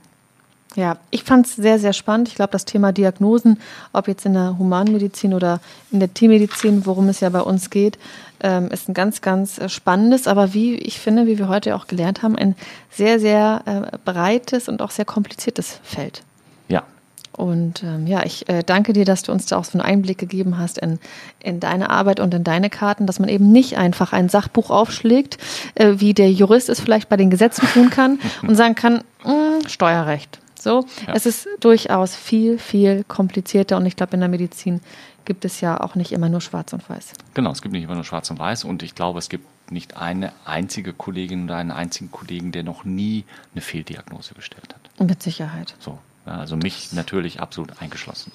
Ja, 0.76 0.98
ich 1.10 1.24
fand 1.24 1.46
es 1.46 1.56
sehr, 1.56 1.78
sehr 1.80 1.92
spannend. 1.92 2.28
Ich 2.28 2.36
glaube, 2.36 2.52
das 2.52 2.64
Thema 2.64 2.92
Diagnosen, 2.92 3.60
ob 3.92 4.06
jetzt 4.06 4.24
in 4.24 4.34
der 4.34 4.56
Humanmedizin 4.56 5.34
oder 5.34 5.60
in 5.90 5.98
der 5.98 6.14
Tiermedizin, 6.14 6.86
worum 6.86 7.08
es 7.08 7.20
ja 7.20 7.28
bei 7.28 7.40
uns 7.40 7.70
geht, 7.70 7.98
ähm, 8.40 8.68
ist 8.68 8.88
ein 8.88 8.94
ganz, 8.94 9.20
ganz 9.20 9.58
äh, 9.58 9.68
spannendes, 9.68 10.28
aber 10.28 10.54
wie 10.54 10.76
ich 10.76 11.00
finde, 11.00 11.26
wie 11.26 11.38
wir 11.38 11.48
heute 11.48 11.74
auch 11.74 11.88
gelernt 11.88 12.22
haben, 12.22 12.36
ein 12.36 12.54
sehr, 12.90 13.18
sehr 13.18 13.62
äh, 13.66 13.98
breites 14.04 14.68
und 14.68 14.80
auch 14.80 14.92
sehr 14.92 15.04
kompliziertes 15.04 15.80
Feld. 15.82 16.22
Ja. 16.68 16.84
Und 17.32 17.82
ähm, 17.82 18.06
ja, 18.06 18.24
ich 18.24 18.48
äh, 18.48 18.62
danke 18.64 18.92
dir, 18.92 19.04
dass 19.04 19.24
du 19.24 19.32
uns 19.32 19.46
da 19.46 19.56
auch 19.56 19.64
so 19.64 19.76
einen 19.76 19.86
Einblick 19.86 20.18
gegeben 20.18 20.56
hast 20.56 20.78
in, 20.78 21.00
in 21.40 21.58
deine 21.58 21.90
Arbeit 21.90 22.20
und 22.20 22.32
in 22.32 22.44
deine 22.44 22.70
Karten, 22.70 23.06
dass 23.06 23.18
man 23.18 23.28
eben 23.28 23.50
nicht 23.50 23.76
einfach 23.76 24.12
ein 24.12 24.28
Sachbuch 24.28 24.70
aufschlägt, 24.70 25.38
äh, 25.74 25.94
wie 25.96 26.14
der 26.14 26.30
Jurist 26.30 26.68
es 26.68 26.80
vielleicht 26.80 27.08
bei 27.08 27.16
den 27.16 27.30
Gesetzen 27.30 27.66
tun 27.74 27.90
kann 27.90 28.20
und 28.46 28.54
sagen 28.54 28.76
kann, 28.76 29.02
mh, 29.24 29.32
hm, 29.32 29.68
Steuerrecht 29.68 30.38
so, 30.62 30.86
ja. 31.06 31.14
es 31.14 31.26
ist 31.26 31.48
durchaus 31.60 32.14
viel, 32.14 32.58
viel 32.58 33.04
komplizierter 33.04 33.76
und 33.76 33.86
ich 33.86 33.96
glaube, 33.96 34.14
in 34.14 34.20
der 34.20 34.28
Medizin 34.28 34.80
gibt 35.24 35.44
es 35.44 35.60
ja 35.60 35.80
auch 35.80 35.94
nicht 35.94 36.12
immer 36.12 36.28
nur 36.28 36.40
schwarz 36.40 36.72
und 36.72 36.88
weiß. 36.88 37.12
Genau, 37.34 37.52
es 37.52 37.62
gibt 37.62 37.72
nicht 37.72 37.84
immer 37.84 37.94
nur 37.94 38.04
schwarz 38.04 38.30
und 38.30 38.38
weiß 38.38 38.64
und 38.64 38.82
ich 38.82 38.94
glaube, 38.94 39.18
es 39.18 39.28
gibt 39.28 39.46
nicht 39.70 39.96
eine 39.96 40.32
einzige 40.44 40.92
Kollegin 40.92 41.44
oder 41.44 41.56
einen 41.56 41.70
einzigen 41.70 42.10
Kollegen, 42.10 42.52
der 42.52 42.62
noch 42.62 42.84
nie 42.84 43.24
eine 43.54 43.60
Fehldiagnose 43.60 44.34
gestellt 44.34 44.74
hat. 44.74 45.06
Mit 45.06 45.22
Sicherheit. 45.22 45.74
So, 45.78 45.98
also 46.24 46.56
mich 46.56 46.92
natürlich 46.92 47.40
absolut 47.40 47.80
eingeschlossen. 47.80 48.32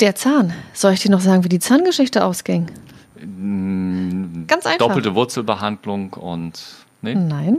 Der 0.00 0.14
Zahn. 0.14 0.52
Soll 0.74 0.92
ich 0.92 1.00
dir 1.00 1.10
noch 1.10 1.20
sagen, 1.20 1.44
wie 1.44 1.48
die 1.48 1.58
Zahngeschichte 1.58 2.24
ausging? 2.24 2.70
Mm, 3.24 4.46
Ganz 4.46 4.66
einfach. 4.66 4.86
Doppelte 4.86 5.14
Wurzelbehandlung 5.14 6.12
und. 6.12 6.62
Nee? 7.00 7.14
Nein. 7.14 7.58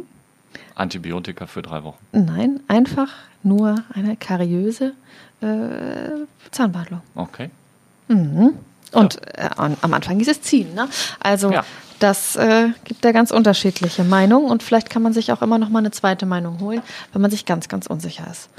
Antibiotika 0.75 1.47
für 1.47 1.61
drei 1.61 1.83
Wochen. 1.83 1.97
Nein, 2.11 2.59
einfach 2.67 3.09
nur 3.43 3.83
eine 3.93 4.15
kariöse 4.15 4.93
äh, 5.41 6.25
Zahnbehandlung. 6.51 7.01
Okay. 7.15 7.49
Mhm. 8.07 8.53
Und 8.91 9.19
ja. 9.37 9.47
äh, 9.47 9.75
am 9.81 9.93
Anfang 9.93 10.17
hieß 10.19 10.27
es 10.27 10.41
ziehen. 10.41 10.73
Ne? 10.73 10.87
Also 11.19 11.51
ja. 11.51 11.63
das 11.99 12.35
äh, 12.35 12.69
gibt 12.83 13.03
da 13.03 13.11
ganz 13.11 13.31
unterschiedliche 13.31 14.03
Meinungen 14.03 14.49
und 14.49 14.63
vielleicht 14.63 14.89
kann 14.89 15.01
man 15.01 15.13
sich 15.13 15.31
auch 15.31 15.41
immer 15.41 15.57
noch 15.57 15.69
mal 15.69 15.79
eine 15.79 15.91
zweite 15.91 16.25
Meinung 16.25 16.59
holen, 16.59 16.81
wenn 17.11 17.21
man 17.21 17.31
sich 17.31 17.45
ganz, 17.45 17.67
ganz 17.67 17.87
unsicher 17.87 18.25
ist. 18.29 18.49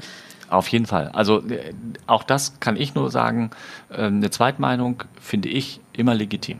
Auf 0.49 0.67
jeden 0.67 0.85
Fall. 0.85 1.09
Also 1.13 1.41
äh, 1.47 1.73
auch 2.05 2.23
das 2.23 2.59
kann 2.59 2.75
ich 2.75 2.95
nur 2.95 3.09
sagen. 3.11 3.51
Äh, 3.89 4.03
eine 4.03 4.29
Zweitmeinung 4.29 5.03
finde 5.19 5.49
ich 5.49 5.79
immer 5.93 6.13
legitim. 6.13 6.59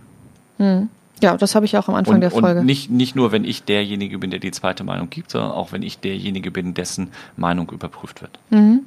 Hm. 0.58 0.90
Ja, 1.22 1.38
das 1.38 1.56
habe 1.56 1.66
ich 1.66 1.78
auch 1.78 1.88
am 1.88 1.96
Anfang 1.96 2.16
und, 2.16 2.22
der 2.22 2.32
Folge. 2.32 2.60
Und 2.60 2.66
nicht, 2.66 2.90
nicht 2.90 3.16
nur, 3.16 3.32
wenn 3.32 3.46
ich 3.46 3.64
derjenige 3.64 4.20
bin, 4.20 4.32
der 4.32 4.40
die 4.40 4.52
zweite 4.52 4.84
Meinung 4.84 5.10
gibt, 5.10 5.32
sondern 5.32 5.52
auch, 5.52 5.72
wenn 5.72 5.82
ich 5.82 6.00
derjenige 6.00 6.52
bin, 6.52 6.74
dessen 6.74 7.10
Meinung 7.38 7.70
überprüft 7.72 8.22
wird. 8.22 8.38
Mhm. 8.50 8.82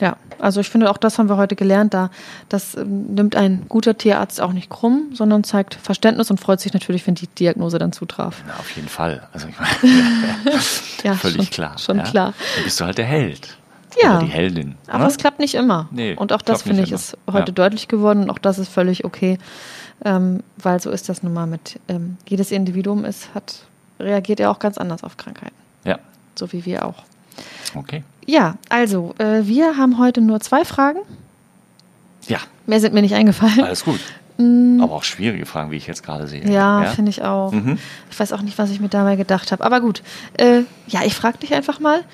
Ja, 0.00 0.16
also 0.38 0.60
ich 0.60 0.68
finde, 0.68 0.90
auch 0.90 0.96
das 0.96 1.18
haben 1.18 1.28
wir 1.28 1.36
heute 1.36 1.56
gelernt. 1.56 1.92
Da, 1.92 2.10
das 2.48 2.76
ähm, 2.76 3.14
nimmt 3.14 3.34
ein 3.34 3.66
guter 3.68 3.98
Tierarzt 3.98 4.40
auch 4.40 4.52
nicht 4.52 4.70
krumm, 4.70 5.08
sondern 5.12 5.42
zeigt 5.42 5.74
Verständnis 5.74 6.30
und 6.30 6.38
freut 6.38 6.60
sich 6.60 6.72
natürlich, 6.72 7.04
wenn 7.06 7.16
die 7.16 7.26
Diagnose 7.26 7.78
dann 7.78 7.92
zutraf. 7.92 8.42
Na, 8.46 8.54
auf 8.58 8.70
jeden 8.76 8.88
Fall. 8.88 9.26
Also 9.32 9.48
ich 9.48 9.56
meine, 9.58 10.54
ja, 11.02 11.14
völlig 11.14 11.36
schon, 11.36 11.50
klar. 11.50 11.78
Schon 11.78 11.98
ja? 11.98 12.04
klar. 12.04 12.34
Dann 12.54 12.64
bist 12.64 12.78
du 12.80 12.84
halt 12.84 12.98
der 12.98 13.06
Held. 13.06 13.58
Ja. 14.00 14.18
Oder 14.18 14.26
die 14.26 14.30
Heldin. 14.32 14.76
Aber 14.86 15.06
es 15.06 15.16
klappt 15.16 15.40
nicht 15.40 15.54
immer. 15.54 15.88
Nee, 15.90 16.14
und 16.14 16.32
auch 16.32 16.42
das, 16.42 16.62
finde 16.62 16.82
ich, 16.82 16.90
immer. 16.90 16.96
ist 16.96 17.16
heute 17.26 17.50
Ja. 17.50 17.54
deutlich 17.54 17.88
geworden 17.88 18.22
und 18.22 18.30
auch 18.30 18.38
das 18.38 18.58
ist 18.58 18.68
völlig 18.68 19.04
okay. 19.04 19.38
Ähm, 20.04 20.42
weil 20.56 20.80
so 20.80 20.90
ist 20.90 21.08
das 21.08 21.22
nun 21.22 21.32
mal 21.34 21.46
mit 21.46 21.80
ähm, 21.88 22.16
jedes 22.28 22.50
Individuum 22.52 23.04
ist, 23.04 23.34
hat, 23.34 23.64
reagiert 23.98 24.38
ja 24.40 24.50
auch 24.50 24.58
ganz 24.60 24.78
anders 24.78 25.02
auf 25.02 25.16
Krankheiten. 25.16 25.54
Ja, 25.84 25.98
So 26.36 26.52
wie 26.52 26.64
wir 26.64 26.84
auch. 26.86 27.02
okay. 27.74 28.04
Ja, 28.26 28.56
also, 28.68 29.14
äh, 29.18 29.46
wir 29.46 29.76
haben 29.76 29.98
heute 29.98 30.20
nur 30.20 30.38
zwei 30.40 30.64
Fragen. 30.64 30.98
Ja, 32.26 32.38
Mehr 32.66 32.78
sind 32.80 32.92
mir 32.94 33.00
nicht 33.00 33.14
eingefallen. 33.14 33.62
alles 33.62 33.84
gut. 33.84 34.00
Aber 34.38 34.92
auch 34.92 35.02
schwierige 35.02 35.46
Fragen, 35.46 35.72
wie 35.72 35.76
ich 35.76 35.88
jetzt 35.88 36.04
gerade 36.04 36.28
sehe. 36.28 36.44
Mm. 36.44 36.52
Ja, 36.52 36.84
finde 36.94 37.10
ich 37.10 37.22
auch. 37.24 37.50
Mhm. 37.50 37.76
Ich 38.08 38.20
weiß 38.20 38.32
auch 38.32 38.42
nicht, 38.42 38.56
was 38.56 38.70
ich 38.70 38.78
mir 38.78 38.88
dabei 38.88 39.16
gedacht 39.16 39.50
habe. 39.50 39.64
Aber 39.64 39.80
gut. 39.80 40.02
Äh, 40.36 40.60
ja, 40.86 41.02
ich 41.04 41.14
frage 41.16 41.38
dich 41.38 41.52
einfach 41.54 41.80
mal. 41.80 42.04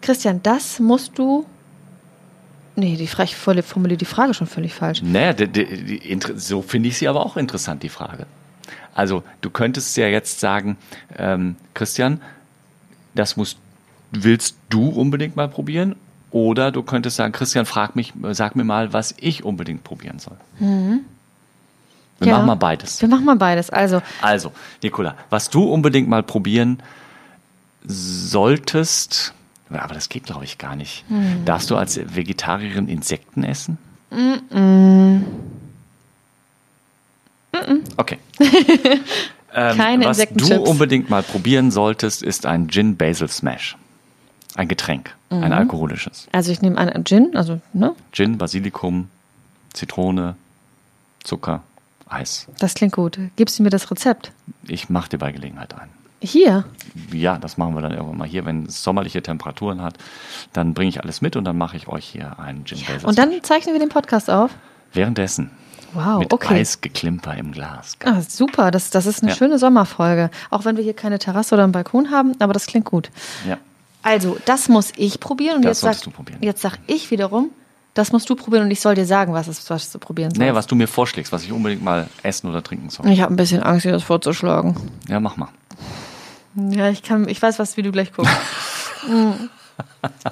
Christian, 0.00 0.40
das 0.44 0.78
musst 0.78 1.18
du. 1.18 1.44
Nee, 2.76 2.96
die 2.96 3.04
ich 3.04 3.36
formuliere 3.36 3.98
die 3.98 4.04
Frage 4.04 4.34
schon 4.34 4.46
völlig 4.46 4.74
falsch. 4.74 5.00
Naja, 5.02 5.32
die, 5.32 5.46
die, 5.46 5.98
die, 6.00 6.18
so 6.36 6.60
finde 6.62 6.88
ich 6.88 6.98
sie 6.98 7.06
aber 7.08 7.24
auch 7.24 7.36
interessant, 7.36 7.82
die 7.82 7.88
Frage. 7.88 8.26
Also, 8.94 9.22
du 9.40 9.50
könntest 9.50 9.96
ja 9.96 10.06
jetzt 10.08 10.40
sagen, 10.40 10.76
ähm, 11.16 11.56
Christian, 11.74 12.20
das 13.14 13.36
musst, 13.36 13.58
willst 14.10 14.56
du 14.70 14.88
unbedingt 14.88 15.36
mal 15.36 15.48
probieren? 15.48 15.96
Oder 16.30 16.72
du 16.72 16.82
könntest 16.82 17.16
sagen, 17.16 17.32
Christian, 17.32 17.64
frag 17.64 17.94
mich, 17.94 18.12
sag 18.32 18.56
mir 18.56 18.64
mal, 18.64 18.92
was 18.92 19.14
ich 19.18 19.44
unbedingt 19.44 19.84
probieren 19.84 20.18
soll. 20.18 20.36
Wir 20.58 20.66
Mhm. 20.68 21.00
Ja. 22.20 22.32
machen 22.32 22.46
mal 22.46 22.54
beides. 22.56 23.00
Wir 23.00 23.08
machen 23.08 23.24
mal 23.24 23.36
beides. 23.36 23.70
Also, 23.70 24.02
Also, 24.20 24.50
Nicola, 24.82 25.14
was 25.30 25.50
du 25.50 25.62
unbedingt 25.64 26.08
mal 26.08 26.22
probieren 26.24 26.80
solltest, 27.86 29.32
aber 29.82 29.94
das 29.94 30.08
geht, 30.08 30.24
glaube 30.24 30.44
ich, 30.44 30.58
gar 30.58 30.76
nicht. 30.76 31.04
Hm. 31.08 31.44
Darfst 31.44 31.70
du 31.70 31.76
als 31.76 31.98
Vegetarierin 32.14 32.88
Insekten 32.88 33.44
essen? 33.44 33.78
Okay. 37.96 38.18
ähm, 39.54 39.76
Keine 39.76 40.04
was 40.06 40.18
du 40.34 40.56
unbedingt 40.62 41.10
mal 41.10 41.22
probieren 41.22 41.70
solltest, 41.70 42.22
ist 42.22 42.46
ein 42.46 42.68
Gin 42.68 42.96
Basil 42.96 43.28
Smash. 43.28 43.76
Ein 44.56 44.68
Getränk, 44.68 45.14
ein 45.30 45.38
Mhm. 45.38 45.52
alkoholisches. 45.52 46.28
also 46.30 46.52
ich 46.52 46.62
nehme 46.62 46.78
an 46.78 47.04
Gin, 47.04 47.36
also, 47.36 47.60
ne? 47.72 47.94
Gin, 48.12 48.38
Basilikum, 48.38 49.08
Zitrone, 49.72 50.36
Zucker, 51.24 51.62
Eis. 52.08 52.46
Das 52.60 52.74
klingt 52.74 52.92
gut. 52.92 53.18
Gibst 53.34 53.58
du 53.58 53.64
mir 53.64 53.70
das 53.70 53.90
Rezept? 53.90 54.30
Ich 54.68 54.88
mache 54.90 55.08
dir 55.10 55.18
bei 55.18 55.32
Gelegenheit 55.32 55.74
ein. 55.74 55.88
Hier. 56.24 56.64
Ja, 57.12 57.38
das 57.38 57.56
machen 57.58 57.74
wir 57.74 57.82
dann 57.82 57.92
irgendwann 57.92 58.18
mal 58.18 58.26
hier. 58.28 58.44
Wenn 58.44 58.64
es 58.66 58.82
sommerliche 58.82 59.22
Temperaturen 59.22 59.82
hat, 59.82 59.94
dann 60.52 60.74
bringe 60.74 60.88
ich 60.88 61.02
alles 61.02 61.20
mit 61.20 61.36
und 61.36 61.44
dann 61.44 61.58
mache 61.58 61.76
ich 61.76 61.88
euch 61.88 62.04
hier 62.06 62.38
einen 62.38 62.64
Gin 62.64 62.78
Basil 62.86 63.06
Und 63.08 63.18
dann 63.18 63.30
zeichnen 63.42 63.74
wir 63.74 63.80
den 63.80 63.88
Podcast 63.90 64.30
auf. 64.30 64.50
Währenddessen. 64.92 65.50
Wow, 65.92 66.18
mit 66.20 66.32
okay. 66.32 66.54
Eisgeklimper 66.54 67.36
im 67.36 67.52
Glas. 67.52 67.96
Ah, 68.04 68.20
super, 68.26 68.70
das, 68.70 68.90
das 68.90 69.06
ist 69.06 69.22
eine 69.22 69.30
Ja. 69.30 69.36
schöne 69.36 69.58
Sommerfolge. 69.58 70.30
Auch 70.50 70.64
wenn 70.64 70.76
wir 70.76 70.82
hier 70.82 70.94
keine 70.94 71.18
Terrasse 71.20 71.54
oder 71.54 71.62
einen 71.64 71.72
Balkon 71.72 72.10
haben, 72.10 72.32
aber 72.40 72.52
das 72.52 72.66
klingt 72.66 72.86
gut. 72.86 73.10
Ja. 73.46 73.58
Also, 74.02 74.36
das 74.44 74.68
muss 74.68 74.92
ich 74.96 75.20
probieren 75.20 75.56
und 75.56 75.64
Das 75.64 75.78
jetzt 75.78 75.80
sag, 75.80 75.86
solltest 75.94 76.06
du 76.06 76.10
probieren. 76.10 76.38
jetzt 76.42 76.62
sag 76.62 76.78
ich 76.88 77.10
wiederum, 77.10 77.50
das 77.94 78.10
musst 78.10 78.28
du 78.28 78.34
probieren 78.34 78.64
und 78.64 78.70
ich 78.72 78.80
soll 78.80 78.96
dir 78.96 79.06
sagen, 79.06 79.32
was 79.34 79.46
es 79.46 79.70
was 79.70 79.92
du 79.92 79.98
probieren 80.00 80.30
sollst. 80.30 80.40
Nee, 80.40 80.52
was 80.52 80.66
du 80.66 80.74
mir 80.74 80.88
vorschlägst, 80.88 81.32
was 81.32 81.44
ich 81.44 81.52
unbedingt 81.52 81.82
mal 81.84 82.08
essen 82.24 82.50
oder 82.50 82.62
trinken 82.62 82.90
soll. 82.90 83.08
Ich 83.08 83.20
habe 83.20 83.32
ein 83.32 83.36
bisschen 83.36 83.62
Angst, 83.62 83.84
dir 83.84 83.92
das 83.92 84.02
vorzuschlagen. 84.02 84.74
Ja, 85.08 85.20
mach 85.20 85.36
mal. 85.36 85.48
Ja, 86.56 86.88
ich 86.90 87.02
kann, 87.02 87.28
ich 87.28 87.40
weiß, 87.40 87.58
was, 87.58 87.76
wie 87.76 87.82
du 87.82 87.92
gleich 87.92 88.12
guckst. 88.12 88.32
Mm. 89.06 89.50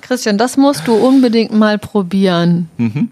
Christian, 0.00 0.38
das 0.38 0.56
musst 0.56 0.88
du 0.88 0.94
unbedingt 0.94 1.52
mal 1.52 1.78
probieren. 1.78 2.70
Mhm. 2.78 3.10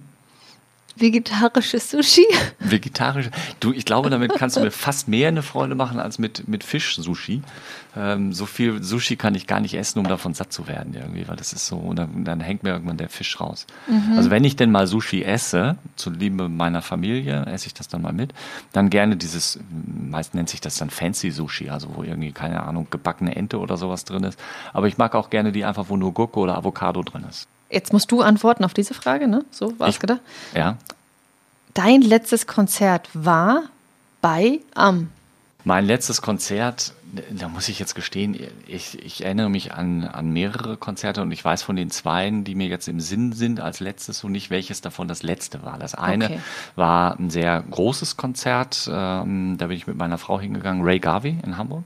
Vegetarisches 1.01 1.91
Sushi? 1.91 2.27
Vegetarisch. 2.59 3.31
Du, 3.59 3.73
ich 3.73 3.85
glaube, 3.85 4.11
damit 4.11 4.35
kannst 4.35 4.57
du 4.57 4.61
mir 4.61 4.71
fast 4.71 5.09
mehr 5.09 5.29
eine 5.29 5.43
Freude 5.43 5.75
machen 5.75 5.99
als 5.99 6.19
mit, 6.19 6.47
mit 6.47 6.63
Fisch-Sushi. 6.63 7.43
Ähm, 7.97 8.33
so 8.33 8.47
viel 8.47 8.83
Sushi 8.83 9.17
kann 9.17 9.35
ich 9.35 9.47
gar 9.47 9.61
nicht 9.61 9.75
essen, 9.75 9.99
um 9.99 10.07
davon 10.07 10.35
satt 10.35 10.53
zu 10.53 10.69
werden 10.69 10.95
irgendwie, 10.95 11.27
weil 11.27 11.37
das 11.37 11.53
ist 11.53 11.67
so, 11.67 11.77
und 11.77 11.99
dann, 11.99 12.25
dann 12.25 12.41
hängt 12.41 12.63
mir 12.63 12.71
irgendwann 12.71 12.99
der 12.99 13.09
Fisch 13.09 13.41
raus. 13.41 13.67
Also 14.17 14.31
wenn 14.31 14.45
ich 14.45 14.57
denn 14.57 14.71
mal 14.71 14.87
Sushi 14.87 15.23
esse, 15.25 15.77
zu 15.97 16.11
Liebe 16.11 16.49
meiner 16.49 16.83
Familie, 16.83 17.47
esse 17.47 17.67
ich 17.67 17.75
das 17.75 17.89
dann 17.89 18.03
mal 18.03 18.13
mit, 18.13 18.33
dann 18.73 18.91
gerne 18.91 19.17
dieses, 19.17 19.59
meist 19.71 20.35
nennt 20.35 20.49
sich 20.49 20.61
das 20.61 20.77
dann 20.77 20.91
Fancy 20.91 21.31
Sushi, 21.31 21.71
also 21.71 21.89
wo 21.97 22.03
irgendwie, 22.03 22.33
keine 22.33 22.63
Ahnung, 22.63 22.87
gebackene 22.91 23.35
Ente 23.35 23.59
oder 23.59 23.77
sowas 23.77 24.05
drin 24.05 24.25
ist. 24.25 24.39
Aber 24.73 24.87
ich 24.87 24.99
mag 24.99 25.15
auch 25.15 25.31
gerne 25.31 25.51
die 25.51 25.65
einfach, 25.65 25.87
wo 25.89 25.97
nur 25.97 26.15
Gurke 26.15 26.39
oder 26.39 26.57
Avocado 26.57 27.03
drin 27.03 27.25
ist. 27.29 27.49
Jetzt 27.71 27.93
musst 27.93 28.11
du 28.11 28.21
antworten 28.23 28.65
auf 28.65 28.75
diese 28.75 28.95
Frage, 28.95 29.29
ne? 29.29 29.45
So 29.51 29.79
war 29.79 29.89
es 29.89 30.01
gedacht. 30.01 30.21
Ja, 30.55 30.77
Dein 31.75 32.03
letztes 32.03 32.49
Konzert 32.49 33.09
war 33.15 33.63
bei 34.21 34.59
Am. 34.75 35.11
Mein 35.63 35.85
letztes 35.87 36.21
Konzert, 36.21 36.95
da 37.31 37.49
muss 37.49 37.69
ich 37.69 37.79
jetzt 37.79 37.95
gestehen, 37.95 38.37
ich, 38.67 38.99
ich 39.05 39.25
erinnere 39.25 39.51
mich 39.51 39.73
an, 39.73 40.05
an 40.05 40.33
mehrere 40.33 40.77
Konzerte 40.77 41.23
und 41.23 41.31
ich 41.31 41.45
weiß 41.45 41.63
von 41.63 41.77
den 41.77 41.91
zweien, 41.91 42.43
die 42.45 42.55
mir 42.57 42.67
jetzt 42.67 42.89
im 42.89 42.99
Sinn 42.99 43.33
sind, 43.33 43.61
als 43.61 43.79
letztes 43.79 44.25
und 44.25 44.33
nicht 44.33 44.51
welches 44.51 44.81
davon 44.81 45.07
das 45.07 45.23
letzte 45.23 45.63
war. 45.63 45.79
Das 45.79 45.95
eine 45.95 46.25
Okay. 46.25 46.41
war 46.77 47.19
ein 47.21 47.31
sehr 47.31 47.63
großes 47.71 48.17
Konzert, 48.17 48.91
ähm, 48.93 49.57
da 49.59 49.67
bin 49.69 49.77
ich 49.77 49.87
mit 49.87 49.97
meiner 49.97 50.19
Frau 50.19 50.41
hingegangen, 50.41 50.83
Ray 50.83 50.99
Garvey 50.99 51.39
in 51.45 51.57
Hamburg. 51.57 51.85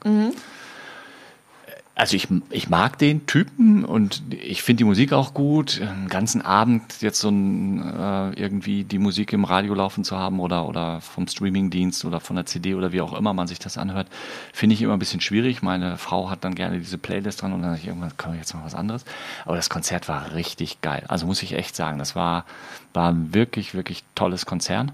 Also 1.97 2.17
ich, 2.17 2.27
ich 2.51 2.69
mag 2.69 2.99
den 2.99 3.27
Typen 3.27 3.85
und 3.85 4.23
ich 4.31 4.65
finde 4.65 4.79
die 4.79 4.85
Musik 4.85 5.13
auch 5.13 5.33
gut. 5.33 5.79
Den 5.79 6.09
ganzen 6.09 6.43
Abend 6.43 6.83
jetzt 7.03 7.21
so 7.21 7.29
ein, 7.29 7.81
äh, 7.81 8.31
irgendwie 8.31 8.83
die 8.83 8.99
Musik 8.99 9.33
im 9.33 9.45
Radio 9.45 9.75
laufen 9.75 10.03
zu 10.03 10.19
haben 10.19 10.41
oder, 10.41 10.67
oder 10.67 11.01
vom 11.01 11.29
Streamingdienst 11.29 12.05
oder 12.05 12.19
von 12.19 12.35
der 12.35 12.47
CD 12.47 12.75
oder 12.75 12.91
wie 12.91 13.01
auch 13.01 13.17
immer 13.17 13.33
man 13.33 13.47
sich 13.47 13.61
das 13.61 13.79
anhört, 13.79 14.09
finde 14.53 14.75
ich 14.75 14.83
immer 14.83 14.95
ein 14.95 14.99
bisschen 14.99 15.21
schwierig. 15.21 15.63
Meine 15.63 15.97
Frau 15.97 16.31
hat 16.31 16.43
dann 16.43 16.57
gerne 16.57 16.81
diese 16.81 16.99
Playlist 16.99 17.43
dran 17.43 17.53
und 17.53 17.63
dann 17.63 17.71
sage 17.71 17.83
ich 17.83 17.87
irgendwann, 17.87 18.17
können 18.17 18.35
wir 18.35 18.41
jetzt 18.41 18.53
mal 18.55 18.65
was 18.65 18.75
anderes. 18.75 19.05
Aber 19.45 19.55
das 19.55 19.71
Konzert 19.71 20.09
war 20.09 20.35
richtig 20.35 20.81
geil. 20.81 21.05
Also 21.07 21.27
muss 21.27 21.45
ich 21.45 21.53
echt 21.53 21.77
sagen, 21.77 22.01
das 22.01 22.17
war, 22.17 22.45
war 22.93 23.13
ein 23.13 23.33
wirklich, 23.35 23.73
wirklich 23.77 24.03
tolles 24.17 24.47
Konzert. 24.47 24.89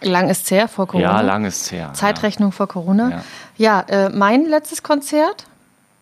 Lang 0.00 0.28
ist 0.28 0.50
her, 0.50 0.66
vor 0.66 0.88
Corona. 0.88 1.12
Ja, 1.12 1.20
lang 1.20 1.44
ist 1.44 1.62
es 1.62 1.70
her. 1.70 1.92
Zeitrechnung 1.94 2.50
vor 2.50 2.66
Corona. 2.66 3.10
Ja. 3.10 3.24
Ja, 3.56 3.80
äh, 3.82 4.08
mein 4.08 4.46
letztes 4.46 4.82
Konzert. 4.82 5.46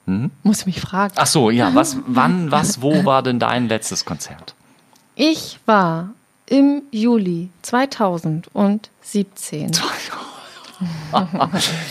Mhm. 0.06 0.30
Muss 0.42 0.60
ich 0.60 0.66
mich 0.66 0.80
fragen. 0.80 1.14
Ach 1.16 1.26
so, 1.26 1.50
ja, 1.50 1.74
was, 1.74 1.96
wann, 2.06 2.50
was, 2.56 2.82
wo 2.82 3.04
war 3.04 3.22
denn 3.22 3.38
dein 3.38 3.68
letztes 3.68 4.04
Konzert? 4.04 4.54
Ich 5.14 5.58
war 5.66 6.10
im 6.46 6.82
Juli 6.90 7.50
2017. 7.62 9.70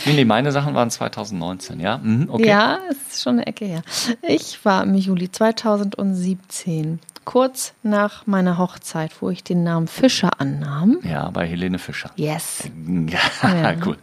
nee, 0.05 0.13
nee, 0.13 0.25
meine 0.25 0.51
Sachen 0.51 0.73
waren 0.75 0.89
2019, 0.89 1.79
ja? 1.79 1.97
Mhm, 1.99 2.27
okay. 2.29 2.47
Ja, 2.47 2.79
es 2.89 2.97
ist 3.15 3.23
schon 3.23 3.33
eine 3.33 3.47
Ecke 3.47 3.65
her. 3.65 3.81
Ich 4.21 4.63
war 4.65 4.83
im 4.83 4.95
Juli 4.95 5.31
2017, 5.31 6.99
kurz 7.23 7.73
nach 7.83 8.27
meiner 8.27 8.57
Hochzeit, 8.57 9.11
wo 9.21 9.29
ich 9.29 9.43
den 9.43 9.63
Namen 9.63 9.87
Fischer 9.87 10.31
annahm. 10.39 10.99
Ja, 11.03 11.29
bei 11.29 11.47
Helene 11.47 11.79
Fischer. 11.79 12.11
Yes. 12.15 12.63
Ja, 13.43 13.71
Ja. 13.71 13.75
cool. 13.85 13.97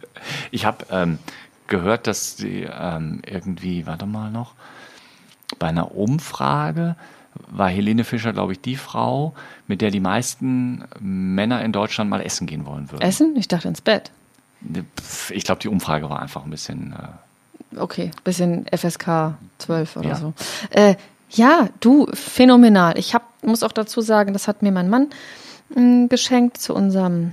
Ich 0.51 0.65
habe 0.65 0.85
ähm, 0.91 1.19
gehört, 1.69 2.07
dass 2.07 2.35
die 2.35 2.67
ähm, 2.69 3.21
irgendwie, 3.25 3.85
warte 3.87 4.05
mal 4.05 4.31
noch, 4.31 4.53
bei 5.57 5.67
einer 5.67 5.95
Umfrage 5.95 6.95
war 7.47 7.69
Helene 7.69 8.03
Fischer, 8.03 8.33
glaube 8.33 8.53
ich, 8.53 8.61
die 8.61 8.75
Frau, 8.75 9.33
mit 9.67 9.81
der 9.81 9.91
die 9.91 9.99
meisten 9.99 10.83
Männer 10.99 11.63
in 11.63 11.71
Deutschland 11.71 12.09
mal 12.09 12.21
essen 12.21 12.47
gehen 12.47 12.65
wollen 12.65 12.91
würden. 12.91 13.01
Essen? 13.01 13.35
Ich 13.37 13.47
dachte 13.47 13.67
ins 13.67 13.81
Bett. 13.81 14.11
Pff, 14.99 15.31
Ich 15.31 15.43
glaube, 15.45 15.61
die 15.61 15.69
Umfrage 15.69 16.09
war 16.09 16.21
einfach 16.21 16.43
ein 16.43 16.49
bisschen. 16.51 16.93
Äh, 16.93 17.07
Okay, 17.77 18.09
bisschen 18.23 18.65
FSK 18.75 19.35
12 19.59 19.97
oder 19.97 20.09
Ja. 20.09 20.15
so. 20.15 20.33
Äh, 20.71 20.95
ja, 21.29 21.69
du, 21.81 22.07
phänomenal. 22.13 22.97
Ich 22.97 23.13
hab, 23.13 23.23
muss 23.43 23.61
auch 23.61 23.71
dazu 23.71 24.01
sagen, 24.01 24.33
das 24.33 24.47
hat 24.47 24.63
mir 24.63 24.71
mein 24.71 24.89
Mann 24.89 25.09
mh, 25.75 26.07
geschenkt 26.07 26.57
zu 26.57 26.73
unserem 26.73 27.31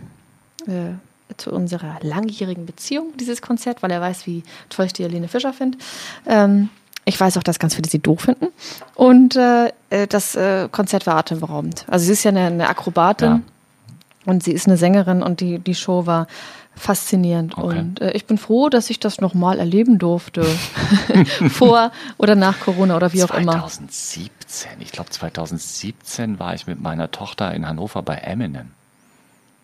äh, 0.67 0.93
zu 1.37 1.51
unserer 1.53 1.99
langjährigen 2.03 2.67
Beziehung, 2.67 3.13
dieses 3.19 3.43
Konzert, 3.43 3.83
weil 3.83 3.91
er 3.91 4.01
weiß, 4.01 4.27
wie 4.27 4.43
toll 4.69 4.87
ich 4.87 4.93
die 4.93 5.03
Helene 5.03 5.29
Fischer 5.29 5.53
finde. 5.53 5.79
Ähm, 6.27 6.69
ich 7.05 7.19
weiß 7.19 7.37
auch, 7.39 7.43
dass 7.43 7.59
ganz 7.59 7.75
viele 7.75 7.89
sie 7.89 8.01
doof 8.01 8.23
finden. 8.23 8.49
Und 8.95 9.37
äh, 9.37 9.69
äh, 9.91 10.07
das 10.09 10.35
äh, 10.35 10.69
Konzert 10.71 11.07
war 11.07 11.17
atemberaubend. 11.17 11.85
Also 11.89 12.07
sie 12.07 12.13
ist 12.13 12.25
ja 12.25 12.31
eine, 12.31 12.47
eine 12.47 12.69
Akrobatin 12.69 13.29
ja. 13.29 13.41
und 14.25 14.43
sie 14.43 14.53
ist 14.53 14.67
eine 14.67 14.77
Sängerin 14.77 15.23
und 15.23 15.41
die, 15.41 15.61
die 15.61 15.77
Show 15.77 16.07
war 16.07 16.27
faszinierend. 16.75 17.57
Okay. 17.57 17.79
Und 17.79 18.01
äh, 18.01 18.11
ich 18.13 18.27
bin 18.27 18.39
froh, 18.39 18.69
dass 18.69 18.91
ich 18.91 19.01
das 19.01 19.21
nochmal 19.21 19.59
erleben 19.59 19.99
durfte. 19.99 20.45
Vor 21.49 21.93
oder 22.19 22.35
nach 22.35 22.61
Corona 22.61 22.97
oder 22.97 23.13
wie 23.13 23.25
auch 23.25 23.31
immer. 23.31 23.53
2017. 23.53 24.73
Ich 24.81 24.93
glaube, 24.93 25.11
2017 25.11 26.39
war 26.39 26.55
ich 26.55 26.67
mit 26.67 26.81
meiner 26.81 27.11
Tochter 27.11 27.55
in 27.55 27.67
Hannover 27.67 28.03
bei 28.03 28.17
Eminem. 28.17 28.73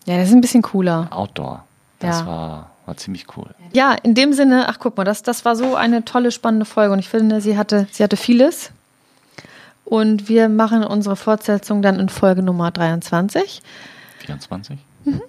Ja, 0.05 0.17
das 0.17 0.29
ist 0.29 0.35
ein 0.35 0.41
bisschen 0.41 0.61
cooler. 0.61 1.07
Outdoor. 1.11 1.63
Das 1.99 2.19
ja. 2.19 2.27
war, 2.27 2.71
war 2.85 2.97
ziemlich 2.97 3.25
cool. 3.37 3.53
Ja, 3.71 3.93
in 3.93 4.15
dem 4.15 4.33
Sinne, 4.33 4.67
ach 4.67 4.79
guck 4.79 4.97
mal, 4.97 5.03
das, 5.03 5.23
das 5.23 5.45
war 5.45 5.55
so 5.55 5.75
eine 5.75 6.03
tolle, 6.05 6.31
spannende 6.31 6.65
Folge 6.65 6.93
und 6.93 6.99
ich 6.99 7.09
finde, 7.09 7.41
sie 7.41 7.57
hatte, 7.57 7.87
sie 7.91 8.03
hatte 8.03 8.17
vieles. 8.17 8.71
Und 9.85 10.29
wir 10.29 10.49
machen 10.49 10.83
unsere 10.83 11.15
Fortsetzung 11.15 11.81
dann 11.81 11.99
in 11.99 12.09
Folge 12.09 12.41
Nummer 12.41 12.71
23. 12.71 13.61
24? 14.19 14.79
Mhm. 15.05 15.21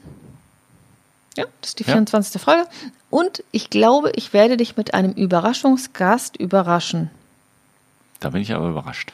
Ja, 1.36 1.44
das 1.60 1.70
ist 1.70 1.78
die 1.80 1.84
24. 1.84 2.34
Ja. 2.34 2.40
Folge. 2.40 2.68
Und 3.10 3.42
ich 3.50 3.70
glaube, 3.70 4.12
ich 4.14 4.32
werde 4.32 4.56
dich 4.56 4.76
mit 4.76 4.94
einem 4.94 5.12
Überraschungsgast 5.12 6.36
überraschen. 6.36 7.10
Da 8.20 8.30
bin 8.30 8.42
ich 8.42 8.54
aber 8.54 8.68
überrascht. 8.68 9.12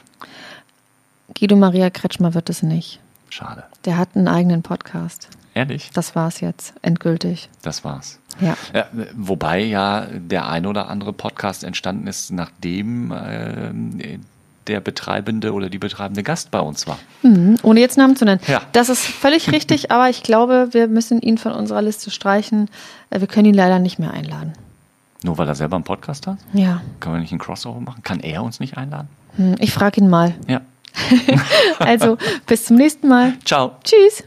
Guido 1.38 1.56
Maria 1.56 1.90
Kretschmer 1.90 2.34
wird 2.34 2.50
es 2.50 2.62
nicht. 2.62 3.00
Schade. 3.30 3.64
Der 3.84 3.96
hat 3.96 4.10
einen 4.14 4.28
eigenen 4.28 4.62
Podcast. 4.62 5.28
Ehrlich? 5.54 5.90
Das 5.94 6.14
war's 6.14 6.40
jetzt, 6.40 6.74
endgültig. 6.82 7.48
Das 7.62 7.84
war's. 7.84 8.18
Ja. 8.40 8.56
ja. 8.74 8.86
wobei 9.14 9.60
ja 9.60 10.06
der 10.12 10.48
ein 10.48 10.66
oder 10.66 10.88
andere 10.88 11.12
Podcast 11.12 11.64
entstanden 11.64 12.06
ist, 12.06 12.30
nachdem 12.30 13.12
äh, 13.12 14.18
der 14.66 14.80
betreibende 14.80 15.52
oder 15.52 15.68
die 15.68 15.78
betreibende 15.78 16.22
Gast 16.22 16.50
bei 16.50 16.60
uns 16.60 16.86
war. 16.86 16.98
Mhm, 17.22 17.56
ohne 17.62 17.80
jetzt 17.80 17.98
Namen 17.98 18.16
zu 18.16 18.24
nennen. 18.24 18.40
Ja. 18.46 18.62
Das 18.72 18.88
ist 18.88 19.04
völlig 19.04 19.50
richtig, 19.50 19.90
aber 19.90 20.08
ich 20.08 20.22
glaube, 20.22 20.68
wir 20.72 20.86
müssen 20.86 21.20
ihn 21.20 21.38
von 21.38 21.52
unserer 21.52 21.82
Liste 21.82 22.10
streichen. 22.10 22.68
Äh, 23.10 23.20
wir 23.20 23.26
können 23.26 23.46
ihn 23.46 23.54
leider 23.54 23.78
nicht 23.78 23.98
mehr 23.98 24.12
einladen. 24.12 24.52
Nur 25.22 25.36
weil 25.36 25.48
er 25.48 25.54
selber 25.54 25.76
einen 25.76 25.84
Podcast 25.84 26.26
hat? 26.26 26.38
Ja. 26.52 26.80
Können 27.00 27.16
wir 27.16 27.20
nicht 27.20 27.32
einen 27.32 27.40
Crossover 27.40 27.80
machen? 27.80 28.02
Kann 28.02 28.20
er 28.20 28.42
uns 28.42 28.60
nicht 28.60 28.76
einladen? 28.76 29.08
Hm, 29.36 29.56
ich 29.58 29.72
frage 29.72 30.00
ihn 30.00 30.08
mal. 30.08 30.34
Ja. 30.48 30.62
also, 31.78 32.16
bis 32.46 32.66
zum 32.66 32.76
nächsten 32.76 33.08
Mal. 33.08 33.34
Ciao. 33.44 33.76
Tschüss. 33.84 34.24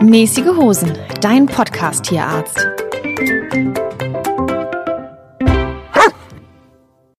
Mäßige 0.00 0.56
Hosen, 0.56 0.92
dein 1.20 1.46
Podcast-Tierarzt. 1.46 2.66